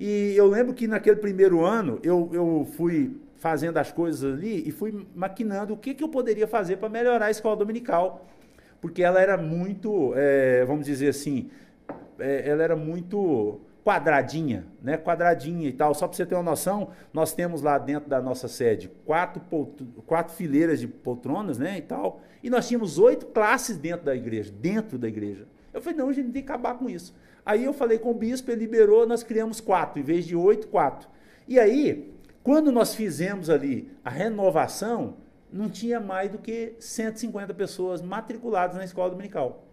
E 0.01 0.35
eu 0.37 0.47
lembro 0.47 0.75
que 0.75 0.89
naquele 0.89 1.17
primeiro 1.17 1.65
ano 1.65 2.01
eu, 2.03 2.29
eu 2.33 2.69
fui 2.77 3.17
fazendo 3.37 3.77
as 3.79 3.93
coisas 3.93 4.35
ali 4.35 4.69
e 4.69 4.73
fui 4.73 5.07
maquinando 5.15 5.75
o 5.75 5.77
que, 5.77 5.95
que 5.95 6.03
eu 6.03 6.09
poderia 6.09 6.47
fazer 6.49 6.77
para 6.77 6.89
melhorar 6.89 7.27
a 7.27 7.31
escola 7.31 7.57
dominical, 7.57 8.27
porque 8.81 9.03
ela 9.03 9.21
era 9.21 9.37
muito, 9.37 10.13
é, 10.17 10.65
vamos 10.65 10.87
dizer 10.87 11.09
assim, 11.09 11.51
é, 12.19 12.49
ela 12.49 12.65
era 12.65 12.75
muito 12.77 13.61
quadradinha, 13.85 14.67
né? 14.83 14.97
Quadradinha 14.97 15.69
e 15.69 15.73
tal. 15.73 15.95
Só 15.95 16.07
para 16.07 16.17
você 16.17 16.27
ter 16.27 16.35
uma 16.35 16.43
noção, 16.43 16.91
nós 17.13 17.33
temos 17.33 17.63
lá 17.63 17.79
dentro 17.79 18.09
da 18.09 18.21
nossa 18.21 18.49
sede 18.49 18.89
quatro, 19.05 19.41
quatro 20.07 20.35
fileiras 20.35 20.81
de 20.81 20.87
poltronas, 20.87 21.59
né? 21.59 21.79
E 21.79 21.83
tal. 21.83 22.21
E 22.43 22.51
nós 22.51 22.69
tínhamos 22.69 22.99
oito 22.99 23.27
classes 23.27 23.77
dentro 23.77 24.07
da 24.07 24.15
igreja, 24.15 24.53
dentro 24.53 24.99
da 24.99 25.09
igreja. 25.09 25.47
Eu 25.73 25.81
falei, 25.81 25.99
não, 25.99 26.09
a 26.09 26.13
gente 26.13 26.31
tem 26.31 26.43
que 26.43 26.51
acabar 26.51 26.75
com 26.75 26.89
isso. 26.89 27.15
Aí 27.45 27.65
eu 27.65 27.73
falei 27.73 27.99
com 27.99 28.11
o 28.11 28.15
bispo, 28.15 28.51
ele 28.51 28.61
liberou, 28.61 29.07
nós 29.07 29.23
criamos 29.23 29.61
quatro, 29.61 30.01
em 30.01 30.03
vez 30.03 30.27
de 30.27 30.37
oito, 30.37 30.69
quatro. 30.69 31.09
E 31.47 31.59
aí, 31.59 32.13
quando 32.43 32.71
nós 32.71 32.95
fizemos 32.95 33.49
ali 33.49 33.91
a 34.05 34.11
renovação, 34.11 35.17
não 35.51 35.69
tinha 35.69 35.99
mais 35.99 36.31
do 36.31 36.39
que 36.39 36.75
150 36.79 37.55
pessoas 37.55 38.03
matriculadas 38.03 38.77
na 38.77 38.85
escola 38.85 39.11
dominical. 39.11 39.65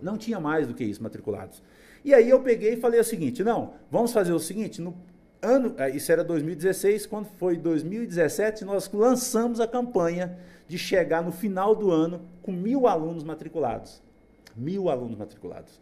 Não 0.00 0.16
tinha 0.16 0.38
mais 0.38 0.66
do 0.66 0.74
que 0.74 0.84
isso 0.84 1.02
matriculados. 1.02 1.62
E 2.06 2.14
aí 2.14 2.30
eu 2.30 2.40
peguei 2.40 2.74
e 2.74 2.76
falei 2.76 3.00
o 3.00 3.04
seguinte: 3.04 3.42
não, 3.42 3.74
vamos 3.90 4.12
fazer 4.12 4.32
o 4.32 4.38
seguinte, 4.38 4.80
no 4.80 4.96
ano, 5.42 5.74
é, 5.76 5.90
isso 5.90 6.12
era 6.12 6.22
2016, 6.22 7.04
quando 7.04 7.26
foi 7.36 7.56
2017, 7.56 8.64
nós 8.64 8.88
lançamos 8.92 9.58
a 9.58 9.66
campanha 9.66 10.38
de 10.68 10.78
chegar 10.78 11.20
no 11.20 11.32
final 11.32 11.74
do 11.74 11.90
ano 11.90 12.22
com 12.42 12.52
mil 12.52 12.86
alunos 12.86 13.24
matriculados. 13.24 14.00
Mil 14.54 14.88
alunos 14.88 15.18
matriculados. 15.18 15.80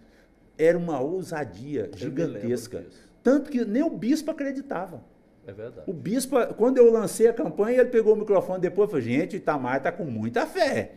Era 0.56 0.78
uma 0.78 0.98
ousadia 0.98 1.90
gigantesca. 1.94 2.86
Tanto 3.22 3.50
que 3.50 3.62
nem 3.62 3.82
o 3.82 3.90
bispo 3.90 4.30
acreditava. 4.30 5.04
É 5.46 5.52
verdade. 5.52 5.90
O 5.90 5.92
bispo, 5.92 6.36
quando 6.54 6.78
eu 6.78 6.90
lancei 6.90 7.26
a 7.28 7.32
campanha, 7.32 7.80
ele 7.80 7.90
pegou 7.90 8.14
o 8.14 8.16
microfone 8.16 8.60
depois 8.60 8.88
e 8.88 8.90
falou: 8.90 9.04
gente, 9.04 9.36
Itamar 9.36 9.76
está 9.76 9.92
com 9.92 10.04
muita 10.04 10.46
fé. 10.46 10.92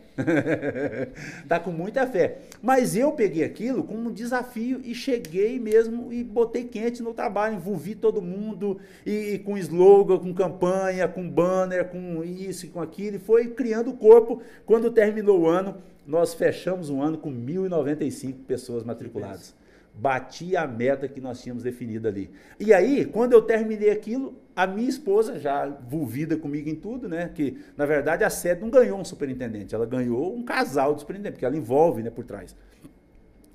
Está 1.42 1.60
com 1.60 1.70
muita 1.70 2.06
fé. 2.06 2.38
Mas 2.62 2.96
eu 2.96 3.12
peguei 3.12 3.44
aquilo 3.44 3.84
como 3.84 4.08
um 4.08 4.12
desafio 4.12 4.80
e 4.84 4.94
cheguei 4.94 5.58
mesmo 5.60 6.12
e 6.12 6.24
botei 6.24 6.64
quente 6.64 7.02
no 7.02 7.12
trabalho, 7.12 7.56
envolvi 7.56 7.94
todo 7.94 8.22
mundo, 8.22 8.78
e, 9.04 9.34
e 9.34 9.38
com 9.38 9.58
slogan, 9.58 10.18
com 10.18 10.32
campanha, 10.32 11.06
com 11.06 11.28
banner, 11.28 11.86
com 11.86 12.24
isso 12.24 12.66
e 12.66 12.68
com 12.70 12.80
aquilo, 12.80 13.16
e 13.16 13.20
foi 13.20 13.48
criando 13.48 13.90
o 13.90 13.96
corpo. 13.96 14.42
Quando 14.64 14.90
terminou 14.90 15.40
o 15.40 15.46
ano, 15.46 15.76
nós 16.06 16.32
fechamos 16.32 16.88
um 16.88 17.02
ano 17.02 17.18
com 17.18 17.30
1.095 17.30 18.34
pessoas 18.46 18.82
matriculadas 18.82 19.54
bati 19.98 20.56
a 20.56 20.66
meta 20.66 21.08
que 21.08 21.20
nós 21.20 21.42
tínhamos 21.42 21.62
definida 21.62 22.08
ali. 22.08 22.30
E 22.58 22.72
aí, 22.72 23.04
quando 23.04 23.32
eu 23.32 23.42
terminei 23.42 23.90
aquilo, 23.90 24.40
a 24.54 24.66
minha 24.66 24.88
esposa, 24.88 25.38
já 25.38 25.66
envolvida 25.66 26.36
comigo 26.36 26.68
em 26.68 26.74
tudo, 26.74 27.08
né? 27.08 27.30
Que, 27.34 27.58
na 27.76 27.84
verdade, 27.84 28.22
a 28.22 28.30
sede 28.30 28.60
não 28.60 28.70
ganhou 28.70 28.98
um 28.98 29.04
superintendente, 29.04 29.74
ela 29.74 29.86
ganhou 29.86 30.34
um 30.34 30.44
casal 30.44 30.94
de 30.94 31.00
superintendente, 31.00 31.32
porque 31.32 31.44
ela 31.44 31.56
envolve 31.56 32.02
né, 32.02 32.10
por 32.10 32.24
trás. 32.24 32.54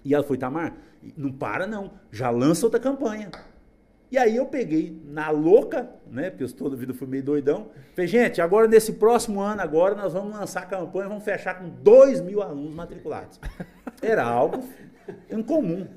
E 0.03 0.13
ela 0.13 0.23
foi, 0.23 0.37
Tamar, 0.37 0.75
não 1.15 1.31
para 1.31 1.65
não, 1.65 1.91
já 2.11 2.29
lança 2.29 2.65
outra 2.65 2.79
campanha. 2.79 3.31
E 4.11 4.17
aí 4.17 4.35
eu 4.35 4.45
peguei 4.45 5.01
na 5.05 5.29
louca, 5.31 5.89
né? 6.05 6.29
Porque 6.29 6.43
eu 6.43 6.51
toda 6.51 6.75
a 6.75 6.77
vida 6.77 6.93
fui 6.93 7.07
meio 7.07 7.23
doidão. 7.23 7.69
Falei, 7.95 8.07
gente, 8.07 8.41
agora 8.41 8.67
nesse 8.67 8.93
próximo 8.93 9.41
ano, 9.41 9.61
agora 9.61 9.95
nós 9.95 10.13
vamos 10.13 10.37
lançar 10.37 10.63
a 10.63 10.65
campanha, 10.65 11.07
vamos 11.07 11.23
fechar 11.23 11.57
com 11.57 11.69
2 11.69 12.21
mil 12.21 12.41
alunos 12.41 12.75
matriculados. 12.75 13.39
Era 14.01 14.23
algo 14.23 14.63
incomum. 15.31 15.87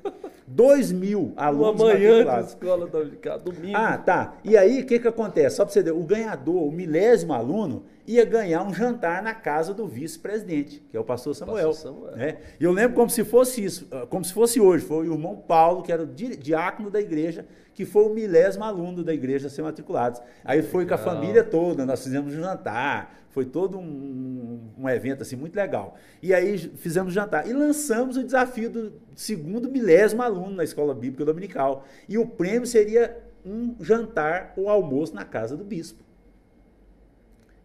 2 0.46 0.92
mil 0.92 1.32
alunos 1.36 1.80
Uma 1.80 1.92
manhã 1.92 2.24
de 2.24 2.46
escola 2.46 2.86
dominical, 2.86 3.38
domingo. 3.40 3.76
Ah, 3.76 3.98
tá. 3.98 4.34
E 4.44 4.56
aí, 4.56 4.82
o 4.82 4.86
que 4.86 4.98
que 4.98 5.08
acontece? 5.08 5.56
Só 5.56 5.64
para 5.64 5.72
você 5.72 5.82
ver, 5.82 5.92
o 5.92 6.02
ganhador, 6.02 6.62
o 6.62 6.70
milésimo 6.70 7.32
aluno, 7.32 7.84
ia 8.06 8.24
ganhar 8.24 8.62
um 8.62 8.72
jantar 8.72 9.22
na 9.22 9.34
casa 9.34 9.74
do 9.74 9.86
vice-presidente, 9.86 10.80
que 10.88 10.96
é 10.96 11.00
o 11.00 11.04
pastor 11.04 11.34
Samuel. 11.34 11.68
Pastor 11.68 11.92
Samuel. 11.92 12.16
Né? 12.16 12.36
E 12.60 12.64
eu 12.64 12.70
lembro 12.70 12.94
como 12.94 13.10
se 13.10 13.24
fosse 13.24 13.64
isso, 13.64 13.88
ah, 13.90 14.06
como 14.08 14.24
se 14.24 14.32
fosse 14.32 14.60
hoje. 14.60 14.84
Foi 14.84 15.08
o 15.08 15.12
irmão 15.12 15.36
Paulo, 15.36 15.82
que 15.82 15.90
era 15.90 16.02
o 16.02 16.06
diácono 16.06 16.90
da 16.90 17.00
igreja, 17.00 17.44
que 17.74 17.84
foi 17.84 18.04
o 18.04 18.10
milésimo 18.10 18.64
aluno 18.64 19.02
da 19.02 19.12
igreja 19.12 19.48
a 19.48 19.50
ser 19.50 19.62
matriculado. 19.62 20.20
Aí 20.44 20.62
foi 20.62 20.86
com 20.86 20.94
a 20.94 20.98
família 20.98 21.42
toda, 21.42 21.84
nós 21.84 22.02
fizemos 22.04 22.32
um 22.32 22.40
jantar, 22.40 23.25
foi 23.36 23.44
todo 23.44 23.78
um, 23.78 24.72
um, 24.78 24.88
evento 24.88 25.20
assim 25.20 25.36
muito 25.36 25.54
legal. 25.54 25.94
E 26.22 26.32
aí 26.32 26.56
fizemos 26.56 27.12
jantar 27.12 27.46
e 27.46 27.52
lançamos 27.52 28.16
o 28.16 28.24
desafio 28.24 28.70
do 28.70 28.94
segundo 29.14 29.70
milésimo 29.70 30.22
aluno 30.22 30.56
na 30.56 30.64
escola 30.64 30.94
bíblica 30.94 31.22
dominical. 31.22 31.84
E 32.08 32.16
o 32.16 32.26
prêmio 32.26 32.66
seria 32.66 33.14
um 33.44 33.76
jantar 33.78 34.54
ou 34.56 34.70
almoço 34.70 35.14
na 35.14 35.22
casa 35.22 35.54
do 35.54 35.64
bispo. 35.64 36.02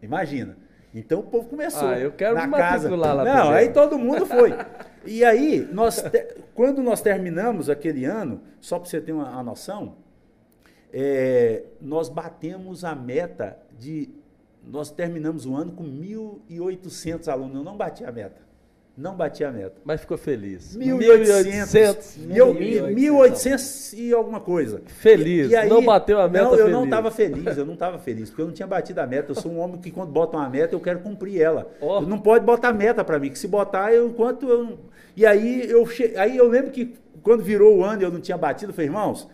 Imagina. 0.02 0.58
Então 0.94 1.20
o 1.20 1.22
povo 1.22 1.48
começou. 1.48 1.88
Ah, 1.88 1.98
eu 1.98 2.12
quero 2.12 2.34
na 2.34 2.46
me 2.46 2.52
casa. 2.52 2.94
lá. 2.94 3.24
Não, 3.24 3.48
aí 3.48 3.70
todo 3.72 3.98
mundo 3.98 4.26
foi. 4.26 4.52
E 5.04 5.24
aí, 5.24 5.68
nós 5.72 6.00
te... 6.00 6.36
quando 6.54 6.80
nós 6.80 7.00
terminamos 7.00 7.68
aquele 7.68 8.04
ano, 8.04 8.40
só 8.60 8.78
para 8.78 8.88
você 8.88 9.00
ter 9.00 9.10
uma, 9.10 9.28
uma 9.28 9.42
noção, 9.42 9.96
é, 10.92 11.64
nós 11.80 12.08
batemos 12.08 12.84
a 12.84 12.94
meta 12.94 13.58
de 13.76 14.21
nós 14.66 14.90
terminamos 14.90 15.46
o 15.46 15.54
ano 15.56 15.72
com 15.72 15.84
1.800 15.84 17.28
alunos. 17.28 17.56
Eu 17.56 17.64
não 17.64 17.76
bati 17.76 18.04
a 18.04 18.12
meta. 18.12 18.40
Não 18.96 19.16
bati 19.16 19.42
a 19.42 19.50
meta. 19.50 19.74
Mas 19.84 20.02
ficou 20.02 20.18
feliz. 20.18 20.76
1.800. 20.76 22.28
1.800 22.28 23.98
e 23.98 24.12
alguma 24.12 24.38
coisa. 24.38 24.82
Feliz. 24.84 25.48
E, 25.48 25.52
e 25.52 25.56
aí, 25.56 25.68
não 25.68 25.82
bateu 25.82 26.20
a 26.20 26.28
meta 26.28 26.44
Não, 26.44 26.52
eu 26.52 26.58
feliz. 26.58 26.72
não 26.72 26.84
estava 26.84 27.10
feliz. 27.10 27.56
Eu 27.56 27.64
não 27.64 27.74
estava 27.74 27.98
feliz, 27.98 28.28
porque 28.28 28.42
eu 28.42 28.46
não 28.46 28.52
tinha 28.52 28.66
batido 28.66 29.00
a 29.00 29.06
meta. 29.06 29.30
Eu 29.30 29.34
sou 29.34 29.50
um 29.50 29.58
homem 29.60 29.80
que 29.80 29.90
quando 29.90 30.10
bota 30.10 30.36
uma 30.36 30.48
meta, 30.48 30.74
eu 30.74 30.80
quero 30.80 31.00
cumprir 31.00 31.40
ela. 31.40 31.70
Oh. 31.80 32.02
Não 32.02 32.18
pode 32.18 32.44
botar 32.44 32.72
meta 32.72 33.02
para 33.02 33.18
mim, 33.18 33.30
que 33.30 33.38
se 33.38 33.48
botar, 33.48 33.92
eu 33.94 34.08
enquanto 34.08 34.46
eu... 34.46 34.78
E 35.16 35.24
aí 35.24 35.70
eu, 35.70 35.86
che... 35.86 36.14
aí 36.16 36.36
eu 36.36 36.48
lembro 36.48 36.70
que 36.70 36.94
quando 37.22 37.42
virou 37.42 37.78
o 37.78 37.84
ano 37.84 38.02
e 38.02 38.04
eu 38.04 38.10
não 38.10 38.20
tinha 38.20 38.36
batido, 38.36 38.72
eu 38.72 38.74
falei, 38.74 38.88
irmãos, 38.88 39.26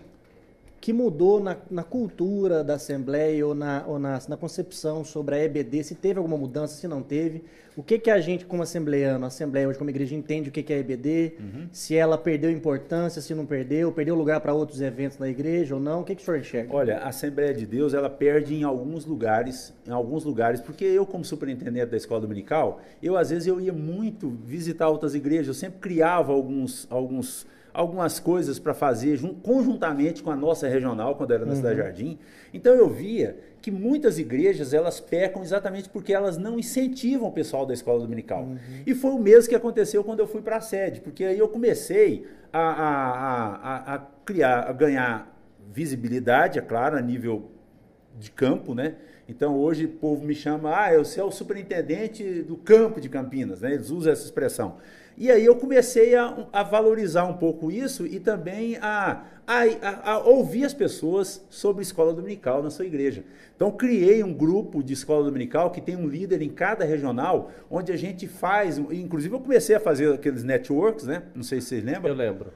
que 0.85 0.93
mudou 0.93 1.39
na, 1.39 1.57
na 1.67 1.81
cultura 1.81 2.63
da 2.63 2.75
Assembleia 2.75 3.47
ou, 3.47 3.55
na, 3.55 3.83
ou 3.87 3.97
na, 3.97 4.19
na 4.29 4.37
concepção 4.37 5.03
sobre 5.03 5.33
a 5.33 5.43
EBD? 5.43 5.83
Se 5.83 5.95
teve 5.95 6.19
alguma 6.19 6.37
mudança, 6.37 6.75
se 6.75 6.87
não 6.87 7.01
teve? 7.01 7.43
O 7.75 7.81
que, 7.81 7.97
que 7.97 8.11
a 8.11 8.21
gente, 8.21 8.45
como 8.45 8.61
assembleiano, 8.61 9.25
a 9.25 9.29
Assembleia 9.29 9.67
hoje 9.67 9.79
como 9.79 9.89
igreja, 9.89 10.13
entende 10.13 10.49
o 10.49 10.51
que, 10.51 10.61
que 10.61 10.71
é 10.71 10.75
a 10.75 10.79
EBD? 10.79 11.37
Uhum. 11.39 11.67
Se 11.71 11.95
ela 11.95 12.19
perdeu 12.19 12.51
importância, 12.51 13.19
se 13.19 13.33
não 13.33 13.47
perdeu, 13.47 13.91
perdeu 13.91 14.13
lugar 14.13 14.39
para 14.41 14.53
outros 14.53 14.79
eventos 14.79 15.17
na 15.17 15.27
igreja 15.27 15.73
ou 15.73 15.81
não? 15.81 16.01
O 16.01 16.03
que, 16.03 16.13
que 16.13 16.21
o 16.21 16.25
senhor 16.25 16.39
enxerga? 16.39 16.75
Olha, 16.75 16.99
a 16.99 17.09
Assembleia 17.09 17.51
de 17.51 17.65
Deus, 17.65 17.95
ela 17.95 18.07
perde 18.07 18.53
em 18.53 18.61
alguns 18.61 19.07
lugares, 19.07 19.73
em 19.87 19.91
alguns 19.91 20.23
lugares, 20.23 20.61
porque 20.61 20.85
eu 20.85 21.03
como 21.03 21.25
superintendente 21.25 21.87
da 21.87 21.97
escola 21.97 22.21
dominical, 22.21 22.79
eu 23.01 23.17
às 23.17 23.31
vezes 23.31 23.47
eu 23.47 23.59
ia 23.59 23.73
muito 23.73 24.29
visitar 24.45 24.87
outras 24.87 25.15
igrejas, 25.15 25.47
eu 25.47 25.55
sempre 25.55 25.79
criava 25.79 26.31
alguns 26.31 26.85
alguns 26.91 27.47
algumas 27.75 28.19
coisas 28.19 28.57
para 28.57 28.73
fazer 28.73 29.17
jun- 29.17 29.35
conjuntamente 29.35 30.23
com 30.23 30.31
a 30.31 30.35
nossa 30.35 30.67
regional, 30.67 31.15
quando 31.15 31.31
era 31.33 31.45
na 31.45 31.53
Cidade 31.55 31.77
Jardim. 31.77 32.17
Então 32.53 32.73
eu 32.73 32.89
via 32.89 33.37
que 33.61 33.69
muitas 33.71 34.17
igrejas, 34.17 34.73
elas 34.73 34.99
pecam 34.99 35.41
exatamente 35.43 35.89
porque 35.89 36.13
elas 36.13 36.37
não 36.37 36.57
incentivam 36.57 37.27
o 37.27 37.31
pessoal 37.31 37.65
da 37.65 37.73
escola 37.73 37.99
dominical. 37.99 38.47
E 38.85 38.93
foi 38.95 39.11
o 39.11 39.19
mesmo 39.19 39.49
que 39.49 39.55
aconteceu 39.55 40.03
quando 40.03 40.19
eu 40.21 40.27
fui 40.27 40.41
para 40.41 40.57
a 40.57 40.61
sede, 40.61 41.01
porque 41.01 41.23
aí 41.25 41.37
eu 41.37 41.47
comecei 41.49 42.25
a, 42.53 42.59
a, 42.59 43.09
a, 43.09 43.55
a- 43.55 43.95
a 43.95 43.99
criar, 44.25 44.69
a 44.69 44.73
ganhar 44.73 45.35
visibilidade, 45.73 46.57
é 46.59 46.61
claro, 46.61 46.97
a 46.97 47.01
nível 47.01 47.51
de 48.17 48.31
campo, 48.31 48.73
né? 48.73 48.95
Então 49.27 49.57
hoje 49.57 49.85
o 49.85 49.89
povo 49.89 50.23
me 50.23 50.35
chama, 50.35 50.79
ah, 50.79 50.93
eu 50.93 51.03
sou 51.03 51.27
o 51.27 51.31
superintendente 51.31 52.43
do 52.43 52.55
campo 52.55 53.01
de 53.01 53.09
Campinas, 53.09 53.61
né? 53.61 53.73
Eles 53.73 53.89
usam 53.89 54.13
essa 54.13 54.23
expressão. 54.23 54.77
E 55.17 55.31
aí 55.31 55.45
eu 55.45 55.55
comecei 55.55 56.13
a, 56.15 56.45
a 56.51 56.61
valorizar 56.63 57.25
um 57.25 57.33
pouco 57.37 57.71
isso 57.71 58.05
e 58.05 58.19
também 58.19 58.75
a, 58.81 59.23
a, 59.47 59.61
a- 59.63 60.11
a 60.11 60.17
ouvir 60.19 60.65
as 60.65 60.73
pessoas 60.73 61.41
sobre 61.49 61.83
escola 61.83 62.13
dominical 62.13 62.61
na 62.61 62.69
sua 62.69 62.85
igreja. 62.85 63.23
Então 63.55 63.71
criei 63.71 64.21
um 64.23 64.33
grupo 64.33 64.83
de 64.83 64.91
escola 64.93 65.23
dominical 65.23 65.71
que 65.71 65.79
tem 65.79 65.95
um 65.95 66.05
líder 66.07 66.41
em 66.41 66.49
cada 66.49 66.83
regional, 66.83 67.49
onde 67.71 67.91
a 67.93 67.97
gente 67.97 68.27
faz, 68.27 68.77
inclusive 68.77 69.33
eu 69.33 69.39
comecei 69.39 69.75
a 69.75 69.79
fazer 69.79 70.13
aqueles 70.13 70.43
networks, 70.43 71.05
né? 71.05 71.23
Não 71.33 71.43
sei 71.43 71.61
se 71.61 71.67
vocês 71.67 71.83
lembram. 71.83 72.09
Eu 72.11 72.17
lembro. 72.17 72.51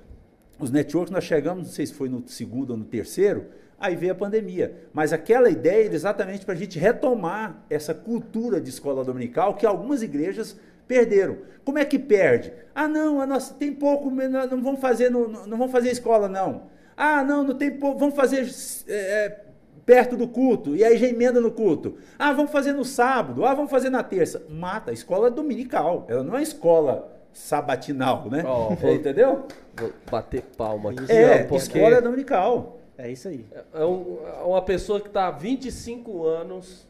Os 0.60 0.70
networks 0.70 1.12
nós 1.14 1.24
chegamos, 1.24 1.64
não 1.68 1.72
sei 1.74 1.86
se 1.86 1.93
foi 1.93 2.10
no 2.10 2.22
segundo 2.28 2.72
ou 2.72 2.78
no 2.78 2.84
terceiro, 2.84 3.45
aí 3.80 3.95
veio 3.95 4.12
a 4.12 4.16
pandemia. 4.16 4.76
Mas 4.91 5.14
aquela 5.14 5.49
ideia 5.49 5.86
era 5.86 5.95
exatamente 5.95 6.45
para 6.45 6.53
a 6.53 6.57
gente 6.57 6.78
retomar 6.78 7.64
essa 7.70 7.93
cultura 7.93 8.60
de 8.60 8.70
escola 8.70 9.05
dominical 9.05 9.53
que 9.55 9.66
algumas 9.66 10.01
igrejas 10.01 10.57
perderam. 10.89 11.37
Como 11.63 11.77
é 11.77 11.85
que 11.85 11.99
perde? 11.99 12.51
Ah, 12.73 12.87
não, 12.87 13.21
a 13.21 13.25
nossa, 13.27 13.53
tem 13.53 13.71
pouco, 13.71 14.09
não 14.09 14.61
vamos 14.61 14.81
fazer, 14.81 15.09
não, 15.11 15.27
não 15.27 15.57
vamos 15.57 15.71
fazer 15.71 15.91
escola, 15.91 16.27
não. 16.27 16.63
Ah, 16.97 17.23
não, 17.23 17.43
não 17.43 17.53
tem 17.55 17.69
pouco, 17.71 17.99
vamos 17.99 18.15
fazer 18.15 18.45
é, 18.87 19.25
é, 19.25 19.39
perto 19.85 20.17
do 20.17 20.27
culto, 20.27 20.75
e 20.75 20.83
aí 20.83 20.97
já 20.97 21.07
emenda 21.07 21.39
no 21.39 21.51
culto. 21.51 21.97
Ah, 22.17 22.33
vamos 22.33 22.51
fazer 22.51 22.73
no 22.73 22.83
sábado, 22.83 23.45
ah, 23.45 23.53
vamos 23.53 23.69
fazer 23.69 23.89
na 23.91 24.01
terça. 24.03 24.43
Mata, 24.49 24.89
a 24.89 24.93
escola 24.93 25.27
é 25.27 25.31
dominical, 25.31 26.05
ela 26.09 26.23
não 26.23 26.35
é 26.35 26.41
escola 26.41 27.15
sabatinal, 27.31 28.27
né? 28.29 28.43
Ó, 28.45 28.69
vou- 28.75 28.95
Entendeu? 28.95 29.45
Vou 29.77 29.91
bater 30.09 30.41
palma 30.57 30.89
aqui. 30.91 31.09
É, 31.11 31.43
porque 31.43 31.55
escola 31.57 31.95
é 31.97 32.01
dominical. 32.01 32.79
É 32.97 33.09
isso 33.11 33.27
aí. 33.29 33.45
é 33.73 33.85
um- 33.85 34.17
é 34.25 34.43
uma 34.43 34.61
pessoa 34.61 34.99
que 34.99 35.07
está 35.07 35.27
há 35.27 35.31
25 35.31 36.25
anos 36.25 36.85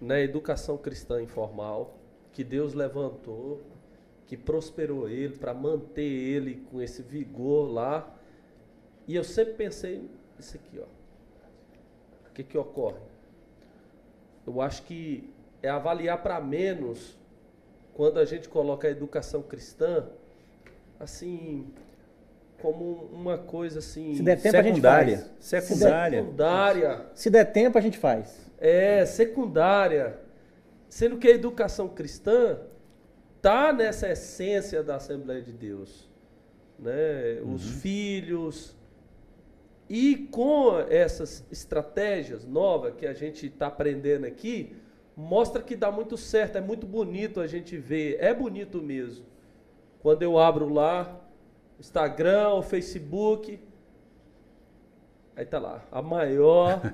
na 0.00 0.18
educação 0.20 0.78
cristã 0.78 1.20
informal, 1.20 1.96
que 2.40 2.44
Deus 2.44 2.72
levantou, 2.72 3.60
que 4.26 4.34
prosperou 4.34 5.06
ele 5.06 5.36
para 5.36 5.52
manter 5.52 6.00
ele 6.00 6.64
com 6.70 6.80
esse 6.80 7.02
vigor 7.02 7.70
lá. 7.70 8.08
E 9.06 9.14
eu 9.14 9.22
sempre 9.22 9.52
pensei 9.52 10.08
isso 10.38 10.56
aqui, 10.56 10.80
ó. 10.80 10.84
O 12.30 12.32
que 12.32 12.42
que 12.42 12.56
ocorre? 12.56 12.96
Eu 14.46 14.58
acho 14.62 14.84
que 14.84 15.28
é 15.62 15.68
avaliar 15.68 16.22
para 16.22 16.40
menos 16.40 17.14
quando 17.92 18.18
a 18.18 18.24
gente 18.24 18.48
coloca 18.48 18.88
a 18.88 18.90
educação 18.90 19.42
cristã 19.42 20.06
assim 20.98 21.66
como 22.62 23.10
uma 23.12 23.36
coisa 23.36 23.80
assim 23.80 24.14
Se 24.14 24.22
der 24.22 24.40
tempo, 24.40 24.56
a 24.56 24.62
gente 24.62 24.74
secundária. 24.76 25.18
faz. 25.18 25.30
Secundária. 25.40 26.22
secundária, 26.22 27.06
Se 27.12 27.28
der 27.28 27.44
tempo, 27.52 27.76
a 27.76 27.80
gente 27.82 27.98
faz. 27.98 28.50
é 28.58 29.04
secundária, 29.04 30.18
sendo 30.90 31.16
que 31.16 31.28
a 31.28 31.30
educação 31.30 31.88
cristã 31.88 32.58
tá 33.40 33.72
nessa 33.72 34.10
essência 34.10 34.82
da 34.82 34.96
Assembleia 34.96 35.40
de 35.40 35.52
Deus, 35.52 36.10
né? 36.78 37.40
Os 37.42 37.80
filhos 37.80 38.76
e 39.88 40.28
com 40.30 40.78
essas 40.88 41.44
estratégias 41.50 42.44
novas 42.44 42.94
que 42.96 43.06
a 43.06 43.14
gente 43.14 43.46
está 43.46 43.68
aprendendo 43.68 44.26
aqui, 44.26 44.76
mostra 45.16 45.62
que 45.62 45.76
dá 45.76 45.90
muito 45.90 46.16
certo, 46.16 46.56
é 46.56 46.60
muito 46.60 46.86
bonito 46.86 47.40
a 47.40 47.46
gente 47.46 47.76
ver, 47.76 48.16
é 48.20 48.34
bonito 48.34 48.82
mesmo. 48.82 49.24
Quando 50.00 50.22
eu 50.22 50.38
abro 50.38 50.68
lá, 50.68 51.20
Instagram, 51.78 52.50
o 52.50 52.62
Facebook, 52.62 53.60
aí 55.36 55.44
tá 55.46 55.58
lá, 55.58 55.82
a 55.90 56.02
maior. 56.02 56.80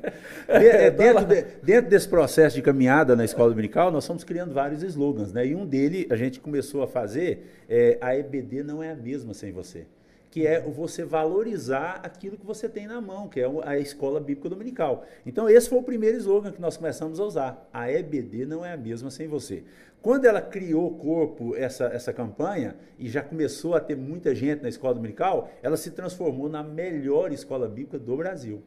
É, 0.48 0.90
dentro, 0.90 1.24
de- 1.24 1.42
dentro 1.62 1.90
desse 1.90 2.08
processo 2.08 2.56
de 2.56 2.62
caminhada 2.62 3.14
na 3.14 3.24
escola 3.24 3.50
dominical, 3.50 3.90
nós 3.90 4.06
fomos 4.06 4.24
criando 4.24 4.52
vários 4.52 4.82
slogans, 4.82 5.32
né? 5.32 5.46
E 5.46 5.54
um 5.54 5.64
dele 5.64 6.06
a 6.10 6.16
gente 6.16 6.40
começou 6.40 6.82
a 6.82 6.88
fazer 6.88 7.62
é, 7.68 7.96
a 8.00 8.16
EBD 8.16 8.62
não 8.64 8.82
é 8.82 8.90
a 8.90 8.96
mesma 8.96 9.32
sem 9.32 9.52
você. 9.52 9.86
Que 10.30 10.46
é 10.46 10.60
você 10.60 11.04
valorizar 11.04 12.00
aquilo 12.04 12.36
que 12.36 12.46
você 12.46 12.68
tem 12.68 12.86
na 12.86 13.00
mão, 13.00 13.28
que 13.28 13.40
é 13.40 13.46
a 13.64 13.78
escola 13.78 14.20
bíblica 14.20 14.48
dominical. 14.48 15.04
Então, 15.26 15.48
esse 15.48 15.68
foi 15.68 15.78
o 15.78 15.82
primeiro 15.82 16.16
slogan 16.18 16.52
que 16.52 16.60
nós 16.60 16.76
começamos 16.76 17.18
a 17.18 17.24
usar. 17.24 17.68
A 17.72 17.90
EBD 17.90 18.46
não 18.46 18.64
é 18.64 18.72
a 18.72 18.76
mesma 18.76 19.10
sem 19.10 19.26
você. 19.26 19.64
Quando 20.00 20.24
ela 20.24 20.40
criou 20.40 20.86
o 20.86 20.94
corpo, 20.94 21.54
essa, 21.54 21.86
essa 21.86 22.12
campanha, 22.12 22.74
e 22.98 23.08
já 23.08 23.22
começou 23.22 23.74
a 23.74 23.80
ter 23.80 23.96
muita 23.96 24.34
gente 24.34 24.62
na 24.62 24.68
escola 24.68 24.94
dominical, 24.94 25.50
ela 25.62 25.76
se 25.76 25.90
transformou 25.90 26.48
na 26.48 26.62
melhor 26.62 27.32
escola 27.32 27.68
bíblica 27.68 27.98
do 27.98 28.16
Brasil. 28.16 28.62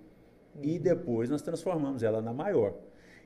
E 0.62 0.78
depois 0.78 1.30
nós 1.30 1.42
transformamos 1.42 2.04
ela 2.04 2.22
na 2.22 2.34
maior. 2.34 2.76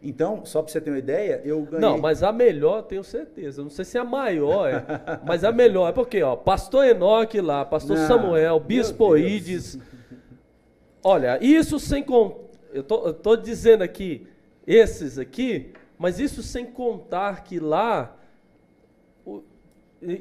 Então, 0.01 0.45
só 0.45 0.61
para 0.61 0.71
você 0.71 0.79
ter 0.79 0.91
uma 0.91 0.99
ideia, 0.99 1.41
eu 1.43 1.61
ganhei. 1.63 1.79
Não, 1.79 1.97
mas 1.97 2.21
a 2.21 2.31
melhor, 2.31 2.83
tenho 2.83 3.03
certeza. 3.03 3.63
Não 3.63 3.69
sei 3.69 3.83
se 3.83 3.97
é 3.97 4.01
a 4.01 4.05
maior, 4.05 4.69
é, 4.69 4.85
mas 5.25 5.43
a 5.43 5.51
melhor 5.51 5.89
é 5.89 5.91
porque, 5.91 6.21
ó, 6.21 6.35
pastor 6.35 6.85
Enoque 6.85 7.41
lá, 7.41 7.65
pastor 7.65 7.97
Não, 7.97 8.07
Samuel, 8.07 8.59
bispo. 8.59 9.17
Ides. 9.17 9.79
Olha, 11.03 11.39
isso 11.41 11.79
sem 11.79 12.03
contar. 12.03 12.47
Eu 12.73 12.83
tô, 12.83 13.07
eu 13.07 13.13
tô 13.13 13.35
dizendo 13.35 13.81
aqui, 13.81 14.27
esses 14.67 15.17
aqui, 15.17 15.71
mas 15.97 16.19
isso 16.19 16.43
sem 16.43 16.65
contar 16.65 17.43
que 17.43 17.59
lá. 17.59 18.16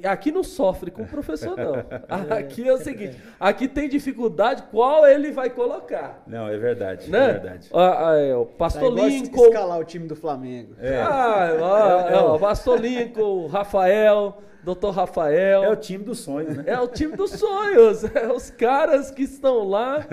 Aqui 0.04 0.32
não 0.32 0.42
sofre 0.42 0.90
com 0.90 1.02
o 1.02 1.06
professor, 1.06 1.54
não. 1.56 1.74
Aqui 2.34 2.66
é 2.66 2.72
o 2.72 2.78
seguinte: 2.78 3.20
aqui 3.38 3.68
tem 3.68 3.88
dificuldade, 3.88 4.62
qual 4.70 5.06
ele 5.06 5.30
vai 5.30 5.50
colocar? 5.50 6.22
Não, 6.26 6.48
é 6.48 6.56
verdade. 6.56 7.10
Né? 7.10 7.18
É 7.28 7.32
verdade. 7.34 7.68
Ah, 7.74 8.10
ah, 8.12 8.16
é, 8.16 8.34
o 8.34 8.46
Tá 8.46 8.52
pastor 8.56 8.92
igual 8.92 9.06
Lincoln. 9.08 9.44
escalar 9.48 9.78
o 9.78 9.84
time 9.84 10.08
do 10.08 10.16
Flamengo. 10.16 10.74
É. 10.80 11.02
Ah, 11.02 11.56
ó, 11.60 12.08
É, 12.08 12.12
é 12.12 12.16
ó, 12.16 12.36
o- 12.36 12.38
Pastor 12.40 12.80
Lincoln, 12.80 13.46
Rafael, 13.48 14.38
Dr. 14.64 14.88
Rafael. 14.94 15.64
É 15.64 15.68
o 15.70 15.76
time 15.76 16.02
dos 16.04 16.20
sonhos, 16.20 16.56
né? 16.56 16.64
É 16.66 16.80
o 16.80 16.88
time 16.88 17.14
dos 17.14 17.32
sonhos. 17.32 18.02
É 18.16 18.32
os 18.32 18.48
caras 18.50 19.10
que 19.10 19.24
estão 19.24 19.68
lá 19.68 20.06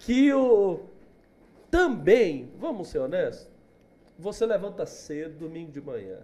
que 0.00 0.32
o 0.32 0.80
também, 1.70 2.50
vamos 2.58 2.88
ser 2.88 2.98
honestos, 2.98 3.48
você 4.18 4.44
levanta 4.44 4.84
cedo 4.84 5.38
domingo 5.38 5.70
de 5.70 5.80
manhã. 5.80 6.18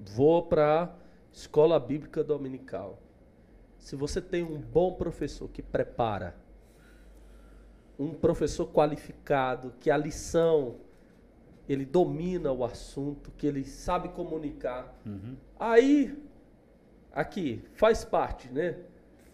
Vou 0.00 0.42
para 0.42 0.94
escola 1.32 1.78
bíblica 1.78 2.24
dominical. 2.24 2.98
Se 3.78 3.94
você 3.94 4.20
tem 4.20 4.42
um 4.42 4.58
bom 4.58 4.94
professor 4.94 5.48
que 5.48 5.62
prepara, 5.62 6.34
um 7.98 8.14
professor 8.14 8.66
qualificado, 8.66 9.74
que 9.78 9.90
a 9.90 9.96
lição 9.96 10.76
ele 11.68 11.84
domina 11.84 12.50
o 12.50 12.64
assunto, 12.64 13.30
que 13.36 13.46
ele 13.46 13.64
sabe 13.64 14.08
comunicar, 14.08 14.92
aí 15.58 16.18
aqui 17.12 17.62
faz 17.74 18.04
parte, 18.04 18.48
né? 18.50 18.76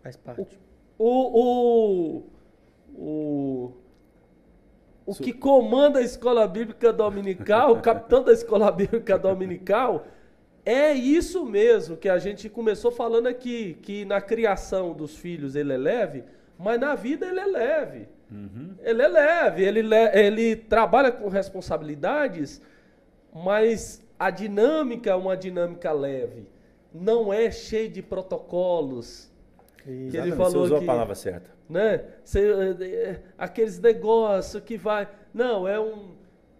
Faz 0.02 0.16
parte. 0.16 0.58
O, 0.98 1.40
o, 1.40 2.22
o, 2.94 3.72
o 5.06 5.14
que 5.14 5.32
comanda 5.32 6.00
a 6.00 6.02
escola 6.02 6.46
bíblica 6.46 6.92
dominical, 6.92 7.72
o 7.72 7.80
capitão 7.80 8.22
da 8.22 8.32
escola 8.32 8.70
bíblica 8.70 9.18
dominical, 9.18 10.06
é 10.66 10.92
isso 10.92 11.46
mesmo 11.46 11.96
que 11.96 12.08
a 12.08 12.18
gente 12.18 12.48
começou 12.48 12.90
falando 12.90 13.28
aqui, 13.28 13.78
que 13.82 14.04
na 14.04 14.20
criação 14.20 14.92
dos 14.92 15.16
filhos 15.16 15.54
ele 15.54 15.72
é 15.72 15.76
leve, 15.76 16.24
mas 16.58 16.80
na 16.80 16.96
vida 16.96 17.24
ele 17.24 17.38
é 17.38 17.46
leve. 17.46 18.08
Uhum. 18.28 18.74
Ele 18.82 19.00
é 19.00 19.06
leve, 19.06 19.62
ele, 19.62 19.94
ele 20.12 20.56
trabalha 20.56 21.12
com 21.12 21.28
responsabilidades, 21.28 22.60
mas 23.32 24.04
a 24.18 24.28
dinâmica 24.28 25.10
é 25.10 25.14
uma 25.14 25.36
dinâmica 25.36 25.92
leve. 25.92 26.48
Não 26.92 27.32
é 27.32 27.48
cheio 27.48 27.88
de 27.88 28.02
protocolos. 28.02 29.30
Exatamente, 29.86 30.10
que 30.10 30.16
ele 30.16 30.32
falou 30.32 30.50
você 30.50 30.58
usou 30.58 30.78
que, 30.78 30.84
a 30.84 30.86
palavra 30.86 31.14
certa. 31.14 31.48
Né? 31.68 32.04
Você, 32.24 32.40
eh, 32.40 32.76
eh, 32.80 33.20
aqueles 33.38 33.78
negócios 33.78 34.60
que 34.64 34.76
vai. 34.76 35.08
Não, 35.32 35.68
é 35.68 35.78
um. 35.78 36.15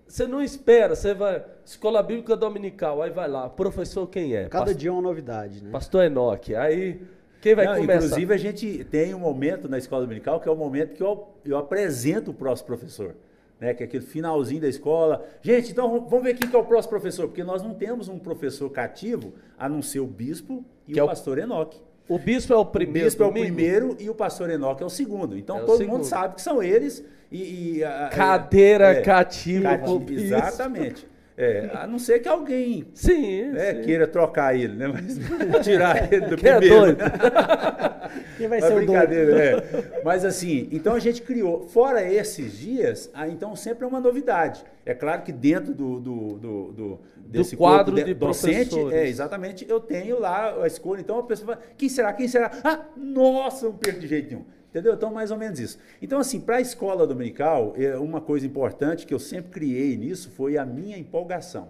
Você 0.07 0.27
não 0.27 0.41
espera, 0.41 0.95
você 0.95 1.15
vai. 1.15 1.45
Escola 1.65 2.03
Bíblica 2.03 2.37
Dominical, 2.37 3.03
aí 3.03 3.11
vai 3.11 3.29
lá. 3.29 3.49
Professor 3.49 4.07
quem 4.07 4.35
é? 4.35 4.49
Cada 4.49 4.75
dia 4.75 4.91
é 4.91 4.93
uma 4.93 5.03
novidade, 5.03 5.63
né? 5.63 5.71
Pastor 5.71 6.05
Enoque. 6.05 6.55
Aí 6.55 7.01
quem 7.41 7.55
vai 7.55 7.67
Não, 7.67 7.77
começar? 7.77 8.07
Inclusive, 8.07 8.35
a 8.35 8.37
gente 8.37 8.85
tem 8.85 9.15
um 9.15 9.19
momento 9.19 9.69
na 9.69 9.79
escola 9.79 10.03
dominical 10.03 10.41
que 10.41 10.49
é 10.49 10.53
o 10.53 10.57
momento 10.57 10.95
que 10.95 11.03
eu, 11.03 11.29
eu 11.45 11.57
apresento 11.57 12.31
o 12.31 12.35
próximo 12.35 12.67
professor. 12.67 13.15
Né, 13.59 13.73
que 13.73 13.83
é 13.83 13.87
aquele 13.87 14.05
finalzinho 14.05 14.61
da 14.61 14.69
escola. 14.69 15.25
Gente, 15.41 15.73
então 15.73 16.07
vamos 16.07 16.23
ver 16.23 16.35
quem 16.35 16.47
que 16.47 16.55
é 16.55 16.59
o 16.59 16.65
próximo 16.65 16.91
professor, 16.91 17.27
porque 17.27 17.43
nós 17.43 17.63
não 17.63 17.73
temos 17.73 18.07
um 18.07 18.19
professor 18.19 18.69
cativo 18.69 19.33
a 19.59 19.67
não 19.67 19.81
ser 19.81 20.01
o 20.01 20.07
bispo 20.07 20.63
e 20.87 20.93
que 20.93 21.01
o 21.01 21.05
é 21.05 21.07
pastor 21.07 21.39
Enoque. 21.39 21.81
O 22.09 22.19
bispo 22.19 22.53
é 22.53 22.57
o 22.57 22.65
primeiro. 22.65 23.09
O 23.09 23.23
é 23.23 23.27
o 23.27 23.33
primeiro 23.33 23.97
e 23.99 24.09
o 24.09 24.15
pastor 24.15 24.51
Enoque 24.51 24.83
é 24.83 24.87
o 24.87 24.91
segundo. 24.91 25.37
Então 25.37 25.59
é 25.59 25.61
todo 25.61 25.79
segundo. 25.79 25.97
mundo 25.99 26.05
sabe 26.05 26.37
que 26.37 26.43
são 26.43 26.63
eles. 26.63 27.05
E, 27.31 27.79
e 27.79 27.85
a, 27.85 28.09
Cadeira 28.13 28.93
é, 28.93 29.03
cativa. 29.03 29.77
Cati 29.77 30.15
exatamente. 30.15 31.07
É, 31.39 31.71
a 31.75 31.87
não 31.87 31.99
ser 31.99 32.21
que 32.21 32.29
alguém 32.29 32.87
sim, 32.95 33.51
né, 33.51 33.75
sim. 33.75 33.83
queira 33.83 34.07
trocar 34.07 34.57
ele, 34.57 34.75
né? 34.75 34.89
Mas 34.89 35.19
tirar 35.63 36.11
ele 36.11 36.27
do 36.29 36.37
Quem 36.39 36.51
é 36.51 36.57
primeiro. 36.57 36.75
É 36.75 36.95
doido? 36.95 37.05
Quem 38.39 38.49
vai 38.49 38.61
Mas 38.61 38.69
ser 38.69 38.75
brincadeira, 38.77 39.25
o 39.25 39.35
doido? 39.35 39.77
É. 39.77 40.01
Mas 40.03 40.25
assim, 40.25 40.67
então 40.73 40.95
a 40.95 40.99
gente 40.99 41.21
criou, 41.21 41.69
fora 41.69 42.03
esses 42.03 42.59
dias, 42.59 43.11
ah, 43.13 43.29
então 43.29 43.55
sempre 43.55 43.85
é 43.85 43.87
uma 43.87 44.01
novidade. 44.01 44.65
É 44.87 44.95
claro 44.95 45.23
que 45.23 45.33
dentro 45.33 45.75
do, 45.75 46.01
do, 46.01 46.39
do, 46.39 46.73
do 46.73 47.01
desse 47.19 47.51
do 47.51 47.59
quadro 47.59 47.95
de, 47.95 48.05
de 48.05 48.15
docente, 48.15 48.79
é, 48.95 49.07
exatamente, 49.07 49.67
eu 49.69 49.79
tenho 49.79 50.19
lá 50.19 50.63
a 50.63 50.67
escolha. 50.67 51.01
Então 51.01 51.19
a 51.19 51.23
pessoa 51.23 51.55
fala, 51.55 51.67
quem 51.77 51.89
será? 51.89 52.15
Quem 52.15 52.29
será? 52.29 52.51
Ah, 52.65 52.81
nossa, 52.97 53.67
não 53.67 53.75
perco 53.75 54.01
de 54.01 54.07
jeito 54.07 54.31
nenhum. 54.31 54.47
Entendeu? 54.77 54.93
Então, 54.93 55.11
mais 55.11 55.31
ou 55.31 55.39
menos 55.39 55.59
isso. 55.59 55.79
Então, 56.03 56.19
assim, 56.19 56.39
para 56.39 56.57
a 56.57 56.61
escola 56.61 57.07
dominical, 57.07 57.73
é, 57.79 57.97
uma 57.97 58.21
coisa 58.21 58.45
importante 58.45 59.07
que 59.07 59.15
eu 59.15 59.19
sempre 59.19 59.51
criei 59.51 59.97
nisso 59.97 60.31
foi 60.31 60.59
a 60.59 60.67
minha 60.67 60.99
empolgação. 60.99 61.69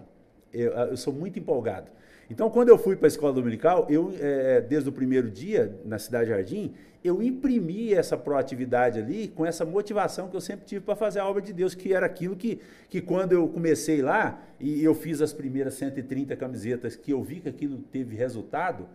Eu, 0.53 0.73
eu 0.73 0.97
sou 0.97 1.13
muito 1.13 1.39
empolgado. 1.39 1.89
Então, 2.29 2.49
quando 2.49 2.67
eu 2.67 2.77
fui 2.77 2.97
para 2.97 3.07
a 3.07 3.07
escola 3.07 3.31
dominical, 3.31 3.87
eu, 3.89 4.13
é, 4.19 4.59
desde 4.59 4.89
o 4.89 4.91
primeiro 4.91 5.31
dia, 5.31 5.73
na 5.85 5.97
Cidade 5.97 6.31
Jardim, 6.31 6.73
eu 7.01 7.23
imprimi 7.23 7.93
essa 7.93 8.17
proatividade 8.17 8.99
ali 8.99 9.29
com 9.29 9.45
essa 9.45 9.63
motivação 9.63 10.27
que 10.27 10.35
eu 10.35 10.41
sempre 10.41 10.65
tive 10.65 10.81
para 10.81 10.97
fazer 10.97 11.19
a 11.21 11.29
obra 11.29 11.41
de 11.41 11.53
Deus, 11.53 11.73
que 11.73 11.93
era 11.93 12.05
aquilo 12.05 12.35
que, 12.35 12.59
que 12.89 12.99
quando 12.99 13.31
eu 13.31 13.47
comecei 13.47 14.01
lá, 14.01 14.43
e 14.59 14.83
eu 14.83 14.93
fiz 14.93 15.21
as 15.21 15.31
primeiras 15.31 15.75
130 15.75 16.35
camisetas, 16.35 16.97
que 16.97 17.13
eu 17.13 17.23
vi 17.23 17.39
que 17.39 17.47
aquilo 17.47 17.77
teve 17.89 18.17
resultado, 18.17 18.85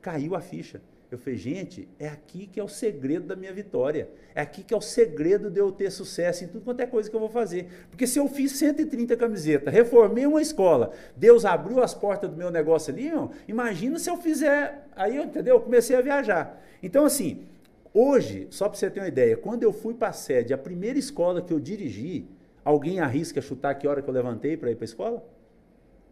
caiu 0.00 0.34
a 0.34 0.40
ficha. 0.40 0.80
Eu 1.10 1.16
falei, 1.16 1.38
gente, 1.38 1.88
é 1.98 2.06
aqui 2.06 2.46
que 2.46 2.60
é 2.60 2.62
o 2.62 2.68
segredo 2.68 3.26
da 3.26 3.34
minha 3.34 3.52
vitória. 3.52 4.10
É 4.34 4.42
aqui 4.42 4.62
que 4.62 4.74
é 4.74 4.76
o 4.76 4.80
segredo 4.80 5.50
de 5.50 5.58
eu 5.58 5.72
ter 5.72 5.90
sucesso 5.90 6.44
em 6.44 6.48
tudo 6.48 6.62
quanto 6.62 6.80
é 6.80 6.86
coisa 6.86 7.08
que 7.08 7.16
eu 7.16 7.20
vou 7.20 7.30
fazer. 7.30 7.66
Porque 7.90 8.06
se 8.06 8.18
eu 8.18 8.28
fiz 8.28 8.52
130 8.52 9.16
camisetas, 9.16 9.72
reformei 9.72 10.26
uma 10.26 10.42
escola, 10.42 10.92
Deus 11.16 11.46
abriu 11.46 11.82
as 11.82 11.94
portas 11.94 12.28
do 12.28 12.36
meu 12.36 12.50
negócio 12.50 12.92
ali, 12.92 13.10
ó, 13.14 13.28
imagina 13.48 13.98
se 13.98 14.10
eu 14.10 14.18
fizer. 14.18 14.86
Aí, 14.94 15.16
entendeu? 15.16 15.56
Eu 15.56 15.60
comecei 15.62 15.96
a 15.96 16.02
viajar. 16.02 16.62
Então, 16.82 17.06
assim, 17.06 17.46
hoje, 17.94 18.46
só 18.50 18.68
para 18.68 18.78
você 18.78 18.90
ter 18.90 19.00
uma 19.00 19.08
ideia, 19.08 19.34
quando 19.34 19.62
eu 19.62 19.72
fui 19.72 19.94
para 19.94 20.08
a 20.08 20.12
sede, 20.12 20.52
a 20.52 20.58
primeira 20.58 20.98
escola 20.98 21.40
que 21.40 21.54
eu 21.54 21.58
dirigi, 21.58 22.26
alguém 22.62 23.00
arrisca 23.00 23.40
chutar 23.40 23.74
que 23.76 23.88
hora 23.88 24.02
que 24.02 24.10
eu 24.10 24.14
levantei 24.14 24.58
para 24.58 24.70
ir 24.70 24.74
para 24.74 24.84
a 24.84 24.86
escola? 24.86 25.37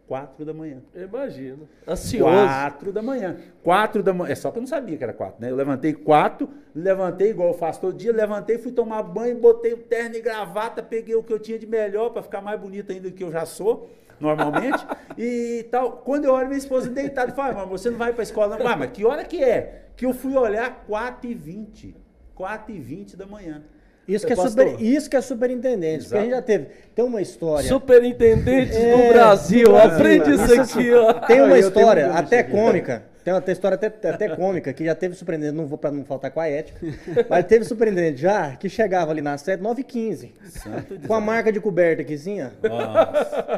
Quatro 0.07 0.45
da 0.45 0.53
manhã. 0.53 0.81
Imagina. 0.95 1.57
Ansioso. 1.85 2.33
Quatro 2.33 2.93
da 2.93 3.01
manhã. 3.01 3.35
Quatro 3.61 4.01
da 4.01 4.13
manhã. 4.13 4.31
É 4.31 4.35
só 4.35 4.49
que 4.51 4.57
eu 4.57 4.61
não 4.61 4.67
sabia 4.67 4.95
que 4.95 5.03
era 5.03 5.11
quatro, 5.11 5.41
né? 5.41 5.51
Eu 5.51 5.55
levantei 5.57 5.93
quatro, 5.93 6.49
levantei 6.73 7.31
igual 7.31 7.49
eu 7.49 7.53
faço 7.53 7.81
todo 7.81 7.97
dia, 7.97 8.13
levantei, 8.13 8.57
fui 8.57 8.71
tomar 8.71 9.03
banho, 9.03 9.37
botei 9.37 9.73
o 9.73 9.79
terno 9.79 10.15
e 10.15 10.21
gravata, 10.21 10.81
peguei 10.81 11.13
o 11.13 11.21
que 11.21 11.33
eu 11.33 11.39
tinha 11.39 11.59
de 11.59 11.67
melhor 11.67 12.11
para 12.11 12.23
ficar 12.23 12.39
mais 12.39 12.57
bonito 12.57 12.89
ainda 12.89 13.09
do 13.09 13.13
que 13.13 13.21
eu 13.21 13.29
já 13.29 13.45
sou, 13.45 13.89
normalmente. 14.17 14.81
e 15.17 15.67
tal. 15.69 15.97
Quando 15.97 16.23
eu 16.23 16.31
olho 16.31 16.47
minha 16.47 16.57
esposa 16.57 16.89
deitada, 16.89 17.33
fala, 17.33 17.53
mas 17.53 17.67
você 17.67 17.89
não 17.89 17.97
vai 17.97 18.13
para 18.13 18.21
a 18.21 18.23
escola, 18.23 18.57
não. 18.57 18.65
Ah, 18.65 18.77
mas 18.77 18.91
que 18.91 19.03
hora 19.03 19.25
que 19.25 19.43
é? 19.43 19.87
Que 19.97 20.05
eu 20.05 20.13
fui 20.13 20.37
olhar 20.37 20.85
quatro 20.87 21.29
e 21.29 21.33
vinte. 21.33 21.93
Quatro 22.33 22.73
e 22.73 22.79
vinte 22.79 23.17
da 23.17 23.25
manhã. 23.25 23.61
Isso 24.07 24.25
que, 24.25 24.31
é 24.31 24.35
super, 24.37 24.81
isso 24.81 25.09
que 25.09 25.17
é 25.17 25.21
superintendente. 25.21 26.05
Exato. 26.05 26.09
Porque 26.09 26.17
a 26.17 26.21
gente 26.21 26.31
já 26.31 26.41
teve. 26.41 26.67
Tem 26.95 27.03
uma 27.03 27.21
história. 27.21 27.67
Superintendente 27.67 28.75
é, 28.75 28.95
do 28.95 29.13
Brasil. 29.13 29.75
Aprende 29.75 30.31
isso 30.31 30.61
aqui, 30.61 30.93
ó. 30.93 31.13
Tem 31.13 31.41
uma 31.41 31.59
história 31.59 32.11
até 32.13 32.41
cômica. 32.41 33.03
Tem 33.27 33.33
uma 33.33 33.43
história 33.45 33.75
até, 33.75 33.87
até 33.87 34.29
cômica 34.29 34.71
que 34.71 34.85
já 34.85 34.95
teve 34.95 35.13
surpreendente, 35.13 35.51
não 35.51 35.67
vou 35.67 35.77
para 35.77 35.91
não 35.91 36.05
faltar 36.05 36.31
com 36.31 36.39
a 36.39 36.47
ética, 36.47 36.79
mas 37.29 37.43
teve 37.43 37.65
surpreendente 37.65 38.21
já 38.21 38.55
que 38.55 38.69
chegava 38.69 39.11
ali 39.11 39.21
na 39.21 39.37
sede 39.37 39.61
9h15, 39.61 40.31
com 41.05 41.13
a 41.13 41.19
marca 41.19 41.51
de 41.51 41.59
coberta 41.59 42.03
aquizinha. 42.03 42.53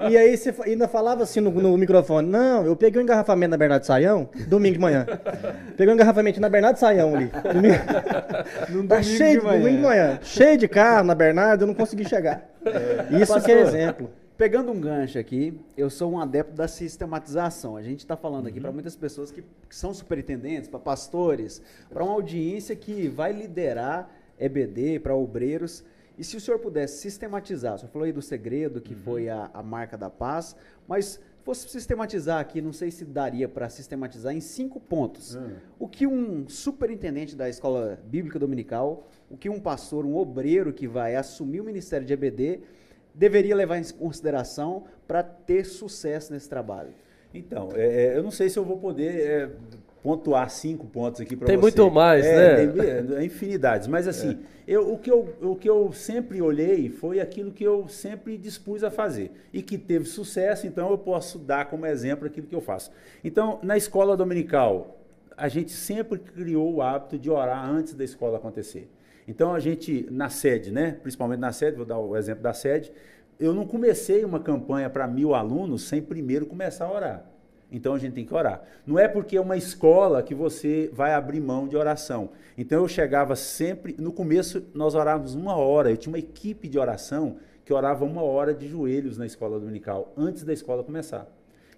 E 0.10 0.18
aí 0.18 0.36
você 0.36 0.52
ainda 0.66 0.88
falava 0.88 1.22
assim 1.22 1.40
no, 1.40 1.52
no, 1.52 1.78
microfone: 1.78 2.28
Não, 2.28 2.66
eu 2.66 2.76
peguei 2.76 3.00
um 3.00 3.04
engarrafamento 3.04 3.52
na 3.52 3.58
Bernardo 3.58 3.86
Saião, 3.86 4.28
domingo 4.48 4.74
de 4.74 4.80
manhã. 4.80 5.06
Peguei 5.78 5.94
um 5.94 5.96
engarrafamento 5.96 6.42
na 6.42 6.50
Bernardo 6.50 6.78
Saião 6.78 7.16
ali. 7.16 7.32
Domingo, 7.54 8.88
tá 8.90 9.04
cheio 9.04 9.40
de, 9.40 9.46
manhã. 9.46 9.60
domingo 9.60 9.78
de 9.78 9.84
manhã. 9.84 10.20
Cheio 10.24 10.58
de 10.58 10.68
carro 10.68 11.04
na 11.04 11.14
Bernardo, 11.14 11.62
eu 11.62 11.68
não 11.68 11.76
consegui 11.76 12.10
chegar. 12.10 12.44
É. 12.66 13.22
Isso 13.22 13.34
Pastor, 13.34 13.44
que 13.44 13.52
é 13.52 13.62
exemplo. 13.62 14.10
Pegando 14.40 14.72
um 14.72 14.80
gancho 14.80 15.20
aqui, 15.20 15.60
eu 15.76 15.90
sou 15.90 16.14
um 16.14 16.18
adepto 16.18 16.54
da 16.54 16.66
sistematização. 16.66 17.76
A 17.76 17.84
gente 17.84 18.00
está 18.00 18.16
falando 18.16 18.48
aqui 18.48 18.58
para 18.58 18.70
uhum. 18.70 18.74
muitas 18.74 18.96
pessoas 18.96 19.32
que, 19.32 19.42
que 19.42 19.76
são 19.76 19.94
superintendentes, 19.94 20.70
para 20.70 20.80
pastores, 20.80 21.62
para 21.90 22.06
uma 22.06 22.14
audiência 22.14 22.74
que 22.74 23.10
vai 23.10 23.34
liderar 23.34 24.10
EBD, 24.40 25.02
para 25.02 25.14
obreiros. 25.14 25.84
E 26.18 26.24
se 26.24 26.38
o 26.38 26.40
senhor 26.40 26.58
pudesse 26.58 27.02
sistematizar, 27.02 27.76
o 27.76 27.80
senhor 27.80 27.92
falou 27.92 28.06
aí 28.06 28.14
do 28.14 28.22
segredo, 28.22 28.80
que 28.80 28.94
uhum. 28.94 29.02
foi 29.02 29.28
a, 29.28 29.52
a 29.54 29.62
marca 29.62 29.98
da 29.98 30.10
paz, 30.10 30.56
mas 30.88 31.20
fosse 31.44 31.68
sistematizar 31.68 32.40
aqui, 32.40 32.62
não 32.62 32.72
sei 32.72 32.92
se 32.92 33.04
daria 33.04 33.50
para 33.50 33.68
sistematizar 33.68 34.34
em 34.34 34.40
cinco 34.40 34.80
pontos. 34.80 35.36
Uhum. 35.36 35.56
O 35.78 35.86
que 35.86 36.08
um 36.08 36.48
superintendente 36.48 37.36
da 37.36 37.50
escola 37.50 38.00
bíblica 38.06 38.40
dominical, 38.40 39.06
o 39.30 39.36
que 39.36 39.50
um 39.50 39.60
pastor, 39.60 40.06
um 40.06 40.16
obreiro 40.16 40.72
que 40.72 40.88
vai 40.88 41.18
assumir 41.18 41.60
o 41.60 41.64
ministério 41.66 42.08
de 42.08 42.14
EBD 42.14 42.62
deveria 43.20 43.54
levar 43.54 43.78
em 43.78 43.84
consideração 43.92 44.86
para 45.06 45.22
ter 45.22 45.66
sucesso 45.66 46.32
nesse 46.32 46.48
trabalho? 46.48 46.94
Então, 47.34 47.70
é, 47.76 48.06
é, 48.06 48.18
eu 48.18 48.24
não 48.24 48.32
sei 48.32 48.50
se 48.50 48.58
eu 48.58 48.64
vou 48.64 48.78
poder 48.78 49.22
é, 49.22 49.50
pontuar 50.02 50.50
cinco 50.50 50.88
pontos 50.88 51.20
aqui 51.20 51.36
para 51.36 51.46
você. 51.46 51.52
Tem 51.52 51.62
muito 51.62 51.92
mais, 51.92 52.26
é, 52.26 52.66
né? 52.66 52.72
Tem 52.72 53.18
é, 53.18 53.24
infinidades. 53.24 53.88
Mas 53.88 54.08
assim, 54.08 54.40
é. 54.66 54.72
eu, 54.72 54.94
o, 54.94 54.98
que 54.98 55.12
eu, 55.12 55.36
o 55.42 55.56
que 55.56 55.70
eu 55.70 55.92
sempre 55.92 56.42
olhei 56.42 56.90
foi 56.90 57.20
aquilo 57.20 57.52
que 57.52 57.64
eu 57.64 57.88
sempre 57.90 58.38
dispus 58.38 58.84
a 58.84 58.90
fazer. 58.90 59.32
E 59.54 59.62
que 59.62 59.78
teve 59.78 60.06
sucesso, 60.06 60.66
então 60.66 60.90
eu 60.90 60.98
posso 60.98 61.38
dar 61.38 61.70
como 61.70 61.86
exemplo 61.86 62.26
aquilo 62.26 62.48
que 62.48 62.56
eu 62.56 62.62
faço. 62.62 62.90
Então, 63.22 63.60
na 63.62 63.76
escola 63.76 64.16
dominical, 64.16 64.98
a 65.36 65.50
gente 65.50 65.72
sempre 65.72 66.18
criou 66.18 66.76
o 66.76 66.82
hábito 66.82 67.20
de 67.20 67.30
orar 67.30 67.70
antes 67.70 67.94
da 67.94 68.04
escola 68.04 68.38
acontecer. 68.38 68.90
Então 69.30 69.54
a 69.54 69.60
gente, 69.60 70.08
na 70.10 70.28
sede, 70.28 70.72
né? 70.72 70.98
principalmente 71.04 71.40
na 71.40 71.52
sede, 71.52 71.78
vou 71.78 71.86
dar 71.86 72.00
o 72.00 72.18
exemplo 72.18 72.42
da 72.42 72.52
sede, 72.52 72.92
eu 73.40 73.54
não 73.54 73.64
comecei 73.64 74.26
uma 74.26 74.40
campanha 74.40 74.90
para 74.90 75.08
mil 75.08 75.36
alunos 75.36 75.84
sem 75.84 76.02
primeiro 76.02 76.48
começar 76.48 76.86
a 76.86 76.92
orar. 76.92 77.26
Então 77.72 77.94
a 77.94 78.00
gente 78.00 78.14
tem 78.14 78.26
que 78.26 78.34
orar. 78.34 78.64
Não 78.88 78.98
é 78.98 79.08
porque 79.08 79.38
é 79.38 79.42
uma 79.42 79.56
escola 79.56 80.24
que 80.24 80.34
você 80.34 80.90
vai 80.92 81.14
abrir 81.14 81.40
mão 81.40 81.68
de 81.68 81.78
oração. 81.78 82.32
Então 82.58 82.82
eu 82.82 82.88
chegava 82.88 83.36
sempre, 83.36 83.96
no 84.00 84.12
começo 84.12 84.66
nós 84.74 84.96
orávamos 84.96 85.36
uma 85.36 85.56
hora, 85.56 85.92
eu 85.92 85.98
tinha 85.98 86.12
uma 86.12 86.18
equipe 86.18 86.68
de 86.68 86.80
oração 86.80 87.38
que 87.64 87.72
orava 87.72 88.04
uma 88.04 88.24
hora 88.24 88.52
de 88.52 88.68
joelhos 88.68 89.16
na 89.16 89.28
escola 89.28 89.60
dominical, 89.60 90.12
antes 90.18 90.44
da 90.44 90.52
escola 90.52 90.84
começar. 90.84 91.28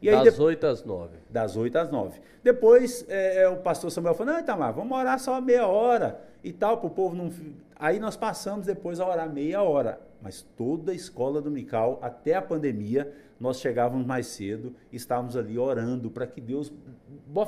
E 0.02 0.10
das 0.10 0.40
aí, 0.40 0.46
8 0.46 0.68
às 0.68 0.86
9. 0.86 1.18
Das 1.30 1.58
8 1.58 1.78
às 1.78 1.92
9. 1.92 2.18
Depois 2.42 3.06
é, 3.10 3.50
o 3.50 3.58
pastor 3.58 3.92
Samuel 3.92 4.16
falou: 4.16 4.34
não, 4.34 4.40
Itamar, 4.40 4.74
vamos 4.74 4.98
orar 4.98 5.20
só 5.20 5.42
meia 5.42 5.68
hora 5.68 6.31
e 6.44 6.52
tal, 6.52 6.78
para 6.78 6.88
o 6.88 6.90
povo 6.90 7.16
não. 7.16 7.32
Aí 7.76 8.00
nós 8.00 8.16
passamos 8.16 8.66
depois 8.66 9.00
a 9.00 9.08
orar 9.08 9.32
meia 9.32 9.62
hora. 9.62 10.00
Mas 10.22 10.46
toda 10.56 10.92
a 10.92 10.96
escola 10.96 11.42
dominical, 11.42 11.98
até 12.02 12.36
a 12.36 12.42
pandemia, 12.42 13.12
nós 13.40 13.60
chegávamos 13.60 14.06
mais 14.06 14.28
cedo, 14.28 14.76
estávamos 14.92 15.36
ali 15.36 15.58
orando 15.58 16.12
para 16.12 16.28
que 16.28 16.40
Deus 16.40 16.72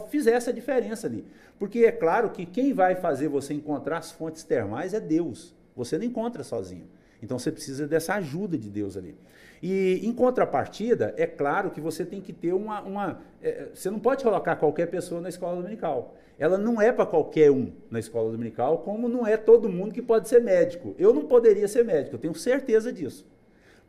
fizesse 0.09 0.49
a 0.49 0.53
diferença 0.53 1.05
ali. 1.05 1.23
Porque 1.59 1.79
é 1.85 1.91
claro 1.91 2.31
que 2.31 2.47
quem 2.47 2.73
vai 2.73 2.95
fazer 2.95 3.27
você 3.27 3.53
encontrar 3.53 3.99
as 3.99 4.11
fontes 4.11 4.43
termais 4.43 4.93
é 4.95 4.99
Deus. 4.99 5.53
Você 5.75 5.99
não 5.99 6.05
encontra 6.05 6.43
sozinho. 6.43 6.87
Então 7.21 7.37
você 7.37 7.51
precisa 7.51 7.87
dessa 7.87 8.15
ajuda 8.15 8.57
de 8.57 8.69
Deus 8.69 8.97
ali. 8.97 9.15
E 9.61 10.01
em 10.03 10.11
contrapartida, 10.11 11.13
é 11.17 11.25
claro 11.25 11.71
que 11.71 11.79
você 11.79 12.05
tem 12.05 12.21
que 12.21 12.33
ter 12.33 12.53
uma. 12.53 12.81
uma 12.81 13.19
é, 13.41 13.69
você 13.73 13.89
não 13.89 13.99
pode 13.99 14.23
colocar 14.23 14.55
qualquer 14.55 14.87
pessoa 14.87 15.21
na 15.21 15.29
escola 15.29 15.57
dominical. 15.57 16.15
Ela 16.37 16.57
não 16.57 16.81
é 16.81 16.91
para 16.91 17.05
qualquer 17.05 17.51
um 17.51 17.71
na 17.89 17.99
escola 17.99 18.31
dominical, 18.31 18.79
como 18.79 19.07
não 19.07 19.25
é 19.25 19.37
todo 19.37 19.69
mundo 19.69 19.93
que 19.93 20.01
pode 20.01 20.27
ser 20.27 20.41
médico. 20.41 20.95
Eu 20.97 21.13
não 21.13 21.25
poderia 21.25 21.67
ser 21.67 21.85
médico, 21.85 22.15
eu 22.15 22.19
tenho 22.19 22.35
certeza 22.35 22.91
disso. 22.91 23.25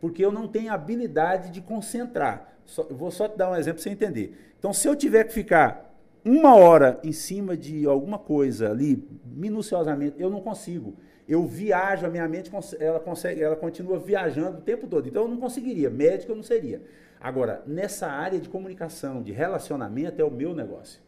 Porque 0.00 0.24
eu 0.24 0.30
não 0.30 0.46
tenho 0.46 0.72
habilidade 0.72 1.50
de 1.50 1.60
concentrar. 1.60 2.58
Só, 2.64 2.84
vou 2.84 3.10
só 3.10 3.26
te 3.28 3.36
dar 3.36 3.50
um 3.50 3.56
exemplo 3.56 3.80
para 3.80 3.82
você 3.82 3.90
entender. 3.90 4.36
Então, 4.58 4.72
se 4.72 4.86
eu 4.86 4.94
tiver 4.94 5.24
que 5.24 5.32
ficar 5.32 5.94
uma 6.24 6.54
hora 6.54 6.98
em 7.02 7.12
cima 7.12 7.56
de 7.56 7.86
alguma 7.86 8.18
coisa 8.18 8.70
ali, 8.70 9.06
minuciosamente, 9.24 10.16
eu 10.18 10.30
não 10.30 10.40
consigo 10.40 10.94
eu 11.28 11.46
viajo, 11.46 12.06
a 12.06 12.10
minha 12.10 12.28
mente 12.28 12.50
ela 12.78 13.00
consegue, 13.00 13.42
ela 13.42 13.56
continua 13.56 13.98
viajando 13.98 14.58
o 14.58 14.62
tempo 14.62 14.86
todo. 14.86 15.08
Então 15.08 15.22
eu 15.22 15.28
não 15.28 15.38
conseguiria, 15.38 15.88
médico 15.88 16.32
eu 16.32 16.36
não 16.36 16.42
seria. 16.42 16.82
Agora, 17.20 17.62
nessa 17.66 18.06
área 18.06 18.38
de 18.38 18.48
comunicação, 18.48 19.22
de 19.22 19.32
relacionamento 19.32 20.20
é 20.20 20.24
o 20.24 20.30
meu 20.30 20.54
negócio. 20.54 21.00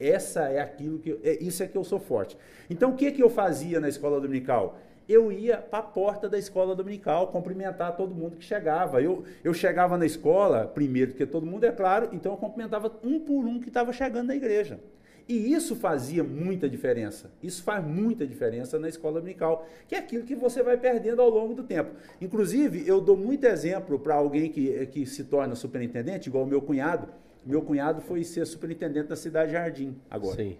Essa 0.00 0.48
é 0.48 0.60
aquilo 0.60 0.98
que 0.98 1.18
é, 1.22 1.42
isso 1.42 1.62
é 1.62 1.68
que 1.68 1.78
eu 1.78 1.84
sou 1.84 2.00
forte. 2.00 2.36
Então 2.68 2.90
o 2.90 2.96
que 2.96 3.12
que 3.12 3.22
eu 3.22 3.30
fazia 3.30 3.78
na 3.78 3.88
escola 3.88 4.20
dominical? 4.20 4.76
Eu 5.08 5.30
ia 5.30 5.58
para 5.58 5.78
a 5.80 5.82
porta 5.82 6.28
da 6.28 6.38
escola 6.38 6.74
dominical 6.74 7.28
cumprimentar 7.28 7.94
todo 7.94 8.14
mundo 8.14 8.36
que 8.36 8.44
chegava. 8.44 9.00
Eu, 9.00 9.22
eu 9.44 9.54
chegava 9.54 9.96
na 9.96 10.06
escola, 10.06 10.66
primeiro, 10.66 11.12
porque 11.12 11.26
todo 11.26 11.46
mundo 11.46 11.64
é 11.64 11.70
claro, 11.70 12.08
então 12.12 12.32
eu 12.32 12.38
cumprimentava 12.38 12.90
um 13.04 13.20
por 13.20 13.44
um 13.44 13.60
que 13.60 13.68
estava 13.68 13.92
chegando 13.92 14.28
na 14.28 14.34
igreja. 14.34 14.80
E 15.26 15.52
isso 15.54 15.74
fazia 15.74 16.22
muita 16.22 16.68
diferença. 16.68 17.30
Isso 17.42 17.62
faz 17.62 17.84
muita 17.84 18.26
diferença 18.26 18.78
na 18.78 18.88
escola 18.88 19.20
dominical, 19.20 19.66
que 19.88 19.94
é 19.94 19.98
aquilo 19.98 20.24
que 20.24 20.34
você 20.34 20.62
vai 20.62 20.76
perdendo 20.76 21.22
ao 21.22 21.30
longo 21.30 21.54
do 21.54 21.62
tempo. 21.62 21.92
Inclusive, 22.20 22.86
eu 22.86 23.00
dou 23.00 23.16
muito 23.16 23.44
exemplo 23.44 23.98
para 23.98 24.14
alguém 24.14 24.50
que, 24.50 24.86
que 24.86 25.06
se 25.06 25.24
torna 25.24 25.54
superintendente, 25.54 26.28
igual 26.28 26.44
o 26.44 26.46
meu 26.46 26.60
cunhado. 26.60 27.08
Meu 27.44 27.62
cunhado 27.62 28.02
foi 28.02 28.22
ser 28.22 28.46
superintendente 28.46 29.08
da 29.08 29.16
cidade 29.16 29.52
Jardim 29.52 29.96
agora. 30.10 30.36
Sim. 30.36 30.56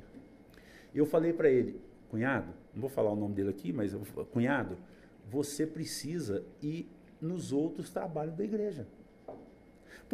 Eu 0.94 1.04
falei 1.04 1.32
para 1.32 1.50
ele, 1.50 1.80
cunhado, 2.08 2.48
não 2.72 2.80
vou 2.80 2.90
falar 2.90 3.10
o 3.10 3.16
nome 3.16 3.34
dele 3.34 3.50
aqui, 3.50 3.72
mas 3.72 3.94
cunhado, 4.32 4.78
você 5.30 5.66
precisa 5.66 6.42
ir 6.62 6.88
nos 7.20 7.52
outros 7.52 7.90
trabalhos 7.90 8.34
da 8.34 8.44
igreja. 8.44 8.86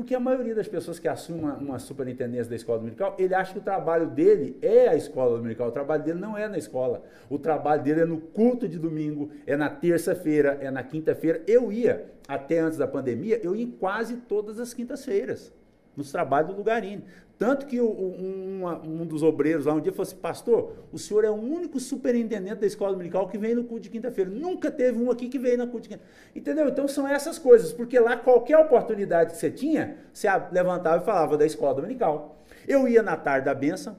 Porque 0.01 0.15
a 0.15 0.21
maioria 0.21 0.55
das 0.55 0.67
pessoas 0.67 0.99
que 0.99 1.07
assumem 1.07 1.43
uma, 1.43 1.55
uma, 1.57 1.79
superintendência 1.79 2.49
da 2.49 2.57
escola 2.57 2.79
dominical, 2.79 3.15
ele 3.19 3.35
acha 3.35 3.53
que 3.53 3.59
o 3.59 3.63
trabalho 3.63 4.07
dele 4.07 4.57
é 4.63 4.89
a 4.89 4.97
escola 4.97 5.37
dominical. 5.37 5.69
O 5.69 5.73
trabalho 5.73 6.03
dele 6.03 6.19
não 6.19 6.39
é 6.39 6.49
na 6.49 6.57
escola. 6.57 7.03
O 7.29 7.39
trabalho 7.39 7.83
dele 7.83 8.01
é 8.01 8.05
no 8.07 8.19
culto 8.19 8.67
de 8.67 8.79
domingo, 8.79 9.31
é 9.47 9.59
na 9.59 9.69
terça-feira, 9.69 10.57
é 10.63 10.71
na 10.71 10.83
quinta-feira. 10.83 11.43
Eu 11.47 11.71
ia, 11.71 12.11
até 12.27 12.61
antes 12.61 12.79
da 12.79 12.89
pandemia, 12.89 13.39
eu 13.43 13.55
ia 13.55 13.63
em 13.63 13.71
quase 13.71 14.17
todas 14.17 14.59
as 14.59 14.73
quintas-feiras, 14.73 15.53
nos 16.01 16.11
trabalhos 16.11 16.51
do 16.51 16.57
Lugarini. 16.57 17.05
Tanto 17.39 17.65
que 17.65 17.81
um, 17.81 18.67
um, 18.85 19.07
dos 19.07 19.23
obreiros 19.23 19.65
lá 19.65 19.73
um 19.73 19.81
dia 19.81 19.93
falou 19.93 20.03
assim, 20.03 20.17
pastor, 20.17 20.75
o 20.93 20.99
senhor 20.99 21.25
é 21.25 21.31
o 21.31 21.35
único 21.35 21.81
superintendente 21.81 22.57
da 22.57 22.67
escola 22.67 22.93
dominical 22.93 23.29
que 23.29 23.39
vem 23.39 23.55
no 23.55 23.65
culto 23.65 23.85
de 23.85 23.89
quinta-feira. 23.89 24.31
Nunca 24.31 24.71
teve 24.71 24.99
um 25.03 25.11
aqui 25.11 25.27
que 25.27 25.39
veio 25.39 25.57
no 25.57 25.67
culto 25.67 25.89
de 25.89 25.97
quinta 25.97 26.05
Entendeu? 26.37 26.69
Então 26.69 26.87
são 26.87 27.09
essas 27.09 27.39
coisas, 27.39 27.73
porque 27.73 27.99
lá 27.99 28.15
qualquer 28.17 28.59
oportunidade 28.59 29.31
que 29.31 29.39
você 29.39 29.51
tinha, 29.51 29.97
você 30.13 30.29
levantava 30.53 31.03
e 31.03 31.07
falava 31.07 31.39
da 31.39 31.47
escola 31.47 31.75
dominical. 31.75 32.37
Eu 32.69 32.87
ia 32.87 33.03
na 33.03 33.17
tarde 33.17 33.47
da 33.47 33.55
benção, 33.55 33.97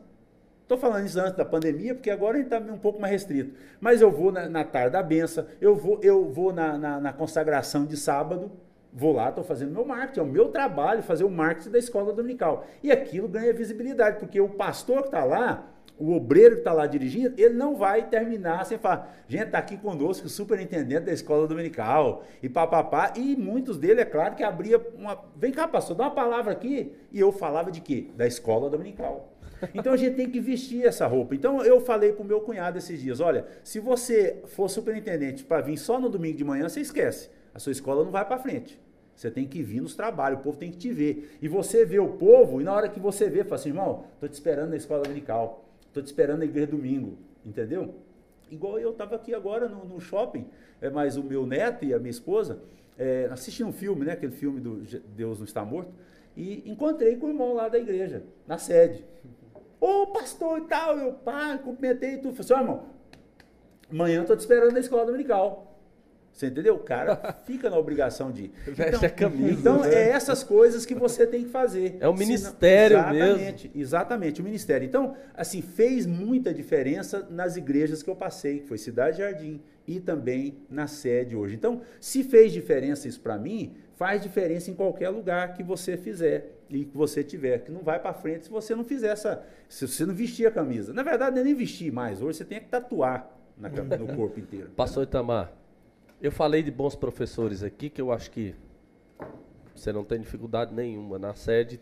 Estou 0.72 0.80
falando 0.80 1.06
isso 1.06 1.20
antes 1.20 1.36
da 1.36 1.44
pandemia, 1.44 1.94
porque 1.94 2.10
agora 2.10 2.38
a 2.38 2.42
gente 2.42 2.54
está 2.54 2.60
um 2.60 2.78
pouco 2.78 2.98
mais 2.98 3.12
restrito. 3.12 3.54
Mas 3.82 4.00
eu 4.00 4.10
vou 4.10 4.32
na, 4.32 4.48
na 4.48 4.64
tarde 4.64 4.92
da 4.92 5.04
benção, 5.04 5.46
eu 5.60 5.76
vou, 5.76 6.00
eu 6.02 6.30
vou 6.30 6.54
na, 6.54 6.78
na, 6.78 6.98
na 6.98 7.12
consagração 7.12 7.86
de 7.86 7.98
sábado, 7.98 8.50
Vou 8.94 9.14
lá, 9.14 9.30
estou 9.30 9.44
fazendo 9.44 9.72
meu 9.72 9.86
marketing, 9.86 10.20
é 10.20 10.24
o 10.24 10.26
meu 10.26 10.50
trabalho 10.50 11.02
fazer 11.02 11.24
o 11.24 11.30
marketing 11.30 11.70
da 11.70 11.80
escola 11.80 12.12
dominical. 12.12 12.68
E 12.84 12.92
aquilo 12.92 13.28
ganha 13.28 13.54
visibilidade, 13.54 14.20
porque 14.20 14.42
o 14.42 14.50
pastor 14.50 15.04
que 15.04 15.08
está 15.08 15.24
lá, 15.24 15.66
o 15.98 16.12
obreiro 16.14 16.56
que 16.56 16.62
está 16.62 16.74
lá 16.74 16.86
dirigindo, 16.86 17.34
ele 17.38 17.54
não 17.54 17.76
vai 17.76 18.10
terminar 18.10 18.66
sem 18.66 18.78
falar, 18.78 19.16
gente, 19.30 19.46
está 19.46 19.60
aqui 19.60 19.78
conosco 19.78 20.28
o 20.28 20.30
superintendente 20.30 21.06
da 21.06 21.14
escola 21.14 21.48
dominical, 21.48 22.26
e 22.44 22.50
papapá, 22.50 23.14
e 23.16 23.36
muitos 23.38 23.78
dele, 23.78 24.02
é 24.02 24.06
claro, 24.06 24.36
que 24.36 24.44
abria 24.44 24.78
uma. 24.98 25.18
Vem 25.38 25.52
cá, 25.52 25.70
pastor, 25.70 25.96
dá 25.96 26.06
uma 26.06 26.12
palavra 26.12 26.52
aqui. 26.52 26.94
E 27.14 27.20
eu 27.20 27.32
falava 27.32 27.72
de 27.72 27.80
quê? 27.80 28.10
Da 28.18 28.28
escola 28.28 28.70
dominical. 28.70 29.32
Então 29.74 29.94
a 29.94 29.98
gente 29.98 30.16
tem 30.16 30.30
que 30.30 30.40
vestir 30.40 30.86
essa 30.86 31.06
roupa. 31.06 31.36
Então 31.36 31.64
eu 31.64 31.80
falei 31.80 32.12
para 32.12 32.24
o 32.24 32.26
meu 32.26 32.42
cunhado 32.42 32.78
esses 32.78 33.00
dias: 33.00 33.20
olha, 33.20 33.46
se 33.64 33.80
você 33.80 34.42
for 34.48 34.68
superintendente 34.68 35.44
para 35.44 35.62
vir 35.62 35.78
só 35.78 36.00
no 36.00 36.10
domingo 36.10 36.36
de 36.36 36.44
manhã, 36.44 36.68
você 36.68 36.82
esquece 36.82 37.30
a 37.54 37.60
sua 37.60 37.72
escola 37.72 38.04
não 38.04 38.12
vai 38.12 38.26
para 38.26 38.38
frente. 38.38 38.80
Você 39.16 39.30
tem 39.30 39.48
que 39.48 39.62
vir 39.62 39.82
nos 39.82 39.96
trabalhos, 39.96 40.40
o 40.40 40.44
povo 40.44 40.58
tem 40.58 40.72
que 40.72 40.78
te 40.78 40.92
ver. 40.92 41.38
E 41.42 41.48
você 41.48 41.86
vê 41.86 42.00
o 42.00 42.08
povo, 42.08 42.60
e 42.60 42.64
na 42.64 42.74
hora 42.74 42.90
que 42.90 43.00
você 43.00 43.30
vê, 43.30 43.44
fala 43.44 43.56
assim, 43.56 43.70
irmão, 43.70 44.06
estou 44.14 44.28
te 44.28 44.34
esperando 44.34 44.70
na 44.70 44.78
escola 44.78 45.04
dominical, 45.04 45.66
estou 45.88 46.02
te 46.02 46.08
esperando 46.08 46.40
na 46.40 46.46
igreja 46.46 46.68
domingo, 46.68 47.18
entendeu? 47.46 47.96
Igual 48.50 48.80
eu 48.80 48.92
estava 48.92 49.16
aqui 49.16 49.34
agora 49.34 49.70
no, 49.70 49.86
no, 49.86 50.00
shopping, 50.00 50.48
é, 50.82 50.90
mas 50.90 51.18
o 51.18 51.24
meu 51.24 51.46
neto 51.46 51.86
e 51.86 51.94
a 51.94 52.00
minha 52.00 52.10
esposa 52.10 52.62
é, 52.98 53.30
assistindo 53.32 53.68
um 53.68 53.74
filme, 53.74 54.06
né, 54.06 54.14
aquele 54.14 54.32
filme 54.32 54.60
do 54.60 54.78
Deus 55.16 55.38
não 55.38 55.46
está 55.46 55.64
morto, 55.64 55.92
e 56.36 56.70
encontrei 56.70 57.16
com 57.16 57.28
o 57.28 57.30
irmão 57.30 57.54
lá 57.54 57.70
da 57.70 57.78
igreja, 57.78 58.24
na 58.48 58.58
sede. 58.58 59.06
Ô, 59.80 60.08
pastor 60.08 60.60
e 60.60 60.62
tal, 60.62 60.98
eu 60.98 61.14
pá, 61.14 61.58
cumprimentei 61.58 62.14
e 62.14 62.18
tudo. 62.18 62.36
Falei 62.36 62.40
assim, 62.40 62.72
irmão, 62.72 62.86
amanhã 63.90 64.22
estou 64.22 64.36
te 64.36 64.40
esperando 64.40 64.74
na 64.74 64.80
escola 64.80 65.06
dominical. 65.06 65.71
Você 66.34 66.48
entendeu? 66.48 66.76
O 66.76 66.80
cara 66.80 67.16
fica 67.46 67.70
na 67.70 67.78
obrigação 67.78 68.32
de. 68.32 68.52
Veste 68.66 68.96
então, 68.96 69.02
a 69.02 69.10
camisa. 69.10 69.52
Então, 69.52 69.82
né? 69.82 69.94
é 69.94 70.10
essas 70.10 70.44
coisas 70.44 70.86
que 70.86 70.96
você 70.96 71.28
tem 71.28 71.44
que 71.44 71.50
fazer. 71.50 71.98
É 72.00 72.08
o 72.08 72.14
ministério 72.14 72.98
Senão, 72.98 73.14
exatamente, 73.14 73.68
mesmo. 73.68 73.82
Exatamente, 73.82 74.42
o 74.42 74.44
ministério. 74.44 74.86
Então, 74.86 75.16
assim, 75.36 75.62
fez 75.62 76.06
muita 76.06 76.54
diferença 76.54 77.28
nas 77.30 77.58
igrejas 77.58 78.02
que 78.02 78.10
eu 78.10 78.16
passei, 78.16 78.60
que 78.60 78.68
foi 78.68 78.78
Cidade 78.78 79.18
Jardim 79.18 79.62
e 79.88 80.00
também 80.00 80.58
na 80.70 80.88
sede 80.88 81.36
hoje. 81.36 81.56
Então, 81.56 81.82
se 82.00 82.24
fez 82.24 82.52
diferença 82.52 83.08
isso 83.08 83.20
para 83.20 83.38
mim, 83.38 83.76
faz 83.96 84.22
diferença 84.22 84.72
em 84.72 84.74
qualquer 84.74 85.10
lugar 85.10 85.54
que 85.54 85.64
você 85.64 85.98
fizer 85.98 86.58
e 86.70 86.86
que 86.86 86.96
você 86.96 87.24
tiver, 87.24 87.60
que 87.60 87.72
não 87.72 87.82
vai 87.82 88.00
para 88.00 88.14
frente 88.14 88.46
se 88.46 88.50
você 88.50 88.74
não 88.74 88.84
fizer 88.84 89.10
essa, 89.10 89.44
se 89.68 89.88
você 89.88 90.06
não 90.06 90.14
vestir 90.14 90.48
a 90.48 90.52
camisa. 90.52 90.94
Na 90.94 91.04
verdade, 91.04 91.40
é 91.40 91.44
nem 91.44 91.54
vestir 91.54 91.92
mais, 91.92 92.22
hoje 92.22 92.38
você 92.40 92.46
tem 92.46 92.60
que 92.60 92.68
tatuar 92.68 93.30
na, 93.58 93.70
no 93.70 94.08
corpo 94.16 94.40
inteiro. 94.40 94.70
Pastor 94.76 95.04
Itamar, 95.04 95.52
eu 96.22 96.32
falei 96.32 96.62
de 96.62 96.70
bons 96.70 96.96
professores 96.96 97.64
aqui, 97.64 97.90
que 97.90 98.00
eu 98.00 98.12
acho 98.12 98.30
que 98.30 98.54
você 99.76 99.92
não 99.92 100.04
tem 100.04 100.20
dificuldade 100.20 100.74
nenhuma. 100.74 101.18
Na 101.18 101.34
sede, 101.34 101.82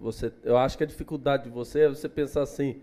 você, 0.00 0.32
eu 0.42 0.56
acho 0.56 0.78
que 0.78 0.84
a 0.84 0.86
dificuldade 0.86 1.44
de 1.44 1.50
você 1.50 1.80
é 1.80 1.88
você 1.88 2.08
pensar 2.08 2.42
assim, 2.42 2.80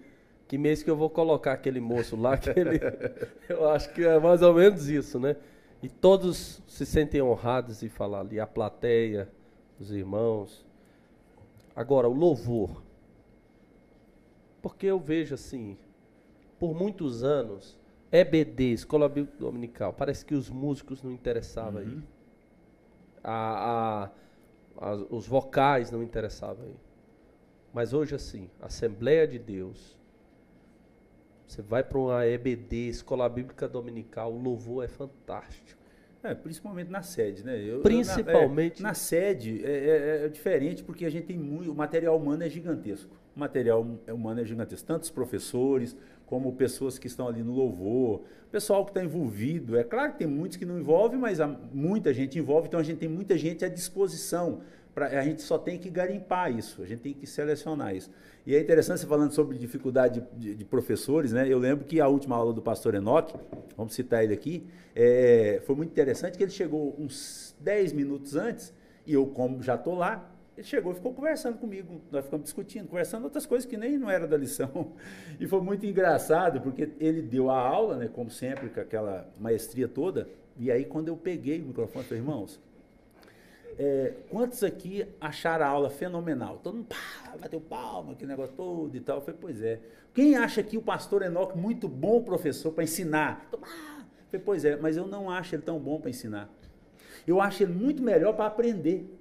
que 0.48 0.60
mês 0.60 0.84
que 0.84 0.90
eu 0.90 0.96
vou 0.96 1.10
colocar 1.10 1.54
aquele 1.54 1.80
moço 1.80 2.16
lá, 2.16 2.38
eu 3.50 3.68
acho 3.70 3.92
que 3.94 4.04
é 4.04 4.20
mais 4.20 4.44
ou 4.44 4.54
menos 4.54 4.88
isso, 4.88 5.20
né? 5.20 5.36
E 5.82 5.90
todos 5.90 6.62
se 6.68 6.86
sentem 6.86 7.22
honrados 7.22 7.82
em 7.82 7.90
falar 7.90 8.20
ali, 8.20 8.40
a 8.40 8.46
plateia, 8.46 9.28
os 9.80 9.92
irmãos. 9.92 10.64
Agora, 11.76 12.08
o 12.08 12.14
louvor. 12.14 12.84
Porque 14.62 14.86
eu 14.86 15.00
vejo 15.00 15.34
assim, 15.34 15.78
por 16.60 16.76
muitos 16.76 17.24
anos, 17.24 17.78
EBD, 18.20 18.74
Escola 18.74 19.10
Bíblica 19.10 19.38
Dominical. 19.38 19.94
Parece 19.94 20.26
que 20.26 20.34
os 20.34 20.50
músicos 20.50 21.04
não 21.04 21.12
interessavam 21.12 21.82
uhum. 21.82 21.88
aí. 21.88 22.04
A, 23.24 24.10
a, 24.78 24.90
a, 24.90 24.94
os 25.10 25.28
vocais 25.28 25.92
não 25.92 26.02
interessavam 26.02 26.66
aí. 26.66 26.76
Mas 27.74 27.94
hoje, 27.94 28.16
assim, 28.16 28.50
Assembleia 28.62 29.28
de 29.28 29.38
Deus. 29.38 29.98
Você 31.46 31.62
vai 31.62 31.84
para 31.84 31.98
uma 31.98 32.26
EBD, 32.26 32.88
Escola 32.88 33.28
Bíblica 33.30 33.68
Dominical, 33.68 34.34
o 34.34 34.42
louvor 34.42 34.84
é 34.84 34.88
fantástico. 34.88 35.80
É, 36.24 36.34
principalmente 36.34 36.90
na 36.90 37.04
sede, 37.04 37.46
né? 37.46 37.56
Eu, 37.62 37.82
principalmente. 37.82 38.80
Eu, 38.80 38.84
na, 38.84 38.90
é, 38.90 38.92
na, 38.92 38.94
sede 38.96 39.64
é, 39.64 39.72
é, 39.72 40.26
é, 40.26 40.28
diferente 40.28 40.84
porque 40.84 41.06
a 41.06 41.10
gente 41.10 41.28
tem 41.28 41.38
muito. 41.38 41.72
O 41.72 41.76
material 41.76 42.18
humano 42.18 42.44
é 42.44 42.50
gigantesco. 42.50 43.16
O 43.36 43.40
material 43.40 43.86
humano 44.08 44.42
é 44.42 44.46
gigantesco. 44.46 44.88
Tantos 44.88 45.12
professores, 45.12 45.96
como 46.26 46.54
pessoas 46.54 46.98
que 46.98 47.08
estão 47.08 47.28
ali 47.28 47.44
no 47.44 47.54
louvor, 47.54 48.24
pessoal 48.52 48.84
que 48.86 48.92
está 48.92 49.04
envolvido. 49.04 49.78
É 49.78 49.84
claro 49.84 50.14
que 50.14 50.20
tem 50.20 50.28
muitos 50.28 50.58
que 50.58 50.66
não 50.66 50.80
envolvem, 50.80 51.20
mas 51.20 51.40
muita 51.74 52.14
gente 52.14 52.40
envolve, 52.40 52.68
então 52.68 52.80
a 52.80 52.84
gente 52.84 52.98
tem 52.98 53.10
muita 53.10 53.38
gente 53.38 53.66
à 53.66 53.70
disposição. 53.70 54.62
Pra, 54.94 55.08
a 55.08 55.22
gente 55.24 55.42
só 55.42 55.58
tem 55.58 55.78
que 55.78 55.90
garimpar 55.90 56.58
isso, 56.58 56.82
a 56.82 56.86
gente 56.86 57.02
tem 57.02 57.14
que 57.14 57.28
selecionar 57.28 57.94
isso. 57.94 58.10
E 58.46 58.56
é 58.56 58.60
interessante 58.60 59.02
você 59.02 59.08
falando 59.08 59.34
sobre 59.34 59.58
dificuldade 59.58 60.22
de, 60.22 60.40
de, 60.40 60.56
de 60.56 60.66
professores, 60.66 61.34
né? 61.34 61.48
Eu 61.50 61.60
lembro 61.60 61.84
que 61.84 62.00
a 62.00 62.08
última 62.08 62.38
aula 62.38 62.54
do 62.54 62.62
pastor 62.62 62.96
Enoque, 62.96 63.36
vamos 63.76 63.94
citar 63.94 64.24
ele 64.24 64.34
aqui, 64.34 64.66
é, 64.96 65.62
foi 65.66 65.76
muito 65.76 65.90
interessante 65.90 66.38
que 66.38 66.44
ele 66.44 66.52
chegou 66.52 66.96
uns 66.98 67.54
10 67.60 67.92
minutos 67.92 68.38
antes, 68.38 68.74
e 69.06 69.14
eu, 69.14 69.26
como 69.28 69.62
já 69.62 69.76
estou 69.76 69.96
lá, 69.96 70.32
Ele 70.58 70.66
chegou 70.66 70.94
e 70.94 70.96
ficou 70.96 71.14
conversando 71.14 71.58
comigo. 71.58 72.02
Nós 72.12 72.24
ficamos 72.24 72.46
discutindo, 72.46 72.88
conversando 72.88 73.26
outras 73.26 73.46
coisas 73.46 73.70
que 73.70 73.76
nem 73.76 73.98
não 73.98 74.10
era 74.10 74.28
da 74.28 74.38
lição. 74.38 74.94
E 75.40 75.46
foi 75.48 75.60
muito 75.60 75.86
engraçado, 75.86 76.62
porque 76.62 76.90
ele 76.98 77.22
deu 77.22 77.50
a 77.50 77.60
aula, 77.60 77.98
né, 77.98 78.08
como 78.08 78.30
sempre, 78.30 78.70
com 78.70 78.80
aquela 78.80 79.30
maestria 79.38 79.88
toda. 79.88 80.30
E 80.58 80.72
aí, 80.72 80.86
quando 80.86 81.10
eu 81.10 81.18
peguei 81.18 81.62
o 81.62 81.66
microfone, 81.66 82.06
falei, 82.06 82.24
irmãos, 82.24 82.62
é, 83.78 84.14
quantos 84.30 84.64
aqui 84.64 85.06
acharam 85.20 85.66
a 85.66 85.68
aula 85.68 85.90
fenomenal? 85.90 86.60
Todo 86.64 86.76
mundo 86.76 86.88
pá, 86.88 87.36
bateu 87.38 87.60
palma, 87.60 88.14
aquele 88.14 88.32
negócio 88.32 88.56
todo 88.56 88.96
e 88.96 89.02
tal. 89.02 89.18
Eu 89.18 89.22
falei, 89.22 89.38
pois 89.42 89.62
é. 89.62 89.82
Quem 90.14 90.36
acha 90.38 90.64
que 90.64 90.78
o 90.78 90.82
pastor 90.82 91.22
Enoque 91.22 91.58
muito 91.58 91.90
bom 91.90 92.24
professor 92.24 92.72
para 92.72 92.86
ensinar? 92.86 93.50
Eu 93.52 93.60
falei, 93.60 94.46
pois 94.46 94.64
é, 94.64 94.78
mas 94.78 94.96
eu 94.96 95.06
não 95.06 95.30
acho 95.30 95.56
ele 95.56 95.64
tão 95.64 95.78
bom 95.78 96.00
para 96.00 96.10
ensinar. 96.10 96.50
Eu 97.28 97.42
acho 97.42 97.64
ele 97.64 97.74
muito 97.74 98.02
melhor 98.02 98.34
para 98.34 98.46
aprender. 98.46 99.15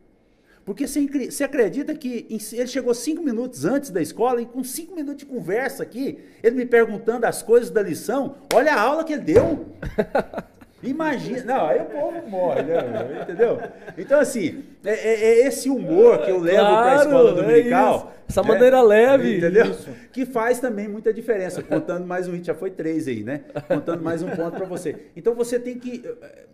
Porque 0.65 0.87
você 0.87 1.45
acredita 1.45 1.95
que 1.95 2.27
ele 2.31 2.67
chegou 2.67 2.95
cinco 2.95 3.23
minutos 3.23 3.67
antes 3.67 3.91
da 3.91 4.01
escola 4.01 4.41
e 4.41 4.47
com 4.47 4.65
cinco 4.65 4.95
minutos 4.95 5.19
de 5.19 5.27
conversa 5.27 5.83
aqui, 5.83 6.19
ele 6.43 6.57
me 6.57 6.65
perguntando 6.65 7.27
as 7.27 7.43
coisas 7.43 7.71
da 7.71 7.83
lição, 7.83 8.37
olha 8.53 8.73
a 8.73 8.81
aula 8.81 9.05
que 9.05 9.13
ele 9.13 9.23
deu. 9.23 9.67
Imagina, 10.83 11.45
não, 11.45 11.67
aí 11.67 11.81
o 11.81 11.85
povo 11.87 12.29
morre, 12.29 12.63
né? 12.63 13.23
Entendeu? 13.23 13.59
Então, 13.97 14.21
assim, 14.21 14.65
é, 14.85 14.93
é, 14.93 15.25
é 15.25 15.47
esse 15.47 15.71
humor 15.71 16.19
que 16.19 16.31
eu 16.31 16.39
levo 16.39 16.59
claro, 16.59 16.77
para 16.77 16.93
a 16.93 17.05
escola 17.05 17.31
é 17.31 17.35
dominical. 17.35 18.13
É 18.13 18.25
Essa 18.29 18.43
maneira 18.43 18.83
leve. 18.83 19.39
Entendeu? 19.39 19.67
Isso. 19.71 19.89
Que 20.13 20.27
faz 20.27 20.61
também 20.61 20.87
muita 20.87 21.13
diferença. 21.13 21.63
Contando 21.63 22.07
mais 22.07 22.29
um 22.29 22.33
hit, 22.33 22.47
já 22.47 22.55
foi 22.55 22.71
três 22.71 23.09
aí, 23.09 23.23
né? 23.23 23.45
Contando 23.67 24.03
mais 24.03 24.23
um 24.23 24.29
ponto 24.29 24.57
para 24.57 24.67
você. 24.67 25.07
Então 25.17 25.35
você 25.35 25.59
tem 25.59 25.79
que. 25.79 26.03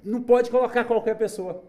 Não 0.04 0.22
pode 0.22 0.48
colocar 0.48 0.84
qualquer 0.84 1.16
pessoa. 1.16 1.64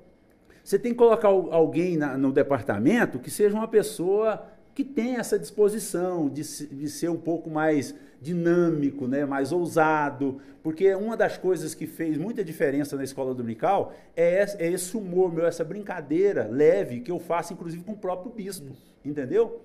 Você 0.63 0.77
tem 0.77 0.91
que 0.91 0.97
colocar 0.97 1.27
alguém 1.27 1.97
na, 1.97 2.17
no 2.17 2.31
departamento 2.31 3.19
que 3.19 3.29
seja 3.29 3.55
uma 3.55 3.67
pessoa 3.67 4.45
que 4.73 4.83
tenha 4.83 5.19
essa 5.19 5.37
disposição 5.37 6.29
de, 6.29 6.41
de 6.41 6.89
ser 6.89 7.09
um 7.09 7.17
pouco 7.17 7.49
mais 7.49 7.93
dinâmico, 8.21 9.07
né, 9.07 9.25
mais 9.25 9.51
ousado, 9.51 10.39
porque 10.61 10.93
uma 10.93 11.17
das 11.17 11.37
coisas 11.37 11.73
que 11.73 11.87
fez 11.87 12.17
muita 12.17 12.43
diferença 12.43 12.95
na 12.95 13.03
escola 13.03 13.33
dominical 13.33 13.93
é, 14.15 14.45
é 14.59 14.71
esse 14.71 14.95
humor 14.95 15.33
meu, 15.33 15.45
essa 15.45 15.63
brincadeira 15.63 16.47
leve 16.47 17.01
que 17.01 17.11
eu 17.11 17.19
faço, 17.19 17.53
inclusive, 17.53 17.83
com 17.83 17.93
o 17.93 17.97
próprio 17.97 18.31
bispo, 18.31 18.75
entendeu? 19.03 19.61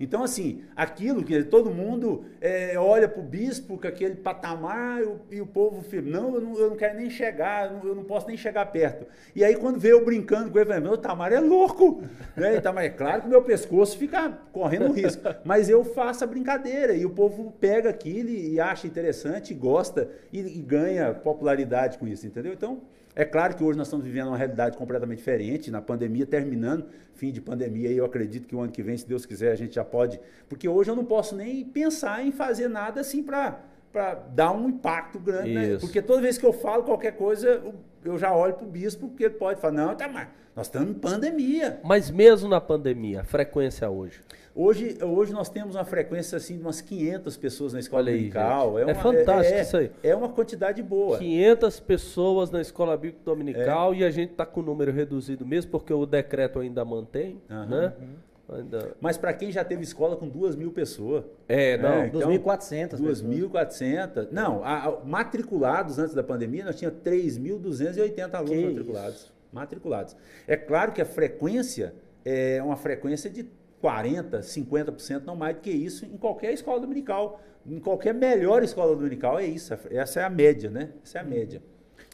Então, 0.00 0.24
assim, 0.24 0.62
aquilo 0.74 1.22
que 1.22 1.44
todo 1.44 1.70
mundo 1.70 2.24
é, 2.40 2.78
olha 2.78 3.06
para 3.06 3.20
o 3.20 3.22
bispo 3.22 3.76
com 3.76 3.86
aquele 3.86 4.14
patamar 4.14 5.02
e 5.30 5.42
o 5.42 5.46
povo 5.46 5.82
fica, 5.82 6.00
não 6.00 6.34
eu, 6.34 6.40
não, 6.40 6.58
eu 6.58 6.70
não 6.70 6.76
quero 6.76 6.96
nem 6.96 7.10
chegar, 7.10 7.70
eu 7.84 7.94
não, 7.94 8.02
posso 8.02 8.26
nem 8.26 8.36
chegar 8.36 8.64
perto. 8.72 9.06
E 9.36 9.44
aí, 9.44 9.54
quando 9.56 9.78
vê 9.78 9.92
eu 9.92 10.02
brincando 10.02 10.50
com 10.50 10.58
ele, 10.58 10.80
meu 10.80 10.96
Tamar 10.96 11.34
é 11.34 11.38
louco. 11.38 12.02
Né? 12.34 12.54
E 12.54 12.78
é 12.78 12.88
claro 12.88 13.22
que 13.22 13.28
meu 13.28 13.42
pescoço 13.42 13.98
fica 13.98 14.30
correndo 14.52 14.90
risco, 14.90 15.22
mas 15.44 15.68
eu 15.68 15.84
faço 15.84 16.24
a 16.24 16.26
brincadeira 16.26 16.94
e 16.94 17.04
o 17.04 17.10
povo 17.10 17.52
pega 17.60 17.90
aquilo 17.90 18.30
e 18.30 18.58
acha 18.58 18.86
interessante, 18.86 19.52
gosta 19.52 20.08
e, 20.32 20.40
e 20.40 20.62
ganha 20.62 21.12
popularidade 21.12 21.98
com 21.98 22.08
isso, 22.08 22.26
entendeu? 22.26 22.54
Então, 22.54 22.80
é 23.14 23.24
claro 23.24 23.56
que 23.56 23.64
hoje 23.64 23.76
nós 23.76 23.86
estamos 23.86 24.04
vivendo 24.04 24.28
uma 24.28 24.36
realidade 24.36 24.76
completamente 24.76 25.18
diferente, 25.18 25.70
na 25.70 25.82
pandemia 25.82 26.26
terminando, 26.26 26.86
fim 27.14 27.32
de 27.32 27.40
pandemia, 27.40 27.90
e 27.90 27.96
eu 27.96 28.04
acredito 28.04 28.46
que 28.46 28.54
o 28.54 28.60
ano 28.60 28.72
que 28.72 28.82
vem, 28.82 28.96
se 28.96 29.06
Deus 29.06 29.26
quiser, 29.26 29.52
a 29.52 29.56
gente 29.56 29.74
já 29.74 29.84
pode. 29.84 30.20
Porque 30.48 30.68
hoje 30.68 30.90
eu 30.90 30.96
não 30.96 31.04
posso 31.04 31.34
nem 31.34 31.64
pensar 31.64 32.24
em 32.24 32.30
fazer 32.30 32.68
nada 32.68 33.00
assim 33.00 33.22
para 33.22 33.60
para 33.92 34.14
dar 34.14 34.52
um 34.52 34.68
impacto 34.68 35.18
grande, 35.18 35.52
né? 35.52 35.76
Porque 35.78 36.00
toda 36.00 36.22
vez 36.22 36.38
que 36.38 36.46
eu 36.46 36.52
falo 36.52 36.84
qualquer 36.84 37.16
coisa, 37.16 37.60
eu 38.04 38.16
já 38.16 38.32
olho 38.32 38.54
para 38.54 38.64
o 38.64 38.70
bispo, 38.70 39.08
porque 39.08 39.24
ele 39.24 39.34
pode 39.34 39.60
falar, 39.60 39.72
não, 39.72 39.96
tá, 39.96 40.08
mas 40.08 40.28
nós 40.54 40.66
estamos 40.66 40.90
em 40.90 40.94
pandemia. 40.94 41.80
Mas 41.82 42.10
mesmo 42.10 42.48
na 42.48 42.60
pandemia, 42.60 43.22
a 43.22 43.24
frequência 43.24 43.90
hoje? 43.90 44.20
Hoje, 44.54 44.98
hoje 45.02 45.32
nós 45.32 45.48
temos 45.48 45.74
uma 45.76 45.84
frequência 45.84 46.36
assim 46.36 46.56
de 46.56 46.62
umas 46.62 46.80
500 46.80 47.36
pessoas 47.36 47.72
na 47.72 47.80
escola 47.80 48.02
Olha 48.02 48.12
dominical. 48.12 48.76
Aí, 48.76 48.82
é, 48.82 48.86
uma, 48.86 48.92
é, 48.92 48.94
fantástico 48.94 49.58
é, 49.58 49.62
isso 49.62 49.76
aí. 49.76 49.92
É 50.02 50.14
uma 50.14 50.28
quantidade 50.28 50.82
boa. 50.82 51.18
500 51.18 51.80
pessoas 51.80 52.50
na 52.50 52.60
escola 52.60 52.96
bíblica 52.96 53.22
dominical 53.24 53.94
é. 53.94 53.98
e 53.98 54.04
a 54.04 54.10
gente 54.10 54.32
está 54.32 54.44
com 54.44 54.60
o 54.60 54.62
número 54.62 54.92
reduzido 54.92 55.46
mesmo 55.46 55.70
porque 55.70 55.92
o 55.92 56.04
decreto 56.04 56.58
ainda 56.58 56.84
mantém, 56.84 57.40
uhum, 57.48 57.66
né? 57.66 57.92
Uhum. 58.00 58.56
Ainda... 58.56 58.96
Mas 59.00 59.16
para 59.16 59.32
quem 59.32 59.52
já 59.52 59.62
teve 59.62 59.84
escola 59.84 60.16
com 60.16 60.28
duas 60.28 60.56
mil 60.56 60.72
pessoas. 60.72 61.24
É, 61.48 61.78
não. 61.78 61.92
É, 61.92 62.06
então, 62.08 62.30
2.400. 62.32 63.00
2.400. 63.00 64.28
Não, 64.32 64.64
a, 64.64 64.86
a, 64.86 65.04
matriculados 65.04 65.98
antes 65.98 66.14
da 66.14 66.22
pandemia, 66.24 66.64
nós 66.64 66.76
tínhamos 66.76 67.00
3.280 67.02 68.34
alunos 68.34 68.50
que 68.50 68.66
matriculados. 68.66 69.14
Isso? 69.14 69.32
Matriculados. 69.52 70.16
É 70.48 70.56
claro 70.56 70.90
que 70.90 71.00
a 71.00 71.04
frequência 71.04 71.94
é 72.24 72.60
uma 72.62 72.76
frequência 72.76 73.30
de 73.30 73.44
40%, 73.82 74.40
50%, 74.40 75.24
não 75.24 75.34
mais 75.34 75.56
do 75.56 75.60
que 75.60 75.70
isso, 75.70 76.04
em 76.04 76.16
qualquer 76.16 76.52
escola 76.52 76.80
dominical. 76.80 77.40
Em 77.66 77.78
qualquer 77.78 78.14
melhor 78.14 78.62
escola 78.62 78.94
dominical 78.94 79.38
é 79.38 79.46
isso. 79.46 79.74
Essa 79.90 80.20
é 80.20 80.24
a 80.24 80.30
média, 80.30 80.70
né? 80.70 80.90
Essa 81.04 81.18
é 81.18 81.20
a 81.20 81.24
média. 81.24 81.62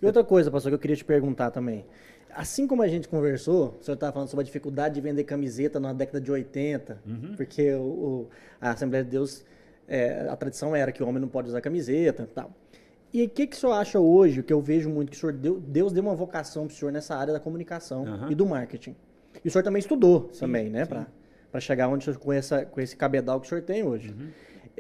E 0.03 0.07
outra 0.07 0.25
coisa, 0.25 0.51
pastor, 0.51 0.71
que 0.71 0.75
eu 0.75 0.79
queria 0.79 0.97
te 0.97 1.05
perguntar 1.05 1.51
também. 1.51 1.85
Assim 2.31 2.67
como 2.67 2.83
a 2.83 2.89
gente 2.89 3.09
conversou, 3.09 3.79
o 3.81 3.85
senhor 3.85 3.95
estava 3.95 4.13
falando 4.13 4.29
sobre 4.29 4.43
a 4.43 4.45
dificuldade 4.45 4.97
de 4.97 5.01
vender 5.01 5.25
camiseta 5.25 5.81
na 5.81 5.93
década 5.93 6.21
de 6.21 6.31
80, 6.31 7.01
uhum. 7.07 7.35
porque 7.35 7.73
o, 7.73 7.81
o, 7.81 8.29
a 8.61 8.73
Assembleia 8.73 9.03
de 9.03 9.11
Deus, 9.11 9.45
é, 9.89 10.27
a 10.29 10.37
tradição 10.37 10.77
era 10.77 10.93
que 10.93 11.03
o 11.03 11.09
homem 11.09 11.21
não 11.21 11.29
pode 11.29 11.49
usar 11.49 11.63
camiseta 11.63 12.29
tal. 12.35 12.53
E 13.13 13.25
o 13.25 13.29
que, 13.31 13.47
que 13.47 13.57
o 13.57 13.59
senhor 13.59 13.73
acha 13.73 13.99
hoje, 13.99 14.43
que 14.43 14.53
eu 14.53 14.61
vejo 14.61 14.91
muito, 14.91 15.11
que 15.11 15.17
o 15.17 15.21
senhor 15.21 15.33
deu, 15.33 15.59
Deus 15.59 15.93
deu 15.93 16.03
uma 16.03 16.15
vocação 16.15 16.67
para 16.67 16.75
o 16.75 16.77
senhor 16.77 16.91
nessa 16.91 17.17
área 17.17 17.33
da 17.33 17.41
comunicação 17.41 18.05
uhum. 18.05 18.31
e 18.31 18.35
do 18.35 18.45
marketing. 18.45 18.95
E 19.43 19.49
o 19.49 19.51
senhor 19.51 19.63
também 19.63 19.81
estudou 19.81 20.29
sim, 20.33 20.41
também, 20.41 20.69
né? 20.69 20.85
Pra, 20.85 21.07
para 21.51 21.61
chegar 21.61 21.89
onde 21.89 22.13
com, 22.19 22.33
essa, 22.33 22.65
com 22.65 22.81
esse 22.81 22.97
cabedal 22.97 23.41
que 23.41 23.47
o 23.47 23.49
senhor 23.49 23.63
tem 23.63 23.83
hoje. 23.83 24.11
Uhum. 24.11 24.29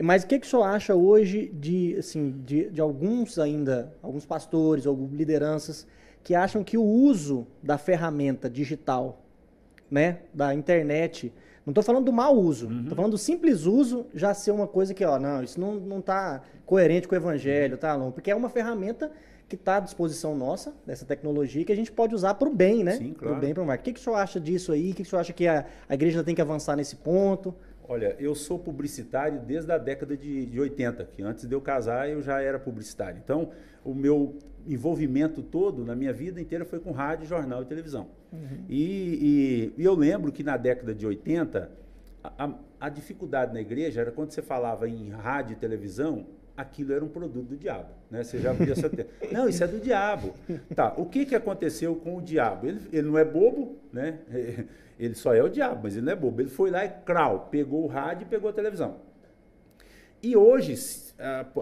Mas 0.02 0.24
o 0.24 0.26
que, 0.26 0.38
que 0.38 0.46
o 0.46 0.50
senhor 0.50 0.64
acha 0.64 0.94
hoje 0.94 1.50
de, 1.54 1.96
assim, 1.98 2.42
de, 2.44 2.70
de 2.70 2.80
alguns 2.80 3.38
ainda, 3.38 3.92
alguns 4.02 4.26
pastores 4.26 4.84
ou 4.84 5.08
lideranças 5.10 5.86
que 6.22 6.34
acham 6.34 6.62
que 6.62 6.76
o 6.76 6.82
uso 6.82 7.46
da 7.62 7.78
ferramenta 7.78 8.50
digital, 8.50 9.22
né, 9.90 10.18
da 10.34 10.52
internet, 10.52 11.32
não 11.64 11.70
estou 11.70 11.82
falando 11.82 12.04
do 12.04 12.12
mau 12.12 12.36
uso, 12.36 12.66
estou 12.66 12.90
uhum. 12.90 12.94
falando 12.94 13.12
do 13.12 13.18
simples 13.18 13.64
uso 13.64 14.06
já 14.12 14.34
ser 14.34 14.50
uma 14.50 14.66
coisa 14.66 14.92
que, 14.92 15.04
ó, 15.04 15.18
não, 15.18 15.42
isso 15.42 15.58
não 15.58 15.98
está 16.00 16.42
coerente 16.66 17.08
com 17.08 17.14
o 17.14 17.18
evangelho, 17.18 17.78
tá, 17.78 17.96
não, 17.96 18.12
porque 18.12 18.30
é 18.30 18.36
uma 18.36 18.50
ferramenta 18.50 19.10
que 19.48 19.54
está 19.54 19.76
à 19.76 19.80
disposição 19.80 20.36
nossa, 20.36 20.74
dessa 20.84 21.04
tecnologia, 21.04 21.64
que 21.64 21.72
a 21.72 21.76
gente 21.76 21.92
pode 21.92 22.14
usar 22.14 22.34
para 22.34 22.48
o 22.48 22.54
bem, 22.54 22.82
né? 22.82 22.92
Sim, 22.92 23.12
claro. 23.12 23.18
Para 23.18 23.32
o 23.32 23.40
bem, 23.40 23.54
para 23.54 23.62
o 23.62 23.66
marketing. 23.66 23.82
O 23.82 23.84
que, 23.84 23.92
que 23.94 24.00
o 24.00 24.02
senhor 24.02 24.16
acha 24.16 24.40
disso 24.40 24.72
aí? 24.72 24.90
O 24.90 24.94
que, 24.94 25.02
que 25.02 25.02
o 25.02 25.10
senhor 25.10 25.20
acha 25.20 25.32
que 25.32 25.46
a, 25.46 25.64
a 25.88 25.94
igreja 25.94 26.24
tem 26.24 26.34
que 26.34 26.40
avançar 26.40 26.74
nesse 26.76 26.96
ponto? 26.96 27.54
Olha, 27.88 28.16
eu 28.18 28.34
sou 28.34 28.58
publicitário 28.58 29.40
desde 29.40 29.70
a 29.70 29.78
década 29.78 30.16
de, 30.16 30.46
de 30.46 30.58
80, 30.58 31.04
que 31.12 31.22
antes 31.22 31.46
de 31.46 31.54
eu 31.54 31.60
casar 31.60 32.10
eu 32.10 32.20
já 32.20 32.40
era 32.40 32.58
publicitário. 32.58 33.20
Então, 33.22 33.50
o 33.84 33.94
meu 33.94 34.36
envolvimento 34.66 35.42
todo 35.42 35.84
na 35.84 35.94
minha 35.94 36.12
vida 36.12 36.40
inteira 36.40 36.64
foi 36.64 36.80
com 36.80 36.90
rádio, 36.90 37.26
jornal 37.26 37.62
e 37.62 37.66
televisão. 37.66 38.08
Uhum. 38.32 38.64
E, 38.68 39.72
e, 39.76 39.80
e, 39.80 39.84
eu 39.84 39.94
lembro 39.94 40.32
que 40.32 40.42
na 40.42 40.56
década 40.56 40.92
de 40.92 41.06
80, 41.06 41.70
a, 42.24 42.54
a, 42.80 42.88
dificuldade 42.88 43.54
na 43.54 43.60
igreja 43.60 44.00
era 44.00 44.10
quando 44.10 44.32
você 44.32 44.42
falava 44.42 44.88
em 44.88 45.10
rádio 45.10 45.52
e 45.52 45.56
televisão, 45.56 46.26
aquilo 46.56 46.92
era 46.92 47.04
um 47.04 47.08
produto 47.08 47.48
do 47.48 47.56
diabo. 47.56 47.90
Né? 48.10 48.24
Você 48.24 48.38
já 48.38 48.52
viu 48.52 48.72
essa. 48.72 48.90
não, 49.30 49.48
isso 49.48 49.62
é 49.62 49.66
do 49.66 49.78
diabo. 49.78 50.34
Tá, 50.74 50.94
o 50.96 51.06
que, 51.06 51.26
que 51.26 51.34
aconteceu 51.34 51.94
com 51.96 52.16
o 52.16 52.22
diabo? 52.22 52.66
Ele, 52.66 52.80
ele 52.92 53.06
não 53.06 53.18
é 53.18 53.24
bobo, 53.24 53.76
né? 53.92 54.18
Ele 54.98 55.14
só 55.14 55.34
é 55.34 55.42
o 55.42 55.48
diabo, 55.50 55.80
mas 55.82 55.94
ele 55.94 56.06
não 56.06 56.12
é 56.14 56.16
bobo. 56.16 56.40
Ele 56.40 56.48
foi 56.48 56.70
lá 56.70 56.82
e 56.82 56.88
crau, 56.88 57.48
pegou 57.50 57.84
o 57.84 57.86
rádio 57.86 58.22
e 58.22 58.28
pegou 58.30 58.48
a 58.48 58.52
televisão. 58.54 58.96
E 60.22 60.34
hoje, 60.34 60.74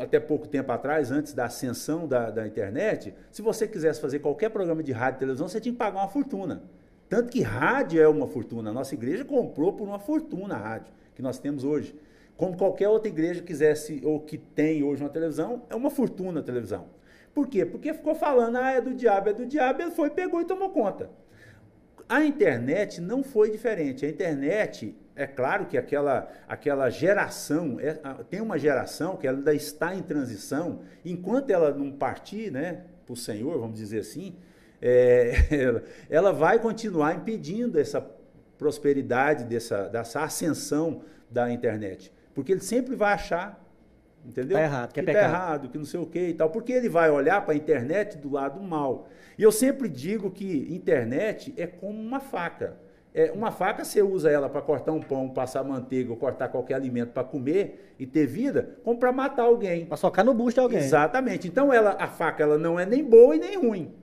até 0.01 0.21
pouco 0.21 0.47
tempo 0.47 0.71
atrás, 0.71 1.11
antes 1.11 1.33
da 1.33 1.47
ascensão 1.47 2.07
da, 2.07 2.31
da 2.31 2.47
internet, 2.47 3.13
se 3.33 3.43
você 3.43 3.67
quisesse 3.67 4.01
fazer 4.01 4.21
qualquer 4.21 4.51
programa 4.51 4.85
de 4.85 4.93
rádio 4.93 5.17
e 5.17 5.19
televisão, 5.19 5.49
você 5.49 5.61
tinha 5.61 5.73
que 5.73 5.79
pagar 5.79 5.99
uma 5.99 6.09
fortuna. 6.09 6.63
Tanto 7.09 7.31
que 7.31 7.43
rádio 7.43 8.01
é 8.01 8.07
uma 8.07 8.29
fortuna. 8.29 8.71
A 8.71 8.73
nossa 8.73 8.95
igreja 8.95 9.25
comprou 9.25 9.73
por 9.73 9.87
uma 9.87 9.99
fortuna 9.99 10.55
a 10.55 10.59
rádio 10.59 10.93
que 11.15 11.23
nós 11.23 11.39
temos 11.39 11.65
hoje. 11.65 11.95
Como 12.37 12.57
qualquer 12.57 12.89
outra 12.89 13.09
igreja 13.09 13.43
quisesse, 13.43 14.01
ou 14.05 14.21
que 14.21 14.37
tem 14.37 14.83
hoje 14.83 15.03
uma 15.03 15.11
televisão, 15.11 15.63
é 15.71 15.75
uma 15.75 15.91
fortuna 15.91 16.41
a 16.41 16.43
televisão. 16.43 16.87
Por 17.33 17.49
quê? 17.49 17.65
Porque 17.65 17.93
ficou 17.93 18.15
falando, 18.15 18.57
ah, 18.57 18.71
é 18.71 18.81
do 18.81 18.95
diabo, 18.95 19.31
é 19.31 19.33
do 19.33 19.45
diabo, 19.47 19.83
ele 19.83 19.91
foi, 19.91 20.11
pegou 20.11 20.41
e 20.41 20.45
tomou 20.45 20.71
conta. 20.71 21.11
A 22.09 22.25
internet 22.25 23.01
não 23.01 23.23
foi 23.23 23.51
diferente. 23.51 24.05
A 24.05 24.09
internet, 24.09 24.95
é 25.17 25.27
claro 25.27 25.67
que 25.67 25.77
aquela, 25.77 26.29
aquela 26.47 26.91
geração, 26.91 27.79
é, 27.81 27.95
tem 28.31 28.41
uma 28.41 28.59
geração 28.59 29.17
que 29.17 29.27
ela 29.27 29.39
ainda 29.39 29.55
está 29.55 29.95
em 29.95 30.03
transição, 30.03 30.81
enquanto 31.05 31.51
ela 31.51 31.73
não 31.73 31.91
partir 31.91 32.51
né, 32.53 32.85
para 33.05 33.13
o 33.13 33.17
Senhor, 33.17 33.59
vamos 33.59 33.79
dizer 33.79 34.01
assim, 34.01 34.37
é, 34.81 35.33
ela 36.11 36.33
vai 36.33 36.59
continuar 36.59 37.15
impedindo 37.15 37.81
essa 37.81 38.05
prosperidade, 38.59 39.45
dessa, 39.45 39.89
dessa 39.89 40.23
ascensão 40.23 41.03
da 41.31 41.51
internet. 41.51 42.13
Porque 42.35 42.53
ele 42.53 42.61
sempre 42.61 42.97
vai 42.97 43.13
achar, 43.13 43.65
entendeu? 44.25 44.57
Tá 44.57 44.63
errado, 44.63 44.93
que, 44.93 45.01
é 45.01 45.03
que 45.05 45.13
tá 45.13 45.19
errado, 45.19 45.69
que 45.69 45.79
não 45.79 45.85
sei 45.85 46.01
o 46.01 46.07
que 46.07 46.29
e 46.29 46.35
tal. 46.35 46.51
Porque 46.51 46.73
ele 46.73 46.89
vai 46.89 47.11
olhar 47.11 47.45
para 47.45 47.55
a 47.55 47.57
internet 47.57 48.19
do 48.19 48.31
lado 48.31 48.61
mal. 48.61 49.09
E 49.39 49.43
eu 49.43 49.53
sempre 49.53 49.89
digo 49.89 50.31
que 50.31 50.67
internet 50.75 51.55
é 51.57 51.67
como 51.67 52.01
uma 52.01 52.21
faca. 52.21 52.77
É, 53.15 53.31
uma 53.31 53.53
faca 53.53 53.85
você 53.85 54.03
usa 54.03 54.29
ela 54.29 54.49
para 54.49 54.61
cortar 54.61 54.91
um 54.91 55.01
pão, 55.01 55.29
passar 55.29 55.63
manteiga 55.63 56.11
ou 56.11 56.17
cortar 56.17 56.49
qualquer 56.49 56.75
alimento 56.75 57.13
para 57.13 57.23
comer 57.23 57.95
e 57.97 58.05
ter 58.05 58.27
vida, 58.27 58.77
como 58.83 58.99
para 58.99 59.13
matar 59.13 59.45
alguém. 59.45 59.87
Para 59.87 59.97
socar 59.97 60.25
no 60.25 60.35
busto 60.35 60.55
de 60.55 60.61
alguém. 60.61 60.79
Exatamente. 60.81 61.47
Então 61.47 61.73
ela, 61.73 61.97
a 62.01 62.09
faca 62.09 62.43
ela 62.43 62.59
não 62.59 62.79
é 62.79 62.85
nem 62.85 63.05
boa 63.05 63.37
e 63.37 63.39
nem 63.39 63.57
ruim. 63.57 63.95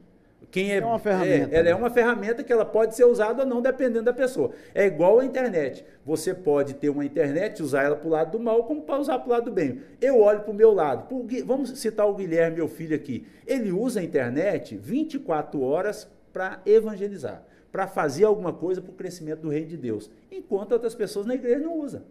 Quem 0.52 0.74
é, 0.74 0.78
é 0.78 0.86
uma 0.86 1.00
ferramenta. 1.00 1.56
É, 1.56 1.60
ela 1.60 1.70
é 1.70 1.72
né? 1.72 1.76
uma 1.76 1.90
ferramenta 1.90 2.44
que 2.44 2.52
ela 2.52 2.66
pode 2.66 2.94
ser 2.94 3.06
usada 3.06 3.44
ou 3.44 3.48
não, 3.48 3.62
dependendo 3.62 4.04
da 4.04 4.14
pessoa. 4.14 4.52
É 4.76 4.86
igual 4.86 5.20
a 5.20 5.26
internet. 5.26 5.86
Você 6.06 6.34
pode 6.34 6.74
ter 6.74 6.90
uma 6.90 7.06
internet, 7.06 7.64
usar 7.64 7.84
ela 7.84 7.96
para 7.96 8.08
o 8.08 8.12
lado 8.12 8.32
do 8.38 8.40
mal, 8.40 8.66
como 8.66 8.82
para 8.82 9.00
usar 9.00 9.18
para 9.20 9.28
o 9.28 9.32
lado 9.32 9.46
do 9.46 9.52
bem. 9.52 9.82
Eu 10.02 10.20
olho 10.20 10.42
para 10.42 10.52
o 10.52 10.54
meu 10.54 10.74
lado. 10.74 11.08
Pro, 11.08 11.26
vamos 11.46 11.80
citar 11.80 12.06
o 12.06 12.14
Guilherme, 12.14 12.58
meu 12.58 12.68
filho 12.68 12.94
aqui. 12.94 13.26
Ele 13.48 13.72
usa 13.72 14.02
a 14.02 14.04
internet 14.04 14.76
24 14.76 15.62
horas 15.62 16.08
para 16.34 16.62
evangelizar, 16.66 17.44
para 17.72 17.88
fazer 17.88 18.26
alguma 18.26 18.52
coisa 18.52 18.82
para 18.82 18.92
o 18.92 18.96
crescimento 18.96 19.40
do 19.40 19.50
reino 19.50 19.68
de 19.68 19.78
Deus, 19.78 20.10
enquanto 20.30 20.74
outras 20.74 20.96
pessoas 20.96 21.26
na 21.26 21.36
igreja 21.36 21.60
não 21.60 21.80
usam. 21.80 22.04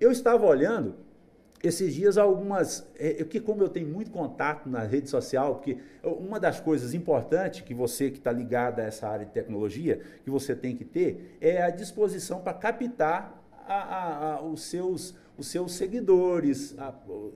Eu 0.00 0.10
estava 0.10 0.46
olhando 0.46 0.94
esses 1.66 1.94
dias 1.94 2.16
algumas, 2.16 2.86
é, 2.98 3.22
que 3.24 3.40
como 3.40 3.62
eu 3.62 3.68
tenho 3.68 3.88
muito 3.88 4.10
contato 4.10 4.68
na 4.68 4.80
rede 4.80 5.10
social, 5.10 5.56
porque 5.56 5.78
uma 6.02 6.38
das 6.38 6.60
coisas 6.60 6.94
importantes 6.94 7.60
que 7.60 7.74
você 7.74 8.10
que 8.10 8.18
está 8.18 8.32
ligado 8.32 8.80
a 8.80 8.84
essa 8.84 9.08
área 9.08 9.26
de 9.26 9.32
tecnologia, 9.32 10.00
que 10.24 10.30
você 10.30 10.54
tem 10.54 10.76
que 10.76 10.84
ter, 10.84 11.36
é 11.40 11.62
a 11.62 11.70
disposição 11.70 12.40
para 12.40 12.54
captar 12.54 13.42
a, 13.66 13.74
a, 13.74 14.34
a, 14.34 14.42
os, 14.42 14.62
seus, 14.62 15.14
os 15.36 15.48
seus 15.48 15.72
seguidores, 15.72 16.74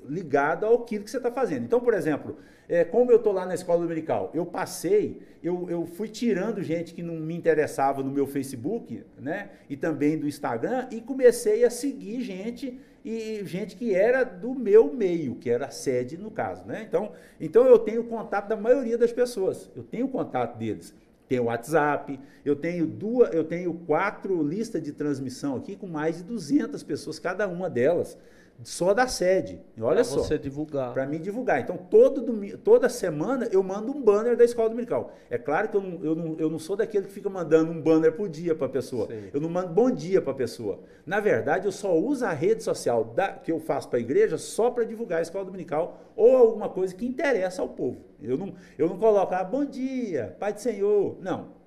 ligado 0.08 0.64
ao 0.64 0.84
que 0.84 0.98
você 0.98 1.16
está 1.16 1.30
fazendo. 1.30 1.64
Então, 1.64 1.80
por 1.80 1.94
exemplo, 1.94 2.36
é, 2.68 2.84
como 2.84 3.10
eu 3.10 3.16
estou 3.16 3.32
lá 3.32 3.44
na 3.44 3.54
escola 3.54 3.82
dominical, 3.82 4.30
eu 4.32 4.46
passei, 4.46 5.20
eu, 5.42 5.68
eu 5.68 5.86
fui 5.86 6.06
tirando 6.06 6.62
gente 6.62 6.94
que 6.94 7.02
não 7.02 7.16
me 7.16 7.34
interessava 7.34 8.00
no 8.00 8.12
meu 8.12 8.28
Facebook, 8.28 9.02
né? 9.18 9.50
E 9.68 9.76
também 9.76 10.16
do 10.16 10.28
Instagram, 10.28 10.86
e 10.92 11.00
comecei 11.00 11.64
a 11.64 11.70
seguir 11.70 12.20
gente 12.20 12.78
e 13.04 13.42
gente 13.44 13.76
que 13.76 13.94
era 13.94 14.24
do 14.24 14.54
meu 14.54 14.92
meio, 14.92 15.36
que 15.36 15.48
era 15.48 15.66
a 15.66 15.70
sede 15.70 16.18
no 16.18 16.30
caso, 16.30 16.64
né? 16.66 16.84
Então, 16.86 17.12
então 17.40 17.66
eu 17.66 17.78
tenho 17.78 18.04
contato 18.04 18.48
da 18.48 18.56
maioria 18.56 18.98
das 18.98 19.12
pessoas, 19.12 19.70
eu 19.74 19.82
tenho 19.82 20.08
contato 20.08 20.58
deles. 20.58 20.94
Tenho 21.28 21.44
WhatsApp, 21.44 22.18
eu 22.44 22.56
tenho 22.56 22.84
duas, 22.84 23.32
eu 23.32 23.44
tenho 23.44 23.72
quatro 23.86 24.42
listas 24.42 24.82
de 24.82 24.90
transmissão 24.90 25.56
aqui 25.56 25.76
com 25.76 25.86
mais 25.86 26.16
de 26.16 26.24
200 26.24 26.82
pessoas 26.82 27.20
cada 27.20 27.46
uma 27.46 27.70
delas 27.70 28.18
só 28.62 28.92
da 28.92 29.06
sede. 29.06 29.60
Olha 29.80 29.96
pra 29.96 30.04
só. 30.04 30.18
você 30.18 30.38
divulgar. 30.38 30.92
Para 30.92 31.06
mim 31.06 31.18
divulgar. 31.18 31.60
Então, 31.60 31.76
todo 31.76 32.20
domingo, 32.20 32.58
toda 32.58 32.88
semana 32.88 33.48
eu 33.50 33.62
mando 33.62 33.90
um 33.90 34.02
banner 34.02 34.36
da 34.36 34.44
escola 34.44 34.68
dominical. 34.68 35.12
É 35.30 35.38
claro 35.38 35.68
que 35.68 35.76
eu 35.76 35.80
não, 35.80 36.04
eu 36.04 36.14
não, 36.14 36.36
eu 36.38 36.50
não 36.50 36.58
sou 36.58 36.76
daquele 36.76 37.06
que 37.06 37.12
fica 37.12 37.30
mandando 37.30 37.72
um 37.72 37.80
banner 37.80 38.12
por 38.12 38.28
dia 38.28 38.54
para 38.54 38.66
a 38.66 38.70
pessoa. 38.70 39.06
Sim. 39.06 39.30
Eu 39.32 39.40
não 39.40 39.48
mando 39.48 39.72
bom 39.72 39.90
dia 39.90 40.20
para 40.20 40.32
a 40.32 40.36
pessoa. 40.36 40.80
Na 41.06 41.20
verdade, 41.20 41.66
eu 41.66 41.72
só 41.72 41.96
uso 41.96 42.24
a 42.24 42.32
rede 42.32 42.62
social 42.62 43.04
da, 43.04 43.32
que 43.32 43.50
eu 43.50 43.58
faço 43.58 43.88
para 43.88 43.98
a 43.98 44.02
igreja 44.02 44.36
só 44.36 44.70
para 44.70 44.84
divulgar 44.84 45.20
a 45.20 45.22
escola 45.22 45.44
dominical 45.44 46.00
ou 46.14 46.36
alguma 46.36 46.68
coisa 46.68 46.94
que 46.94 47.06
interessa 47.06 47.62
ao 47.62 47.68
povo. 47.68 48.04
Eu 48.22 48.36
não, 48.36 48.54
eu 48.78 48.88
não 48.88 48.98
coloco, 48.98 49.34
ah, 49.34 49.44
bom 49.44 49.64
dia, 49.64 50.36
Pai 50.38 50.52
do 50.52 50.60
Senhor. 50.60 51.16
Não. 51.20 51.60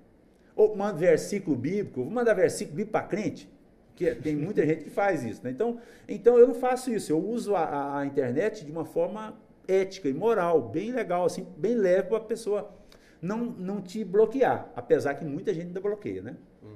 Ou 0.56 0.76
mando 0.76 1.00
versículo 1.00 1.56
bíblico, 1.58 2.04
vou 2.04 2.12
mandar 2.12 2.36
versículo 2.36 2.76
bíblico 2.76 2.92
para 2.92 3.08
crente. 3.08 3.52
Que 3.96 4.10
é, 4.10 4.16
tem 4.16 4.36
muita 4.36 4.66
gente 4.66 4.86
que 4.86 4.90
faz 4.90 5.24
isso. 5.24 5.44
Né? 5.44 5.52
Então, 5.52 5.80
então 6.08 6.38
eu 6.38 6.48
não 6.48 6.56
faço 6.56 6.92
isso. 6.92 7.12
Eu 7.12 7.20
uso 7.20 7.56
a, 7.56 8.00
a 8.00 8.06
internet 8.06 8.66
de 8.66 8.72
uma 8.72 8.86
forma 8.86 9.38
ética 9.68 10.10
e 10.10 10.14
moral, 10.14 10.70
bem 10.70 10.92
legal, 10.92 11.26
assim, 11.26 11.48
bem 11.58 11.76
leve 11.76 12.10
para 12.10 12.18
a 12.18 12.22
pessoa 12.22 12.74
não, 13.22 13.38
não 13.38 13.82
te 13.82 14.04
bloquear, 14.04 14.70
apesar 14.76 15.14
que 15.16 15.24
muita 15.24 15.54
gente 15.54 15.68
ainda 15.68 15.80
bloqueia, 15.80 16.22
né? 16.22 16.36
Uhum. 16.62 16.76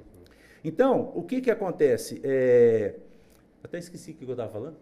Então, 0.64 1.12
o 1.14 1.22
que 1.22 1.42
que 1.42 1.50
acontece? 1.50 2.20
É... 2.24 2.94
Até 3.62 3.78
esqueci 3.78 4.12
o 4.12 4.14
que 4.14 4.24
eu 4.24 4.30
estava 4.30 4.50
falando. 4.50 4.76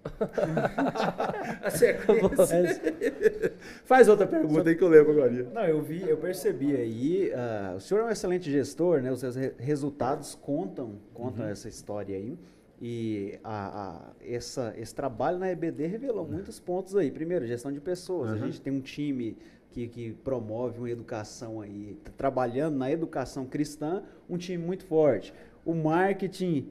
Faz 3.84 4.08
outra 4.08 4.26
pergunta 4.26 4.70
aí 4.70 4.76
que 4.76 4.82
eu 4.82 4.88
lembro 4.88 5.12
agora. 5.12 5.30
Não, 5.52 5.64
eu 5.64 5.82
vi, 5.82 6.08
eu 6.08 6.16
percebi 6.16 6.74
aí. 6.74 7.30
Uh, 7.30 7.76
o 7.76 7.80
senhor 7.80 8.00
é 8.00 8.04
um 8.04 8.10
excelente 8.10 8.50
gestor, 8.50 9.02
né? 9.02 9.12
Os 9.12 9.20
seus 9.20 9.36
re 9.36 9.52
resultados 9.58 10.34
contam, 10.34 10.94
contam 11.12 11.44
uhum. 11.44 11.50
essa 11.50 11.68
história 11.68 12.16
aí. 12.16 12.38
E 12.80 13.38
a, 13.44 13.88
a, 13.88 14.00
essa, 14.26 14.72
esse 14.78 14.94
trabalho 14.94 15.38
na 15.38 15.50
EBD 15.50 15.86
revelou 15.86 16.24
uhum. 16.24 16.32
muitos 16.32 16.58
pontos 16.58 16.96
aí. 16.96 17.10
Primeiro, 17.10 17.46
gestão 17.46 17.70
de 17.70 17.80
pessoas. 17.80 18.30
Uhum. 18.30 18.36
A 18.36 18.38
gente 18.38 18.58
tem 18.60 18.72
um 18.72 18.80
time 18.80 19.36
que, 19.70 19.86
que, 19.86 20.12
promove 20.24 20.78
uma 20.78 20.90
educação 20.90 21.60
aí, 21.60 21.96
tá 22.02 22.10
trabalhando 22.16 22.76
na 22.76 22.90
educação 22.90 23.46
cristã, 23.46 24.02
um 24.28 24.36
time 24.36 24.64
muito 24.64 24.84
forte. 24.84 25.32
O 25.64 25.74
marketing 25.74 26.68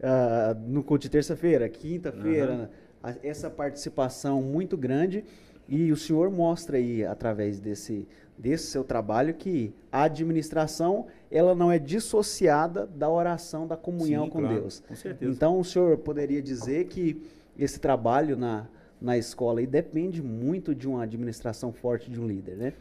uh, 0.00 0.58
no 0.66 0.82
culto 0.82 1.02
de 1.02 1.10
terça-feira, 1.10 1.68
quinta-feira, 1.68 2.70
uhum. 3.02 3.14
essa 3.22 3.50
participação 3.50 4.42
muito 4.42 4.76
grande. 4.76 5.24
E 5.68 5.92
o 5.92 5.96
senhor 5.96 6.30
mostra 6.30 6.78
aí, 6.78 7.04
através 7.04 7.60
desse, 7.60 8.08
desse 8.36 8.66
seu 8.66 8.82
trabalho, 8.82 9.32
que 9.34 9.72
a 9.92 10.02
administração 10.02 11.06
ela 11.30 11.54
não 11.54 11.70
é 11.70 11.78
dissociada 11.78 12.88
da 12.88 13.08
oração, 13.08 13.68
da 13.68 13.76
comunhão 13.76 14.24
Sim, 14.24 14.30
com 14.30 14.40
claro, 14.40 14.60
Deus. 14.60 14.82
Com 14.88 14.96
certeza. 14.96 15.30
Então, 15.30 15.60
o 15.60 15.64
senhor 15.64 15.96
poderia 15.98 16.42
dizer 16.42 16.86
que 16.86 17.22
esse 17.56 17.78
trabalho 17.78 18.36
na, 18.36 18.66
na 19.00 19.16
escola 19.16 19.60
aí 19.60 19.66
depende 19.66 20.20
muito 20.20 20.74
de 20.74 20.88
uma 20.88 21.04
administração 21.04 21.72
forte 21.72 22.10
de 22.10 22.20
um 22.20 22.26
líder, 22.26 22.56
né? 22.56 22.72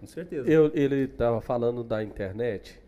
Com 0.00 0.06
certeza. 0.06 0.48
Eu, 0.48 0.70
ele 0.74 1.04
estava 1.04 1.42
falando 1.42 1.84
da 1.84 2.02
internet. 2.02 2.80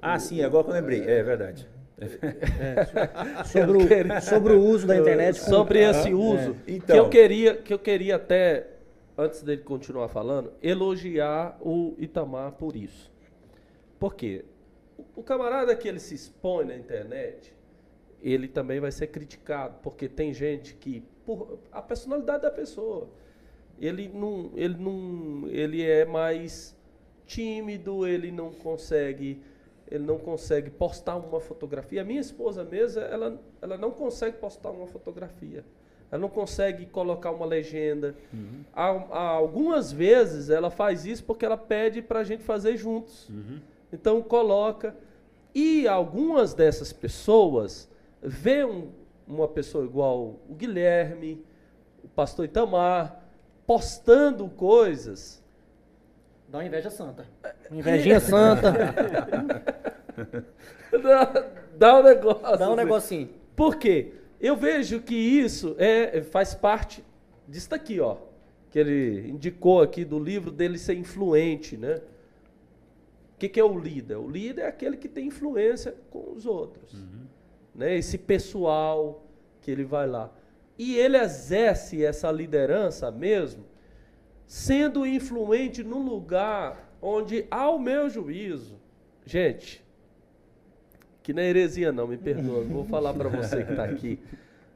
Ah, 0.00 0.16
o, 0.16 0.20
sim, 0.20 0.40
agora 0.40 0.64
que 0.64 0.70
eu 0.70 0.74
lembrei. 0.74 1.02
É 1.02 1.22
verdade. 1.22 1.68
É, 2.00 3.44
sobre, 3.44 3.78
o, 3.78 4.20
sobre 4.20 4.52
o 4.52 4.62
uso 4.62 4.86
da 4.86 4.96
internet. 4.96 5.38
Sobre 5.38 5.80
esse 5.80 6.14
uso. 6.14 6.56
É. 6.66 6.72
Então. 6.72 6.94
Que, 6.94 7.00
eu 7.00 7.08
queria, 7.08 7.56
que 7.56 7.74
eu 7.74 7.78
queria 7.78 8.16
até, 8.16 8.68
antes 9.16 9.42
dele 9.42 9.62
continuar 9.62 10.08
falando, 10.08 10.52
elogiar 10.62 11.58
o 11.60 11.94
Itamar 11.98 12.52
por 12.52 12.76
isso. 12.76 13.10
Por 13.98 14.14
quê? 14.14 14.44
O 15.16 15.22
camarada 15.22 15.74
que 15.74 15.88
ele 15.88 15.98
se 15.98 16.14
expõe 16.14 16.66
na 16.66 16.76
internet, 16.76 17.52
ele 18.22 18.46
também 18.46 18.78
vai 18.80 18.92
ser 18.92 19.08
criticado, 19.08 19.76
porque 19.82 20.08
tem 20.08 20.32
gente 20.32 20.74
que, 20.74 21.02
por 21.24 21.58
a 21.72 21.82
personalidade 21.82 22.42
da 22.42 22.50
pessoa, 22.50 23.08
ele 23.80 24.08
não, 24.08 24.52
ele 24.54 24.76
não, 24.76 25.48
ele 25.48 25.82
é 25.82 26.04
mais 26.04 26.76
tímido, 27.26 28.06
ele 28.06 28.30
não 28.32 28.52
consegue 28.52 29.40
ele 29.90 30.04
não 30.04 30.18
consegue 30.18 30.70
postar 30.70 31.16
uma 31.16 31.40
fotografia. 31.40 32.02
A 32.02 32.04
minha 32.04 32.20
esposa 32.20 32.64
mesmo, 32.64 33.00
ela, 33.00 33.40
ela 33.60 33.76
não 33.76 33.90
consegue 33.90 34.36
postar 34.38 34.70
uma 34.70 34.86
fotografia. 34.86 35.64
Ela 36.10 36.20
não 36.20 36.28
consegue 36.28 36.86
colocar 36.86 37.30
uma 37.30 37.46
legenda. 37.46 38.14
Uhum. 38.32 38.64
Há, 38.72 38.88
há 38.88 39.28
algumas 39.30 39.92
vezes 39.92 40.50
ela 40.50 40.70
faz 40.70 41.04
isso 41.04 41.24
porque 41.24 41.44
ela 41.44 41.56
pede 41.56 42.02
para 42.02 42.20
a 42.20 42.24
gente 42.24 42.42
fazer 42.42 42.76
juntos. 42.76 43.28
Uhum. 43.28 43.60
Então 43.92 44.22
coloca. 44.22 44.94
E 45.54 45.88
algumas 45.88 46.54
dessas 46.54 46.92
pessoas 46.92 47.88
vê 48.22 48.64
um, 48.64 48.88
uma 49.26 49.48
pessoa 49.48 49.84
igual 49.84 50.36
o 50.48 50.54
Guilherme, 50.54 51.44
o 52.04 52.08
pastor 52.08 52.44
Itamar, 52.44 53.22
postando 53.66 54.48
coisas 54.48 55.42
Dá 56.48 56.58
uma 56.58 56.64
inveja 56.64 56.90
santa. 56.90 57.26
Uma 57.70 57.80
invejinha 57.80 58.20
santa. 58.20 58.72
dá, 61.02 61.50
dá 61.76 62.00
um 62.00 62.02
negócio. 62.02 62.58
Dá 62.58 62.70
um 62.70 62.76
negocinho. 62.76 63.28
Por 63.54 63.76
quê? 63.76 64.12
Eu 64.40 64.56
vejo 64.56 65.00
que 65.00 65.14
isso 65.14 65.76
é, 65.78 66.22
faz 66.22 66.54
parte 66.54 67.04
disso 67.46 67.70
daqui, 67.70 68.00
ó. 68.00 68.16
Que 68.70 68.78
ele 68.78 69.28
indicou 69.28 69.82
aqui 69.82 70.04
do 70.04 70.18
livro 70.18 70.50
dele 70.50 70.78
ser 70.78 70.94
influente, 70.94 71.76
né? 71.76 72.00
O 73.34 73.38
que, 73.38 73.48
que 73.48 73.60
é 73.60 73.64
o 73.64 73.78
líder? 73.78 74.16
O 74.16 74.28
líder 74.28 74.62
é 74.62 74.66
aquele 74.66 74.96
que 74.96 75.08
tem 75.08 75.26
influência 75.26 75.94
com 76.10 76.32
os 76.32 76.46
outros. 76.46 76.94
Uhum. 76.94 77.26
Né? 77.74 77.96
Esse 77.96 78.18
pessoal 78.18 79.24
que 79.60 79.70
ele 79.70 79.84
vai 79.84 80.06
lá. 80.06 80.32
E 80.78 80.96
ele 80.96 81.16
exerce 81.16 82.04
essa 82.04 82.30
liderança 82.32 83.10
mesmo 83.10 83.64
sendo 84.48 85.06
influente 85.06 85.84
no 85.84 85.98
lugar 85.98 86.90
onde, 87.02 87.46
ao 87.50 87.78
meu 87.78 88.08
juízo, 88.08 88.80
gente, 89.26 89.84
que 91.22 91.34
não 91.34 91.42
é 91.42 91.50
heresia 91.50 91.92
não, 91.92 92.06
me 92.06 92.16
perdoa, 92.16 92.64
vou 92.64 92.82
falar 92.86 93.12
para 93.12 93.28
você 93.28 93.62
que 93.62 93.72
está 93.72 93.84
aqui, 93.84 94.18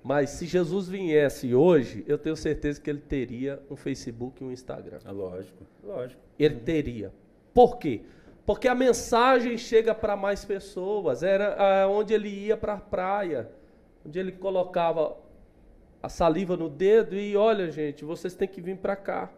mas 0.04 0.28
se 0.28 0.44
Jesus 0.44 0.88
viesse 0.88 1.54
hoje, 1.54 2.04
eu 2.06 2.18
tenho 2.18 2.36
certeza 2.36 2.78
que 2.78 2.90
ele 2.90 3.00
teria 3.00 3.62
um 3.70 3.74
Facebook 3.74 4.42
e 4.42 4.46
um 4.46 4.52
Instagram. 4.52 4.98
É 5.06 5.10
lógico, 5.10 5.64
lógico. 5.82 6.20
Ele 6.38 6.56
teria. 6.56 7.10
Por 7.54 7.78
quê? 7.78 8.02
Porque 8.44 8.68
a 8.68 8.74
mensagem 8.74 9.56
chega 9.56 9.94
para 9.94 10.16
mais 10.16 10.44
pessoas. 10.44 11.22
Era 11.22 11.86
onde 11.88 12.12
ele 12.12 12.28
ia 12.28 12.56
para 12.56 12.74
a 12.74 12.80
praia, 12.80 13.48
onde 14.04 14.18
ele 14.18 14.32
colocava 14.32 15.16
a 16.02 16.08
saliva 16.08 16.56
no 16.56 16.68
dedo 16.68 17.14
e 17.14 17.36
olha, 17.36 17.70
gente, 17.70 18.04
vocês 18.04 18.34
têm 18.34 18.48
que 18.48 18.60
vir 18.60 18.76
para 18.76 18.96
cá 18.96 19.30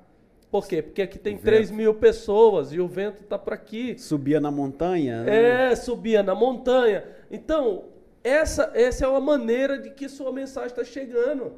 Por 0.55 0.69
quê? 0.69 0.81
Porque 0.81 1.03
aqui 1.03 1.19
tem 1.19 1.37
3 1.37 1.73
mil 1.73 1.93
pessoas 1.95 2.73
e 2.73 2.79
o 2.79 2.87
vento 2.87 3.23
está 3.23 3.37
para 3.37 3.57
aqui. 3.57 3.99
Subia 3.99 4.39
na 4.39 4.53
montanha? 4.53 5.25
Né? 5.25 5.73
É, 5.73 5.75
subia 5.75 6.23
na 6.23 6.33
montanha. 6.33 7.05
Então, 7.29 7.87
essa, 8.23 8.71
essa 8.73 9.05
é 9.05 9.09
uma 9.09 9.21
maneira 9.21 9.77
de 9.77 9.91
que 9.91 10.09
sua 10.09 10.31
mensagem 10.31 10.69
está 10.69 10.85
chegando. 10.85 11.55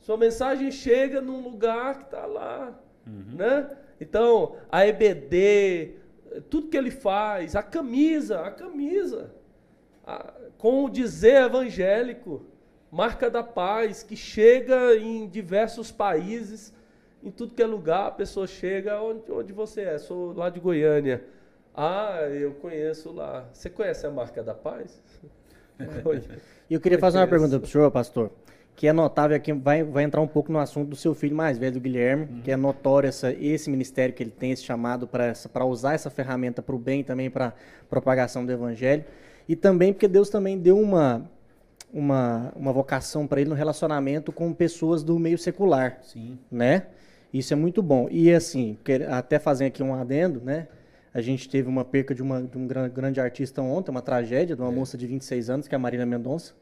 Sua 0.00 0.16
mensagem 0.16 0.72
chega 0.72 1.20
num 1.20 1.40
lugar 1.40 1.98
que 1.98 2.04
está 2.06 2.26
lá. 2.26 2.76
Uhum. 3.06 3.36
Né? 3.36 3.70
Então, 4.00 4.56
a 4.72 4.84
EBD, 4.88 5.94
tudo 6.50 6.66
que 6.66 6.76
ele 6.76 6.90
faz, 6.90 7.54
a 7.54 7.62
camisa, 7.62 8.40
a 8.40 8.50
camisa, 8.50 9.32
a, 10.04 10.34
com 10.58 10.84
o 10.84 10.90
dizer 10.90 11.44
evangélico, 11.44 12.44
marca 12.90 13.30
da 13.30 13.44
paz, 13.44 14.02
que 14.02 14.16
chega 14.16 14.96
em 14.96 15.28
diversos 15.28 15.92
países, 15.92 16.74
em 17.22 17.30
tudo 17.30 17.54
que 17.54 17.62
é 17.62 17.66
lugar, 17.66 18.06
a 18.06 18.10
pessoa 18.10 18.46
chega 18.46 19.00
onde, 19.00 19.30
onde 19.30 19.52
você 19.52 19.82
é. 19.82 19.98
Sou 19.98 20.32
lá 20.32 20.50
de 20.50 20.60
Goiânia. 20.60 21.24
Ah, 21.74 22.20
eu 22.30 22.52
conheço 22.54 23.12
lá. 23.12 23.48
Você 23.52 23.70
conhece 23.70 24.06
a 24.06 24.10
marca 24.10 24.42
da 24.42 24.54
paz? 24.54 25.00
E 26.70 26.74
eu 26.74 26.80
queria 26.80 26.98
fazer 26.98 27.18
uma 27.18 27.26
pergunta 27.26 27.58
para 27.58 27.66
o 27.66 27.68
senhor, 27.68 27.90
pastor 27.90 28.30
que 28.74 28.86
é 28.86 28.92
notável 28.92 29.36
aqui, 29.36 29.52
vai, 29.52 29.84
vai 29.84 30.02
entrar 30.02 30.20
um 30.20 30.26
pouco 30.26 30.50
no 30.50 30.58
assunto 30.58 30.88
do 30.88 30.96
seu 30.96 31.14
filho 31.14 31.36
mais 31.36 31.58
velho, 31.58 31.74
do 31.74 31.80
Guilherme, 31.80 32.24
uhum. 32.24 32.40
que 32.42 32.50
é 32.50 32.56
notório 32.56 33.08
essa, 33.08 33.32
esse 33.32 33.70
ministério 33.70 34.14
que 34.14 34.22
ele 34.22 34.30
tem, 34.30 34.50
esse 34.50 34.64
chamado 34.64 35.06
para 35.06 35.64
usar 35.64 35.94
essa 35.94 36.10
ferramenta 36.10 36.62
para 36.62 36.74
o 36.74 36.78
bem 36.78 37.04
também, 37.04 37.30
para 37.30 37.52
propagação 37.88 38.44
do 38.44 38.50
evangelho. 38.50 39.04
E 39.48 39.54
também 39.54 39.92
porque 39.92 40.08
Deus 40.08 40.30
também 40.30 40.58
deu 40.58 40.78
uma, 40.78 41.30
uma, 41.92 42.52
uma 42.56 42.72
vocação 42.72 43.26
para 43.26 43.40
ele 43.40 43.50
no 43.50 43.56
relacionamento 43.56 44.32
com 44.32 44.52
pessoas 44.52 45.02
do 45.02 45.18
meio 45.18 45.36
secular. 45.36 45.98
Sim. 46.02 46.38
Né? 46.50 46.86
Isso 47.32 47.52
é 47.52 47.56
muito 47.56 47.82
bom. 47.82 48.08
E 48.10 48.32
assim, 48.32 48.76
até 49.10 49.38
fazendo 49.38 49.68
aqui 49.68 49.82
um 49.82 49.94
adendo, 49.94 50.40
né? 50.40 50.68
A 51.14 51.20
gente 51.20 51.48
teve 51.48 51.68
uma 51.68 51.84
perca 51.84 52.14
de, 52.14 52.22
uma, 52.22 52.42
de 52.42 52.56
um 52.56 52.66
grande 52.66 53.20
artista 53.20 53.60
ontem, 53.60 53.90
uma 53.90 54.00
tragédia 54.00 54.56
de 54.56 54.62
uma 54.62 54.72
é. 54.72 54.74
moça 54.74 54.96
de 54.96 55.06
26 55.06 55.50
anos, 55.50 55.68
que 55.68 55.74
é 55.74 55.76
a 55.76 55.78
Marina 55.78 56.06
Mendonça. 56.06 56.54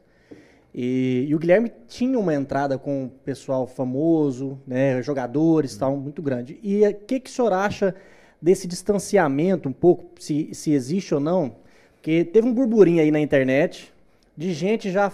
E, 0.73 1.25
e, 1.27 1.35
o 1.35 1.39
Guilherme 1.39 1.71
tinha 1.87 2.17
uma 2.17 2.33
entrada 2.33 2.77
com 2.77 3.09
pessoal 3.25 3.67
famoso, 3.67 4.59
né, 4.65 5.01
jogadores, 5.01 5.75
tal, 5.75 5.97
muito 5.97 6.21
grande. 6.21 6.57
E 6.63 6.85
o 6.85 6.93
que, 6.93 7.19
que 7.19 7.29
o 7.29 7.33
senhor 7.33 7.51
acha 7.51 7.93
desse 8.41 8.67
distanciamento 8.67 9.67
um 9.67 9.73
pouco, 9.73 10.11
se, 10.19 10.53
se 10.53 10.71
existe 10.71 11.13
ou 11.13 11.19
não? 11.19 11.55
Porque 11.95 12.23
teve 12.23 12.47
um 12.47 12.53
burburinho 12.53 13.01
aí 13.01 13.11
na 13.11 13.19
internet 13.19 13.93
de 14.35 14.53
gente 14.53 14.89
já 14.89 15.11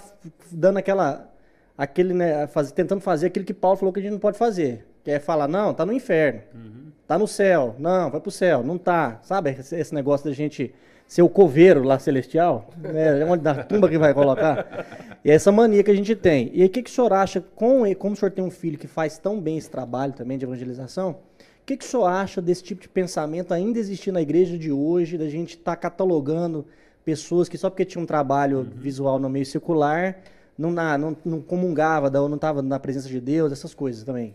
dando 0.52 0.78
aquela, 0.78 1.30
aquele, 1.78 2.14
né, 2.14 2.48
faz, 2.48 2.72
tentando 2.72 3.02
fazer 3.02 3.28
aquilo 3.28 3.46
que 3.46 3.54
Paulo 3.54 3.78
falou 3.78 3.92
que 3.92 4.00
a 4.00 4.04
gente 4.04 4.14
não 4.14 4.20
pode 4.20 4.38
fazer, 4.38 4.86
que 5.08 5.12
é 5.12 5.22
falar 5.22 5.48
não, 5.48 5.74
tá 5.74 5.86
no 5.86 5.94
inferno, 5.94 6.42
uhum. 6.54 6.92
tá 7.08 7.18
no 7.18 7.26
céu, 7.26 7.78
não, 7.80 8.12
vai 8.12 8.20
pro 8.20 8.30
céu, 8.30 8.62
não 8.62 8.78
tá, 8.78 9.22
sabe 9.24 9.52
esse, 9.52 9.96
negócio 9.96 10.30
da 10.30 10.36
gente 10.36 10.76
ser 11.08 11.22
o 11.22 11.30
coveiro 11.30 11.82
lá 11.82 11.98
celestial, 11.98 12.70
né, 12.78 13.22
é 13.22 13.26
onde 13.26 13.42
da 13.42 13.64
tumba 13.64 13.88
que 13.88 13.98
vai 13.98 14.14
colocar. 14.14 14.86
E 15.24 15.32
é 15.32 15.34
essa 15.34 15.50
mania 15.50 15.82
que 15.82 15.90
a 15.90 15.96
gente 15.96 16.14
tem. 16.14 16.52
E 16.54 16.62
aí, 16.62 16.68
o 16.68 16.70
que, 16.70 16.84
que 16.84 16.90
o 16.90 16.94
senhor 16.94 17.14
acha, 17.14 17.40
com, 17.40 17.84
como 17.96 18.16
o 18.16 18.18
senhor 18.18 18.32
tem 18.32 18.44
um 18.44 18.52
filho 18.52 18.78
que 18.78 18.86
faz 18.86 19.18
tão 19.18 19.40
bem 19.40 19.58
esse 19.58 19.70
trabalho 19.70 20.12
também 20.12 20.38
de 20.38 20.44
evangelização, 20.44 21.12
o 21.12 21.66
que, 21.66 21.78
que 21.78 21.86
o 21.86 21.88
senhor 21.88 22.08
acha 22.08 22.42
desse 22.42 22.64
tipo 22.64 22.82
de 22.82 22.90
pensamento 22.90 23.54
ainda 23.54 23.80
existir 23.80 24.12
na 24.12 24.22
igreja 24.22 24.58
de 24.58 24.74
hoje, 24.74 25.18
da 25.18 25.30
gente 25.30 25.52
estar 25.52 25.72
tá 25.72 25.78
catalogando 25.78 26.66
pessoas 27.06 27.48
que 27.48 27.58
só 27.58 27.70
porque 27.70 27.86
tinha 27.86 28.04
um 28.04 28.06
trabalho 28.06 28.58
uhum. 28.58 28.66
visual 28.76 29.20
no 29.20 29.30
meio 29.30 29.46
secular, 29.46 30.18
não, 30.58 30.70
não, 30.72 31.16
não 31.24 31.42
comungava, 31.42 32.10
não 32.10 32.36
estava 32.36 32.62
na 32.62 32.78
presença 32.78 33.08
de 33.08 33.22
Deus, 33.22 33.54
essas 33.54 33.74
coisas 33.74 34.04
também? 34.04 34.34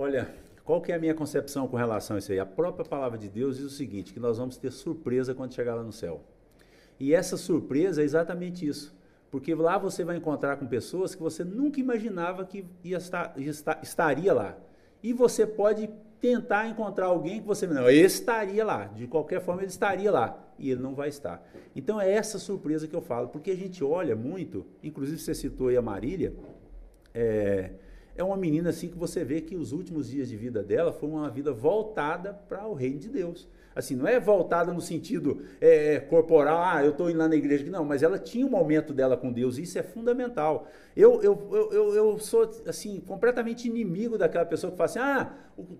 Olha, 0.00 0.28
qual 0.64 0.80
que 0.80 0.92
é 0.92 0.94
a 0.94 0.98
minha 1.00 1.12
concepção 1.12 1.66
com 1.66 1.76
relação 1.76 2.14
a 2.14 2.20
isso 2.20 2.30
aí? 2.30 2.38
A 2.38 2.46
própria 2.46 2.84
palavra 2.84 3.18
de 3.18 3.28
Deus 3.28 3.56
diz 3.56 3.66
o 3.66 3.70
seguinte, 3.70 4.12
que 4.12 4.20
nós 4.20 4.38
vamos 4.38 4.56
ter 4.56 4.70
surpresa 4.70 5.34
quando 5.34 5.52
chegar 5.52 5.74
lá 5.74 5.82
no 5.82 5.90
céu. 5.90 6.22
E 7.00 7.12
essa 7.12 7.36
surpresa 7.36 8.00
é 8.00 8.04
exatamente 8.04 8.64
isso. 8.64 8.96
Porque 9.28 9.52
lá 9.56 9.76
você 9.76 10.04
vai 10.04 10.16
encontrar 10.16 10.56
com 10.56 10.68
pessoas 10.68 11.16
que 11.16 11.20
você 11.20 11.42
nunca 11.42 11.80
imaginava 11.80 12.44
que 12.44 12.64
ia 12.84 12.98
estar, 12.98 13.34
estar, 13.38 13.80
estaria 13.82 14.32
lá. 14.32 14.56
E 15.02 15.12
você 15.12 15.44
pode 15.44 15.90
tentar 16.20 16.68
encontrar 16.68 17.06
alguém 17.06 17.40
que 17.40 17.46
você 17.48 17.66
não, 17.66 17.90
ele 17.90 18.06
estaria 18.06 18.64
lá, 18.64 18.84
de 18.84 19.08
qualquer 19.08 19.40
forma 19.40 19.62
ele 19.62 19.70
estaria 19.70 20.12
lá, 20.12 20.48
e 20.60 20.70
ele 20.70 20.80
não 20.80 20.94
vai 20.94 21.08
estar. 21.08 21.44
Então 21.74 22.00
é 22.00 22.08
essa 22.08 22.38
surpresa 22.38 22.86
que 22.86 22.94
eu 22.94 23.02
falo, 23.02 23.30
porque 23.30 23.50
a 23.50 23.56
gente 23.56 23.82
olha 23.82 24.14
muito, 24.14 24.64
inclusive 24.80 25.18
você 25.18 25.34
citou 25.34 25.68
aí 25.68 25.76
a 25.76 25.82
Marília, 25.82 26.32
é, 27.12 27.72
é 28.18 28.24
uma 28.24 28.36
menina 28.36 28.70
assim 28.70 28.88
que 28.88 28.98
você 28.98 29.24
vê 29.24 29.40
que 29.40 29.54
os 29.54 29.70
últimos 29.70 30.10
dias 30.10 30.28
de 30.28 30.36
vida 30.36 30.60
dela 30.60 30.92
foi 30.92 31.08
uma 31.08 31.30
vida 31.30 31.52
voltada 31.52 32.34
para 32.48 32.66
o 32.66 32.74
reino 32.74 32.98
de 32.98 33.08
Deus. 33.08 33.48
Assim, 33.76 33.94
não 33.94 34.08
é 34.08 34.18
voltada 34.18 34.72
no 34.72 34.80
sentido 34.80 35.40
é, 35.60 35.94
é 35.94 36.00
corporal, 36.00 36.60
ah, 36.60 36.84
eu 36.84 36.90
estou 36.90 37.08
indo 37.08 37.20
lá 37.20 37.28
na 37.28 37.36
igreja. 37.36 37.64
Não, 37.70 37.84
mas 37.84 38.02
ela 38.02 38.18
tinha 38.18 38.44
um 38.44 38.50
momento 38.50 38.92
dela 38.92 39.16
com 39.16 39.30
Deus, 39.30 39.56
e 39.56 39.62
isso 39.62 39.78
é 39.78 39.84
fundamental. 39.84 40.66
Eu, 40.96 41.22
eu, 41.22 41.48
eu, 41.52 41.72
eu, 41.72 41.94
eu 41.94 42.18
sou, 42.18 42.50
assim, 42.66 43.00
completamente 43.06 43.68
inimigo 43.68 44.18
daquela 44.18 44.44
pessoa 44.44 44.72
que 44.72 44.76
fala 44.76 44.90
assim, 44.90 44.98
ah, 44.98 45.32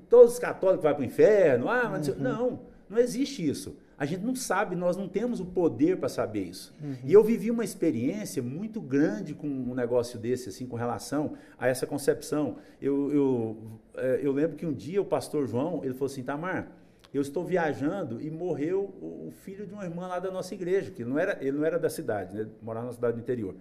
todos 0.08 0.34
os 0.34 0.38
católicos 0.38 0.84
vão 0.84 0.94
para 0.94 1.02
o 1.02 1.04
inferno, 1.04 1.68
ah, 1.68 1.88
mas... 1.90 2.06
Uhum. 2.06 2.14
Não, 2.20 2.60
não 2.88 2.98
existe 2.98 3.44
isso. 3.44 3.76
A 3.98 4.06
gente 4.06 4.24
não 4.24 4.34
sabe, 4.36 4.76
nós 4.76 4.96
não 4.96 5.08
temos 5.08 5.40
o 5.40 5.44
poder 5.44 5.96
para 5.96 6.08
saber 6.08 6.44
isso. 6.44 6.72
Uhum. 6.80 6.94
E 7.02 7.12
eu 7.12 7.24
vivi 7.24 7.50
uma 7.50 7.64
experiência 7.64 8.40
muito 8.40 8.80
grande 8.80 9.34
com 9.34 9.48
um 9.48 9.74
negócio 9.74 10.18
desse, 10.20 10.50
assim, 10.50 10.66
com 10.66 10.76
relação 10.76 11.34
a 11.58 11.66
essa 11.66 11.84
concepção. 11.84 12.58
Eu, 12.80 13.12
eu, 13.12 13.56
é, 13.96 14.20
eu 14.22 14.30
lembro 14.30 14.56
que 14.56 14.64
um 14.64 14.72
dia 14.72 15.02
o 15.02 15.04
pastor 15.04 15.48
João, 15.48 15.82
ele 15.82 15.94
falou 15.94 16.06
assim, 16.06 16.22
Tamar, 16.22 16.70
eu 17.12 17.20
estou 17.20 17.44
viajando 17.44 18.20
e 18.20 18.30
morreu 18.30 18.84
o, 19.00 19.32
filho 19.42 19.66
de 19.66 19.72
uma 19.72 19.84
irmã 19.84 20.06
lá 20.06 20.20
da 20.20 20.30
nossa 20.30 20.54
igreja, 20.54 20.92
que 20.92 21.04
não 21.04 21.18
era, 21.18 21.36
ele 21.40 21.56
não 21.56 21.64
era 21.64 21.78
da 21.78 21.90
cidade, 21.90 22.36
né, 22.36 22.46
morava 22.62 22.86
na 22.86 22.92
cidade 22.92 23.16
do 23.16 23.20
interior. 23.20 23.56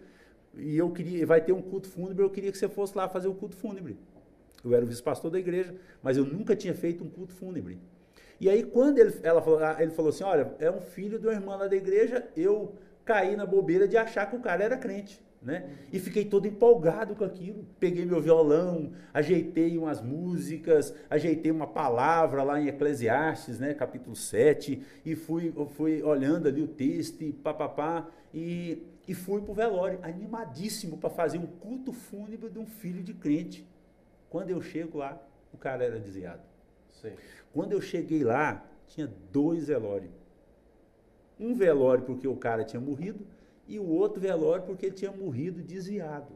E 0.55 0.77
eu 0.77 0.91
queria, 0.91 1.25
vai 1.25 1.41
ter 1.41 1.53
um 1.53 1.61
culto 1.61 1.87
fúnebre, 1.87 2.23
eu 2.23 2.29
queria 2.29 2.51
que 2.51 2.57
você 2.57 2.67
fosse 2.67 2.95
lá 2.95 3.07
fazer 3.07 3.27
o 3.27 3.33
culto 3.33 3.55
fúnebre. 3.55 3.97
Eu 4.63 4.73
era 4.73 4.83
o 4.83 4.87
vice-pastor 4.87 5.31
da 5.31 5.39
igreja, 5.39 5.73
mas 6.03 6.17
eu 6.17 6.25
nunca 6.25 6.55
tinha 6.55 6.73
feito 6.73 7.03
um 7.03 7.09
culto 7.09 7.33
fúnebre. 7.33 7.79
E 8.39 8.49
aí, 8.49 8.63
quando 8.63 8.99
ele, 8.99 9.13
ela 9.23 9.41
falou, 9.41 9.59
ah, 9.63 9.77
ele 9.79 9.91
falou 9.91 10.09
assim: 10.09 10.23
olha, 10.23 10.53
é 10.59 10.69
um 10.69 10.81
filho 10.81 11.19
de 11.19 11.27
uma 11.27 11.33
irmã 11.33 11.55
lá 11.55 11.67
da 11.67 11.75
igreja, 11.75 12.27
eu 12.35 12.75
caí 13.03 13.35
na 13.35 13.45
bobeira 13.45 13.87
de 13.87 13.97
achar 13.97 14.29
que 14.29 14.35
o 14.35 14.39
cara 14.39 14.63
era 14.63 14.77
crente. 14.77 15.25
Né? 15.41 15.69
E 15.93 15.99
fiquei 15.99 16.25
todo 16.25 16.47
empolgado 16.47 17.15
com 17.15 17.23
aquilo. 17.23 17.65
Peguei 17.79 18.05
meu 18.05 18.19
violão, 18.19 18.91
ajeitei 19.13 19.77
umas 19.77 20.01
músicas, 20.01 20.93
ajeitei 21.09 21.51
uma 21.51 21.67
palavra 21.67 22.43
lá 22.43 22.59
em 22.59 22.67
Eclesiastes, 22.67 23.59
né, 23.59 23.73
capítulo 23.73 24.15
7, 24.15 24.81
e 25.05 25.15
fui, 25.15 25.53
fui 25.75 26.01
olhando 26.01 26.47
ali 26.47 26.61
o 26.61 26.67
texto 26.67 27.21
e 27.21 27.31
papapá, 27.31 28.07
e, 28.33 28.83
e 29.07 29.13
fui 29.13 29.41
para 29.41 29.51
o 29.51 29.55
velório, 29.55 29.99
animadíssimo 30.01 30.97
para 30.97 31.09
fazer 31.09 31.37
um 31.37 31.47
culto 31.47 31.93
fúnebre 31.93 32.49
de 32.49 32.59
um 32.59 32.65
filho 32.65 33.03
de 33.03 33.13
crente. 33.13 33.65
Quando 34.29 34.49
eu 34.49 34.61
chego 34.61 34.97
lá, 34.97 35.21
o 35.53 35.57
cara 35.57 35.85
era 35.85 35.99
desviado. 35.99 36.46
Sim. 37.01 37.11
Quando 37.53 37.71
eu 37.73 37.81
cheguei 37.81 38.23
lá, 38.23 38.65
tinha 38.87 39.11
dois 39.31 39.67
velórios. 39.67 40.11
Um 41.39 41.53
velório 41.53 42.03
porque 42.03 42.27
o 42.27 42.35
cara 42.35 42.63
tinha 42.63 42.79
morrido 42.79 43.25
e 43.67 43.79
o 43.79 43.87
outro 43.87 44.19
velório 44.19 44.63
porque 44.63 44.87
ele 44.87 44.95
tinha 44.95 45.11
morrido 45.11 45.61
desviado. 45.61 46.33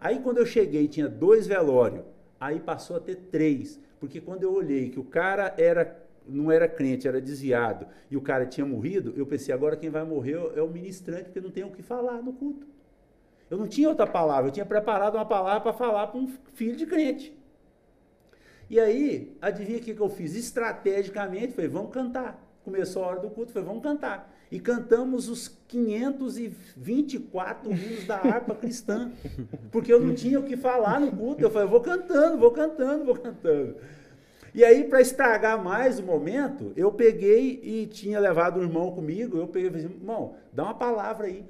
Aí 0.00 0.20
quando 0.20 0.38
eu 0.38 0.46
cheguei 0.46 0.88
tinha 0.88 1.08
dois 1.08 1.46
velórios, 1.46 2.04
aí 2.40 2.60
passou 2.60 2.96
a 2.96 3.00
ter 3.00 3.16
três, 3.16 3.80
porque 3.98 4.20
quando 4.20 4.42
eu 4.42 4.52
olhei 4.52 4.90
que 4.90 5.00
o 5.00 5.04
cara 5.04 5.54
era 5.56 6.04
não 6.28 6.50
era 6.50 6.66
crente, 6.66 7.06
era 7.06 7.20
desviado, 7.20 7.86
e 8.10 8.16
o 8.16 8.20
cara 8.20 8.44
tinha 8.44 8.66
morrido, 8.66 9.14
eu 9.16 9.24
pensei, 9.24 9.54
agora 9.54 9.76
quem 9.76 9.90
vai 9.90 10.02
morrer 10.02 10.36
é 10.56 10.60
o 10.60 10.68
ministrante, 10.68 11.26
porque 11.26 11.40
não 11.40 11.52
tem 11.52 11.62
o 11.62 11.70
que 11.70 11.82
falar 11.82 12.20
no 12.20 12.32
culto. 12.32 12.66
Eu 13.48 13.56
não 13.56 13.68
tinha 13.68 13.88
outra 13.88 14.08
palavra, 14.08 14.48
eu 14.48 14.52
tinha 14.52 14.66
preparado 14.66 15.14
uma 15.14 15.24
palavra 15.24 15.60
para 15.60 15.72
falar 15.72 16.08
para 16.08 16.18
um 16.18 16.28
filho 16.52 16.74
de 16.74 16.84
crente. 16.84 17.35
E 18.68 18.80
aí, 18.80 19.36
adivinha 19.40 19.78
o 19.78 19.80
que, 19.80 19.94
que 19.94 20.00
eu 20.00 20.08
fiz? 20.08 20.34
Estrategicamente, 20.34 21.52
falei, 21.52 21.70
vamos 21.70 21.92
cantar. 21.92 22.42
Começou 22.64 23.04
a 23.04 23.08
hora 23.08 23.20
do 23.20 23.30
culto, 23.30 23.52
falei, 23.52 23.68
vamos 23.68 23.82
cantar. 23.82 24.32
E 24.50 24.58
cantamos 24.58 25.28
os 25.28 25.48
524 25.68 27.70
hinos 27.70 28.06
da 28.06 28.16
harpa 28.16 28.54
cristã. 28.54 29.12
Porque 29.70 29.92
eu 29.92 30.00
não 30.00 30.14
tinha 30.14 30.40
o 30.40 30.42
que 30.42 30.56
falar 30.56 31.00
no 31.00 31.12
culto. 31.12 31.42
Eu 31.42 31.50
falei, 31.50 31.68
vou 31.68 31.80
cantando, 31.80 32.38
vou 32.38 32.50
cantando, 32.50 33.04
vou 33.04 33.16
cantando. 33.16 33.76
E 34.52 34.64
aí, 34.64 34.84
para 34.84 35.00
estragar 35.00 35.62
mais 35.62 35.98
o 35.98 36.02
momento, 36.02 36.72
eu 36.76 36.90
peguei 36.90 37.60
e 37.62 37.86
tinha 37.86 38.18
levado 38.18 38.58
o 38.58 38.62
irmão 38.62 38.90
comigo. 38.90 39.38
Eu 39.38 39.46
peguei 39.46 39.68
e 39.68 39.72
falei, 39.72 39.86
irmão, 39.86 40.34
dá 40.52 40.64
uma 40.64 40.74
palavra 40.74 41.26
aí. 41.26 41.44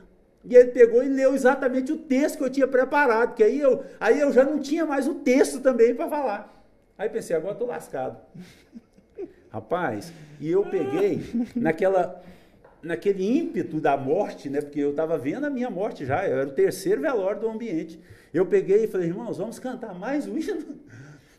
E 0.44 0.54
ele 0.54 0.70
pegou 0.70 1.02
e 1.02 1.08
leu 1.08 1.34
exatamente 1.34 1.92
o 1.92 1.98
texto 1.98 2.38
que 2.38 2.44
eu 2.44 2.50
tinha 2.50 2.68
preparado, 2.68 3.34
que 3.34 3.42
aí 3.42 3.58
eu, 3.58 3.82
aí 3.98 4.20
eu 4.20 4.32
já 4.32 4.44
não 4.44 4.60
tinha 4.60 4.86
mais 4.86 5.08
o 5.08 5.14
texto 5.14 5.60
também 5.60 5.94
para 5.94 6.08
falar. 6.08 6.55
Aí 6.98 7.08
pensei, 7.08 7.36
agora 7.36 7.52
estou 7.52 7.68
lascado. 7.68 8.18
Rapaz, 9.50 10.12
e 10.40 10.50
eu 10.50 10.64
peguei 10.64 11.20
naquela, 11.54 12.22
naquele 12.82 13.24
ímpeto 13.38 13.80
da 13.80 13.96
morte, 13.96 14.50
né? 14.50 14.60
Porque 14.60 14.80
eu 14.80 14.90
estava 14.90 15.16
vendo 15.16 15.46
a 15.46 15.50
minha 15.50 15.70
morte 15.70 16.04
já, 16.04 16.26
eu 16.26 16.38
era 16.38 16.48
o 16.48 16.52
terceiro 16.52 17.00
velório 17.00 17.40
do 17.40 17.48
ambiente. 17.48 18.00
Eu 18.32 18.44
peguei 18.46 18.84
e 18.84 18.88
falei, 18.88 19.08
irmãos, 19.08 19.38
vamos 19.38 19.58
cantar 19.58 19.94
mais 19.94 20.26
um 20.26 20.36
hino. 20.36 20.76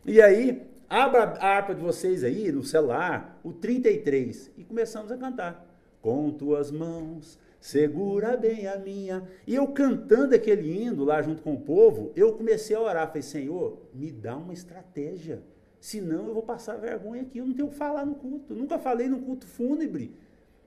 E 0.09 0.21
aí 0.21 0.65
Abra 0.89 1.23
a 1.41 1.47
harpa 1.47 1.75
de 1.75 1.81
vocês 1.81 2.23
aí 2.23 2.49
no 2.49 2.63
celular, 2.63 3.37
o 3.43 3.51
33, 3.51 4.51
e 4.57 4.63
começamos 4.63 5.11
a 5.11 5.17
cantar. 5.17 5.65
Com 6.01 6.31
tuas 6.31 6.71
mãos, 6.71 7.37
segura 7.59 8.37
bem 8.37 8.67
a 8.67 8.77
minha. 8.77 9.27
E 9.45 9.55
eu 9.55 9.67
cantando 9.67 10.35
aquele 10.35 10.83
hino 10.83 11.03
lá 11.03 11.21
junto 11.21 11.41
com 11.41 11.53
o 11.53 11.61
povo, 11.61 12.11
eu 12.15 12.33
comecei 12.33 12.75
a 12.75 12.81
orar. 12.81 13.07
Falei, 13.07 13.21
Senhor, 13.21 13.79
me 13.93 14.11
dá 14.11 14.37
uma 14.37 14.53
estratégia. 14.53 15.41
Senão 15.79 16.27
eu 16.27 16.33
vou 16.33 16.43
passar 16.43 16.77
vergonha 16.77 17.21
aqui. 17.21 17.37
Eu 17.37 17.45
não 17.45 17.53
tenho 17.53 17.67
o 17.67 17.71
que 17.71 17.77
falar 17.77 18.05
no 18.05 18.15
culto. 18.15 18.53
Eu 18.53 18.57
nunca 18.57 18.79
falei 18.79 19.07
no 19.07 19.19
culto 19.19 19.45
fúnebre. 19.45 20.15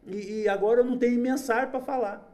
E, 0.07 0.43
e 0.43 0.49
agora 0.49 0.81
eu 0.81 0.85
não 0.85 0.99
tenho 0.99 1.21
mensagem 1.21 1.71
para 1.71 1.81
falar. 1.81 2.31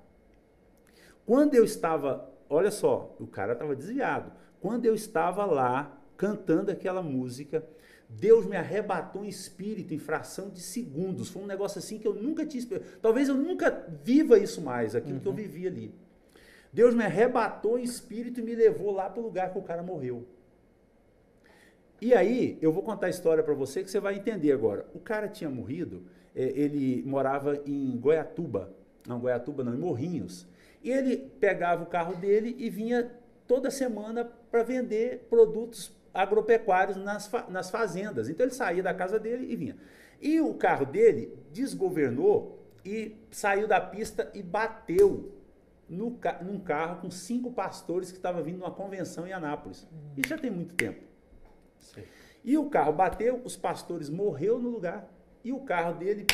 Quando 1.24 1.54
eu 1.54 1.64
estava, 1.64 2.30
olha 2.48 2.70
só, 2.70 3.14
o 3.18 3.26
cara 3.26 3.54
estava 3.54 3.74
desviado. 3.74 4.30
Quando 4.60 4.86
eu 4.86 4.94
estava 4.94 5.44
lá 5.44 6.00
cantando 6.16 6.70
aquela 6.70 7.02
música, 7.02 7.66
Deus 8.08 8.46
me 8.46 8.56
arrebatou 8.56 9.24
em 9.24 9.28
espírito 9.28 9.92
em 9.92 9.98
fração 9.98 10.48
de 10.48 10.60
segundos. 10.60 11.28
Foi 11.28 11.42
um 11.42 11.46
negócio 11.46 11.78
assim 11.78 11.98
que 11.98 12.06
eu 12.06 12.14
nunca 12.14 12.46
tinha. 12.46 12.64
Talvez 13.02 13.28
eu 13.28 13.34
nunca 13.34 13.86
viva 14.02 14.38
isso 14.38 14.60
mais, 14.60 14.94
aquilo 14.94 15.14
uhum. 15.14 15.20
que 15.20 15.28
eu 15.28 15.32
uhum. 15.32 15.36
vivi 15.36 15.66
ali. 15.66 15.94
Deus 16.72 16.94
me 16.94 17.04
arrebatou 17.04 17.78
em 17.78 17.82
espírito 17.82 18.40
e 18.40 18.42
me 18.42 18.54
levou 18.54 18.92
lá 18.92 19.08
para 19.08 19.20
o 19.20 19.24
lugar 19.24 19.50
que 19.52 19.58
o 19.58 19.62
cara 19.62 19.82
morreu. 19.82 20.26
E 22.00 22.14
aí, 22.14 22.58
eu 22.60 22.70
vou 22.70 22.82
contar 22.82 23.06
a 23.06 23.10
história 23.10 23.42
para 23.42 23.54
você 23.54 23.82
que 23.82 23.90
você 23.90 23.98
vai 23.98 24.16
entender 24.16 24.52
agora. 24.52 24.86
O 24.94 24.98
cara 24.98 25.28
tinha 25.28 25.48
morrido, 25.48 26.02
é, 26.34 26.42
ele 26.54 27.02
morava 27.06 27.58
em 27.64 27.96
Goiatuba. 27.96 28.70
Não, 29.08 29.18
Goiatuba 29.18 29.64
não, 29.64 29.74
em 29.74 29.78
Morrinhos. 29.78 30.46
E 30.84 30.90
ele 30.90 31.16
pegava 31.16 31.82
o 31.82 31.86
carro 31.86 32.14
dele 32.14 32.54
e 32.58 32.68
vinha 32.68 33.10
toda 33.46 33.70
semana 33.70 34.30
para 34.50 34.62
vender 34.62 35.26
produtos 35.30 35.90
agropecuários 36.16 36.96
nas, 36.96 37.26
fa 37.26 37.46
nas 37.48 37.70
fazendas. 37.70 38.28
Então 38.28 38.44
ele 38.44 38.54
saía 38.54 38.82
da 38.82 38.94
casa 38.94 39.18
dele 39.18 39.46
e 39.50 39.56
vinha. 39.56 39.76
E 40.20 40.40
o 40.40 40.54
carro 40.54 40.86
dele 40.86 41.36
desgovernou 41.52 42.66
e 42.84 43.16
saiu 43.30 43.68
da 43.68 43.80
pista 43.80 44.30
e 44.34 44.42
bateu 44.42 45.32
no 45.88 46.12
ca 46.12 46.42
num 46.42 46.58
carro 46.58 47.02
com 47.02 47.10
cinco 47.10 47.52
pastores 47.52 48.10
que 48.10 48.16
estavam 48.16 48.42
vindo 48.42 48.58
numa 48.58 48.70
convenção 48.70 49.26
em 49.26 49.32
Anápolis. 49.32 49.86
Isso 50.16 50.28
já 50.28 50.38
tem 50.38 50.50
muito 50.50 50.74
tempo. 50.74 51.00
Sim. 51.78 52.02
E 52.44 52.56
o 52.56 52.70
carro 52.70 52.92
bateu, 52.92 53.40
os 53.44 53.56
pastores 53.56 54.08
morreu 54.08 54.58
no 54.58 54.70
lugar 54.70 55.08
e 55.44 55.52
o 55.52 55.60
carro 55.60 55.98
dele 55.98 56.26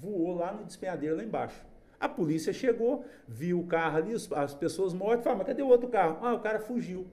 voou 0.00 0.34
lá 0.34 0.52
no 0.52 0.64
despenhadeiro 0.64 1.16
lá 1.16 1.24
embaixo. 1.24 1.64
A 1.98 2.08
polícia 2.08 2.52
chegou, 2.52 3.04
viu 3.26 3.60
o 3.60 3.66
carro 3.66 3.96
ali, 3.96 4.12
as 4.12 4.54
pessoas 4.54 4.92
mortas, 4.92 5.24
falou, 5.24 5.38
mas 5.38 5.46
cadê 5.46 5.62
o 5.62 5.68
outro 5.68 5.88
carro? 5.88 6.18
Ah, 6.20 6.34
o 6.34 6.40
cara 6.40 6.60
fugiu. 6.60 7.06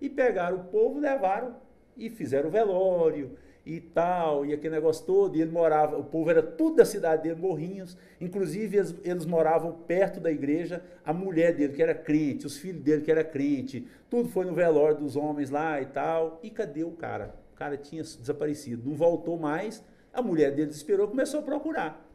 E 0.00 0.08
pegaram 0.08 0.58
o 0.58 0.64
povo, 0.64 0.98
levaram 0.98 1.56
e 1.96 2.08
fizeram 2.08 2.48
o 2.48 2.52
velório 2.52 3.36
e 3.68 3.80
tal, 3.80 4.46
e 4.46 4.54
aquele 4.54 4.74
negócio 4.74 5.04
todo, 5.04 5.36
e 5.36 5.42
ele 5.42 5.50
morava, 5.50 5.98
o 5.98 6.04
povo 6.04 6.30
era 6.30 6.42
tudo 6.42 6.76
da 6.76 6.86
cidade 6.86 7.24
dele, 7.24 7.38
Morrinhos, 7.38 7.98
inclusive 8.18 8.78
eles, 8.78 8.94
eles 9.04 9.26
moravam 9.26 9.72
perto 9.72 10.20
da 10.20 10.30
igreja, 10.30 10.82
a 11.04 11.12
mulher 11.12 11.54
dele 11.54 11.74
que 11.74 11.82
era 11.82 11.94
crente, 11.94 12.46
os 12.46 12.56
filhos 12.56 12.82
dele 12.82 13.02
que 13.02 13.10
era 13.10 13.22
crente, 13.22 13.86
tudo 14.08 14.30
foi 14.30 14.46
no 14.46 14.54
velório 14.54 14.96
dos 14.96 15.16
homens 15.16 15.50
lá 15.50 15.82
e 15.82 15.84
tal, 15.84 16.40
e 16.42 16.48
cadê 16.48 16.82
o 16.82 16.92
cara? 16.92 17.34
O 17.52 17.56
cara 17.56 17.76
tinha 17.76 18.02
desaparecido, 18.02 18.88
não 18.88 18.96
voltou 18.96 19.38
mais, 19.38 19.84
a 20.14 20.22
mulher 20.22 20.50
dele 20.52 20.68
desesperou, 20.68 21.06
começou 21.06 21.40
a 21.40 21.42
procurar. 21.42 22.08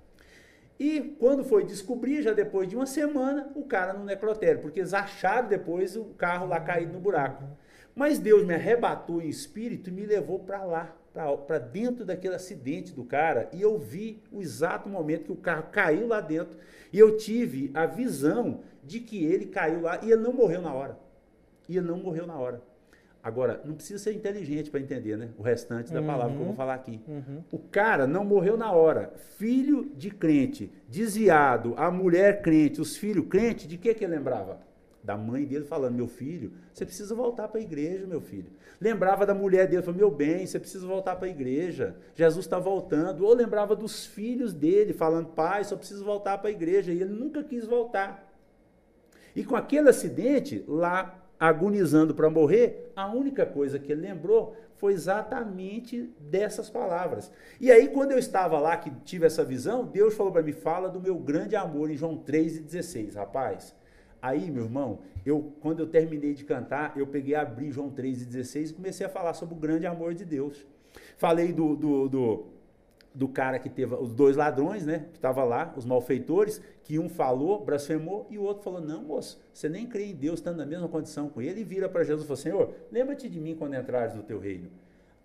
E 0.79 1.15
quando 1.19 1.43
foi 1.43 1.63
descobrir, 1.63 2.23
já 2.23 2.33
depois 2.33 2.67
de 2.67 2.75
uma 2.75 2.87
semana, 2.87 3.51
o 3.53 3.63
cara 3.63 3.93
no 3.93 4.03
necrotério, 4.05 4.59
porque 4.59 4.79
eles 4.79 4.93
acharam 4.93 5.47
depois 5.47 5.95
o 5.95 6.05
carro 6.17 6.47
lá 6.47 6.59
caído 6.59 6.93
no 6.93 6.99
buraco. 6.99 7.43
Mas 7.95 8.19
Deus 8.19 8.45
me 8.45 8.53
arrebatou 8.53 9.21
em 9.21 9.29
espírito 9.29 9.89
e 9.89 9.93
me 9.93 10.05
levou 10.05 10.39
para 10.39 10.63
lá, 10.63 10.95
para 11.45 11.59
dentro 11.59 12.03
daquele 12.03 12.35
acidente 12.35 12.91
do 12.91 13.03
cara, 13.03 13.49
e 13.53 13.61
eu 13.61 13.77
vi 13.77 14.21
o 14.31 14.41
exato 14.41 14.89
momento 14.89 15.25
que 15.25 15.31
o 15.31 15.35
carro 15.35 15.67
caiu 15.71 16.07
lá 16.07 16.19
dentro, 16.19 16.57
e 16.91 16.97
eu 16.97 17.17
tive 17.17 17.69
a 17.73 17.85
visão 17.85 18.61
de 18.83 18.99
que 18.99 19.23
ele 19.23 19.45
caiu 19.45 19.81
lá 19.81 19.99
e 20.03 20.11
ele 20.11 20.21
não 20.21 20.33
morreu 20.33 20.61
na 20.61 20.73
hora. 20.73 20.97
E 21.69 21.77
ele 21.77 21.87
não 21.87 21.97
morreu 21.97 22.27
na 22.27 22.35
hora. 22.35 22.61
Agora, 23.23 23.61
não 23.63 23.73
precisa 23.73 24.03
ser 24.03 24.11
inteligente 24.11 24.69
para 24.69 24.81
entender, 24.81 25.17
né? 25.17 25.29
O 25.37 25.41
restante 25.41 25.93
da 25.93 26.01
uhum, 26.01 26.07
palavra 26.07 26.35
que 26.35 26.41
eu 26.41 26.45
vou 26.45 26.55
falar 26.55 26.73
aqui. 26.73 26.99
Uhum. 27.07 27.41
O 27.53 27.57
cara 27.57 28.05
não 28.05 28.25
morreu 28.25 28.57
na 28.57 28.73
hora. 28.73 29.13
Filho 29.37 29.89
de 29.95 30.11
crente, 30.11 30.69
desviado, 30.89 31.73
a 31.77 31.89
mulher 31.89 32.41
crente, 32.41 32.81
os 32.81 32.97
filhos 32.97 33.25
crente, 33.29 33.65
de 33.65 33.77
que 33.77 33.93
que 33.93 34.03
ele 34.03 34.17
lembrava? 34.17 34.59
Da 35.03 35.17
mãe 35.17 35.43
dele 35.43 35.65
falando: 35.65 35.95
Meu 35.95 36.07
filho, 36.07 36.53
você 36.73 36.85
precisa 36.85 37.13
voltar 37.13 37.49
para 37.49 37.59
a 37.59 37.63
igreja, 37.63 38.07
meu 38.07 38.21
filho. 38.21 38.49
Lembrava 38.79 39.25
da 39.25 39.33
mulher 39.33 39.67
dele, 39.67 39.81
falando: 39.83 39.99
Meu 39.99 40.09
bem, 40.09 40.45
você 40.45 40.57
precisa 40.57 40.87
voltar 40.87 41.17
para 41.17 41.27
a 41.27 41.29
igreja. 41.29 41.95
Jesus 42.15 42.45
está 42.45 42.57
voltando. 42.57 43.25
Ou 43.25 43.33
lembrava 43.33 43.75
dos 43.75 44.05
filhos 44.05 44.53
dele, 44.53 44.93
falando: 44.93 45.27
Pai, 45.29 45.63
só 45.65 45.75
preciso 45.75 46.05
voltar 46.05 46.37
para 46.37 46.47
a 46.47 46.51
igreja. 46.51 46.93
E 46.93 47.01
ele 47.01 47.13
nunca 47.13 47.43
quis 47.43 47.65
voltar. 47.65 48.31
E 49.35 49.43
com 49.43 49.55
aquele 49.55 49.89
acidente, 49.89 50.63
lá 50.67 51.19
agonizando 51.39 52.15
para 52.15 52.29
morrer, 52.29 52.91
a 52.95 53.11
única 53.11 53.45
coisa 53.45 53.77
que 53.77 53.91
ele 53.91 54.01
lembrou 54.01 54.55
foi 54.75 54.93
exatamente 54.93 56.13
dessas 56.19 56.69
palavras. 56.69 57.31
E 57.59 57.71
aí, 57.71 57.89
quando 57.89 58.11
eu 58.11 58.17
estava 58.17 58.59
lá, 58.59 58.77
que 58.77 58.89
tive 59.03 59.25
essa 59.25 59.43
visão, 59.43 59.83
Deus 59.83 60.13
falou 60.13 60.31
para 60.31 60.43
mim: 60.43 60.53
Fala 60.53 60.87
do 60.87 61.01
meu 61.01 61.17
grande 61.17 61.57
amor 61.57 61.91
em 61.91 61.97
João 61.97 62.17
3,16. 62.17 63.15
Rapaz 63.15 63.75
Aí, 64.23 64.49
meu 64.49 64.63
irmão, 64.63 64.99
eu 65.25 65.51
quando 65.59 65.81
eu 65.81 65.87
terminei 65.87 66.33
de 66.33 66.45
cantar, 66.45 66.93
eu 66.95 67.05
peguei, 67.05 67.35
abri 67.35 67.69
João 67.69 67.91
3,16 67.91 68.69
e 68.69 68.73
comecei 68.73 69.05
a 69.05 69.09
falar 69.09 69.33
sobre 69.33 69.53
o 69.53 69.57
grande 69.57 69.85
amor 69.85 70.13
de 70.13 70.23
Deus. 70.23 70.65
Falei 71.17 71.51
do, 71.51 71.75
do, 71.75 72.07
do, 72.07 72.45
do 73.13 73.27
cara 73.27 73.59
que 73.59 73.69
teve, 73.69 73.93
os 73.95 74.13
dois 74.13 74.37
ladrões, 74.37 74.85
né, 74.85 75.07
que 75.11 75.17
estavam 75.17 75.43
lá, 75.43 75.73
os 75.75 75.83
malfeitores, 75.83 76.61
que 76.85 76.97
um 76.97 77.09
falou, 77.09 77.65
blasfemou, 77.65 78.25
e 78.29 78.37
o 78.37 78.43
outro 78.43 78.63
falou, 78.63 78.79
não, 78.79 79.03
moço, 79.03 79.41
você 79.53 79.67
nem 79.67 79.85
crê 79.85 80.05
em 80.05 80.15
Deus, 80.15 80.39
estando 80.39 80.55
na 80.55 80.65
mesma 80.65 80.87
condição 80.87 81.27
com 81.27 81.41
ele, 81.41 81.59
e 81.59 81.63
vira 81.65 81.89
para 81.89 82.05
Jesus 82.05 82.23
e 82.23 82.27
falou, 82.27 82.37
Senhor, 82.37 82.73
lembra-te 82.89 83.27
de 83.27 83.41
mim 83.41 83.55
quando 83.55 83.75
entrares 83.75 84.15
no 84.15 84.23
teu 84.23 84.39
reino. 84.39 84.69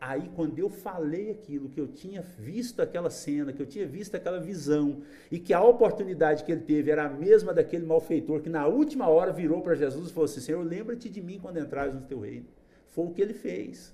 Aí, 0.00 0.30
quando 0.36 0.58
eu 0.60 0.70
falei 0.70 1.30
aquilo, 1.30 1.68
que 1.68 1.80
eu 1.80 1.88
tinha 1.88 2.22
visto 2.22 2.80
aquela 2.80 3.10
cena, 3.10 3.52
que 3.52 3.60
eu 3.60 3.66
tinha 3.66 3.84
visto 3.84 4.14
aquela 4.14 4.38
visão, 4.38 5.02
e 5.28 5.40
que 5.40 5.52
a 5.52 5.60
oportunidade 5.60 6.44
que 6.44 6.52
ele 6.52 6.60
teve 6.60 6.90
era 6.90 7.06
a 7.06 7.08
mesma 7.08 7.52
daquele 7.52 7.84
malfeitor, 7.84 8.40
que 8.40 8.48
na 8.48 8.66
última 8.68 9.08
hora 9.08 9.32
virou 9.32 9.60
para 9.60 9.74
Jesus 9.74 10.08
e 10.08 10.12
falou 10.12 10.26
assim: 10.26 10.40
Senhor, 10.40 10.64
lembra-te 10.64 11.08
de 11.08 11.20
mim 11.20 11.40
quando 11.40 11.58
entrares 11.58 11.94
no 11.94 12.02
teu 12.02 12.20
reino. 12.20 12.46
Foi 12.86 13.06
o 13.06 13.10
que 13.10 13.20
ele 13.20 13.34
fez. 13.34 13.92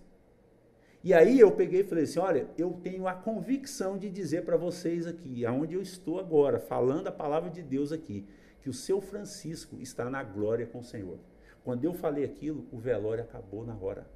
E 1.02 1.12
aí 1.14 1.40
eu 1.40 1.50
peguei 1.52 1.80
e 1.80 1.84
falei 1.84 2.04
assim: 2.04 2.18
olha, 2.18 2.48
eu 2.58 2.78
tenho 2.82 3.08
a 3.08 3.14
convicção 3.14 3.96
de 3.96 4.10
dizer 4.10 4.44
para 4.44 4.58
vocês 4.58 5.06
aqui, 5.06 5.46
aonde 5.46 5.74
eu 5.74 5.80
estou 5.80 6.20
agora, 6.20 6.58
falando 6.58 7.08
a 7.08 7.12
palavra 7.12 7.48
de 7.48 7.62
Deus 7.62 7.92
aqui, 7.92 8.26
que 8.60 8.68
o 8.68 8.74
seu 8.74 9.00
Francisco 9.00 9.78
está 9.80 10.10
na 10.10 10.22
glória 10.22 10.66
com 10.66 10.80
o 10.80 10.84
Senhor. 10.84 11.18
Quando 11.62 11.84
eu 11.84 11.94
falei 11.94 12.24
aquilo, 12.24 12.66
o 12.70 12.78
velório 12.78 13.24
acabou 13.24 13.64
na 13.64 13.74
hora. 13.74 14.06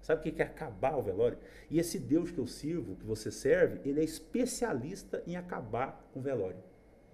Sabe 0.00 0.20
o 0.20 0.32
que 0.32 0.40
é 0.40 0.44
acabar 0.44 0.96
o 0.96 1.02
velório? 1.02 1.38
E 1.70 1.78
esse 1.78 1.98
Deus 1.98 2.30
que 2.30 2.38
eu 2.38 2.46
sirvo, 2.46 2.96
que 2.96 3.04
você 3.04 3.30
serve, 3.30 3.80
ele 3.88 4.00
é 4.00 4.04
especialista 4.04 5.22
em 5.26 5.36
acabar 5.36 6.08
com 6.12 6.20
o 6.20 6.22
velório. 6.22 6.58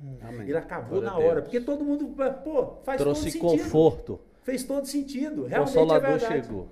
Hum. 0.02 0.16
Ele 0.42 0.56
acabou 0.56 1.00
Glória 1.00 1.10
na 1.10 1.18
hora, 1.18 1.42
porque 1.42 1.60
todo 1.60 1.84
mundo, 1.84 2.14
pô, 2.42 2.76
faz 2.84 3.00
Trouxe 3.00 3.38
todo 3.38 3.50
sentido. 3.50 3.62
conforto. 3.64 4.20
Fez 4.42 4.64
todo 4.64 4.86
sentido. 4.86 5.46
Realmente 5.46 5.74
Consolador 5.74 6.10
é 6.10 6.18
chegou. 6.18 6.68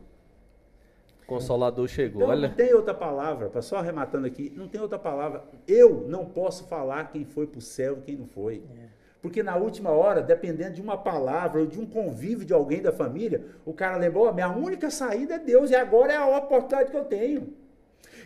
Consolador 1.26 1.88
chegou. 1.88 2.22
Então, 2.22 2.30
Olha. 2.30 2.48
Não 2.48 2.54
tem 2.54 2.74
outra 2.74 2.92
palavra, 2.92 3.62
só 3.62 3.76
arrematando 3.76 4.26
aqui, 4.26 4.52
não 4.54 4.68
tem 4.68 4.80
outra 4.80 4.98
palavra. 4.98 5.44
Eu 5.66 6.06
não 6.08 6.26
posso 6.26 6.66
falar 6.66 7.10
quem 7.10 7.24
foi 7.24 7.46
para 7.46 7.58
o 7.58 7.62
céu 7.62 7.98
e 7.98 8.02
quem 8.02 8.16
não 8.16 8.26
foi. 8.26 8.62
É. 8.76 9.01
Porque 9.22 9.40
na 9.40 9.54
última 9.56 9.90
hora, 9.90 10.20
dependendo 10.20 10.74
de 10.74 10.82
uma 10.82 10.98
palavra 10.98 11.60
ou 11.60 11.66
de 11.66 11.80
um 11.80 11.86
convívio 11.86 12.44
de 12.44 12.52
alguém 12.52 12.82
da 12.82 12.90
família, 12.90 13.44
o 13.64 13.72
cara 13.72 13.96
lembrou: 13.96 14.28
oh, 14.28 14.32
minha 14.32 14.50
única 14.50 14.90
saída 14.90 15.36
é 15.36 15.38
Deus 15.38 15.70
e 15.70 15.76
agora 15.76 16.12
é 16.12 16.16
a 16.16 16.38
oportunidade 16.38 16.90
que 16.90 16.96
eu 16.96 17.04
tenho. 17.04 17.54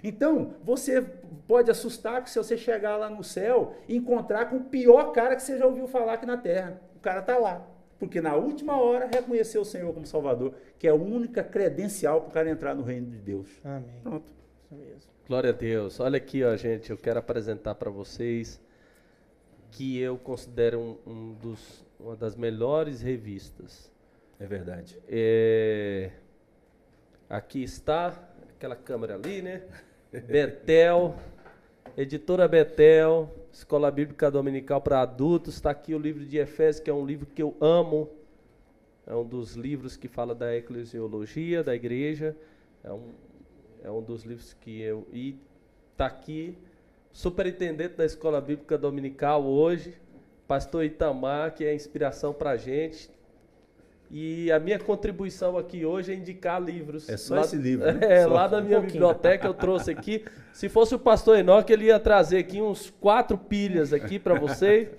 Então, 0.03 0.55
você 0.65 1.03
pode 1.47 1.71
assustar 1.71 2.23
que 2.25 2.31
se 2.31 2.39
você 2.39 2.57
chegar 2.57 2.97
lá 2.97 3.11
no 3.11 3.23
céu 3.23 3.75
e 3.87 3.95
encontrar 3.95 4.47
com 4.47 4.57
o 4.57 4.65
pior 4.65 5.13
cara 5.13 5.37
que 5.37 5.43
você 5.43 5.59
já 5.59 5.67
ouviu 5.67 5.87
falar 5.87 6.15
aqui 6.15 6.25
na 6.27 6.39
terra. 6.39 6.81
O 6.97 7.01
cara 7.01 7.21
está 7.21 7.37
lá. 7.37 7.67
Porque 7.99 8.21
na 8.21 8.35
última 8.35 8.79
hora 8.79 9.09
reconheceu 9.13 9.63
o 9.63 9.65
Senhor 9.65 9.93
como 9.93 10.07
Salvador, 10.07 10.55
que 10.79 10.87
é 10.87 10.91
a 10.91 10.95
única 10.95 11.43
credencial 11.43 12.23
para 12.23 12.29
o 12.29 12.33
cara 12.33 12.51
entrar 12.51 12.75
no 12.75 12.83
reino 12.83 13.11
de 13.11 13.19
Deus. 13.19 13.49
Amém. 13.65 14.01
Pronto. 14.03 14.33
Isso 14.65 14.75
mesmo. 14.75 15.11
Glória 15.27 15.51
a 15.51 15.53
Deus. 15.53 15.99
Olha 16.01 16.17
aqui, 16.17 16.45
ó, 16.45 16.55
gente, 16.57 16.91
eu 16.91 16.97
quero 16.97 17.19
apresentar 17.19 17.75
para 17.75 17.91
vocês 17.91 18.61
que 19.77 19.99
eu 19.99 20.17
considero 20.17 20.81
um, 20.81 20.97
um 21.07 21.35
dos, 21.35 21.85
uma 22.01 22.17
das 22.17 22.35
melhores 22.35 23.03
revistas. 23.03 23.93
É 24.41 24.47
verdade. 24.47 24.99
É, 25.07 26.13
aqui 27.29 27.63
está, 27.63 28.09
aquela 28.57 28.75
câmera 28.75 29.17
ali, 29.17 29.43
né? 29.43 29.63
Betel, 30.27 31.15
editora 31.95 32.49
Betel, 32.49 33.31
Escola 33.53 33.91
Bíblica 33.91 34.31
Dominical 34.31 34.81
para 34.81 35.03
Adultos. 35.03 35.57
Está 35.57 35.73
aqui 35.73 35.95
o 35.95 35.99
livro 35.99 36.25
de 36.25 36.39
Efésios, 36.39 36.83
que 36.83 36.89
é 36.89 36.95
um 36.95 37.05
livro 37.05 37.27
que 37.27 37.43
eu 37.43 37.55
amo. 37.61 38.09
É 39.07 39.15
um 39.15 39.27
dos 39.27 39.57
livros 39.57 39.95
que 39.95 40.09
fala 40.09 40.35
da 40.35 40.57
eclesiologia 40.57 41.63
da 41.63 41.75
igreja. 41.75 42.35
É 42.83 42.91
um, 42.91 43.13
É 43.85 43.91
um 43.91 44.03
dos 44.03 44.23
livros 44.23 44.55
que 44.55 44.81
eu. 44.81 45.07
E 45.13 45.37
tá 45.99 46.07
aqui, 46.07 46.57
superintendente 47.17 47.95
da 47.95 48.05
Escola 48.05 48.43
Bíblica 48.43 48.77
Dominical 48.77 49.43
hoje, 49.43 49.95
pastor 50.47 50.85
Itamar, 50.85 51.55
que 51.55 51.65
é 51.65 51.75
inspiração 51.75 52.35
pra 52.35 52.59
gente. 52.59 53.11
E 54.11 54.53
a 54.53 54.61
minha 54.61 54.79
contribuição 54.79 55.57
aqui 55.57 55.87
hoje 55.87 56.13
é 56.13 56.15
indicar 56.15 56.63
livros. 56.63 57.09
É 57.09 57.17
só 57.17 57.37
lá, 57.37 57.41
esse 57.41 57.57
livro. 57.57 57.91
Né? 57.91 58.01
É, 58.07 58.25
só. 58.25 58.35
lá 58.35 58.47
da 58.47 58.61
minha 58.61 58.79
um 58.79 58.83
biblioteca 58.83 59.47
eu 59.47 59.55
trouxe 59.55 59.91
aqui. 59.91 60.27
Se 60.53 60.69
fosse 60.69 60.95
o 60.95 60.99
pastor 60.99 61.39
Enoque, 61.39 61.73
ele 61.73 61.87
ia 61.87 61.99
trazer 61.99 62.37
aqui 62.37 62.61
uns 62.61 62.91
quatro 63.01 63.39
pilhas 63.39 63.95
aqui 63.95 64.19
para 64.19 64.39
vocês. 64.39 64.91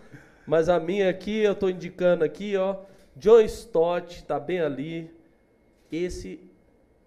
Mas 0.48 0.69
a 0.69 0.80
minha 0.80 1.11
aqui, 1.11 1.44
eu 1.44 1.52
estou 1.52 1.69
indicando 1.69 2.23
aqui, 2.23 2.57
ó. 2.57 2.77
John 3.15 3.41
Stott, 3.41 4.26
tá 4.26 4.39
bem 4.39 4.60
ali. 4.60 5.11
Esse, 5.91 6.39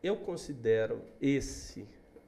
eu 0.05 0.15
considero 0.15 1.03
esse 1.21 1.85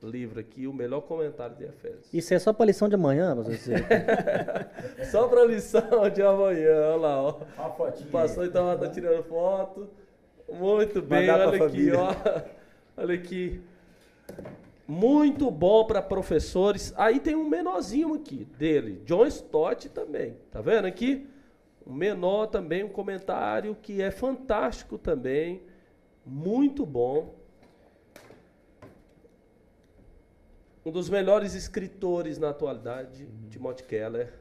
livro 0.09 0.41
aqui 0.41 0.67
o 0.67 0.73
melhor 0.73 1.03
comentário 1.03 1.57
de 1.57 1.65
Efésios. 1.65 2.13
Isso 2.13 2.35
é 2.35 2.39
só 2.39 2.53
para 2.53 2.67
lição 2.67 2.89
de 2.89 2.95
amanhã, 2.95 3.35
você 3.35 3.75
Só 5.11 5.29
para 5.29 5.45
lição 5.45 6.11
de 6.13 6.23
amanhã, 6.23 6.89
olha 6.89 6.97
lá, 6.97 7.23
ó. 7.23 7.41
O 8.01 8.07
pastor 8.07 8.47
então 8.47 8.79
tá 8.79 8.89
tirando 8.89 9.23
foto. 9.25 9.89
Muito 10.53 11.01
bem, 11.01 11.31
olha 11.31 11.49
aqui, 11.49 11.59
família. 11.59 11.99
ó. 12.01 12.15
Olha 12.97 13.15
aqui. 13.15 13.61
Muito 14.87 15.51
bom 15.51 15.87
para 15.87 16.03
professores. 16.03 16.93
Aí 16.97 17.21
tem 17.21 17.35
um 17.35 17.49
menorzinho 17.49 18.15
aqui 18.15 18.45
dele, 18.59 19.03
John 19.05 19.27
Stott 19.27 19.89
também. 19.89 20.37
Tá 20.51 20.61
vendo 20.61 20.87
aqui? 20.87 21.27
Um 21.87 21.95
menor 21.95 22.47
também, 22.47 22.85
um 22.85 22.89
comentário 22.89 23.77
que 23.81 24.03
é 24.03 24.11
fantástico 24.11 24.99
também. 24.99 25.63
Muito 26.25 26.85
bom. 26.85 27.35
Um 30.85 30.91
dos 30.91 31.09
melhores 31.09 31.55
escritores 31.55 32.39
na 32.39 32.51
atualidade, 32.51 33.25
uhum. 33.25 33.49
Timothy 33.49 33.85
Keller, 33.85 34.33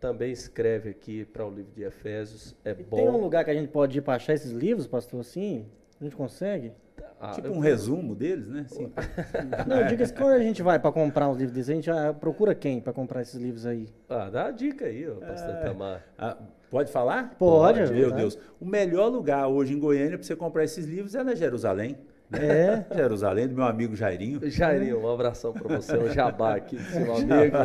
também 0.00 0.32
escreve 0.32 0.90
aqui 0.90 1.24
para 1.24 1.44
o 1.44 1.50
livro 1.50 1.72
de 1.74 1.82
Efésios. 1.82 2.54
É 2.64 2.70
e 2.70 2.82
bom. 2.82 2.96
Tem 2.96 3.08
um 3.08 3.18
lugar 3.18 3.44
que 3.44 3.50
a 3.50 3.54
gente 3.54 3.68
pode 3.68 3.98
ir 3.98 4.00
para 4.00 4.14
achar 4.14 4.32
esses 4.32 4.50
livros, 4.50 4.86
pastor? 4.86 5.22
Sim? 5.24 5.66
A 6.00 6.04
gente 6.04 6.16
consegue? 6.16 6.72
Ah, 7.20 7.32
tipo 7.32 7.48
um 7.48 7.58
resumo 7.58 8.14
deles, 8.14 8.48
né? 8.48 8.64
Sim. 8.68 8.92
Não, 9.66 9.86
diga 9.88 10.06
se 10.06 10.12
quando 10.12 10.32
a 10.32 10.38
gente 10.38 10.62
vai 10.62 10.78
para 10.78 10.92
comprar 10.92 11.28
os 11.28 11.36
livros 11.36 11.52
deles, 11.52 11.68
a 11.68 11.74
gente 11.74 11.90
ah, 11.90 12.14
procura 12.14 12.54
quem 12.54 12.80
para 12.80 12.92
comprar 12.92 13.22
esses 13.22 13.40
livros 13.40 13.66
aí? 13.66 13.88
Ah, 14.08 14.30
dá 14.30 14.46
a 14.46 14.50
dica 14.52 14.86
aí, 14.86 15.08
ó, 15.08 15.14
pastor 15.16 15.54
é, 15.54 15.60
Tamar. 15.60 16.06
Ah, 16.16 16.36
pode 16.70 16.92
falar? 16.92 17.34
Pode. 17.36 17.80
pode 17.80 17.92
meu 17.92 18.12
Deus. 18.12 18.38
O 18.60 18.64
melhor 18.64 19.08
lugar 19.08 19.48
hoje 19.48 19.74
em 19.74 19.80
Goiânia 19.80 20.16
para 20.16 20.24
você 20.24 20.36
comprar 20.36 20.62
esses 20.62 20.86
livros 20.86 21.16
é 21.16 21.24
na 21.24 21.34
Jerusalém. 21.34 21.98
É. 22.32 22.84
Jerusalém, 22.94 23.48
do 23.48 23.54
meu 23.54 23.64
amigo 23.64 23.96
Jairinho. 23.96 24.40
Jairinho, 24.50 25.00
um 25.00 25.10
abração 25.10 25.52
para 25.52 25.76
você, 25.76 25.96
um 25.96 26.10
jabá 26.10 26.56
aqui 26.56 26.76
do 26.76 26.82
seu 26.82 27.12
amigo. 27.16 27.56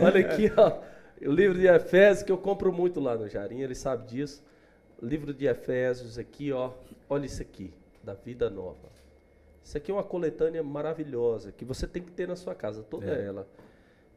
Olha 0.00 0.20
aqui, 0.20 0.50
ó. 0.56 0.80
O 1.20 1.32
livro 1.32 1.58
de 1.58 1.66
Efésios, 1.66 2.22
que 2.22 2.32
eu 2.32 2.38
compro 2.38 2.72
muito 2.72 3.00
lá 3.00 3.16
no 3.16 3.28
Jairinho, 3.28 3.64
ele 3.64 3.74
sabe 3.74 4.06
disso. 4.06 4.42
Livro 5.02 5.34
de 5.34 5.46
Efésios 5.46 6.18
aqui, 6.18 6.50
ó. 6.50 6.70
Olha 7.10 7.26
isso 7.26 7.42
aqui, 7.42 7.72
da 8.02 8.14
vida 8.14 8.48
nova. 8.48 8.88
Isso 9.62 9.76
aqui 9.76 9.90
é 9.90 9.94
uma 9.94 10.04
coletânea 10.04 10.62
maravilhosa, 10.62 11.52
que 11.52 11.64
você 11.64 11.86
tem 11.86 12.02
que 12.02 12.10
ter 12.10 12.26
na 12.26 12.36
sua 12.36 12.54
casa, 12.54 12.82
toda 12.82 13.06
é. 13.06 13.26
ela. 13.26 13.46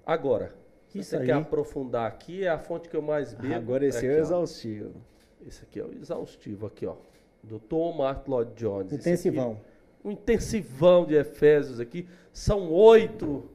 Agora, 0.05 0.53
se 0.87 1.03
você 1.03 1.17
aí. 1.17 1.25
quer 1.25 1.33
aprofundar 1.33 2.07
aqui, 2.07 2.45
é 2.45 2.49
a 2.49 2.57
fonte 2.57 2.87
que 2.87 2.95
eu 2.95 3.01
mais 3.01 3.33
bebo. 3.33 3.55
Agora 3.55 3.85
esse 3.85 4.05
é, 4.05 4.09
aqui, 4.09 4.17
é 4.17 4.19
o 4.19 4.21
exaustivo. 4.21 4.91
Ó. 4.95 5.47
Esse 5.47 5.63
aqui 5.63 5.79
é 5.79 5.83
o 5.83 5.91
exaustivo, 5.93 6.67
aqui, 6.67 6.85
ó 6.85 6.95
do 7.43 7.59
Tom 7.59 7.93
Mark 7.93 8.27
Lloyd 8.27 8.53
Jones. 8.55 8.91
Intensivão. 8.91 9.59
um 10.03 10.11
intensivão 10.11 11.05
de 11.05 11.15
Efésios 11.15 11.79
aqui. 11.79 12.07
São 12.31 12.71
oito 12.71 13.49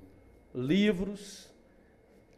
livros. 0.54 1.48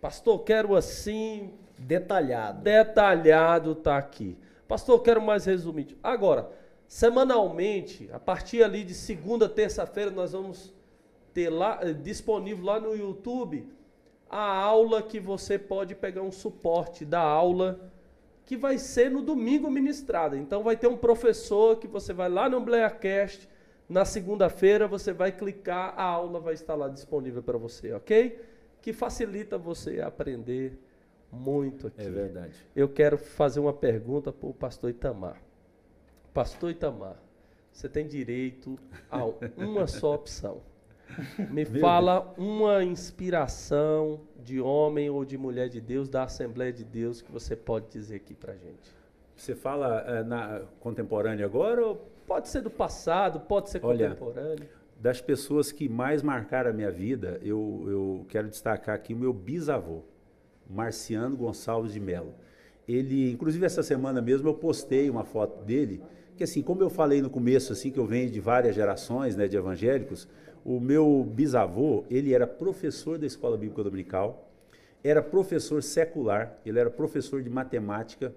Pastor, 0.01 0.41
quero 0.45 0.75
assim. 0.75 1.53
Detalhado. 1.79 2.63
Detalhado 2.63 3.73
está 3.73 3.97
aqui. 3.97 4.37
Pastor, 4.67 5.01
quero 5.03 5.23
mais 5.23 5.45
resumido. 5.45 5.97
Agora, 6.03 6.51
semanalmente, 6.87 8.11
a 8.13 8.19
partir 8.19 8.63
ali 8.63 8.85
de 8.85 8.95
segunda, 8.95 9.49
terça-feira, 9.49 10.11
nós 10.11 10.33
vamos 10.33 10.75
ter 11.33 11.49
lá 11.49 11.79
eh, 11.83 11.93
disponível 11.93 12.65
lá 12.65 12.81
no 12.81 12.95
YouTube 12.97 13.67
a 14.29 14.57
aula 14.57 15.03
que 15.03 15.19
você 15.19 15.59
pode 15.59 15.95
pegar 15.95 16.23
um 16.23 16.33
suporte 16.33 17.05
da 17.05 17.21
aula 17.21 17.81
que 18.49 18.57
vai 18.57 18.79
ser 18.79 19.11
no 19.11 19.21
domingo 19.21 19.71
ministrada. 19.71 20.35
Então 20.35 20.63
vai 20.63 20.75
ter 20.75 20.87
um 20.87 20.97
professor 20.97 21.77
que 21.77 21.87
você 21.87 22.15
vai 22.15 22.31
lá 22.31 22.49
no 22.49 22.59
Blaircast, 22.59 23.47
na 23.87 24.07
segunda-feira 24.07 24.89
você 24.89 25.13
vai 25.13 25.31
clicar, 25.31 25.93
a 25.95 26.03
aula 26.03 26.41
vai 26.41 26.55
estar 26.55 26.75
lá 26.75 26.89
disponível 26.89 27.43
para 27.43 27.59
você, 27.59 27.93
ok? 27.93 28.41
Que 28.81 28.95
facilita 28.95 29.59
você 29.59 30.01
aprender 30.01 30.81
muito 31.31 31.89
aqui. 31.89 32.01
É 32.01 32.09
verdade. 32.09 32.55
Eu 32.75 32.89
quero 32.89 33.19
fazer 33.19 33.61
uma 33.61 33.75
pergunta 33.75 34.33
para 34.33 34.49
o 34.49 34.55
pastor 34.55 34.89
Itamar. 34.89 35.43
Pastor 36.33 36.71
Itamar, 36.71 37.23
você 37.71 37.87
tem 37.87 38.07
direito 38.07 38.79
a 39.11 39.27
uma 39.59 39.87
só 39.87 40.15
opção. 40.15 40.63
Me 41.51 41.65
fala 41.65 42.35
uma 42.37 42.85
inspiração 42.85 44.21
de 44.43 44.61
homem 44.61 45.11
ou 45.11 45.25
de 45.25 45.37
mulher 45.37 45.69
de 45.69 45.81
Deus, 45.81 46.09
da 46.09 46.25
Assembleia 46.25 46.73
de 46.73 46.85
Deus, 46.85 47.21
que 47.21 47.31
você 47.31 47.55
pode 47.55 47.87
dizer 47.91 48.17
aqui 48.17 48.35
para 48.35 48.55
gente. 48.55 48.97
Você 49.37 49.55
fala 49.55 50.01
é, 50.07 50.23
na 50.23 50.63
contemporânea 50.81 51.45
agora 51.45 51.87
ou 51.87 51.97
pode 52.27 52.49
ser 52.49 52.61
do 52.61 52.71
passado, 52.71 53.41
pode 53.41 53.71
ser 53.71 53.81
Olha, 53.85 54.11
contemporâneo? 54.11 54.67
Das 55.01 55.21
pessoas 55.21 55.71
que 55.71 55.89
mais 55.89 56.23
marcaram 56.23 56.71
a 56.71 56.73
minha 56.73 56.91
vida, 56.91 57.39
eu, 57.43 57.85
eu 57.87 58.27
quero 58.29 58.49
destacar 58.49 58.97
aqui 58.97 59.15
o 59.15 59.17
meu 59.17 59.33
bisavô, 59.33 60.03
Marciano 60.69 61.37
Gonçalves 61.37 61.93
de 61.93 62.01
Mello. 62.01 62.35
Ele, 62.87 63.31
inclusive 63.31 63.65
essa 63.65 63.83
semana 63.83 64.21
mesmo 64.21 64.49
eu 64.49 64.55
postei 64.55 65.09
uma 65.09 65.25
foto 65.25 65.63
dele, 65.63 66.03
que 66.37 66.43
assim, 66.43 66.63
como 66.63 66.83
eu 66.83 66.91
falei 66.91 67.21
no 67.21 67.29
começo 67.29 67.73
assim 67.73 67.91
que 67.91 67.99
eu 67.99 68.07
venho 68.07 68.31
de 68.31 68.41
várias 68.41 68.75
gerações, 68.75 69.37
né, 69.37 69.47
de 69.47 69.57
evangélicos, 69.57 70.27
o 70.69 70.79
meu 70.79 71.27
bisavô, 71.27 72.05
ele 72.11 72.35
era 72.35 72.47
professor 72.47 73.17
da 73.17 73.25
Escola 73.25 73.57
Bíblica 73.57 73.83
Dominical, 73.83 74.51
era 75.03 75.23
professor 75.23 75.83
secular, 75.83 76.59
ele 76.63 76.79
era 76.79 76.91
professor 76.91 77.43
de 77.43 77.49
matemática, 77.49 78.35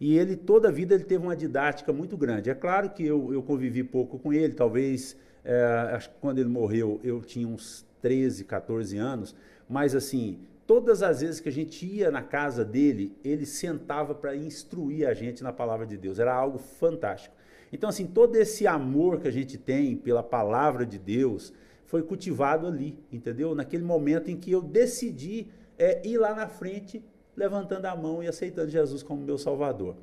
e 0.00 0.16
ele, 0.16 0.36
toda 0.36 0.68
a 0.68 0.72
vida, 0.72 0.94
ele 0.94 1.04
teve 1.04 1.22
uma 1.22 1.36
didática 1.36 1.92
muito 1.92 2.16
grande. 2.16 2.48
É 2.48 2.54
claro 2.54 2.88
que 2.88 3.04
eu, 3.04 3.30
eu 3.30 3.42
convivi 3.42 3.84
pouco 3.84 4.18
com 4.18 4.32
ele, 4.32 4.54
talvez, 4.54 5.18
é, 5.44 5.90
acho 5.92 6.08
que 6.08 6.16
quando 6.18 6.38
ele 6.38 6.48
morreu, 6.48 6.98
eu 7.04 7.20
tinha 7.20 7.46
uns 7.46 7.84
13, 8.00 8.44
14 8.44 8.96
anos, 8.96 9.36
mas 9.68 9.94
assim, 9.94 10.38
todas 10.66 11.02
as 11.02 11.20
vezes 11.20 11.40
que 11.40 11.50
a 11.50 11.52
gente 11.52 11.84
ia 11.84 12.10
na 12.10 12.22
casa 12.22 12.64
dele, 12.64 13.14
ele 13.22 13.44
sentava 13.44 14.14
para 14.14 14.34
instruir 14.34 15.06
a 15.06 15.12
gente 15.12 15.42
na 15.42 15.52
palavra 15.52 15.84
de 15.84 15.98
Deus. 15.98 16.18
Era 16.18 16.34
algo 16.34 16.56
fantástico. 16.56 17.36
Então, 17.70 17.90
assim, 17.90 18.06
todo 18.06 18.36
esse 18.36 18.66
amor 18.66 19.20
que 19.20 19.28
a 19.28 19.30
gente 19.30 19.58
tem 19.58 19.94
pela 19.94 20.22
palavra 20.22 20.86
de 20.86 20.98
Deus 20.98 21.52
foi 21.86 22.02
cultivado 22.02 22.66
ali, 22.66 22.98
entendeu? 23.12 23.54
Naquele 23.54 23.84
momento 23.84 24.30
em 24.30 24.36
que 24.36 24.50
eu 24.50 24.60
decidi 24.60 25.48
é, 25.78 26.06
ir 26.06 26.18
lá 26.18 26.34
na 26.34 26.48
frente, 26.48 27.02
levantando 27.36 27.86
a 27.86 27.96
mão 27.96 28.22
e 28.22 28.26
aceitando 28.26 28.70
Jesus 28.70 29.02
como 29.02 29.22
meu 29.22 29.38
Salvador. 29.38 29.96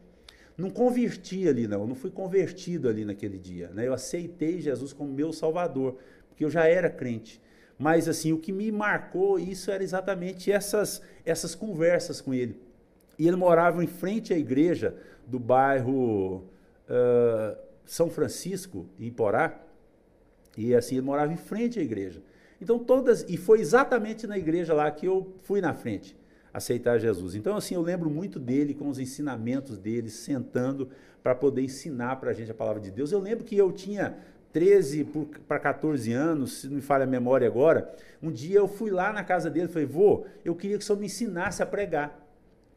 Não 0.57 0.69
converti 0.69 1.47
ali, 1.47 1.67
não, 1.67 1.85
não 1.85 1.95
fui 1.95 2.11
convertido 2.11 2.87
ali 2.87 3.03
naquele 3.03 3.37
dia. 3.37 3.69
Né? 3.69 3.87
Eu 3.87 3.93
aceitei 3.93 4.61
Jesus 4.61 4.93
como 4.93 5.11
meu 5.11 5.33
Salvador, 5.33 5.97
porque 6.29 6.45
eu 6.45 6.49
já 6.49 6.67
era 6.67 6.89
crente. 6.89 7.41
Mas 7.77 8.07
assim, 8.07 8.31
o 8.31 8.37
que 8.37 8.51
me 8.51 8.71
marcou 8.71 9.39
isso 9.39 9.71
era 9.71 9.83
exatamente 9.83 10.51
essas, 10.51 11.01
essas 11.25 11.55
conversas 11.55 12.21
com 12.21 12.33
ele. 12.33 12.61
E 13.17 13.27
ele 13.27 13.35
morava 13.35 13.83
em 13.83 13.87
frente 13.87 14.33
à 14.33 14.37
igreja 14.37 14.95
do 15.25 15.39
bairro 15.39 16.45
uh, 16.87 17.57
São 17.85 18.09
Francisco, 18.09 18.87
em 18.99 19.11
Porá, 19.11 19.59
e 20.57 20.75
assim, 20.75 20.95
ele 20.95 21.05
morava 21.05 21.31
em 21.31 21.37
frente 21.37 21.79
à 21.79 21.81
igreja. 21.81 22.21
Então 22.61 22.79
todas, 22.79 23.25
e 23.27 23.37
foi 23.37 23.59
exatamente 23.59 24.25
na 24.27 24.37
igreja 24.37 24.73
lá 24.73 24.89
que 24.89 25.05
eu 25.05 25.33
fui 25.41 25.59
na 25.59 25.73
frente 25.73 26.15
aceitar 26.53 26.99
Jesus. 26.99 27.35
Então 27.35 27.55
assim, 27.55 27.75
eu 27.75 27.81
lembro 27.81 28.09
muito 28.09 28.39
dele 28.39 28.73
com 28.73 28.87
os 28.87 28.99
ensinamentos 28.99 29.77
dele, 29.77 30.09
sentando 30.09 30.89
para 31.21 31.33
poder 31.33 31.61
ensinar 31.61 32.17
para 32.17 32.31
a 32.31 32.33
gente 32.33 32.51
a 32.51 32.53
palavra 32.53 32.81
de 32.81 32.91
Deus. 32.91 33.11
Eu 33.11 33.19
lembro 33.19 33.43
que 33.43 33.57
eu 33.57 33.71
tinha 33.71 34.15
13 34.51 35.07
para 35.47 35.57
14 35.57 36.13
anos, 36.13 36.61
se 36.61 36.67
não 36.67 36.75
me 36.75 36.81
falha 36.81 37.05
a 37.05 37.07
memória 37.07 37.47
agora, 37.47 37.91
um 38.21 38.31
dia 38.31 38.59
eu 38.59 38.67
fui 38.67 38.91
lá 38.91 39.11
na 39.11 39.23
casa 39.23 39.49
dele 39.49 39.65
e 39.65 39.69
falei, 39.69 39.87
vô, 39.87 40.25
eu 40.45 40.53
queria 40.53 40.77
que 40.77 40.83
o 40.83 40.85
senhor 40.85 40.99
me 40.99 41.07
ensinasse 41.07 41.63
a 41.63 41.65
pregar. 41.65 42.23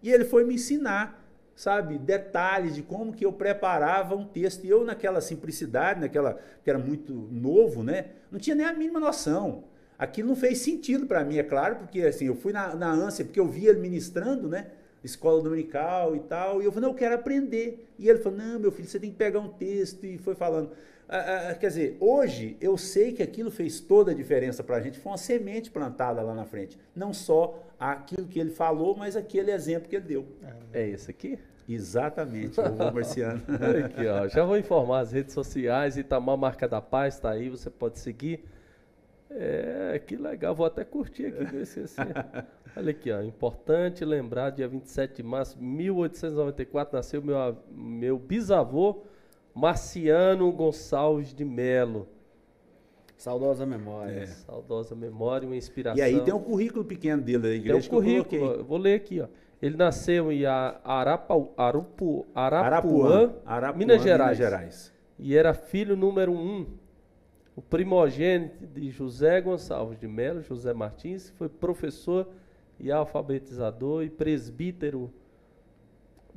E 0.02 0.10
ele 0.10 0.24
foi 0.24 0.44
me 0.44 0.54
ensinar 0.54 1.25
sabe, 1.56 1.96
detalhes 1.96 2.74
de 2.74 2.82
como 2.82 3.14
que 3.14 3.24
eu 3.24 3.32
preparava 3.32 4.14
um 4.14 4.26
texto. 4.26 4.64
E 4.64 4.68
eu, 4.68 4.84
naquela 4.84 5.22
simplicidade, 5.22 6.00
naquela 6.00 6.38
que 6.62 6.68
era 6.68 6.78
muito 6.78 7.12
novo, 7.32 7.82
né, 7.82 8.10
não 8.30 8.38
tinha 8.38 8.54
nem 8.54 8.66
a 8.66 8.74
mínima 8.74 9.00
noção. 9.00 9.64
Aquilo 9.98 10.28
não 10.28 10.36
fez 10.36 10.58
sentido 10.58 11.06
para 11.06 11.24
mim, 11.24 11.38
é 11.38 11.42
claro, 11.42 11.76
porque 11.76 12.02
assim, 12.02 12.26
eu 12.26 12.36
fui 12.36 12.52
na, 12.52 12.74
na 12.76 12.90
ânsia, 12.92 13.24
porque 13.24 13.40
eu 13.40 13.48
via 13.48 13.70
ele 13.70 13.80
ministrando, 13.80 14.46
né, 14.46 14.66
escola 15.02 15.42
dominical 15.42 16.14
e 16.14 16.20
tal, 16.20 16.60
e 16.60 16.66
eu 16.66 16.72
falei, 16.72 16.88
não, 16.88 16.94
eu 16.94 16.98
quero 16.98 17.14
aprender. 17.14 17.88
E 17.98 18.06
ele 18.06 18.18
falou, 18.18 18.38
não, 18.38 18.58
meu 18.58 18.70
filho, 18.70 18.86
você 18.86 19.00
tem 19.00 19.10
que 19.10 19.16
pegar 19.16 19.40
um 19.40 19.48
texto, 19.48 20.04
e 20.04 20.18
foi 20.18 20.34
falando. 20.34 20.72
ah, 21.08 21.48
ah, 21.50 21.54
quer 21.54 21.68
dizer, 21.68 21.96
hoje 22.00 22.58
eu 22.60 22.76
sei 22.76 23.12
que 23.12 23.22
aquilo 23.22 23.50
fez 23.50 23.80
toda 23.80 24.10
a 24.10 24.14
diferença 24.14 24.62
para 24.62 24.76
a 24.76 24.80
gente. 24.80 24.98
Foi 24.98 25.12
uma 25.12 25.18
semente 25.18 25.70
plantada 25.70 26.20
lá 26.20 26.34
na 26.34 26.44
frente. 26.44 26.78
Não 26.94 27.14
só 27.14 27.65
aquilo 27.78 28.26
que 28.26 28.38
ele 28.38 28.50
falou, 28.50 28.96
mas 28.96 29.16
aquele 29.16 29.50
exemplo 29.50 29.88
que 29.88 29.96
ele 29.96 30.04
deu. 30.04 30.26
É 30.72 30.86
esse 30.88 31.10
aqui? 31.10 31.38
Exatamente, 31.68 32.60
o 32.60 32.62
vovô 32.70 32.92
Marciano. 32.92 33.42
aqui, 33.84 34.06
ó. 34.06 34.28
Já 34.28 34.44
vou 34.44 34.56
informar 34.56 35.00
as 35.00 35.12
redes 35.12 35.34
sociais, 35.34 35.96
Itamar 35.96 36.36
Marca 36.36 36.68
da 36.68 36.80
Paz 36.80 37.14
está 37.14 37.30
aí, 37.30 37.48
você 37.48 37.68
pode 37.68 37.98
seguir. 37.98 38.44
É, 39.30 40.00
que 40.06 40.16
legal, 40.16 40.54
vou 40.54 40.64
até 40.64 40.84
curtir 40.84 41.26
aqui, 41.26 41.58
assim. 41.58 41.82
Olha 42.76 42.90
aqui, 42.90 43.10
ó. 43.10 43.20
Importante 43.22 44.04
lembrar, 44.04 44.50
dia 44.50 44.68
27 44.68 45.16
de 45.16 45.22
março 45.22 45.58
de 45.58 45.64
1894, 45.64 46.96
nasceu 46.96 47.22
meu, 47.22 47.56
meu 47.70 48.18
bisavô 48.18 49.02
Marciano 49.54 50.50
Gonçalves 50.52 51.34
de 51.34 51.44
Melo. 51.44 52.06
Saudosa 53.16 53.64
memória. 53.64 54.20
É. 54.20 54.26
Saudosa 54.26 54.94
memória, 54.94 55.48
uma 55.48 55.56
inspiração. 55.56 55.98
E 55.98 56.02
aí 56.02 56.20
tem 56.20 56.34
um 56.34 56.43
currículo 56.43 56.84
pequeno 56.84 57.22
dele 57.22 57.38
da 57.38 57.48
igreja. 57.48 57.80
Tem 57.80 57.88
um 57.88 57.90
currículo, 57.90 58.44
eu 58.52 58.64
vou 58.64 58.78
ler 58.78 58.94
aqui, 58.94 59.20
ó. 59.20 59.28
Ele 59.60 59.76
nasceu 59.76 60.30
em 60.30 60.44
Arapa, 60.44 61.34
Arupu, 61.56 62.26
Arapuã, 62.34 63.34
Arapuã, 63.44 63.78
Minas, 63.78 64.02
Gerais, 64.02 64.38
Minas 64.38 64.38
Gerais. 64.38 64.93
E 65.18 65.34
era 65.34 65.55
filho 65.55 65.97
número 65.97 66.30
um, 66.30 66.66
o 67.55 67.62
primogênito 67.62 68.66
de 68.66 68.90
José 68.90 69.40
Gonçalves 69.40 69.98
de 69.98 70.06
Melo, 70.06 70.43
José 70.43 70.74
Martins, 70.74 71.30
foi 71.38 71.48
professor 71.48 72.28
e 72.78 72.93
alfabetizador 72.93 74.05
e 74.05 74.10
presbítero 74.10 75.10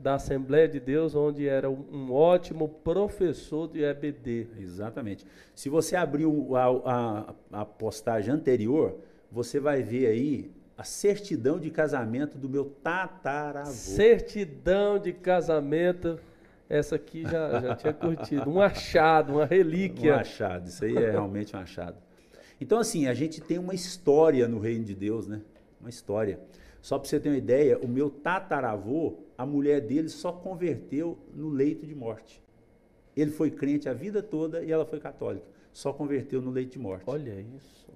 da 0.02 0.16
Assembleia 0.16 0.68
de 0.68 0.80
Deus, 0.80 1.14
onde 1.14 1.48
era 1.48 1.70
um 1.70 2.12
ótimo 2.12 2.70
professor 2.70 3.68
de 3.68 3.84
EBD. 3.84 4.48
Exatamente. 4.58 5.26
Se 5.54 5.70
você 5.70 5.96
abrir 5.96 6.26
a, 6.26 7.34
a, 7.52 7.62
a 7.62 7.66
postagem 7.66 8.34
anterior, 8.34 8.98
você 9.32 9.60
vai 9.60 9.84
ver 9.84 10.08
aí 10.08 10.52
a 10.78 10.84
certidão 10.84 11.60
de 11.60 11.70
casamento 11.70 12.38
do 12.38 12.48
meu 12.48 12.66
tataravô. 12.66 13.72
Certidão 13.72 14.98
de 14.98 15.12
casamento. 15.12 16.18
Essa 16.70 16.96
aqui 16.96 17.24
já, 17.24 17.60
já 17.60 17.76
tinha 17.76 17.94
curtido. 17.94 18.50
Um 18.50 18.62
achado, 18.62 19.34
uma 19.34 19.46
relíquia. 19.46 20.14
Um 20.14 20.20
achado, 20.20 20.68
isso 20.70 20.86
aí 20.86 20.96
é 20.96 21.12
realmente 21.12 21.56
um 21.56 21.60
achado. 21.60 21.98
Então, 22.62 22.80
assim, 22.80 23.08
a 23.08 23.14
gente 23.14 23.42
tem 23.42 23.58
uma 23.58 23.74
história 23.74 24.48
no 24.48 24.60
reino 24.60 24.86
de 24.86 24.96
Deus, 24.96 25.28
né? 25.28 25.42
Uma 25.82 25.90
história. 25.90 26.40
Só 26.82 26.98
para 26.98 27.10
você 27.10 27.20
ter 27.20 27.30
uma 27.30 27.38
ideia, 27.38 27.78
o 27.80 27.88
meu 27.88 28.10
tataravô, 28.10 29.18
a 29.40 29.46
mulher 29.46 29.80
dele 29.80 30.10
só 30.10 30.34
converteu 30.34 31.18
no 31.34 31.48
leito 31.48 31.88
de 31.88 31.96
morte. 31.96 32.44
Ele 33.16 33.32
foi 33.32 33.50
crente 33.50 33.88
a 33.88 33.94
vida 33.94 34.22
toda 34.22 34.62
e 34.62 34.70
ela 34.70 34.86
foi 34.86 35.00
católica. 35.00 35.46
Só 35.72 35.94
converteu 35.94 36.42
no 36.42 36.52
leito 36.52 36.74
de 36.74 36.80
morte. 36.80 37.06
Olha 37.08 37.40
isso. 37.56 37.88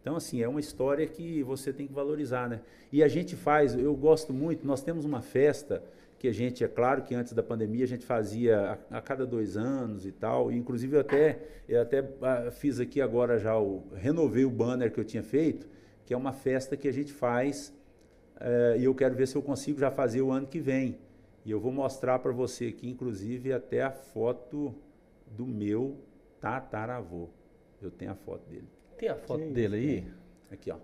Então, 0.00 0.16
assim, 0.16 0.40
é 0.40 0.48
uma 0.48 0.58
história 0.58 1.06
que 1.06 1.42
você 1.42 1.70
tem 1.70 1.86
que 1.86 1.92
valorizar, 1.92 2.48
né? 2.48 2.62
E 2.90 3.02
a 3.02 3.08
gente 3.08 3.36
faz, 3.36 3.74
eu 3.74 3.94
gosto 3.94 4.32
muito, 4.32 4.66
nós 4.66 4.82
temos 4.82 5.04
uma 5.04 5.20
festa 5.20 5.82
que 6.18 6.28
a 6.28 6.32
gente, 6.32 6.64
é 6.64 6.68
claro 6.68 7.02
que 7.02 7.14
antes 7.14 7.34
da 7.34 7.42
pandemia 7.42 7.84
a 7.84 7.88
gente 7.88 8.06
fazia 8.06 8.80
a, 8.90 8.96
a 8.96 9.02
cada 9.02 9.26
dois 9.26 9.54
anos 9.54 10.06
e 10.06 10.12
tal. 10.12 10.50
E, 10.50 10.56
inclusive, 10.56 10.96
eu 10.96 11.00
até, 11.00 11.40
eu 11.68 11.82
até 11.82 11.98
ah, 12.22 12.50
fiz 12.50 12.80
aqui 12.80 13.02
agora 13.02 13.38
já, 13.38 13.58
o, 13.58 13.82
renovei 13.94 14.46
o 14.46 14.50
banner 14.50 14.90
que 14.90 14.98
eu 14.98 15.04
tinha 15.04 15.22
feito 15.22 15.68
que 16.08 16.14
é 16.14 16.16
uma 16.16 16.32
festa 16.32 16.74
que 16.74 16.88
a 16.88 16.92
gente 16.92 17.12
faz 17.12 17.70
e 18.78 18.84
eu 18.84 18.94
quero 18.94 19.14
ver 19.14 19.26
se 19.26 19.36
eu 19.36 19.42
consigo 19.42 19.78
já 19.78 19.90
fazer 19.90 20.22
o 20.22 20.30
ano 20.30 20.46
que 20.46 20.60
vem. 20.60 20.98
E 21.44 21.50
eu 21.50 21.60
vou 21.60 21.72
mostrar 21.72 22.18
para 22.18 22.32
você 22.32 22.66
aqui, 22.66 22.88
inclusive, 22.88 23.52
até 23.52 23.82
a 23.82 23.90
foto 23.90 24.74
do 25.26 25.46
meu 25.46 25.96
tataravô. 26.40 27.28
Eu 27.80 27.90
tenho 27.90 28.10
a 28.10 28.14
foto 28.14 28.48
dele. 28.48 28.68
Tem 28.98 29.08
a 29.08 29.16
foto 29.16 29.40
que 29.40 29.50
dele 29.50 29.76
aí? 29.76 30.06
Aqui, 30.52 30.70
ó. 30.70 30.76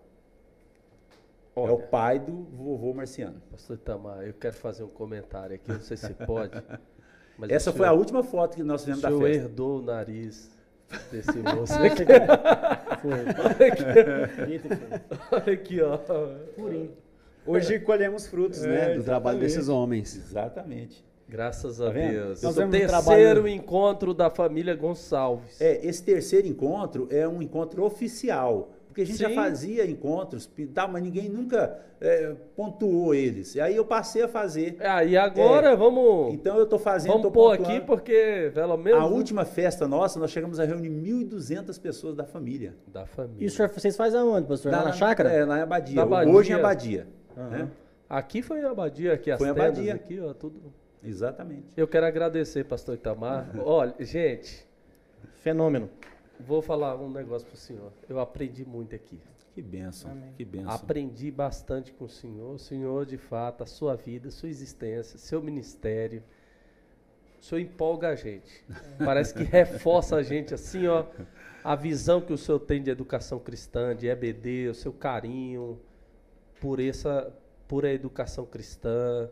Olha, 1.57 1.71
é 1.71 1.73
o 1.73 1.79
pai 1.79 2.19
do 2.19 2.45
vovô 2.45 2.93
Marciano. 2.95 3.41
Pastor 3.51 3.77
Itamar, 3.77 4.23
eu 4.23 4.35
quero 4.35 4.55
fazer 4.55 4.83
um 4.85 4.89
comentário 4.89 5.55
aqui, 5.55 5.71
não 5.71 5.81
sei 5.81 5.97
se 5.97 6.13
pode. 6.15 6.61
Essa 7.49 7.73
foi 7.73 7.87
a 7.87 7.93
última 7.93 8.23
foto 8.23 8.57
que 8.57 8.63
nós 8.63 8.83
fizemos 8.83 9.03
da 9.03 9.09
festa. 9.09 9.25
O 9.25 9.27
senhor 9.27 9.45
herdou 9.45 9.81
o 9.81 9.83
nariz 9.83 10.51
desse 11.11 11.39
moço 11.39 11.75
aqui. 11.75 12.05
Olha 15.33 15.53
aqui, 15.53 15.81
ó. 15.81 15.99
Purinho. 16.57 17.04
Hoje 17.47 17.79
colhemos 17.81 18.27
frutos, 18.27 18.61
né, 18.63 18.67
é, 18.67 18.71
né, 18.71 18.77
do 18.77 18.81
exatamente. 18.81 19.05
trabalho 19.05 19.39
desses 19.39 19.69
homens. 19.69 20.17
Exatamente. 20.17 21.05
Graças 21.29 21.81
a 21.81 21.87
tá 21.87 21.93
Deus. 21.93 22.43
Nós 22.43 22.57
o 22.57 22.69
terceiro 22.69 22.89
trabalho... 22.89 23.49
encontro 23.49 24.15
da 24.15 24.31
família 24.31 24.75
Gonçalves. 24.75 25.61
É, 25.61 25.85
esse 25.87 26.03
terceiro 26.03 26.47
encontro 26.47 27.09
é 27.11 27.27
um 27.27 27.43
encontro 27.43 27.85
oficial. 27.85 28.71
Porque 28.95 29.03
a 29.03 29.07
gente 29.07 29.17
Sim. 29.17 29.25
já 29.25 29.31
fazia 29.31 29.85
encontros, 29.85 30.49
tal, 30.73 30.87
mas 30.87 31.03
ninguém 31.03 31.29
nunca 31.29 31.81
é, 32.01 32.33
pontuou 32.55 33.13
eles. 33.13 33.57
E 33.57 33.61
aí 33.61 33.75
eu 33.75 33.85
passei 33.85 34.23
a 34.23 34.29
fazer. 34.29 34.77
Ah, 34.79 35.03
e 35.03 35.17
agora 35.17 35.73
é, 35.73 35.77
vamos. 35.77 36.33
Então 36.33 36.57
eu 36.57 36.63
estou 36.63 36.79
fazendo. 36.79 37.15
Vamos 37.15 37.33
pôr 37.33 37.55
aqui 37.55 37.81
porque, 37.81 38.53
pelo 38.55 38.77
menos. 38.77 39.01
A 39.01 39.07
última 39.07 39.45
festa 39.45 39.89
nossa, 39.89 40.21
nós 40.21 40.31
chegamos 40.31 40.61
a 40.61 40.65
reunir 40.65 40.91
1.200 40.91 41.81
pessoas 41.81 42.15
da 42.15 42.25
família. 42.25 42.77
Da 42.87 43.05
família. 43.05 43.43
E 43.43 43.47
o 43.47 43.51
senhor, 43.51 43.69
vocês 43.69 43.97
fazem 43.97 44.21
aonde, 44.21 44.47
pastor? 44.47 44.71
Na, 44.71 44.85
na, 44.85 44.93
chácara? 44.93 45.33
É, 45.33 45.45
na 45.45 45.65
Abadia. 45.65 45.97
Na 45.97 46.03
Abadia. 46.03 46.33
Hoje 46.33 46.53
em 46.53 46.55
Abadia. 46.55 47.09
Uhum. 47.37 47.49
Né? 47.51 47.71
Aqui 48.09 48.43
foi 48.43 48.61
em 48.61 48.65
Abadia, 48.65 49.15
aqui 49.15 49.31
as 49.31 49.39
foi 49.39 49.49
tendas, 49.49 49.65
Abadia. 49.65 49.95
aqui, 49.95 50.21
ó, 50.21 50.33
tudo. 50.35 50.73
Exatamente. 51.03 51.67
Eu 51.77 51.87
quero 51.87 52.07
agradecer, 52.07 52.65
pastor 52.65 52.95
Itamar. 52.95 53.51
Olha, 53.65 53.95
gente. 54.01 54.67
Fenômeno. 55.37 55.91
Vou 56.41 56.63
falar 56.63 56.97
um 56.97 57.11
negócio 57.11 57.47
para 57.47 57.55
o 57.55 57.59
senhor. 57.59 57.93
Eu 58.09 58.19
aprendi 58.19 58.65
muito 58.65 58.95
aqui. 58.95 59.21
Que 59.55 59.63
benção, 59.63 60.11
Amém. 60.11 60.33
que 60.37 60.45
benção. 60.45 60.71
Aprendi 60.73 61.31
bastante 61.31 61.93
com 61.93 62.07
o 62.07 62.09
Senhor. 62.09 62.55
O 62.55 62.59
Senhor, 62.59 63.07
de 63.07 63.17
fato, 63.17 63.63
a 63.63 63.67
sua 63.67 63.95
vida, 63.95 64.29
sua 64.33 64.49
existência, 64.49 65.17
seu 65.17 65.41
ministério. 65.41 66.25
O 67.41 67.45
Senhor 67.45 67.61
empolga 67.61 68.09
a 68.09 68.15
gente. 68.17 68.65
Parece 68.99 69.33
que 69.33 69.45
reforça 69.45 70.17
a 70.17 70.25
gente 70.25 70.53
assim, 70.53 70.89
ó. 70.89 71.07
A 71.63 71.77
visão 71.77 72.21
que 72.21 72.33
o 72.33 72.39
Senhor 72.39 72.59
tem 72.59 72.83
de 72.83 72.91
educação 72.91 73.39
cristã, 73.39 73.95
de 73.95 74.09
EBD, 74.09 74.69
o 74.71 74.75
seu 74.75 74.93
carinho 74.93 75.79
por 76.61 76.81
essa, 76.81 77.33
por 77.69 77.85
a 77.85 77.93
educação 77.93 78.45
cristã. 78.45 79.29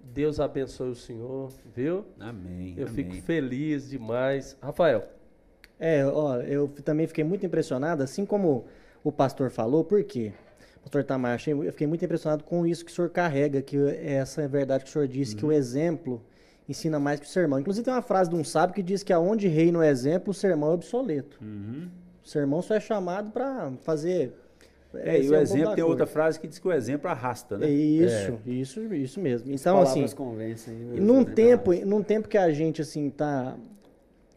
Deus 0.00 0.40
abençoe 0.40 0.90
o 0.90 0.94
Senhor, 0.94 1.52
viu? 1.74 2.04
Amém. 2.18 2.74
Eu 2.76 2.86
amém. 2.86 2.94
fico 2.94 3.14
feliz 3.22 3.90
demais. 3.90 4.56
Rafael. 4.62 5.08
É, 5.78 6.04
ó, 6.06 6.36
eu 6.40 6.68
também 6.84 7.06
fiquei 7.06 7.24
muito 7.24 7.44
impressionado, 7.46 8.02
assim 8.02 8.24
como 8.26 8.66
o 9.04 9.12
pastor 9.12 9.50
falou, 9.50 9.84
por 9.84 10.02
quê? 10.02 10.32
Pastor 10.82 11.04
Tamar, 11.04 11.38
eu 11.46 11.72
fiquei 11.72 11.86
muito 11.86 12.04
impressionado 12.04 12.42
com 12.44 12.66
isso 12.66 12.84
que 12.84 12.90
o 12.90 12.94
senhor 12.94 13.10
carrega, 13.10 13.60
que 13.60 13.76
essa 13.76 14.42
é 14.42 14.48
verdade 14.48 14.84
que 14.84 14.90
o 14.90 14.92
senhor 14.92 15.06
disse, 15.06 15.34
uhum. 15.34 15.38
que 15.38 15.44
o 15.44 15.48
uhum. 15.48 15.54
exemplo 15.54 16.22
ensina 16.68 16.98
mais 16.98 17.20
que 17.20 17.26
o 17.26 17.28
sermão. 17.28 17.58
Inclusive 17.60 17.84
tem 17.84 17.92
uma 17.92 18.02
frase 18.02 18.30
de 18.30 18.36
um 18.36 18.44
sábio 18.44 18.74
que 18.74 18.82
diz 18.82 19.02
que 19.02 19.12
aonde 19.12 19.48
reina 19.48 19.78
o 19.78 19.82
exemplo, 19.82 20.30
o 20.30 20.34
sermão 20.34 20.70
é 20.70 20.74
obsoleto. 20.74 21.38
Uhum. 21.42 21.88
O 22.24 22.28
sermão 22.28 22.62
só 22.62 22.74
é 22.74 22.80
chamado 22.80 23.30
para 23.30 23.72
fazer 23.82 24.34
é, 24.94 25.20
e 25.20 25.28
o 25.28 25.34
é 25.34 25.42
exemplo 25.42 25.74
tem 25.74 25.84
outra 25.84 26.06
frase 26.06 26.40
que 26.40 26.48
diz 26.48 26.58
que 26.58 26.66
o 26.66 26.72
exemplo 26.72 27.10
arrasta, 27.10 27.58
né? 27.58 27.68
Isso, 27.68 28.38
é. 28.46 28.50
isso, 28.50 28.94
isso 28.94 29.20
mesmo. 29.20 29.52
Então, 29.52 29.78
As 29.80 29.90
assim, 29.90 30.06
convencem, 30.16 30.74
num 30.74 31.24
tempo, 31.24 31.74
num 31.84 32.02
tempo 32.02 32.28
que 32.28 32.38
a 32.38 32.50
gente 32.50 32.80
assim 32.80 33.10
tá 33.10 33.56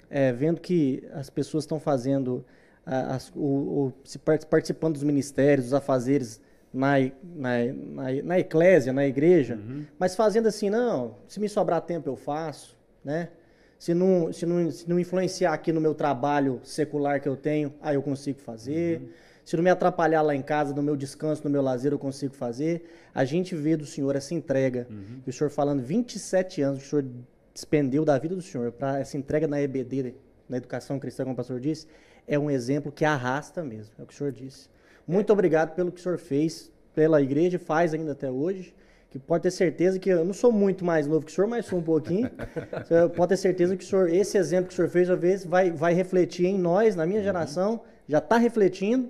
é, 0.10 0.34
vendo 0.34 0.60
que 0.60 1.03
as 1.14 1.30
pessoas 1.30 1.64
estão 1.64 1.80
fazendo 1.80 2.44
as, 2.86 3.32
o, 3.36 3.40
o, 3.40 3.94
se 4.03 4.19
participando 4.19 4.94
dos 4.94 5.03
ministérios, 5.03 5.68
dos 5.68 5.73
afazeres 5.73 6.41
na, 6.73 6.99
na, 7.23 7.65
na, 7.73 8.23
na 8.23 8.40
eclésia, 8.40 8.91
na 8.91 9.06
igreja, 9.06 9.56
uhum. 9.56 9.86
mas 9.98 10.15
fazendo 10.15 10.48
assim, 10.48 10.69
não, 10.69 11.15
se 11.28 11.40
me 11.40 11.48
sobrar 11.48 11.82
tempo 11.82 12.10
eu 12.10 12.15
faço, 12.15 12.78
né? 13.03 13.30
Se 13.78 13.94
não, 13.94 14.32
se, 14.32 14.45
não, 14.45 14.69
se 14.69 14.88
não 14.88 14.99
influenciar 14.99 15.53
aqui 15.53 15.72
no 15.72 15.82
meu 15.82 15.95
trabalho 15.95 16.60
secular 16.64 17.19
que 17.19 17.28
eu 17.28 17.36
tenho, 17.36 17.73
aí 17.82 17.95
eu 17.95 18.03
consigo 18.03 18.40
fazer. 18.40 18.99
Uhum. 18.99 19.10
Se 19.52 19.57
não 19.57 19.64
me 19.65 19.69
atrapalhar 19.69 20.22
lá 20.22 20.34
em 20.34 20.41
casa, 20.41 20.73
no 20.73 20.82
meu 20.82 20.95
descanso, 20.95 21.44
no 21.44 21.49
meu 21.49 21.61
lazer, 21.61 21.91
eu 21.91 21.99
consigo 21.99 22.34
fazer. 22.34 22.90
A 23.14 23.26
gente 23.26 23.53
vê 23.53 23.76
do 23.76 23.86
Senhor 23.86 24.15
essa 24.15 24.34
entrega. 24.34 24.88
Uhum. 24.90 25.19
E 25.28 25.30
o 25.30 25.34
Senhor 25.34 25.49
falando 25.49 25.84
27 25.84 26.61
anos 26.61 26.80
que 26.80 26.86
o 26.86 26.90
Senhor 26.90 27.06
despendeu 27.53 28.06
da 28.06 28.18
vida 28.18 28.34
do 28.34 28.41
Senhor 28.41 28.72
para 28.72 29.02
essa 29.02 29.18
entrega 29.18 29.49
na 29.49 29.61
EBD, 29.61 30.15
na 30.48 30.56
educação 30.56 30.98
cristã, 30.98 31.26
como 31.26 31.34
o 31.34 31.36
pastor 31.36 31.60
disse 31.60 31.86
é 32.26 32.40
um 32.40 32.49
exemplo 32.49 32.94
que 32.94 33.03
arrasta 33.03 33.61
mesmo, 33.61 33.94
é 33.99 34.03
o 34.03 34.06
que 34.06 34.14
o 34.14 34.15
senhor 34.15 34.32
disse. 34.32 34.69
Muito 35.06 35.30
é. 35.30 35.34
obrigado 35.34 35.76
pelo 35.76 35.91
que 35.91 35.99
o 35.99 36.03
senhor 36.03 36.18
fez 36.18 36.72
pela 36.95 37.22
igreja, 37.22 37.60
faz 37.60 37.94
ainda 37.94 38.14
até 38.14 38.32
hoje. 38.32 38.73
Que 39.10 39.19
pode 39.19 39.44
ter 39.44 39.52
certeza 39.52 39.99
que 39.99 40.10
eu 40.10 40.23
não 40.23 40.34
sou 40.34 40.53
muito 40.53 40.86
mais 40.86 41.06
novo 41.06 41.26
que 41.26 41.32
o 41.34 41.36
senhor, 41.36 41.48
mas 41.48 41.65
sou 41.65 41.80
um 41.80 41.84
pouquinho. 41.84 42.32
pode 43.18 43.30
ter 43.30 43.38
certeza 43.38 43.76
que 43.76 43.84
o 43.84 43.88
senhor, 43.88 44.10
esse 44.10 44.38
exemplo 44.38 44.68
que 44.68 44.73
o 44.73 44.76
senhor 44.78 44.88
fez, 44.88 45.10
às 45.10 45.19
vezes, 45.19 45.45
vai, 45.45 45.69
vai 45.69 45.94
refletir 45.94 46.45
em 46.45 46.57
nós, 46.57 46.95
na 46.95 47.06
minha 47.06 47.19
uhum. 47.19 47.26
geração, 47.26 47.82
já 48.07 48.19
está 48.19 48.38
refletindo 48.38 49.10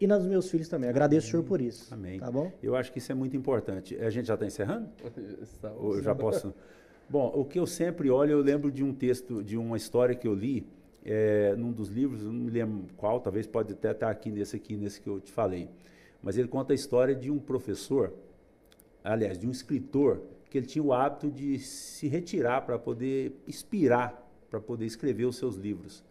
e 0.00 0.06
nos 0.06 0.26
meus 0.26 0.50
filhos 0.50 0.68
também. 0.68 0.88
Agradeço 0.88 1.28
o 1.28 1.30
senhor 1.30 1.42
por 1.42 1.60
isso. 1.60 1.92
Amém. 1.92 2.20
Tá 2.20 2.30
bom? 2.30 2.52
Eu 2.62 2.76
acho 2.76 2.92
que 2.92 2.98
isso 2.98 3.10
é 3.10 3.14
muito 3.14 3.36
importante. 3.36 3.96
A 3.96 4.10
gente 4.10 4.26
já 4.26 4.34
está 4.34 4.46
encerrando? 4.46 4.88
Ou 5.78 5.96
eu 5.96 6.02
já 6.02 6.14
posso. 6.14 6.54
Bom, 7.08 7.32
o 7.34 7.44
que 7.44 7.58
eu 7.58 7.66
sempre 7.66 8.10
olho, 8.10 8.32
eu 8.32 8.40
lembro 8.40 8.70
de 8.70 8.84
um 8.84 8.92
texto, 8.92 9.42
de 9.42 9.56
uma 9.56 9.76
história 9.76 10.14
que 10.14 10.28
eu 10.28 10.34
li, 10.34 10.66
é, 11.04 11.54
num 11.56 11.72
dos 11.72 11.88
livros, 11.88 12.22
não 12.22 12.32
me 12.32 12.50
lembro 12.50 12.84
qual, 12.96 13.18
talvez 13.20 13.46
pode 13.46 13.72
até 13.72 13.92
estar 13.92 14.10
aqui 14.10 14.30
nesse 14.30 14.56
aqui, 14.56 14.76
nesse 14.76 15.00
que 15.00 15.08
eu 15.08 15.18
te 15.18 15.32
falei. 15.32 15.68
Mas 16.22 16.36
ele 16.36 16.48
conta 16.48 16.72
a 16.72 16.74
história 16.74 17.14
de 17.14 17.30
um 17.30 17.38
professor, 17.38 18.12
aliás, 19.02 19.38
de 19.38 19.46
um 19.46 19.50
escritor, 19.50 20.20
que 20.50 20.58
ele 20.58 20.66
tinha 20.66 20.82
o 20.82 20.92
hábito 20.92 21.30
de 21.30 21.58
se 21.58 22.08
retirar 22.08 22.62
para 22.62 22.78
poder 22.78 23.32
inspirar, 23.46 24.26
para 24.50 24.60
poder 24.60 24.86
escrever 24.86 25.24
os 25.24 25.36
seus 25.36 25.56
livros. 25.56 26.04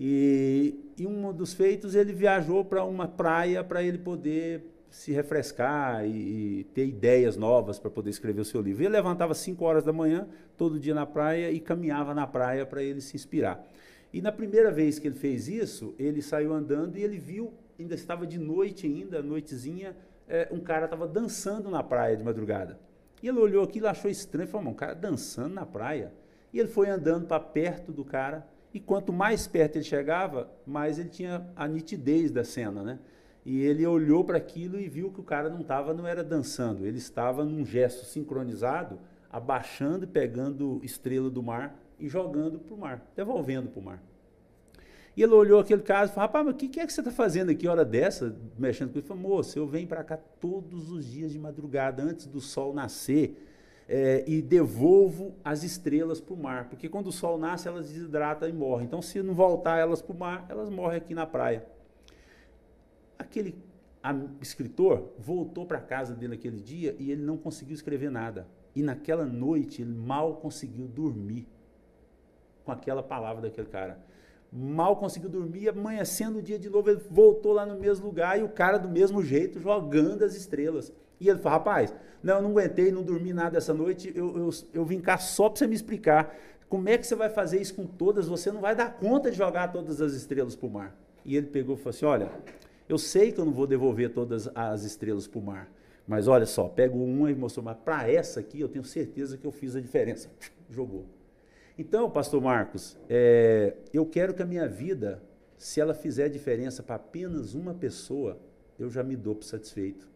E, 0.00 0.92
e 0.96 1.04
um 1.08 1.32
dos 1.32 1.52
feitos, 1.52 1.96
ele 1.96 2.12
viajou 2.12 2.64
para 2.64 2.84
uma 2.84 3.08
praia 3.08 3.64
para 3.64 3.82
ele 3.82 3.98
poder 3.98 4.64
se 4.88 5.10
refrescar 5.10 6.06
e, 6.06 6.60
e 6.60 6.64
ter 6.72 6.86
ideias 6.86 7.36
novas 7.36 7.80
para 7.80 7.90
poder 7.90 8.10
escrever 8.10 8.40
o 8.40 8.44
seu 8.44 8.60
livro. 8.60 8.84
Ele 8.84 8.90
levantava 8.90 9.34
5 9.34 9.64
horas 9.64 9.82
da 9.82 9.92
manhã, 9.92 10.28
todo 10.56 10.78
dia 10.78 10.94
na 10.94 11.04
praia, 11.04 11.50
e 11.50 11.58
caminhava 11.58 12.14
na 12.14 12.28
praia 12.28 12.64
para 12.64 12.80
ele 12.80 13.00
se 13.00 13.16
inspirar. 13.16 13.66
E 14.12 14.22
na 14.22 14.30
primeira 14.30 14.70
vez 14.70 15.00
que 15.00 15.08
ele 15.08 15.16
fez 15.16 15.48
isso, 15.48 15.92
ele 15.98 16.22
saiu 16.22 16.52
andando 16.52 16.96
e 16.96 17.02
ele 17.02 17.18
viu, 17.18 17.52
ainda 17.76 17.96
estava 17.96 18.24
de 18.24 18.38
noite 18.38 18.86
ainda, 18.86 19.20
noitezinha, 19.20 19.96
é, 20.28 20.48
um 20.52 20.60
cara 20.60 20.84
estava 20.84 21.08
dançando 21.08 21.68
na 21.70 21.82
praia 21.82 22.16
de 22.16 22.22
madrugada. 22.22 22.78
E 23.20 23.26
ele 23.26 23.38
olhou 23.40 23.64
aquilo, 23.64 23.88
achou 23.88 24.08
estranho, 24.08 24.48
falou, 24.48 24.70
um 24.70 24.74
cara 24.74 24.94
dançando 24.94 25.54
na 25.54 25.66
praia. 25.66 26.12
E 26.52 26.60
ele 26.60 26.68
foi 26.68 26.88
andando 26.88 27.26
para 27.26 27.40
perto 27.40 27.90
do 27.90 28.04
cara, 28.04 28.46
e 28.72 28.80
quanto 28.80 29.12
mais 29.12 29.46
perto 29.46 29.76
ele 29.76 29.84
chegava, 29.84 30.50
mais 30.66 30.98
ele 30.98 31.08
tinha 31.08 31.46
a 31.56 31.66
nitidez 31.66 32.30
da 32.30 32.44
cena, 32.44 32.82
né? 32.82 32.98
E 33.44 33.62
ele 33.62 33.86
olhou 33.86 34.24
para 34.24 34.36
aquilo 34.36 34.78
e 34.78 34.88
viu 34.88 35.10
que 35.10 35.20
o 35.20 35.24
cara 35.24 35.48
não 35.48 35.60
estava, 35.60 35.94
não 35.94 36.06
era 36.06 36.22
dançando, 36.22 36.86
ele 36.86 36.98
estava 36.98 37.44
num 37.44 37.64
gesto 37.64 38.04
sincronizado, 38.04 38.98
abaixando 39.30 40.04
e 40.04 40.06
pegando 40.06 40.80
estrela 40.82 41.30
do 41.30 41.42
mar 41.42 41.78
e 41.98 42.08
jogando 42.08 42.58
para 42.58 42.74
o 42.74 42.78
mar, 42.78 43.12
devolvendo 43.16 43.68
para 43.70 43.80
o 43.80 43.82
mar. 43.82 44.02
E 45.16 45.22
ele 45.22 45.32
olhou 45.32 45.58
aquele 45.58 45.82
caso 45.82 46.12
e 46.12 46.14
falou, 46.14 46.28
rapaz, 46.28 46.44
mas 46.44 46.54
o 46.54 46.56
que, 46.56 46.68
que, 46.68 46.78
é 46.78 46.86
que 46.86 46.92
você 46.92 47.00
está 47.00 47.10
fazendo 47.10 47.50
aqui 47.50 47.66
hora 47.66 47.84
dessa, 47.84 48.36
mexendo 48.56 48.90
com 48.90 48.98
ele? 48.98 49.00
Ele 49.00 49.08
falou, 49.08 49.22
moço, 49.22 49.58
eu 49.58 49.66
venho 49.66 49.88
para 49.88 50.04
cá 50.04 50.16
todos 50.16 50.92
os 50.92 51.04
dias 51.04 51.32
de 51.32 51.38
madrugada, 51.38 52.02
antes 52.02 52.26
do 52.26 52.40
sol 52.40 52.72
nascer, 52.72 53.47
é, 53.88 54.22
e 54.26 54.42
devolvo 54.42 55.34
as 55.42 55.64
estrelas 55.64 56.20
para 56.20 56.34
o 56.34 56.36
mar, 56.36 56.68
porque 56.68 56.88
quando 56.88 57.06
o 57.06 57.12
sol 57.12 57.38
nasce, 57.38 57.66
elas 57.66 57.88
desidratam 57.88 58.46
e 58.46 58.52
morrem. 58.52 58.86
Então, 58.86 59.00
se 59.00 59.22
não 59.22 59.34
voltar 59.34 59.78
elas 59.78 60.02
para 60.02 60.14
o 60.14 60.18
mar, 60.18 60.46
elas 60.48 60.68
morrem 60.68 60.98
aqui 60.98 61.14
na 61.14 61.26
praia. 61.26 61.66
Aquele 63.18 63.56
escritor 64.40 65.12
voltou 65.18 65.66
para 65.66 65.80
casa 65.80 66.14
dele 66.14 66.34
aquele 66.34 66.60
dia 66.60 66.94
e 66.98 67.10
ele 67.10 67.22
não 67.22 67.36
conseguiu 67.36 67.74
escrever 67.74 68.10
nada. 68.10 68.46
E 68.76 68.82
naquela 68.82 69.24
noite 69.24 69.82
ele 69.82 69.92
mal 69.92 70.36
conseguiu 70.36 70.86
dormir 70.86 71.48
com 72.64 72.70
aquela 72.70 73.02
palavra 73.02 73.42
daquele 73.42 73.66
cara. 73.66 73.98
Mal 74.52 74.96
conseguiu 74.96 75.28
dormir, 75.28 75.68
amanhecendo 75.68 76.38
o 76.38 76.42
dia 76.42 76.58
de 76.58 76.70
novo, 76.70 76.90
ele 76.90 77.00
voltou 77.10 77.52
lá 77.52 77.66
no 77.66 77.78
mesmo 77.78 78.06
lugar 78.06 78.38
e 78.38 78.42
o 78.42 78.48
cara 78.48 78.78
do 78.78 78.88
mesmo 78.88 79.22
jeito 79.22 79.58
jogando 79.60 80.22
as 80.22 80.34
estrelas. 80.34 80.92
E 81.20 81.28
ele 81.28 81.38
falou: 81.38 81.58
rapaz, 81.58 81.94
não, 82.22 82.42
não 82.42 82.50
aguentei, 82.50 82.90
não 82.90 83.02
dormi 83.02 83.32
nada 83.32 83.58
essa 83.58 83.74
noite, 83.74 84.12
eu, 84.14 84.36
eu, 84.36 84.50
eu 84.74 84.84
vim 84.84 85.00
cá 85.00 85.18
só 85.18 85.48
para 85.48 85.58
você 85.58 85.66
me 85.66 85.74
explicar 85.74 86.36
como 86.68 86.88
é 86.88 86.98
que 86.98 87.06
você 87.06 87.14
vai 87.14 87.30
fazer 87.30 87.60
isso 87.60 87.74
com 87.74 87.86
todas, 87.86 88.28
você 88.28 88.52
não 88.52 88.60
vai 88.60 88.74
dar 88.74 88.94
conta 88.94 89.30
de 89.30 89.36
jogar 89.36 89.72
todas 89.72 90.00
as 90.00 90.12
estrelas 90.12 90.54
para 90.54 90.66
o 90.66 90.70
mar. 90.70 90.96
E 91.24 91.36
ele 91.36 91.46
pegou 91.46 91.74
e 91.74 91.78
falou 91.78 91.90
assim: 91.90 92.04
olha, 92.04 92.30
eu 92.88 92.98
sei 92.98 93.32
que 93.32 93.40
eu 93.40 93.44
não 93.44 93.52
vou 93.52 93.66
devolver 93.66 94.10
todas 94.10 94.48
as 94.54 94.84
estrelas 94.84 95.26
para 95.26 95.38
o 95.38 95.42
mar, 95.42 95.70
mas 96.06 96.28
olha 96.28 96.46
só, 96.46 96.68
pego 96.68 96.98
uma 96.98 97.30
e 97.30 97.34
mostrou, 97.34 97.64
mas 97.64 97.76
para 97.76 98.10
essa 98.10 98.40
aqui 98.40 98.60
eu 98.60 98.68
tenho 98.68 98.84
certeza 98.84 99.36
que 99.36 99.46
eu 99.46 99.52
fiz 99.52 99.76
a 99.76 99.80
diferença. 99.80 100.30
Jogou. 100.70 101.06
Então, 101.78 102.10
pastor 102.10 102.42
Marcos, 102.42 102.96
é, 103.08 103.74
eu 103.94 104.04
quero 104.04 104.34
que 104.34 104.42
a 104.42 104.46
minha 104.46 104.66
vida, 104.66 105.22
se 105.56 105.80
ela 105.80 105.94
fizer 105.94 106.28
diferença 106.28 106.82
para 106.82 106.96
apenas 106.96 107.54
uma 107.54 107.72
pessoa, 107.72 108.36
eu 108.78 108.90
já 108.90 109.02
me 109.04 109.14
dou 109.14 109.34
por 109.34 109.44
satisfeito. 109.44 110.08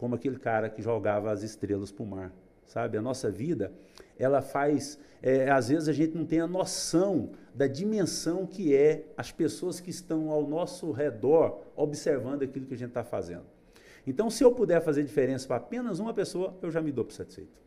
Como 0.00 0.14
aquele 0.14 0.38
cara 0.38 0.70
que 0.70 0.80
jogava 0.80 1.30
as 1.30 1.42
estrelas 1.42 1.92
para 1.92 2.02
o 2.02 2.06
mar. 2.06 2.32
Sabe? 2.66 2.96
A 2.96 3.02
nossa 3.02 3.30
vida, 3.30 3.70
ela 4.18 4.40
faz. 4.40 4.98
É, 5.22 5.50
às 5.50 5.68
vezes 5.68 5.88
a 5.88 5.92
gente 5.92 6.16
não 6.16 6.24
tem 6.24 6.40
a 6.40 6.46
noção 6.46 7.32
da 7.54 7.66
dimensão 7.66 8.46
que 8.46 8.74
é 8.74 9.04
as 9.14 9.30
pessoas 9.30 9.78
que 9.78 9.90
estão 9.90 10.30
ao 10.30 10.46
nosso 10.46 10.90
redor 10.90 11.60
observando 11.76 12.42
aquilo 12.42 12.64
que 12.64 12.72
a 12.72 12.78
gente 12.78 12.88
está 12.88 13.04
fazendo. 13.04 13.44
Então, 14.06 14.30
se 14.30 14.42
eu 14.42 14.50
puder 14.50 14.80
fazer 14.80 15.04
diferença 15.04 15.46
para 15.46 15.56
apenas 15.56 15.98
uma 15.98 16.14
pessoa, 16.14 16.56
eu 16.62 16.70
já 16.70 16.80
me 16.80 16.90
dou 16.90 17.04
por 17.04 17.12
satisfeito. 17.12 17.60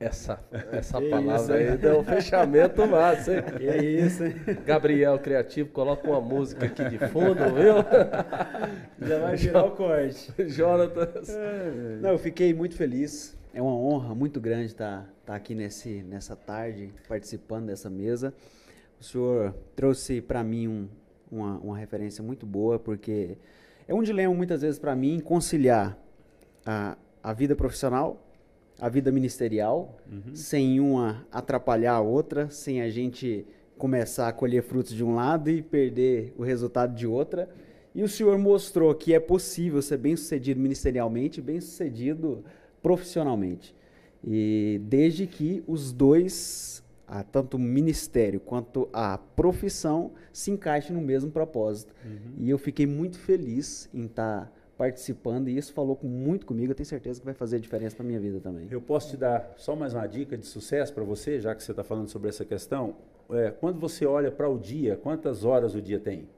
Essa, 0.00 0.38
essa 0.70 1.00
palavra 1.00 1.56
aí 1.56 1.76
deu 1.76 1.98
um 1.98 2.04
fechamento 2.04 2.86
massa, 2.86 3.34
hein? 3.34 3.42
Que 3.56 3.68
é 3.68 3.84
isso, 3.84 4.24
hein? 4.24 4.34
Gabriel 4.64 5.18
Criativo, 5.18 5.70
coloca 5.70 6.08
uma 6.08 6.20
música 6.20 6.66
aqui 6.66 6.88
de 6.88 6.98
fundo, 7.08 7.40
viu? 7.52 7.74
Já 9.08 9.18
vai 9.18 9.36
virar 9.36 9.64
o 9.64 9.72
corte. 9.72 10.32
Jonatas. 10.46 11.36
Não, 12.00 12.10
eu 12.10 12.18
fiquei 12.18 12.54
muito 12.54 12.76
feliz. 12.76 13.36
É 13.52 13.60
uma 13.60 13.74
honra 13.74 14.14
muito 14.14 14.40
grande 14.40 14.66
estar, 14.66 15.12
estar 15.20 15.34
aqui 15.34 15.52
nesse, 15.52 16.02
nessa 16.04 16.36
tarde, 16.36 16.92
participando 17.08 17.66
dessa 17.66 17.90
mesa. 17.90 18.32
O 19.00 19.04
senhor 19.04 19.52
trouxe 19.74 20.20
para 20.20 20.44
mim 20.44 20.68
um, 20.68 20.88
uma, 21.28 21.58
uma 21.58 21.76
referência 21.76 22.22
muito 22.22 22.46
boa, 22.46 22.78
porque 22.78 23.36
é 23.88 23.92
um 23.92 24.02
dilema 24.02 24.32
muitas 24.32 24.62
vezes 24.62 24.78
para 24.78 24.94
mim 24.94 25.18
conciliar 25.18 25.98
a, 26.64 26.96
a 27.20 27.32
vida 27.32 27.56
profissional 27.56 28.27
a 28.78 28.88
vida 28.88 29.10
ministerial, 29.10 29.98
uhum. 30.10 30.34
sem 30.34 30.78
uma 30.78 31.26
atrapalhar 31.32 31.94
a 31.94 32.00
outra, 32.00 32.48
sem 32.48 32.80
a 32.80 32.88
gente 32.88 33.44
começar 33.76 34.28
a 34.28 34.32
colher 34.32 34.62
frutos 34.62 34.92
de 34.92 35.04
um 35.04 35.14
lado 35.14 35.50
e 35.50 35.62
perder 35.62 36.32
o 36.36 36.42
resultado 36.42 36.94
de 36.94 37.06
outra. 37.06 37.48
E 37.94 38.02
o 38.02 38.08
senhor 38.08 38.38
mostrou 38.38 38.94
que 38.94 39.14
é 39.14 39.20
possível 39.20 39.82
ser 39.82 39.96
bem 39.96 40.16
sucedido 40.16 40.60
ministerialmente, 40.60 41.40
bem 41.40 41.60
sucedido 41.60 42.44
profissionalmente. 42.80 43.74
E 44.24 44.80
desde 44.84 45.26
que 45.26 45.62
os 45.66 45.92
dois, 45.92 46.82
tanto 47.32 47.56
o 47.56 47.60
ministério 47.60 48.38
quanto 48.38 48.88
a 48.92 49.18
profissão, 49.18 50.12
se 50.32 50.50
encaixem 50.50 50.94
no 50.94 51.02
mesmo 51.02 51.30
propósito. 51.30 51.94
Uhum. 52.04 52.34
E 52.38 52.50
eu 52.50 52.58
fiquei 52.58 52.86
muito 52.86 53.18
feliz 53.18 53.88
em 53.92 54.04
estar 54.04 54.46
tá 54.46 54.52
participando 54.78 55.48
e 55.48 55.58
isso 55.58 55.72
falou 55.72 55.98
muito 56.04 56.46
comigo. 56.46 56.70
Eu 56.70 56.74
tenho 56.76 56.86
certeza 56.86 57.18
que 57.18 57.26
vai 57.26 57.34
fazer 57.34 57.58
diferença 57.58 57.96
na 57.98 58.04
minha 58.04 58.20
vida 58.20 58.38
também. 58.38 58.68
Eu 58.70 58.80
posso 58.80 59.10
te 59.10 59.16
dar 59.16 59.52
só 59.56 59.74
mais 59.74 59.92
uma 59.92 60.06
dica 60.06 60.38
de 60.38 60.46
sucesso 60.46 60.94
para 60.94 61.02
você, 61.02 61.40
já 61.40 61.52
que 61.52 61.64
você 61.64 61.72
está 61.72 61.82
falando 61.82 62.08
sobre 62.08 62.28
essa 62.28 62.44
questão. 62.44 62.94
É, 63.30 63.50
quando 63.50 63.80
você 63.80 64.06
olha 64.06 64.30
para 64.30 64.48
o 64.48 64.56
dia, 64.56 64.96
quantas 64.96 65.44
horas 65.44 65.74
o 65.74 65.82
dia 65.82 65.98
tem? 65.98 66.28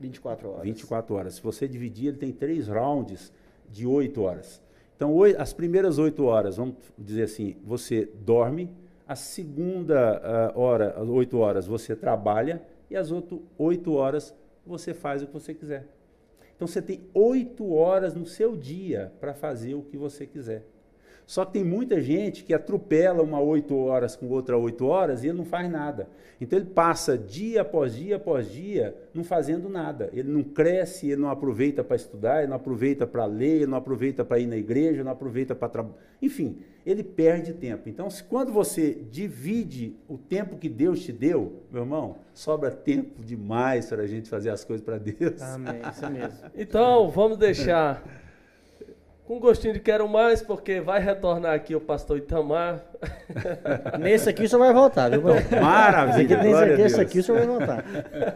24 0.00 0.50
horas. 0.50 0.62
24 0.64 1.14
horas. 1.14 1.34
Se 1.34 1.42
você 1.42 1.68
dividir, 1.68 2.08
ele 2.08 2.16
tem 2.16 2.32
três 2.32 2.66
rounds 2.66 3.32
de 3.70 3.86
8 3.86 4.20
horas. 4.20 4.60
Então, 4.96 5.14
as 5.38 5.52
primeiras 5.52 5.96
8 5.96 6.24
horas, 6.24 6.56
vamos 6.56 6.74
dizer 6.98 7.22
assim, 7.22 7.56
você 7.64 8.10
dorme, 8.20 8.68
a 9.06 9.14
segunda 9.14 10.52
uh, 10.54 10.60
hora, 10.60 10.94
as 11.00 11.08
8 11.08 11.38
horas, 11.38 11.66
você 11.66 11.94
trabalha, 11.94 12.60
e 12.90 12.96
as 12.96 13.12
outras 13.12 13.40
8 13.56 13.92
horas 13.94 14.34
você 14.66 14.92
faz 14.92 15.22
o 15.22 15.26
que 15.26 15.32
você 15.32 15.54
quiser. 15.54 15.86
Então 16.60 16.68
você 16.68 16.82
tem 16.82 17.00
oito 17.14 17.72
horas 17.72 18.14
no 18.14 18.26
seu 18.26 18.54
dia 18.54 19.14
para 19.18 19.32
fazer 19.32 19.72
o 19.72 19.82
que 19.82 19.96
você 19.96 20.26
quiser. 20.26 20.66
Só 21.30 21.44
que 21.44 21.52
tem 21.52 21.64
muita 21.64 22.00
gente 22.00 22.42
que 22.42 22.52
atropela 22.52 23.22
uma 23.22 23.38
oito 23.38 23.76
horas 23.76 24.16
com 24.16 24.26
outra 24.30 24.58
oito 24.58 24.84
horas 24.84 25.22
e 25.22 25.28
ele 25.28 25.38
não 25.38 25.44
faz 25.44 25.70
nada. 25.70 26.08
Então 26.40 26.58
ele 26.58 26.66
passa 26.66 27.16
dia 27.16 27.60
após 27.60 27.94
dia 27.94 28.16
após 28.16 28.50
dia 28.50 28.96
não 29.14 29.22
fazendo 29.22 29.68
nada. 29.68 30.10
Ele 30.12 30.28
não 30.28 30.42
cresce, 30.42 31.06
ele 31.06 31.20
não 31.20 31.30
aproveita 31.30 31.84
para 31.84 31.94
estudar, 31.94 32.38
ele 32.38 32.48
não 32.48 32.56
aproveita 32.56 33.06
para 33.06 33.26
ler, 33.26 33.58
ele 33.58 33.66
não 33.68 33.78
aproveita 33.78 34.24
para 34.24 34.40
ir 34.40 34.46
na 34.46 34.56
igreja, 34.56 35.04
não 35.04 35.12
aproveita 35.12 35.54
para 35.54 35.68
trabalhar. 35.68 35.98
Enfim, 36.20 36.58
ele 36.84 37.04
perde 37.04 37.52
tempo. 37.52 37.88
Então, 37.88 38.10
se, 38.10 38.24
quando 38.24 38.50
você 38.50 38.92
divide 39.08 39.94
o 40.08 40.18
tempo 40.18 40.58
que 40.58 40.68
Deus 40.68 41.00
te 41.00 41.12
deu, 41.12 41.62
meu 41.70 41.84
irmão, 41.84 42.16
sobra 42.34 42.72
tempo 42.72 43.22
demais 43.22 43.86
para 43.86 44.02
a 44.02 44.06
gente 44.08 44.28
fazer 44.28 44.50
as 44.50 44.64
coisas 44.64 44.84
para 44.84 44.98
Deus. 44.98 45.40
Amém, 45.40 45.80
isso 45.92 46.10
mesmo. 46.10 46.50
Então, 46.56 47.08
vamos 47.08 47.38
deixar 47.38 48.02
com 49.30 49.38
gostinho 49.38 49.74
de 49.74 49.78
quero 49.78 50.08
mais, 50.08 50.42
porque 50.42 50.80
vai 50.80 50.98
retornar 50.98 51.54
aqui 51.54 51.72
o 51.72 51.80
pastor 51.80 52.18
Itamar. 52.18 52.84
Nesse 54.00 54.28
aqui 54.28 54.42
o 54.42 54.48
senhor 54.48 54.58
vai 54.58 54.74
voltar, 54.74 55.08
viu? 55.08 55.22
Maravilha! 55.62 56.42
Nesse 56.42 56.64
aqui, 56.64 56.82
esse 56.82 57.00
aqui 57.00 57.18
o 57.20 57.22
senhor 57.22 57.38
vai 57.38 57.46
voltar. 57.46 57.84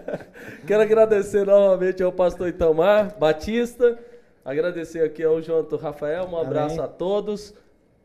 Quero 0.65 0.83
agradecer 0.85 1.45
novamente 1.45 2.01
ao 2.01 2.13
pastor 2.13 2.47
Itamar 2.47 3.19
Batista, 3.19 3.99
agradecer 4.45 5.03
aqui 5.03 5.25
ao 5.25 5.43
Jonathan 5.43 5.79
Rafael, 5.79 6.29
um 6.29 6.39
abraço 6.39 6.77
Amém. 6.77 6.85
a 6.85 6.87
todos. 6.87 7.53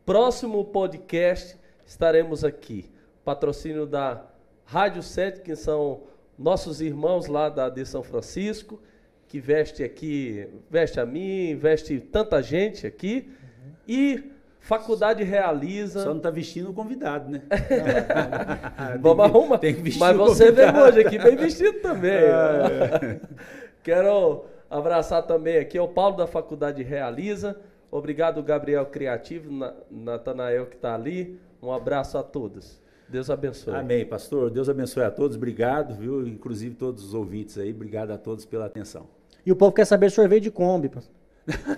Próximo 0.04 0.64
podcast 0.64 1.56
estaremos 1.86 2.42
aqui. 2.42 2.90
Patrocínio 3.24 3.86
da 3.86 4.20
Rádio 4.64 5.04
7, 5.04 5.42
que 5.42 5.54
são 5.54 6.00
nossos 6.36 6.80
irmãos 6.80 7.28
lá 7.28 7.48
da, 7.48 7.68
de 7.68 7.86
São 7.86 8.02
Francisco 8.02 8.82
que 9.30 9.38
veste 9.38 9.84
aqui, 9.84 10.44
veste 10.68 10.98
a 10.98 11.06
mim, 11.06 11.54
veste 11.54 12.00
tanta 12.00 12.42
gente 12.42 12.84
aqui. 12.84 13.28
Uhum. 13.28 13.72
E 13.86 14.24
Faculdade 14.58 15.22
realiza. 15.22 16.02
Só 16.02 16.12
não 16.12 16.20
tá 16.20 16.30
vestindo 16.30 16.70
o 16.70 16.74
convidado, 16.74 17.30
né? 17.30 17.42
Vamos 19.00 19.24
arrumar. 19.24 19.58
Tem 19.58 19.72
que 19.72 19.82
vestir 19.82 20.00
Mas 20.00 20.16
você 20.16 20.50
veio 20.50 20.66
convidado. 20.72 20.88
hoje 20.98 21.06
aqui 21.06 21.16
bem 21.16 21.36
vestido 21.36 21.78
também. 21.78 22.10
Quero 23.84 24.46
abraçar 24.68 25.22
também 25.22 25.58
aqui 25.58 25.78
o 25.78 25.86
Paulo 25.86 26.16
da 26.16 26.26
Faculdade 26.26 26.82
Realiza. 26.82 27.56
Obrigado, 27.88 28.42
Gabriel 28.42 28.84
Criativo, 28.86 29.52
Na- 29.52 29.74
Natanael 29.88 30.66
que 30.66 30.74
está 30.74 30.92
ali. 30.92 31.38
Um 31.62 31.70
abraço 31.72 32.18
a 32.18 32.22
todos. 32.24 32.82
Deus 33.08 33.30
abençoe. 33.30 33.76
Amém, 33.76 34.04
pastor. 34.04 34.50
Deus 34.50 34.68
abençoe 34.68 35.04
a 35.04 35.10
todos. 35.10 35.36
Obrigado, 35.36 35.94
viu? 35.94 36.26
Inclusive 36.26 36.74
todos 36.74 37.04
os 37.04 37.14
ouvintes 37.14 37.56
aí. 37.58 37.70
Obrigado 37.70 38.10
a 38.10 38.18
todos 38.18 38.44
pela 38.44 38.66
atenção. 38.66 39.19
E 39.44 39.52
o 39.52 39.56
povo 39.56 39.72
quer 39.72 39.84
saber 39.84 40.10
sorvete 40.10 40.44
de 40.44 40.50
Kombi. 40.50 40.88
pastor. 40.88 41.14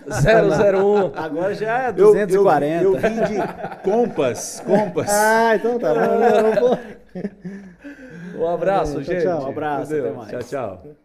001. 0.09 1.13
Agora 1.17 1.55
já 1.55 1.85
é 1.85 1.89
Eu- 1.89 1.93
240. 1.93 2.85
Eu, 2.85 2.95
eu 2.95 3.01
vim 3.01 3.15
de 3.23 3.83
compas, 3.83 4.61
compas. 4.67 5.09
Ah, 5.11 5.55
então 5.57 5.79
tá 5.79 5.95
bom. 5.95 6.79
Eu 8.35 8.41
Um 8.41 8.49
abraço, 8.49 8.95
Tchau, 8.95 9.03
gente. 9.03 9.23
tchau. 9.23 9.45
Um 9.45 9.49
abraço, 9.51 9.95
até 9.95 10.11
mais. 10.11 10.31
Tchau, 10.31 10.43
tchau. 10.43 11.02